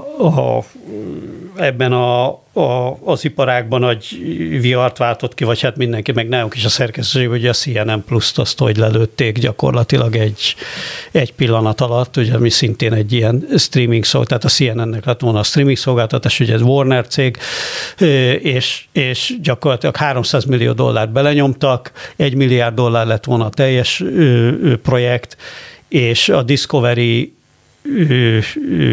a 0.56 0.64
ebben 1.56 1.92
a, 1.92 2.26
a, 2.52 2.98
az 3.04 3.24
iparágban 3.24 3.80
nagy 3.80 4.18
viart 4.60 4.96
váltott 4.96 5.34
ki, 5.34 5.44
vagy 5.44 5.60
hát 5.60 5.76
mindenki, 5.76 6.12
meg 6.12 6.28
nálunk 6.28 6.54
is 6.54 6.64
a 6.64 6.68
szerkesztőség, 6.68 7.28
hogy 7.28 7.46
a 7.46 7.52
CNN 7.52 8.04
Plus-t 8.06 8.38
azt, 8.38 8.58
hogy 8.58 8.76
lelőtték 8.76 9.38
gyakorlatilag 9.38 10.16
egy, 10.16 10.54
egy 11.12 11.32
pillanat 11.32 11.80
alatt, 11.80 12.16
ugye, 12.16 12.34
ami 12.34 12.50
szintén 12.50 12.92
egy 12.92 13.12
ilyen 13.12 13.46
streaming 13.56 14.04
szolgáltatás, 14.04 14.54
tehát 14.56 14.74
a 14.74 14.82
CNN-nek 14.82 15.04
lett 15.04 15.20
volna 15.20 15.38
a 15.38 15.42
streaming 15.42 15.76
szolgáltatás, 15.76 16.40
ugye 16.40 16.54
ez 16.54 16.60
Warner 16.60 17.06
cég, 17.06 17.38
és, 18.40 18.84
és 18.92 19.34
gyakorlatilag 19.42 19.96
300 19.96 20.44
millió 20.44 20.72
dollárt 20.72 21.12
belenyomtak, 21.12 21.92
egy 22.16 22.34
milliárd 22.34 22.74
dollár 22.74 23.06
lett 23.06 23.24
volna 23.24 23.44
a 23.44 23.50
teljes 23.50 24.04
projekt, 24.82 25.36
és 25.88 26.28
a 26.28 26.42
Discovery 26.42 27.34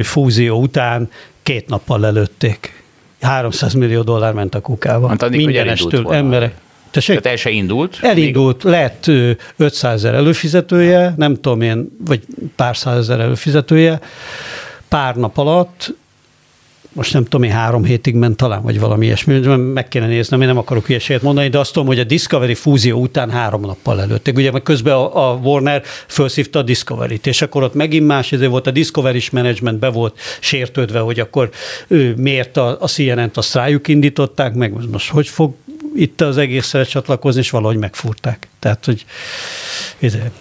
fúzió 0.03 0.61
után 0.61 1.09
két 1.43 1.67
nappal 1.67 1.99
lelőtték. 1.99 2.83
300 3.21 3.73
millió 3.73 4.01
dollár 4.01 4.33
ment 4.33 4.55
a 4.55 4.61
kukába. 4.61 5.07
Hát 5.07 5.23
addig, 5.23 5.45
Mindenestől 5.45 6.13
emberek. 6.13 6.55
Tessék? 6.91 7.19
Tehát 7.19 7.37
el 7.37 7.43
se 7.43 7.49
indult? 7.49 7.97
Elindult, 8.01 8.63
még... 8.63 8.73
lett 8.73 9.11
500 9.57 9.93
ezer 9.93 10.13
előfizetője, 10.13 11.13
nem 11.17 11.33
tudom 11.33 11.61
én, 11.61 11.97
vagy 12.05 12.21
pár 12.55 12.77
százezer 12.77 13.19
előfizetője, 13.19 13.99
pár 14.87 15.15
nap 15.15 15.37
alatt 15.37 15.93
most 16.93 17.13
nem 17.13 17.23
tudom, 17.23 17.43
én 17.43 17.51
három 17.51 17.83
hétig 17.83 18.15
ment 18.15 18.37
talán, 18.37 18.61
vagy 18.61 18.79
valami 18.79 19.05
ilyesmi, 19.05 19.55
meg 19.55 19.87
kéne 19.87 20.07
néznem, 20.07 20.41
én 20.41 20.47
nem 20.47 20.57
akarok 20.57 20.85
hülyeséget 20.85 21.21
mondani, 21.21 21.47
de 21.47 21.59
azt 21.59 21.73
tudom, 21.73 21.87
hogy 21.87 21.99
a 21.99 22.03
Discovery 22.03 22.53
fúzió 22.53 22.99
után 22.99 23.29
három 23.29 23.61
nappal 23.61 24.01
előtték. 24.01 24.37
Ugye 24.37 24.51
mert 24.51 24.63
közben 24.63 24.93
a, 24.93 25.39
Warner 25.43 25.81
felszívta 26.07 26.59
a 26.59 26.61
Discovery-t, 26.61 27.27
és 27.27 27.41
akkor 27.41 27.63
ott 27.63 27.73
megint 27.73 28.07
más, 28.07 28.31
ezért 28.31 28.49
volt 28.49 28.67
a 28.67 28.71
Discovery-s 28.71 29.29
management 29.29 29.79
be 29.79 29.89
volt 29.89 30.19
sértődve, 30.39 30.99
hogy 30.99 31.19
akkor 31.19 31.49
ő 31.87 32.13
miért 32.17 32.57
a, 32.57 32.77
a 32.81 32.87
CNN-t 32.87 33.37
azt 33.37 33.53
rájuk 33.53 33.87
indították, 33.87 34.53
meg 34.53 34.89
most 34.91 35.09
hogy 35.09 35.27
fog 35.27 35.53
itt 35.95 36.21
az 36.21 36.37
egészre 36.37 36.83
csatlakozni, 36.83 37.39
és 37.39 37.49
valahogy 37.49 37.77
megfúrták. 37.77 38.47
Tehát, 38.59 38.85
hogy 38.85 39.05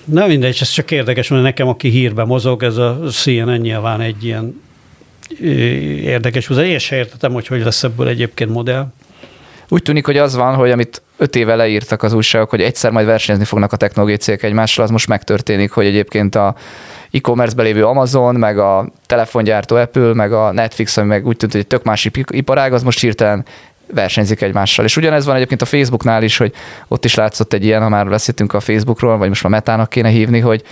na 0.05 0.27
mindegy, 0.27 0.57
ez 0.61 0.71
csak 0.71 0.91
érdekes, 0.91 1.29
mert 1.29 1.43
nekem, 1.43 1.69
aki 1.69 1.89
hírbe 1.89 2.25
mozog, 2.25 2.63
ez 2.63 2.77
a 2.77 2.99
CNN 3.11 3.61
nyilván 3.61 4.01
egy 4.01 4.25
ilyen 4.25 4.61
érdekes 5.41 6.47
húzás. 6.47 6.67
Én 6.67 6.79
sem 6.79 6.99
értettem, 6.99 7.33
hogy 7.33 7.47
hogy 7.47 7.65
lesz 7.65 7.83
ebből 7.83 8.09
egyébként 8.09 8.51
modell. 8.51 8.87
Úgy 9.69 9.83
tűnik, 9.83 10.05
hogy 10.05 10.17
az 10.17 10.35
van, 10.35 10.55
hogy 10.55 10.71
amit 10.71 11.03
öt 11.17 11.37
éve 11.37 11.55
leírtak 11.55 12.03
az 12.03 12.13
újságok, 12.13 12.51
hogy 12.51 12.63
egyszer 12.63 12.91
majd 12.91 13.07
versenyezni 13.07 13.47
fognak 13.47 13.73
a 13.73 13.77
technológiai 13.77 14.19
cégek 14.19 14.43
egymással, 14.43 14.85
az 14.85 14.91
most 14.91 15.09
megtörténik, 15.09 15.71
hogy 15.71 15.87
egyébként 15.87 16.35
a 16.35 16.55
e-commerce 17.11 17.63
lévő 17.63 17.85
Amazon, 17.85 18.35
meg 18.35 18.59
a 18.59 18.93
telefongyártó 19.07 19.77
Apple, 19.77 20.15
meg 20.15 20.33
a 20.33 20.53
Netflix, 20.53 20.97
ami 20.97 21.07
meg 21.07 21.27
úgy 21.27 21.37
tűnt, 21.37 21.53
hogy 21.53 21.61
egy 21.61 21.67
tök 21.67 21.83
másik 21.83 22.25
iparág, 22.31 22.73
az 22.73 22.83
most 22.83 23.01
hirtelen 23.01 23.45
versenyzik 23.95 24.41
egymással. 24.41 24.85
És 24.85 24.97
ugyanez 24.97 25.25
van 25.25 25.37
egyébként 25.37 25.63
a 25.63 25.65
Facebooknál 25.65 26.23
is, 26.23 26.37
hogy 26.37 26.53
ott 26.89 27.05
is 27.05 27.15
látszott 27.15 27.53
egy 27.53 27.65
ilyen, 27.65 27.83
ha 27.83 27.89
már 27.89 28.09
beszéltünk 28.09 28.53
a 28.53 28.61
Facebookról, 28.61 29.17
vagy 29.17 29.29
most 29.29 29.43
már 29.43 29.53
Metának 29.53 29.89
kéne 29.89 30.09
hívni, 30.09 30.41
hogy 30.41 30.63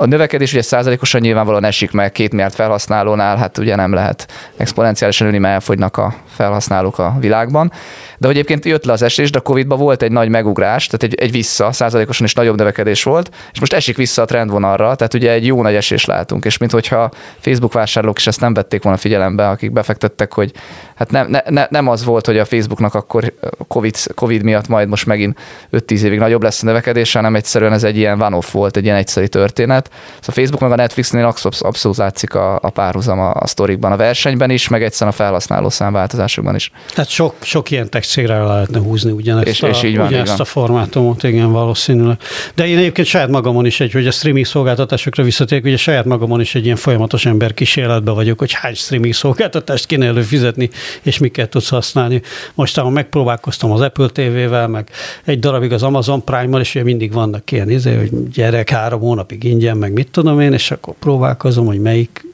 a 0.00 0.06
növekedés 0.06 0.52
ugye 0.52 0.62
százalékosan 0.62 1.20
nyilvánvalóan 1.20 1.64
esik 1.64 1.90
meg 1.90 2.12
két 2.12 2.30
milliárd 2.30 2.54
felhasználónál, 2.54 3.36
hát 3.36 3.58
ugye 3.58 3.76
nem 3.76 3.92
lehet 3.92 4.28
exponenciálisan 4.56 5.26
nőni, 5.26 5.38
mert 5.38 5.54
elfogynak 5.54 5.96
a 5.96 6.14
felhasználók 6.28 6.98
a 6.98 7.16
világban. 7.20 7.72
De 8.18 8.26
hogy 8.26 8.36
egyébként 8.36 8.64
jött 8.64 8.84
le 8.84 8.92
az 8.92 9.02
esés, 9.02 9.30
de 9.30 9.38
a 9.38 9.42
Covid-ban 9.42 9.78
volt 9.78 10.02
egy 10.02 10.12
nagy 10.12 10.28
megugrás, 10.28 10.86
tehát 10.86 11.02
egy, 11.02 11.24
egy 11.24 11.32
vissza, 11.32 11.72
százalékosan 11.72 12.26
is 12.26 12.32
nagyobb 12.32 12.56
növekedés 12.56 13.02
volt, 13.02 13.34
és 13.52 13.60
most 13.60 13.72
esik 13.72 13.96
vissza 13.96 14.22
a 14.22 14.24
trendvonalra, 14.24 14.94
tehát 14.94 15.14
ugye 15.14 15.30
egy 15.30 15.46
jó 15.46 15.62
nagy 15.62 15.74
esés 15.74 16.04
látunk, 16.04 16.44
és 16.44 16.58
minthogyha 16.58 17.10
Facebook 17.38 17.72
vásárlók 17.72 18.18
is 18.18 18.26
ezt 18.26 18.40
nem 18.40 18.54
vették 18.54 18.82
volna 18.82 18.98
figyelembe, 18.98 19.48
akik 19.48 19.72
befektettek, 19.72 20.32
hogy 20.32 20.52
hát 20.94 21.10
nem, 21.10 21.28
ne, 21.30 21.40
ne, 21.48 21.66
nem 21.70 21.88
az 21.88 22.04
volt, 22.04 22.26
hogy 22.26 22.38
a 22.38 22.44
Facebooknak 22.44 22.94
akkor 22.94 23.32
COVID, 23.68 23.96
COVID 24.14 24.42
miatt 24.42 24.68
majd 24.68 24.88
most 24.88 25.06
megint 25.06 25.38
5-10 25.72 26.00
évig 26.00 26.18
nagyobb 26.18 26.42
lesz 26.42 26.62
a 26.62 26.66
növekedés, 26.66 27.12
hanem 27.12 27.34
egyszerűen 27.34 27.72
ez 27.72 27.84
egy 27.84 27.96
ilyen 27.96 28.22
one-off 28.22 28.52
volt, 28.52 28.76
egy 28.76 28.84
ilyen 28.84 28.96
egyszerű 28.96 29.26
történet. 29.26 29.87
Szóval 29.90 30.26
a 30.26 30.32
Facebook 30.32 30.60
meg 30.60 30.72
a 30.72 30.74
Netflixnél 30.74 31.24
abszolút, 31.24 31.58
abszolút 31.60 31.96
látszik 31.96 32.34
a, 32.34 32.58
a 32.62 32.70
párhuzam 32.70 33.18
a, 33.18 33.34
a 33.34 33.46
sztorikban, 33.46 33.92
a 33.92 33.96
versenyben 33.96 34.50
is, 34.50 34.68
meg 34.68 34.82
egyszerűen 34.82 35.12
a 35.12 35.16
felhasználó 35.16 35.68
számváltozásokban 35.68 36.54
is. 36.54 36.70
Tehát 36.94 37.10
sok, 37.10 37.34
sok 37.40 37.70
ilyen 37.70 37.90
tech 37.90 38.06
cégre 38.06 38.38
lehetne 38.38 38.78
húzni 38.78 39.10
ugyanezt, 39.10 39.46
és, 39.46 39.62
a, 39.62 39.68
és 39.68 39.82
így 39.82 39.96
van, 39.96 40.06
ugyanezt 40.06 40.30
van. 40.30 40.40
a 40.40 40.44
formátumot, 40.44 41.22
igen, 41.22 41.52
valószínűleg. 41.52 42.16
De 42.54 42.66
én 42.66 42.78
egyébként 42.78 43.06
saját 43.06 43.28
magamon 43.28 43.66
is 43.66 43.80
egy, 43.80 43.92
hogy 43.92 44.06
a 44.06 44.10
streaming 44.10 44.46
szolgáltatásokra 44.46 45.22
visszatérek, 45.22 45.64
ugye 45.64 45.76
saját 45.76 46.04
magamon 46.04 46.40
is 46.40 46.54
egy 46.54 46.64
ilyen 46.64 46.76
folyamatos 46.76 47.26
ember 47.26 47.54
kísérletben 47.54 48.14
vagyok, 48.14 48.38
hogy 48.38 48.52
hány 48.52 48.74
streaming 48.74 49.14
szolgáltatást 49.14 49.86
kéne 49.86 50.06
előfizetni, 50.06 50.70
és 51.02 51.18
miket 51.18 51.50
tudsz 51.50 51.68
használni. 51.68 52.22
Most 52.54 52.82
megpróbálkoztam 52.90 53.70
az 53.70 53.80
Apple 53.80 54.08
TV-vel, 54.08 54.68
meg 54.68 54.88
egy 55.24 55.38
darabig 55.38 55.72
az 55.72 55.82
Amazon 55.82 56.24
Prime-mal, 56.24 56.60
és 56.60 56.74
ugye 56.74 56.84
mindig 56.84 57.12
vannak 57.12 57.50
ilyen 57.52 57.70
izé, 57.70 57.94
hogy 57.94 58.28
gyerek 58.28 58.70
három 58.70 59.00
hónapig 59.00 59.44
ingyen, 59.44 59.76
meg 59.78 59.92
mit 59.92 60.10
tudom 60.10 60.40
én, 60.40 60.52
és 60.52 60.70
akkor 60.70 60.94
próbálkozom, 60.98 61.66
hogy 61.66 61.80
melyik 61.80 62.26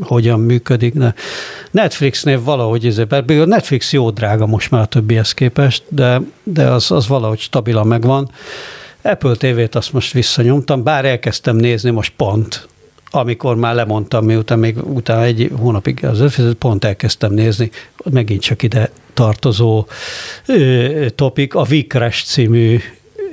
hogyan 0.00 0.40
működik. 0.40 0.94
De 0.94 1.14
Netflixnél 1.70 2.42
valahogy, 2.42 2.86
ez, 2.86 2.98
a 2.98 3.44
Netflix 3.44 3.92
jó 3.92 4.10
drága 4.10 4.46
most 4.46 4.70
már 4.70 4.82
a 4.82 4.86
többihez 4.86 5.34
képest, 5.34 5.82
de, 5.88 6.20
de 6.42 6.66
az, 6.66 6.90
az 6.90 7.08
valahogy 7.08 7.38
stabilan 7.38 7.86
megvan. 7.86 8.30
Apple 9.02 9.34
TV-t 9.34 9.74
azt 9.74 9.92
most 9.92 10.12
visszanyomtam, 10.12 10.82
bár 10.82 11.04
elkezdtem 11.04 11.56
nézni 11.56 11.90
most 11.90 12.12
pont, 12.16 12.68
amikor 13.10 13.56
már 13.56 13.74
lemondtam, 13.74 14.24
miután 14.24 14.58
még 14.58 14.76
utána 14.94 15.22
egy 15.22 15.50
hónapig 15.58 16.04
az 16.04 16.20
öfizet, 16.20 16.54
pont 16.54 16.84
elkezdtem 16.84 17.32
nézni, 17.32 17.70
megint 18.10 18.42
csak 18.42 18.62
ide 18.62 18.90
tartozó 19.14 19.86
ö, 20.46 21.06
topik, 21.14 21.54
a 21.54 21.62
Vcrash 21.62 22.24
című, 22.24 22.80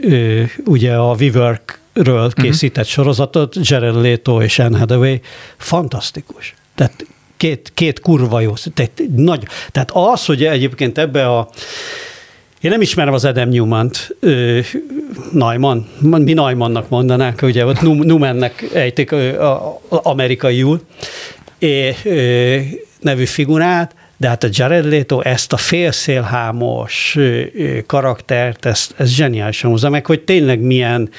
ö, 0.02 0.44
ugye 0.66 0.96
a 0.96 1.16
WeWork 1.20 1.80
ről 2.04 2.26
mhm. 2.26 2.42
készített 2.42 2.84
uh-huh. 2.84 3.04
sorozatot, 3.04 3.56
Jared 3.62 4.02
Leto 4.02 4.42
és 4.42 4.60
Anne 4.60 4.78
Hathaway, 4.78 5.16
fantasztikus. 5.58 6.54
Tehát 6.76 7.06
két, 7.38 7.72
két 7.74 8.00
kurva 8.00 8.40
jó. 8.40 8.54
Tehát, 8.74 9.02
nagy, 9.16 9.48
tehát 9.72 9.92
az, 9.94 10.26
hogy 10.26 10.44
egyébként 10.44 10.98
ebbe 10.98 11.28
a 11.38 11.50
én 12.62 12.72
nem 12.72 12.82
ismerem 12.82 13.14
az 13.14 13.26
Adam 13.26 13.50
Newman-t, 13.50 14.16
Neumann, 15.32 15.86
mi 16.00 16.34
Neumannnak 16.34 16.90
mondanánk, 16.90 17.42
ugye 17.42 17.66
ott 17.66 17.82
Newmannek 17.82 18.70
ejtik 18.74 19.16
amerikaiul, 19.90 20.82
nevű 23.00 23.26
figurát, 23.26 23.96
de 24.18 24.28
hát 24.28 24.44
a 24.44 24.48
Jared 24.52 24.86
Leto 24.86 25.20
ezt 25.20 25.54
a 25.54 25.58
félszélhámos 25.58 27.18
karaktert, 27.86 28.66
ezt, 28.66 28.94
ezt 28.98 29.14
zseniálisan 29.14 29.72
hozza 29.72 29.90
meg, 29.90 30.06
hogy 30.06 30.22
tényleg 30.22 30.60
milyen, 30.60 31.10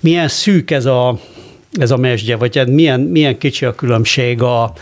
milyen 0.00 0.28
szűk 0.28 0.70
ez 0.70 0.84
a, 0.84 1.18
ez 1.72 1.90
a 1.90 1.96
mesdje, 1.96 2.36
vagy 2.36 2.56
hát 2.56 2.68
milyen, 2.68 3.00
milyen 3.00 3.38
kicsi 3.38 3.64
a 3.64 3.74
különbség 3.74 4.42
a, 4.42 4.72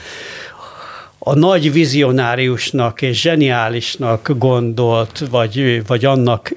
a 1.29 1.35
nagy 1.35 1.73
vizionáriusnak 1.73 3.03
és 3.03 3.21
zseniálisnak 3.21 4.31
gondolt, 4.39 5.25
vagy, 5.31 5.83
vagy 5.87 6.05
annak 6.05 6.53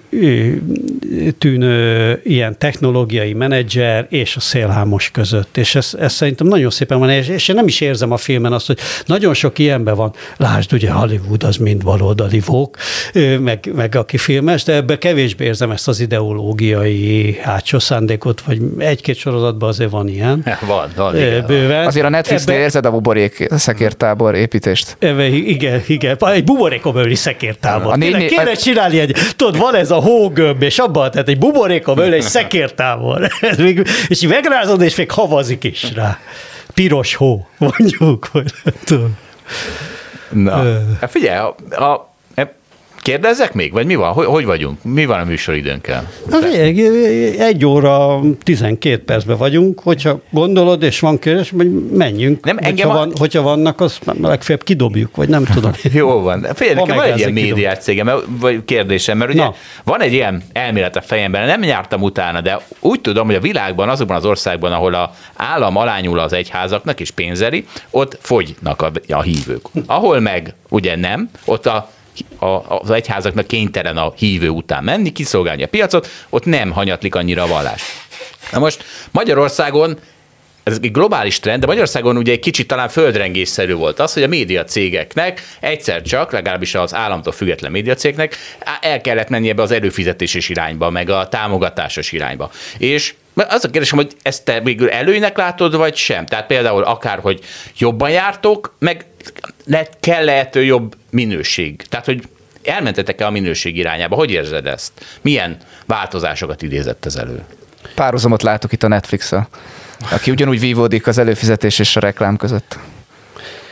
tűnő 1.38 2.20
ilyen 2.24 2.58
technológiai 2.58 3.34
menedzser 3.34 4.06
és 4.10 4.36
a 4.36 4.40
szélhámos 4.40 5.12
között. 5.12 5.58
És 5.58 5.76
ez, 5.76 5.94
ez 6.00 6.14
szerintem 6.14 6.48
nagyon 6.48 6.70
szépen 6.70 7.00
van, 7.00 7.10
és, 7.10 7.28
és 7.28 7.48
én 7.48 7.56
nem 7.56 7.68
is 7.68 7.82
érzem 7.82 8.12
a 8.12 8.18
filmen 8.18 8.54
azt, 8.54 8.68
hogy 8.68 8.80
nagyon 9.06 9.34
sok 9.34 9.60
ilyenben 9.60 9.96
van. 9.96 10.14
Lásd, 10.38 10.74
ugye 10.74 10.92
Hollywood 10.92 11.44
az 11.44 11.56
mind 11.56 11.84
baloldali 11.84 12.42
vók, 12.46 12.78
meg, 13.40 13.72
meg 13.76 13.96
aki 13.96 14.18
filmes, 14.18 14.64
de 14.64 14.74
ebbe 14.74 14.98
kevésbé 14.98 15.46
érzem 15.46 15.72
ezt 15.72 15.88
az 15.88 16.00
ideológiai 16.00 17.38
hátsó 17.42 17.80
szándékot, 17.80 18.42
vagy 18.42 18.62
egy-két 18.78 19.16
sorozatban 19.16 19.70
azért 19.70 19.90
van 19.90 20.08
ilyen. 20.08 20.46
Van, 20.68 20.90
van. 20.96 21.16
Igen. 21.16 21.46
Bőven. 21.46 21.86
Azért 21.86 22.06
a 22.06 22.10
Netflixnél 22.10 22.56
Ebbe... 22.56 22.64
érzed 22.64 22.86
a 22.86 22.92
buborék 22.92 23.48
szekértábor 23.50 24.36
építést. 24.36 24.61
Ebbe, 25.00 25.28
igen, 25.28 25.84
igen. 25.88 26.18
Egy 26.20 26.44
buborékon 26.44 26.94
belüli 26.94 27.16
szekértábor. 27.16 27.94
A 27.94 27.96
néni... 27.96 28.26
Kéne 28.26 28.54
csinálni 28.54 29.00
egy, 29.00 29.16
tudod, 29.36 29.58
van 29.58 29.76
ez 29.76 29.92
a 29.92 29.96
hógömb, 29.96 30.62
és 30.62 30.80
abban, 30.80 31.12
tehát 31.12 31.28
egy 31.28 31.38
buborékon 31.38 31.96
belül 31.96 32.14
egy 32.14 32.22
szekértábor. 32.38 33.28
és 34.08 34.22
így 34.22 34.30
megrázod, 34.30 34.82
és 34.82 34.96
még 34.96 35.12
havazik 35.12 35.64
is 35.64 35.94
rá. 35.94 36.20
Piros 36.74 37.16
hó, 37.16 37.48
mondjuk. 37.58 38.32
Vagy. 38.32 38.52
Na, 40.30 40.64
hát 41.00 41.12
figyelj, 41.12 41.38
a, 41.38 41.56
a 41.84 42.11
Kérdezzek 43.02 43.54
még, 43.54 43.72
vagy 43.72 43.86
mi 43.86 43.96
van? 43.96 44.12
Hogy, 44.14 44.26
hogy 44.26 44.46
vagyunk? 44.46 44.84
Mi 44.84 45.06
van 45.06 45.20
a 45.20 45.24
műsoridőnkkel? 45.24 46.10
Hát, 46.32 46.44
egy 47.40 47.66
óra 47.66 48.20
12 48.44 49.04
percben 49.04 49.38
vagyunk, 49.38 49.80
hogyha 49.80 50.22
gondolod, 50.30 50.84
és 50.84 51.00
van 51.00 51.20
kérdés, 51.20 51.50
hogy 51.58 51.72
menjünk. 51.92 52.46
Nem, 52.46 52.58
hogyha, 52.64 52.90
a... 52.90 52.94
van, 52.94 53.14
hogyha 53.20 53.42
vannak, 53.42 53.82
azt 53.82 54.02
legfeljebb 54.22 54.64
kidobjuk, 54.64 55.16
vagy 55.16 55.30
nem 55.30 55.44
tudom. 55.44 55.72
Jó 55.94 56.22
van. 56.22 56.48
Figyelj, 56.54 56.76
nekem 56.76 56.96
van 56.96 57.06
egy 57.06 57.18
ilyen 57.18 57.32
médiát 57.32 57.82
cégem, 57.82 58.10
vagy 58.40 58.66
kérdésem, 58.66 59.18
mert 59.18 59.32
ugye 59.32 59.44
Na. 59.44 59.56
van 59.84 60.02
egy 60.02 60.14
ilyen 60.14 60.44
elmélet 60.54 60.96
a 60.96 61.02
fejemben, 61.02 61.46
nem 61.46 61.64
jártam 61.64 62.02
utána, 62.02 62.42
de 62.42 62.60
úgy 62.80 63.02
tudom, 63.02 63.26
hogy 63.26 63.36
a 63.36 63.40
világban, 63.40 63.90
azokban 63.90 64.18
az 64.18 64.26
országban, 64.26 64.72
ahol 64.72 64.94
a 64.94 65.14
állam 65.36 65.78
alányul 65.78 66.20
az 66.20 66.34
egyházaknak 66.34 67.00
és 67.00 67.12
pénzeli, 67.12 67.66
ott 67.90 68.18
fogynak 68.22 68.82
a, 68.82 68.92
a 69.08 69.22
hívők. 69.22 69.66
Ahol 69.86 70.20
meg 70.20 70.54
ugye 70.70 70.96
nem, 70.96 71.30
ott 71.46 71.66
a 71.66 71.90
az 72.68 72.92
egyházaknak 72.92 73.48
kénytelen 73.48 73.98
a 73.98 74.14
hívő 74.16 74.50
után 74.50 74.84
menni, 74.84 75.12
kiszolgálni 75.12 75.64
a 75.64 75.68
piacot, 75.68 76.08
ott 76.30 76.46
nem 76.46 76.72
hanyatlik 76.72 77.16
annyira 77.16 77.44
a 77.44 77.48
vallás. 77.48 77.82
Na 78.52 78.60
most 78.60 78.84
Magyarországon 79.12 80.00
ez 80.64 80.78
egy 80.82 80.92
globális 80.92 81.40
trend, 81.40 81.60
de 81.60 81.66
Magyarországon 81.66 82.18
ugye 82.18 82.32
egy 82.32 82.40
kicsit 82.40 82.68
talán 82.68 82.90
földrengésszerű 82.90 83.74
volt 83.74 84.00
az, 84.00 84.14
hogy 84.14 84.24
a 84.24 84.28
médiacégeknek 84.28 85.42
egyszer 85.60 86.02
csak, 86.02 86.32
legalábbis 86.32 86.76
az 86.76 86.94
államtól 86.94 87.34
független 87.34 87.72
médiacégnek 87.72 88.38
el 88.82 89.02
kellett 89.02 89.30
menni 89.30 89.50
ebbe 89.50 89.62
az 89.62 89.72
előfizetéses 89.72 90.50
irányba, 90.50 90.90
meg 90.90 91.10
a 91.10 91.28
támogatásos 91.28 92.12
irányba. 92.12 92.52
És 92.78 93.14
az 93.34 93.66
a 93.66 93.70
kérdésem, 93.70 93.98
hogy 93.98 94.12
ezt 94.22 94.46
te 94.46 94.60
végül 94.60 94.90
előnynek 94.90 95.38
látod, 95.38 95.76
vagy 95.76 95.96
sem? 95.96 96.26
Tehát 96.26 96.48
például 96.48 96.84
akár, 96.84 97.20
hogy 97.20 97.40
jobban 97.78 98.10
jártok, 98.10 98.76
meg 98.80 99.06
lehet, 99.66 99.98
kell 100.00 100.26
lehető 100.26 100.64
jobb 100.64 100.96
minőség. 101.10 101.82
Tehát, 101.90 102.06
hogy 102.06 102.22
elmentetek-e 102.64 103.26
a 103.26 103.30
minőség 103.30 103.78
irányába? 103.78 104.16
Hogy 104.16 104.32
érzed 104.32 104.66
ezt? 104.66 104.92
Milyen 105.22 105.58
változásokat 105.86 106.62
idézett 106.62 107.06
ez 107.06 107.16
elő? 107.16 107.44
Párhuzamot 107.96 108.42
látok 108.42 108.72
itt 108.72 108.84
a 108.84 108.88
Netflix-el, 108.88 109.50
aki 110.12 110.32
ugyanúgy 110.32 110.60
vívódik 110.60 111.08
az 111.08 111.18
előfizetés 111.18 111.80
és 111.80 111.96
a 111.96 112.00
reklám 112.00 112.38
között. 112.38 112.78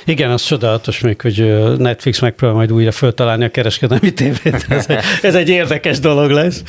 Igen, 0.06 0.32
az 0.32 0.44
csodálatos 0.44 1.00
még, 1.00 1.22
hogy 1.22 1.64
Netflix 1.78 2.20
megpróbál 2.20 2.56
majd 2.56 2.72
újra 2.72 2.92
föltalálni 2.92 3.44
a 3.44 3.50
kereskedelmi 3.50 4.14
tévét. 4.14 4.66
Ez 4.70 4.86
egy, 4.88 5.04
ez 5.22 5.36
egy 5.36 5.50
érdekes 5.50 6.00
dolog 6.00 6.30
lesz. 6.30 6.64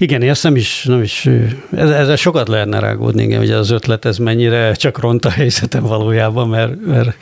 Igen, 0.00 0.22
én 0.22 0.30
ezt 0.30 0.42
nem 0.42 0.56
is, 0.56 0.84
nem 0.84 1.02
is 1.02 1.28
ezzel 1.76 2.16
sokat 2.16 2.48
lehetne 2.48 2.78
rágódni, 2.78 3.22
igen, 3.22 3.38
hogy 3.38 3.50
az 3.50 3.70
ötlet 3.70 4.04
ez 4.04 4.18
mennyire 4.18 4.72
csak 4.72 4.98
ront 4.98 5.24
a 5.24 5.30
helyzetem 5.30 5.82
valójában, 5.82 6.48
mert, 6.48 6.86
mert 6.86 7.16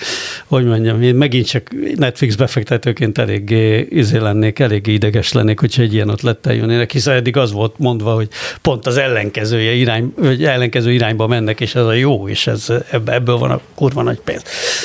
hogy 0.47 0.65
mondjam, 0.65 1.03
én 1.03 1.15
megint 1.15 1.47
csak 1.47 1.71
Netflix 1.95 2.35
befektetőként 2.35 3.19
eléggé 3.19 3.87
izé 3.91 4.19
lennék, 4.19 4.59
eléggé 4.59 4.93
ideges 4.93 5.33
lennék, 5.33 5.61
hogyha 5.61 5.83
egy 5.83 5.95
ilyen 5.95 6.09
ötlettel 6.09 6.55
jönnének, 6.55 6.93
hiszen 6.93 7.15
eddig 7.15 7.37
az 7.37 7.53
volt 7.53 7.75
mondva, 7.79 8.15
hogy 8.15 8.29
pont 8.63 8.87
az 8.87 8.97
ellenkezője 8.97 9.73
irány, 9.73 10.13
vagy 10.17 10.45
ellenkező 10.45 10.93
irányba 10.93 11.27
mennek, 11.27 11.61
és 11.61 11.75
ez 11.75 11.85
a 11.85 11.93
jó, 11.93 12.29
és 12.29 12.47
ez, 12.47 12.73
ebből 13.05 13.37
van 13.37 13.51
a 13.51 13.61
kurva 13.75 14.03
nagy 14.03 14.21
pénz. 14.21 14.43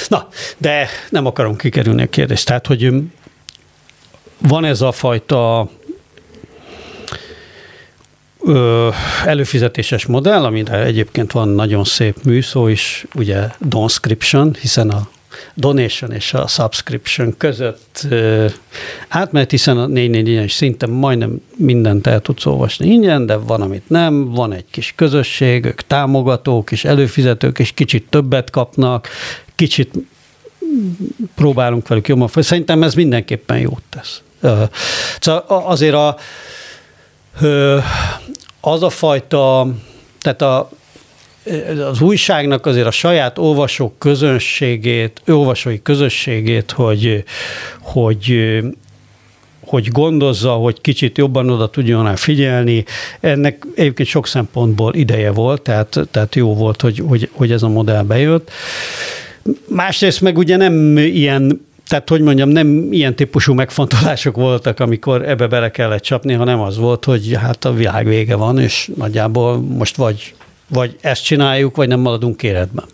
Na, 0.07 0.27
de 0.57 0.87
nem 1.09 1.25
akarom 1.25 1.55
kikerülni 1.55 2.01
a 2.01 2.09
kérdést. 2.09 2.45
Tehát, 2.45 2.67
hogy 2.67 2.93
van 4.37 4.65
ez 4.65 4.81
a 4.81 4.91
fajta 4.91 5.69
ö, 8.45 8.89
előfizetéses 9.25 10.05
modell, 10.05 10.43
amire 10.43 10.83
egyébként 10.83 11.31
van 11.31 11.47
nagyon 11.47 11.83
szép 11.83 12.15
műszó 12.23 12.67
is, 12.67 13.05
ugye 13.15 13.47
donscription, 13.59 14.55
hiszen 14.61 14.89
a 14.89 15.09
donation 15.53 16.11
és 16.11 16.33
a 16.33 16.47
subscription 16.47 17.37
között 17.37 18.05
ö, 18.09 18.45
átmehet, 19.07 19.51
hiszen 19.51 19.77
a 19.77 19.85
444 19.85 20.43
is 20.43 20.53
szinte 20.53 20.87
majdnem 20.87 21.41
mindent 21.55 22.07
el 22.07 22.19
tudsz 22.19 22.45
olvasni 22.45 22.87
ingyen, 22.87 23.25
de 23.25 23.35
van, 23.35 23.61
amit 23.61 23.89
nem, 23.89 24.31
van 24.31 24.53
egy 24.53 24.65
kis 24.71 24.93
közösség, 24.95 25.65
ők 25.65 25.81
támogatók 25.81 26.71
és 26.71 26.85
előfizetők, 26.85 27.59
és 27.59 27.71
kicsit 27.71 28.05
többet 28.09 28.49
kapnak, 28.49 29.07
kicsit 29.55 29.93
próbálunk 31.35 31.87
velük 31.87 32.07
jobban. 32.07 32.29
Szerintem 32.35 32.83
ez 32.83 32.93
mindenképpen 32.93 33.59
jót 33.59 33.83
tesz. 33.89 34.21
Szóval 35.19 35.43
azért 35.47 35.93
a, 35.93 36.17
az 38.61 38.83
a 38.83 38.89
fajta, 38.89 39.67
tehát 40.19 40.41
a, 40.41 40.69
az 41.89 42.01
újságnak 42.01 42.65
azért 42.65 42.87
a 42.87 42.91
saját 42.91 43.37
olvasók 43.37 43.99
közönségét, 43.99 45.21
olvasói 45.27 45.81
közösségét, 45.81 46.71
hogy, 46.71 47.23
hogy 47.81 48.35
hogy 49.65 49.87
gondozza, 49.87 50.51
hogy 50.51 50.81
kicsit 50.81 51.17
jobban 51.17 51.49
oda 51.49 51.69
tudjon 51.69 52.03
rá 52.03 52.15
figyelni. 52.15 52.85
Ennek 53.19 53.65
egyébként 53.75 54.09
sok 54.09 54.27
szempontból 54.27 54.93
ideje 54.93 55.31
volt, 55.31 55.61
tehát, 55.61 55.99
tehát 56.11 56.35
jó 56.35 56.55
volt, 56.55 56.81
hogy, 56.81 57.03
hogy, 57.07 57.29
hogy 57.31 57.51
ez 57.51 57.63
a 57.63 57.67
modell 57.67 58.03
bejött. 58.03 58.51
Másrészt 59.67 60.21
meg 60.21 60.37
ugye 60.37 60.57
nem 60.57 60.97
ilyen 60.97 61.65
tehát, 61.91 62.09
hogy 62.09 62.21
mondjam, 62.21 62.49
nem 62.49 62.87
ilyen 62.91 63.15
típusú 63.15 63.53
megfontolások 63.53 64.35
voltak, 64.35 64.79
amikor 64.79 65.29
ebbe 65.29 65.47
bele 65.47 65.71
kellett 65.71 66.01
csapni, 66.01 66.33
hanem 66.33 66.59
az 66.59 66.77
volt, 66.77 67.05
hogy 67.05 67.37
hát 67.41 67.65
a 67.65 67.73
világ 67.73 68.05
vége 68.05 68.35
van, 68.35 68.59
és 68.59 68.91
nagyjából 68.95 69.61
most 69.61 69.95
vagy, 69.95 70.33
vagy 70.67 70.95
ezt 71.01 71.23
csináljuk, 71.23 71.75
vagy 71.75 71.87
nem 71.87 71.99
maradunk 71.99 72.43
életben. 72.43 72.85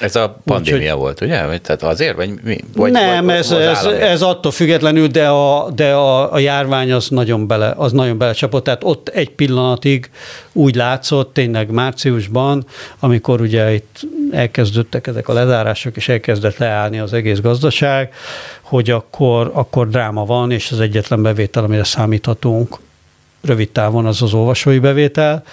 Ez 0.00 0.16
a 0.16 0.36
pandémia 0.44 0.94
Úgy, 0.94 1.00
volt, 1.00 1.20
ugye? 1.20 1.58
Tehát 1.58 1.82
azért, 1.82 2.16
vagy 2.16 2.30
mi? 2.42 2.58
Vagy, 2.74 2.92
nem, 2.92 3.24
vagy, 3.24 3.34
ez, 3.34 3.50
ez, 3.50 3.84
ez 3.84 4.22
attól 4.22 4.52
függetlenül, 4.52 5.06
de 5.06 5.28
a, 5.28 5.70
de 5.70 5.92
a, 5.92 6.32
a 6.32 6.38
járvány 6.38 6.92
az 6.92 7.08
nagyon, 7.08 7.46
bele, 7.46 7.74
az 7.76 7.92
nagyon 7.92 8.18
belecsapott. 8.18 8.64
Tehát 8.64 8.84
ott 8.84 9.08
egy 9.08 9.30
pillanatig 9.30 10.10
úgy 10.52 10.74
látszott, 10.74 11.32
tényleg 11.32 11.70
márciusban, 11.70 12.64
amikor 12.98 13.40
ugye 13.40 13.72
itt 13.74 14.00
elkezdődtek 14.30 15.06
ezek 15.06 15.28
a 15.28 15.32
lezárások, 15.32 15.96
és 15.96 16.08
elkezdett 16.08 16.56
leállni 16.56 16.98
az 16.98 17.12
egész 17.12 17.40
gazdaság, 17.40 18.14
hogy 18.60 18.90
akkor, 18.90 19.50
akkor 19.54 19.88
dráma 19.88 20.24
van, 20.24 20.50
és 20.50 20.70
az 20.70 20.80
egyetlen 20.80 21.22
bevétel, 21.22 21.64
amire 21.64 21.84
számíthatunk 21.84 22.78
rövid 23.42 23.70
távon, 23.70 24.06
az 24.06 24.22
az 24.22 24.34
olvasói 24.34 24.78
bevétel. 24.78 25.44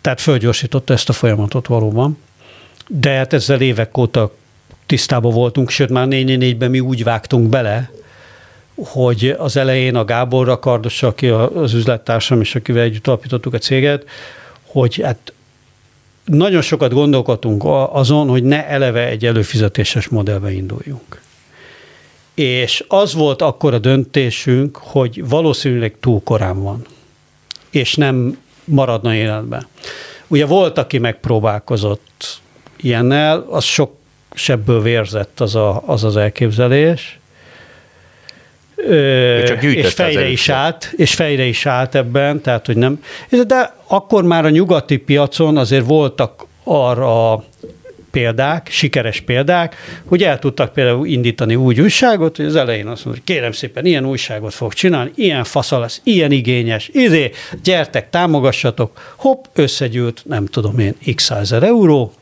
Tehát 0.00 0.20
fölgyorsította 0.20 0.92
ezt 0.92 1.08
a 1.08 1.12
folyamatot 1.12 1.66
valóban 1.66 2.18
de 2.88 3.10
hát 3.10 3.32
ezzel 3.32 3.60
évek 3.60 3.96
óta 3.98 4.34
tisztában 4.86 5.32
voltunk, 5.32 5.70
sőt 5.70 5.90
már 5.90 6.06
444-ben 6.10 6.70
mi 6.70 6.80
úgy 6.80 7.04
vágtunk 7.04 7.48
bele, 7.48 7.90
hogy 8.74 9.34
az 9.38 9.56
elején 9.56 9.94
a 9.94 10.04
Gáborra 10.04 10.58
Kardos, 10.58 11.02
aki 11.02 11.28
az 11.28 11.74
üzlettársam, 11.74 12.40
és 12.40 12.54
akivel 12.54 12.82
együtt 12.82 13.06
alapítottuk 13.06 13.54
a 13.54 13.58
céget, 13.58 14.04
hogy 14.62 15.00
hát 15.02 15.32
nagyon 16.24 16.62
sokat 16.62 16.92
gondolkodtunk 16.92 17.62
azon, 17.92 18.28
hogy 18.28 18.42
ne 18.42 18.66
eleve 18.66 19.06
egy 19.06 19.26
előfizetéses 19.26 20.08
modellbe 20.08 20.52
induljunk. 20.52 21.20
És 22.34 22.84
az 22.88 23.14
volt 23.14 23.42
akkor 23.42 23.74
a 23.74 23.78
döntésünk, 23.78 24.76
hogy 24.76 25.28
valószínűleg 25.28 25.96
túl 26.00 26.20
korán 26.24 26.62
van, 26.62 26.86
és 27.70 27.94
nem 27.94 28.38
maradna 28.64 29.14
életben. 29.14 29.66
Ugye 30.26 30.46
volt, 30.46 30.78
aki 30.78 30.98
megpróbálkozott 30.98 32.40
ilyennel, 32.76 33.46
az 33.50 33.64
sok 33.64 33.94
sebből 34.34 34.82
vérzett 34.82 35.40
az 35.40 35.54
a, 35.54 35.82
az, 35.86 36.04
az 36.04 36.16
elképzelés. 36.16 37.18
csak 39.46 39.62
és 39.62 39.92
fejre 39.92 40.28
is 40.28 40.48
állt, 40.48 40.92
és 40.96 41.14
fejre 41.14 41.44
is 41.44 41.66
állt 41.66 41.94
ebben, 41.94 42.40
tehát 42.40 42.66
hogy 42.66 42.76
nem. 42.76 43.02
De 43.46 43.74
akkor 43.86 44.24
már 44.24 44.44
a 44.44 44.50
nyugati 44.50 44.96
piacon 44.96 45.56
azért 45.56 45.86
voltak 45.86 46.46
arra 46.64 47.44
példák, 48.10 48.68
sikeres 48.70 49.20
példák, 49.20 49.76
hogy 50.04 50.22
el 50.22 50.38
tudtak 50.38 50.72
például 50.72 51.06
indítani 51.06 51.54
úgy 51.54 51.80
újságot, 51.80 52.36
hogy 52.36 52.44
az 52.44 52.56
elején 52.56 52.86
azt 52.86 53.04
mondja, 53.04 53.22
hogy 53.24 53.34
kérem 53.34 53.52
szépen, 53.52 53.86
ilyen 53.86 54.06
újságot 54.06 54.54
fog 54.54 54.72
csinálni, 54.72 55.10
ilyen 55.14 55.44
fasza 55.44 55.78
lesz, 55.78 56.00
ilyen 56.04 56.30
igényes, 56.30 56.90
izé, 56.92 57.30
gyertek, 57.62 58.10
támogassatok, 58.10 59.14
hopp, 59.16 59.44
összegyűlt, 59.54 60.22
nem 60.24 60.46
tudom 60.46 60.78
én, 60.78 60.94
x 61.14 61.24
százer 61.24 61.62
euró, 61.62 62.12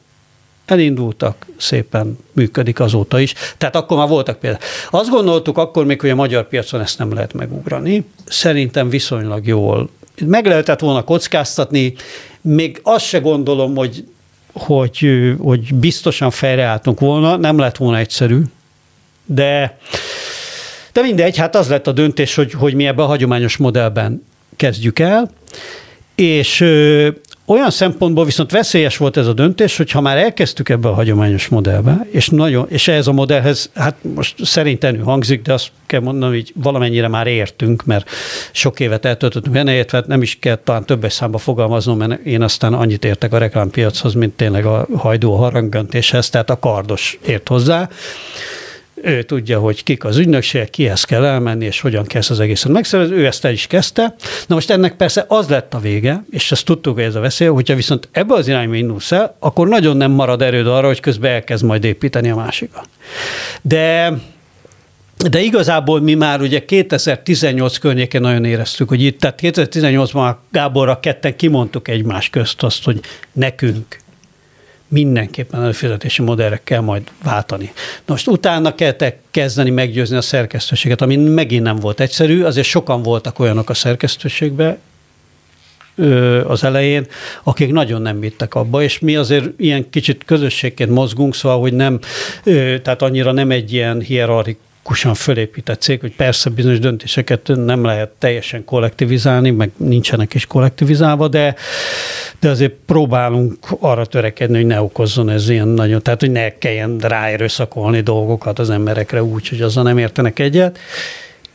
elindultak, 0.66 1.46
szépen 1.56 2.18
működik 2.32 2.80
azóta 2.80 3.20
is. 3.20 3.34
Tehát 3.58 3.76
akkor 3.76 3.96
már 3.96 4.08
voltak 4.08 4.38
például. 4.38 4.62
Azt 4.90 5.10
gondoltuk 5.10 5.58
akkor 5.58 5.84
még, 5.84 6.00
hogy 6.00 6.10
a 6.10 6.14
magyar 6.14 6.48
piacon 6.48 6.80
ezt 6.80 6.98
nem 6.98 7.12
lehet 7.12 7.32
megugrani. 7.32 8.04
Szerintem 8.24 8.88
viszonylag 8.88 9.46
jól. 9.46 9.88
Meg 10.24 10.46
lehetett 10.46 10.80
volna 10.80 11.02
kockáztatni, 11.02 11.94
még 12.40 12.80
azt 12.82 13.04
se 13.04 13.18
gondolom, 13.18 13.76
hogy, 13.76 14.04
hogy, 14.52 15.08
hogy 15.38 15.74
biztosan 15.74 16.30
fejreálltunk 16.30 17.00
volna, 17.00 17.36
nem 17.36 17.58
lett 17.58 17.76
volna 17.76 17.98
egyszerű, 17.98 18.40
de, 19.26 19.78
de 20.92 21.02
mindegy, 21.02 21.36
hát 21.36 21.56
az 21.56 21.68
lett 21.68 21.86
a 21.86 21.92
döntés, 21.92 22.34
hogy, 22.34 22.52
hogy 22.52 22.74
mi 22.74 22.86
ebben 22.86 23.04
a 23.04 23.08
hagyományos 23.08 23.56
modellben 23.56 24.26
kezdjük 24.56 24.98
el, 24.98 25.30
és 26.14 26.64
olyan 27.46 27.70
szempontból 27.70 28.24
viszont 28.24 28.50
veszélyes 28.50 28.96
volt 28.96 29.16
ez 29.16 29.26
a 29.26 29.32
döntés, 29.32 29.76
hogy 29.76 29.90
ha 29.90 30.00
már 30.00 30.16
elkezdtük 30.16 30.68
ebbe 30.68 30.88
a 30.88 30.94
hagyományos 30.94 31.48
modellbe, 31.48 32.06
és, 32.10 32.28
nagyon, 32.28 32.66
és 32.68 32.88
ez 32.88 33.06
a 33.06 33.12
modellhez, 33.12 33.70
hát 33.74 33.96
most 34.14 34.44
szerintenül 34.44 35.04
hangzik, 35.04 35.42
de 35.42 35.52
azt 35.52 35.70
kell 35.86 36.00
mondanom, 36.00 36.34
hogy 36.34 36.52
valamennyire 36.54 37.08
már 37.08 37.26
értünk, 37.26 37.84
mert 37.84 38.10
sok 38.52 38.80
évet 38.80 39.04
eltöltöttünk 39.04 39.54
benne, 39.54 39.74
illetve 39.74 40.04
nem 40.06 40.22
is 40.22 40.38
kell 40.40 40.56
talán 40.56 40.84
többes 40.84 41.12
számba 41.12 41.38
fogalmaznom, 41.38 41.98
mert 41.98 42.24
én 42.24 42.42
aztán 42.42 42.74
annyit 42.74 43.04
értek 43.04 43.32
a 43.32 43.38
reklámpiachoz, 43.38 44.14
mint 44.14 44.36
tényleg 44.36 44.66
a 44.66 44.86
hajdó 44.96 45.34
harangöntéshez, 45.34 46.30
tehát 46.30 46.50
a 46.50 46.58
kardos 46.58 47.18
ért 47.26 47.48
hozzá 47.48 47.88
ő 49.04 49.22
tudja, 49.22 49.58
hogy 49.58 49.82
kik 49.82 50.04
az 50.04 50.16
ügynökségek, 50.16 50.70
kihez 50.70 51.04
kell 51.04 51.24
elmenni, 51.24 51.64
és 51.64 51.80
hogyan 51.80 52.04
kezd 52.04 52.30
az 52.30 52.40
egészet 52.40 52.72
megszervezni, 52.72 53.16
ő 53.16 53.26
ezt 53.26 53.44
el 53.44 53.52
is 53.52 53.66
kezdte. 53.66 54.14
Na 54.46 54.54
most 54.54 54.70
ennek 54.70 54.96
persze 54.96 55.24
az 55.28 55.48
lett 55.48 55.74
a 55.74 55.78
vége, 55.78 56.24
és 56.30 56.52
ezt 56.52 56.64
tudtuk, 56.64 56.94
hogy 56.94 57.02
ez 57.02 57.14
a 57.14 57.20
veszély, 57.20 57.48
hogyha 57.48 57.74
viszont 57.74 58.08
ebbe 58.12 58.34
az 58.34 58.48
irányba 58.48 58.74
indulsz 58.74 59.12
el, 59.12 59.36
akkor 59.38 59.68
nagyon 59.68 59.96
nem 59.96 60.10
marad 60.10 60.42
erőd 60.42 60.66
arra, 60.66 60.86
hogy 60.86 61.00
közben 61.00 61.32
elkezd 61.32 61.64
majd 61.64 61.84
építeni 61.84 62.30
a 62.30 62.36
másikat. 62.36 62.88
De 63.62 64.12
de 65.28 65.40
igazából 65.40 66.00
mi 66.00 66.14
már 66.14 66.40
ugye 66.40 66.64
2018 66.64 67.78
környéken 67.78 68.20
nagyon 68.20 68.44
éreztük, 68.44 68.88
hogy 68.88 69.02
itt, 69.02 69.20
tehát 69.20 69.38
2018-ban 69.42 70.34
Gáborra 70.50 71.00
ketten 71.00 71.36
kimondtuk 71.36 71.88
egymás 71.88 72.30
közt 72.30 72.62
azt, 72.62 72.84
hogy 72.84 73.00
nekünk 73.32 73.96
mindenképpen 74.94 75.62
előfizetési 75.62 76.22
modellre 76.22 76.60
kell 76.64 76.80
majd 76.80 77.02
váltani. 77.22 77.72
Na 77.74 78.12
most 78.12 78.28
utána 78.28 78.74
kellett 78.74 79.16
kezdeni 79.30 79.70
meggyőzni 79.70 80.16
a 80.16 80.20
szerkesztőséget, 80.20 81.00
ami 81.00 81.16
megint 81.16 81.62
nem 81.62 81.76
volt 81.76 82.00
egyszerű, 82.00 82.42
azért 82.42 82.66
sokan 82.66 83.02
voltak 83.02 83.38
olyanok 83.38 83.70
a 83.70 83.74
szerkesztőségben, 83.74 84.78
az 86.46 86.64
elején, 86.64 87.06
akik 87.42 87.72
nagyon 87.72 88.02
nem 88.02 88.20
vittek 88.20 88.54
abba, 88.54 88.82
és 88.82 88.98
mi 88.98 89.16
azért 89.16 89.48
ilyen 89.56 89.90
kicsit 89.90 90.24
közösségként 90.24 90.90
mozgunk, 90.90 91.34
szóval, 91.34 91.60
hogy 91.60 91.72
nem, 91.72 91.98
tehát 92.82 93.02
annyira 93.02 93.32
nem 93.32 93.50
egy 93.50 93.72
ilyen 93.72 94.00
hierarchikus 94.00 94.72
hierarchikusan 94.84 95.14
fölépített 95.14 95.80
cég, 95.80 96.00
hogy 96.00 96.16
persze 96.16 96.50
bizonyos 96.50 96.78
döntéseket 96.78 97.50
nem 97.54 97.84
lehet 97.84 98.10
teljesen 98.18 98.64
kollektivizálni, 98.64 99.50
meg 99.50 99.70
nincsenek 99.76 100.34
is 100.34 100.46
kollektivizálva, 100.46 101.28
de, 101.28 101.54
de 102.40 102.48
azért 102.48 102.72
próbálunk 102.86 103.54
arra 103.80 104.06
törekedni, 104.06 104.56
hogy 104.56 104.66
ne 104.66 104.80
okozzon 104.80 105.30
ez 105.30 105.48
ilyen 105.48 105.68
nagyon, 105.68 106.02
tehát 106.02 106.20
hogy 106.20 106.30
ne 106.30 106.58
kelljen 106.58 106.98
ráerőszakolni 106.98 108.00
dolgokat 108.00 108.58
az 108.58 108.70
emberekre 108.70 109.22
úgy, 109.22 109.48
hogy 109.48 109.60
azzal 109.60 109.82
nem 109.82 109.98
értenek 109.98 110.38
egyet. 110.38 110.78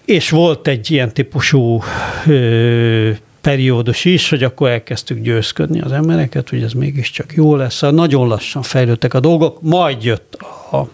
És 0.05 0.29
volt 0.29 0.67
egy 0.67 0.91
ilyen 0.91 1.13
típusú 1.13 1.83
ö, 2.27 3.11
periódus 3.41 4.05
is, 4.05 4.29
hogy 4.29 4.43
akkor 4.43 4.69
elkezdtük 4.69 5.21
győzködni 5.21 5.81
az 5.81 5.91
embereket, 5.91 6.49
hogy 6.49 6.63
ez 6.63 6.73
mégiscsak 6.73 7.33
jó 7.33 7.55
lesz. 7.55 7.79
Nagyon 7.79 8.27
lassan 8.27 8.61
fejlődtek 8.61 9.13
a 9.13 9.19
dolgok, 9.19 9.61
majd 9.61 10.03
jött 10.03 10.37
a 10.71 10.89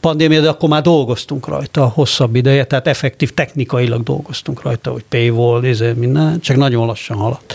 pandémia, 0.00 0.40
de 0.40 0.48
akkor 0.48 0.68
már 0.68 0.82
dolgoztunk 0.82 1.46
rajta 1.46 1.86
hosszabb 1.86 2.34
ideje, 2.34 2.64
tehát 2.64 2.86
effektív 2.86 3.30
technikailag 3.30 4.02
dolgoztunk 4.02 4.62
rajta, 4.62 4.90
hogy 4.90 5.04
paywall, 5.08 5.64
ezért 5.64 5.96
minden, 5.96 6.40
csak 6.40 6.56
nagyon 6.56 6.86
lassan 6.86 7.16
haladt. 7.16 7.54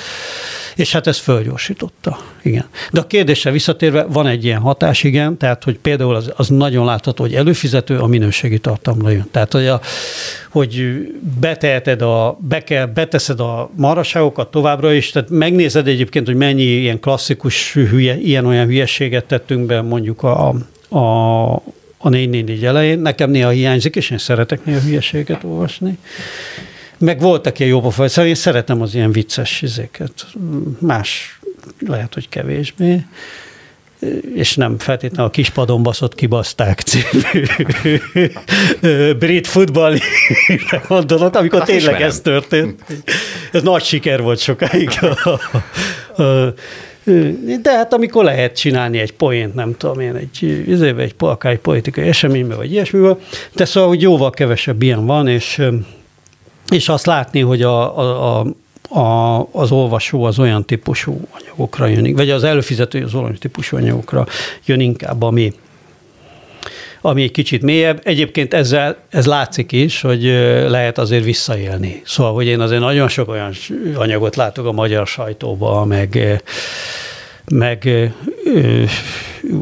És 0.75 0.91
hát 0.91 1.07
ez 1.07 1.17
fölgyorsította, 1.17 2.17
igen. 2.41 2.65
De 2.91 2.99
a 2.99 3.07
kérdésre 3.07 3.51
visszatérve 3.51 4.03
van 4.03 4.27
egy 4.27 4.43
ilyen 4.43 4.59
hatás, 4.59 5.03
igen, 5.03 5.37
tehát 5.37 5.63
hogy 5.63 5.77
például 5.77 6.15
az, 6.15 6.31
az 6.35 6.47
nagyon 6.47 6.85
látható, 6.85 7.23
hogy 7.23 7.35
előfizető 7.35 7.99
a 7.99 8.07
minőségi 8.07 8.59
tartalomra 8.59 9.09
jön. 9.09 9.27
Tehát, 9.31 9.51
hogy, 9.51 9.67
a, 9.67 9.81
hogy 10.49 10.83
beteheted 11.39 12.01
a, 12.01 12.37
be 12.39 12.63
kell, 12.63 12.85
beteszed 12.85 13.39
a 13.39 13.69
maraságokat 13.75 14.51
továbbra 14.51 14.93
is, 14.93 15.09
tehát 15.09 15.29
megnézed 15.29 15.87
egyébként, 15.87 16.25
hogy 16.25 16.35
mennyi 16.35 16.63
ilyen 16.63 16.99
klasszikus 16.99 17.73
hülye, 17.73 18.17
ilyen-olyan 18.17 18.65
hülyeséget 18.65 19.25
tettünk 19.25 19.65
be 19.65 19.81
mondjuk 19.81 20.23
a, 20.23 20.47
a, 20.89 21.61
a 22.05 22.09
444 22.09 22.65
elején. 22.65 22.99
Nekem 22.99 23.29
néha 23.29 23.49
hiányzik, 23.49 23.95
és 23.95 24.09
én 24.09 24.17
szeretek 24.17 24.65
néha 24.65 24.79
hülyeséget 24.79 25.43
olvasni. 25.43 25.97
Meg 26.97 27.19
voltak 27.19 27.59
ilyen 27.59 27.71
jobb 27.71 27.91
faj, 27.91 28.07
szóval 28.07 28.25
én 28.25 28.35
szeretem 28.35 28.81
az 28.81 28.95
ilyen 28.95 29.11
vicces 29.11 29.61
izéket. 29.61 30.25
Más 30.79 31.39
lehet, 31.79 32.13
hogy 32.13 32.29
kevésbé 32.29 33.05
és 34.35 34.55
nem 34.55 34.79
feltétlenül 34.79 35.25
a 35.25 35.29
kispadon 35.29 35.83
baszott 35.83 36.15
kibaszták 36.15 36.79
című 36.79 37.45
brit 39.19 39.47
futball 39.47 39.97
gondolok, 40.87 41.35
amikor 41.35 41.61
Azt 41.61 41.69
tényleg 41.69 42.01
ez 42.01 42.19
történt. 42.19 42.83
Ez 43.51 43.61
nagy 43.61 43.83
siker 43.83 44.21
volt 44.21 44.39
sokáig. 44.39 44.89
De 47.61 47.71
hát 47.71 47.93
amikor 47.93 48.23
lehet 48.23 48.57
csinálni 48.57 48.97
egy 48.97 49.13
poént, 49.13 49.53
nem 49.53 49.77
tudom 49.77 49.99
én, 49.99 50.15
egy, 50.15 50.63
izébe, 50.67 51.01
egy, 51.01 51.13
akár 51.17 51.51
egy 51.51 51.59
politikai 51.59 52.07
eseménybe, 52.07 52.55
vagy 52.55 52.71
ilyesmivel, 52.71 53.19
de 53.53 53.65
szóval, 53.65 53.89
hogy 53.89 54.01
jóval 54.01 54.29
kevesebb 54.29 54.81
ilyen 54.81 55.05
van, 55.05 55.27
és, 55.27 55.61
és 56.69 56.89
azt 56.89 57.05
látni, 57.05 57.39
hogy 57.39 57.61
a, 57.61 57.97
a, 57.97 58.39
a 58.39 58.45
a, 58.89 59.39
az 59.51 59.71
olvasó 59.71 60.23
az 60.23 60.39
olyan 60.39 60.65
típusú 60.65 61.27
anyagokra 61.31 61.85
jön, 61.85 62.13
vagy 62.13 62.29
az 62.29 62.43
előfizető 62.43 63.03
az 63.03 63.13
olyan 63.13 63.35
típusú 63.39 63.77
anyagokra 63.77 64.25
jön 64.65 64.79
inkább, 64.79 65.21
ami, 65.21 65.53
ami 67.05 67.23
egy 67.23 67.31
kicsit 67.31 67.61
mélyebb. 67.61 68.01
Egyébként 68.03 68.53
ezzel 68.53 68.97
ez 69.09 69.25
látszik 69.25 69.71
is, 69.71 70.01
hogy 70.01 70.23
lehet 70.67 70.97
azért 70.97 71.23
visszaélni. 71.23 72.01
Szóval, 72.05 72.33
hogy 72.33 72.45
én 72.45 72.59
azért 72.59 72.81
nagyon 72.81 73.07
sok 73.07 73.29
olyan 73.29 73.51
anyagot 73.95 74.35
látok 74.35 74.65
a 74.65 74.71
magyar 74.71 75.07
sajtóban, 75.07 75.87
meg 75.87 76.39
meg 77.51 77.85
ö, 78.45 78.83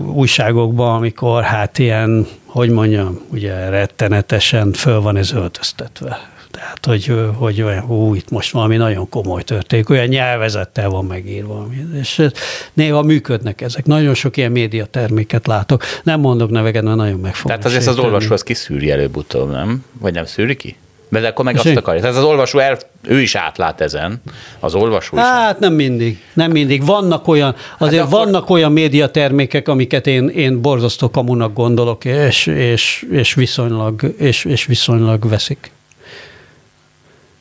újságokban, 0.05 0.95
amikor 0.95 1.43
hát 1.43 1.79
ilyen, 1.79 2.27
hogy 2.45 2.69
mondjam, 2.69 3.21
ugye 3.31 3.69
rettenetesen 3.69 4.73
föl 4.73 5.01
van 5.01 5.17
ez 5.17 5.33
öltöztetve. 5.33 6.32
Tehát, 6.53 6.85
hogy, 6.85 7.13
hogy 7.35 7.61
olyan, 7.61 7.81
hú, 7.81 8.13
itt 8.13 8.29
most 8.29 8.51
valami 8.51 8.77
nagyon 8.77 9.09
komoly 9.09 9.43
történik, 9.43 9.89
olyan 9.89 10.07
nyelvezettel 10.07 10.89
van 10.89 11.05
megírva. 11.05 11.67
És 11.99 12.27
néha 12.73 13.01
működnek 13.01 13.61
ezek. 13.61 13.85
Nagyon 13.85 14.13
sok 14.13 14.37
ilyen 14.37 14.51
médiaterméket 14.51 15.47
látok. 15.47 15.83
Nem 16.03 16.19
mondok 16.19 16.49
neveket, 16.49 16.83
mert 16.83 16.95
nagyon 16.95 17.19
meg 17.19 17.35
Tehát 17.43 17.65
azért 17.65 17.87
az 17.87 17.97
olvasó 17.97 18.33
az 18.33 18.43
kiszűri 18.43 18.91
előbb-utóbb, 18.91 19.51
nem? 19.51 19.85
Vagy 19.99 20.13
nem 20.13 20.25
szűri 20.25 20.55
ki? 20.55 20.75
De 21.09 21.27
akkor 21.27 21.45
meg 21.45 21.57
azt 21.57 21.75
akarja. 21.75 22.01
Tehát 22.01 22.15
az 22.15 22.23
olvasó, 22.23 22.59
el, 22.59 22.77
ő 23.01 23.21
is 23.21 23.35
átlát 23.35 23.81
ezen, 23.81 24.21
az 24.59 24.75
olvasó 24.75 25.17
is. 25.17 25.23
Hát 25.23 25.59
nem 25.59 25.73
mindig, 25.73 26.21
nem 26.33 26.51
mindig. 26.51 26.85
Vannak 26.85 27.27
olyan, 27.27 27.55
azért 27.77 28.03
hát 28.03 28.13
akkor... 28.13 28.25
vannak 28.25 28.49
olyan 28.49 28.71
médiatermékek, 28.71 29.67
amiket 29.67 30.07
én, 30.07 30.27
én 30.27 30.61
borzasztó 30.61 31.09
kamunak 31.09 31.53
gondolok, 31.53 32.05
és, 32.05 32.47
és, 32.47 33.05
és, 33.11 33.33
viszonylag, 33.33 34.13
és, 34.17 34.45
és 34.45 34.65
viszonylag 34.65 35.29
veszik. 35.29 35.71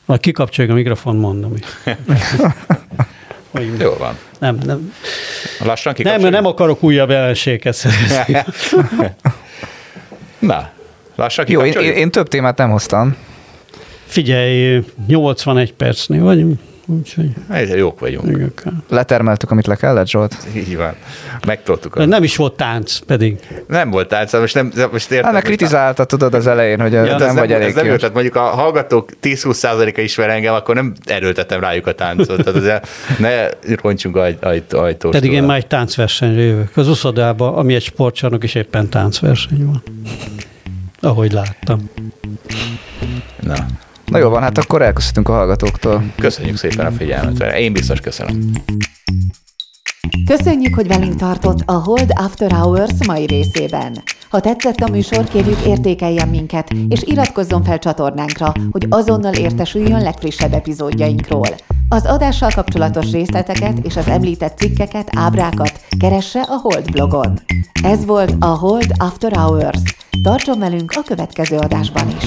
Majd 0.05 0.21
kikapcsoljuk 0.21 0.73
a 0.73 0.77
mikrofon, 0.77 1.17
mondom. 1.17 1.53
Jó 3.79 3.95
van. 3.99 4.19
Nem, 4.39 4.59
nem. 4.65 4.95
Lassan 5.61 5.95
Nem, 5.99 6.21
mert 6.21 6.33
nem 6.33 6.47
akarok 6.47 6.83
újabb 6.83 7.11
ellenséget 7.11 7.75
szerezni. 7.75 8.37
Na, 10.39 10.71
lassan 11.15 11.45
Jó, 11.49 11.65
én, 11.65 11.73
én, 11.73 11.93
én 11.93 12.11
több 12.11 12.29
témát 12.29 12.57
nem 12.57 12.71
hoztam. 12.71 13.17
Figyelj, 14.07 14.85
81 15.07 15.73
percnél 15.73 16.23
vagyunk. 16.23 16.61
Úgyhogy... 16.87 17.31
Ezzel 17.49 17.77
jók 17.77 18.01
vagyunk. 18.01 18.27
Igen. 18.27 18.53
Letermeltük, 18.89 19.51
amit 19.51 19.67
le 19.67 19.77
kellett, 19.77 20.09
Zsolt? 20.09 20.37
Így 20.55 20.77
van. 20.77 20.95
Megtoltuk. 21.47 21.97
A... 21.97 22.05
Nem 22.05 22.23
is 22.23 22.37
volt 22.37 22.57
tánc 22.57 22.99
pedig. 22.99 23.39
Nem 23.69 23.91
volt 23.91 24.09
tánc, 24.09 24.33
most 24.33 24.55
nem, 24.55 24.73
most 24.93 25.11
értem. 25.11 25.35
Hát 25.35 25.43
kritizálta, 25.43 26.05
tudod 26.05 26.35
az 26.35 26.47
elején, 26.47 26.81
hogy 26.81 26.93
ja, 26.93 27.03
nem 27.03 27.35
vagy 27.35 27.49
nem, 27.49 27.61
elég 27.61 27.75
nem 27.75 27.85
Tehát 27.97 28.13
mondjuk 28.13 28.37
a 28.37 28.41
hallgatók 28.41 29.11
10-20%-a 29.23 30.01
ismer 30.01 30.29
engem, 30.29 30.55
akkor 30.55 30.75
nem 30.75 30.95
erőltetem 31.05 31.61
rájuk 31.61 31.87
a 31.87 31.93
táncot. 31.93 32.45
Tehát 32.45 32.61
azért 32.61 32.89
ne 33.19 33.49
roncsunk 33.83 34.17
ajt, 34.17 34.45
ajt, 34.45 34.73
ajtós. 34.73 35.13
Pedig 35.15 35.33
én 35.33 35.43
már 35.43 35.57
egy 35.57 35.67
táncversenyre 35.67 36.43
jövök. 36.43 36.77
Az 36.77 36.89
uszodában, 36.89 37.55
ami 37.55 37.75
egy 37.75 37.83
sportcsarnok, 37.83 38.45
is 38.45 38.55
éppen 38.55 38.89
táncverseny 38.89 39.67
van. 39.67 39.83
Ahogy 41.01 41.33
láttam. 41.33 41.91
Na, 43.41 43.55
Na 44.13 44.19
jó 44.19 44.29
van, 44.29 44.43
hát 44.43 44.59
akkor 44.59 44.83
elköszöntünk 44.83 45.29
a 45.29 45.33
hallgatóktól. 45.33 46.05
Köszönjük 46.19 46.57
szépen 46.57 46.87
a 46.87 46.91
figyelmet. 46.91 47.55
Én 47.59 47.73
biztos 47.73 48.01
köszönöm. 48.01 48.51
Köszönjük, 50.27 50.75
hogy 50.75 50.87
velünk 50.87 51.15
tartott 51.15 51.59
a 51.65 51.73
Hold 51.73 52.11
After 52.15 52.53
Hours 52.53 53.07
mai 53.07 53.27
részében. 53.27 54.03
Ha 54.31 54.41
tetszett 54.41 54.79
a 54.81 54.91
műsor, 54.91 55.25
kérjük 55.25 55.61
értékeljen 55.67 56.29
minket, 56.29 56.71
és 56.89 57.03
iratkozzon 57.03 57.65
fel 57.65 57.79
csatornánkra, 57.79 58.53
hogy 58.71 58.87
azonnal 58.89 59.35
értesüljön 59.35 60.03
legfrissebb 60.03 60.53
epizódjainkról. 60.53 61.49
Az 61.89 62.07
adással 62.07 62.51
kapcsolatos 62.55 63.11
részleteket 63.11 63.79
és 63.83 63.97
az 63.97 64.09
említett 64.09 64.59
cikkeket, 64.59 65.09
ábrákat 65.17 65.81
keresse 65.99 66.41
a 66.41 66.59
Hold 66.63 66.91
blogon. 66.91 67.39
Ez 67.83 68.05
volt 68.05 68.35
a 68.39 68.47
Hold 68.47 68.93
After 68.97 69.33
Hours. 69.33 69.81
Tartson 70.23 70.59
velünk 70.59 70.93
a 70.97 71.03
következő 71.03 71.57
adásban 71.57 72.09
is! 72.09 72.25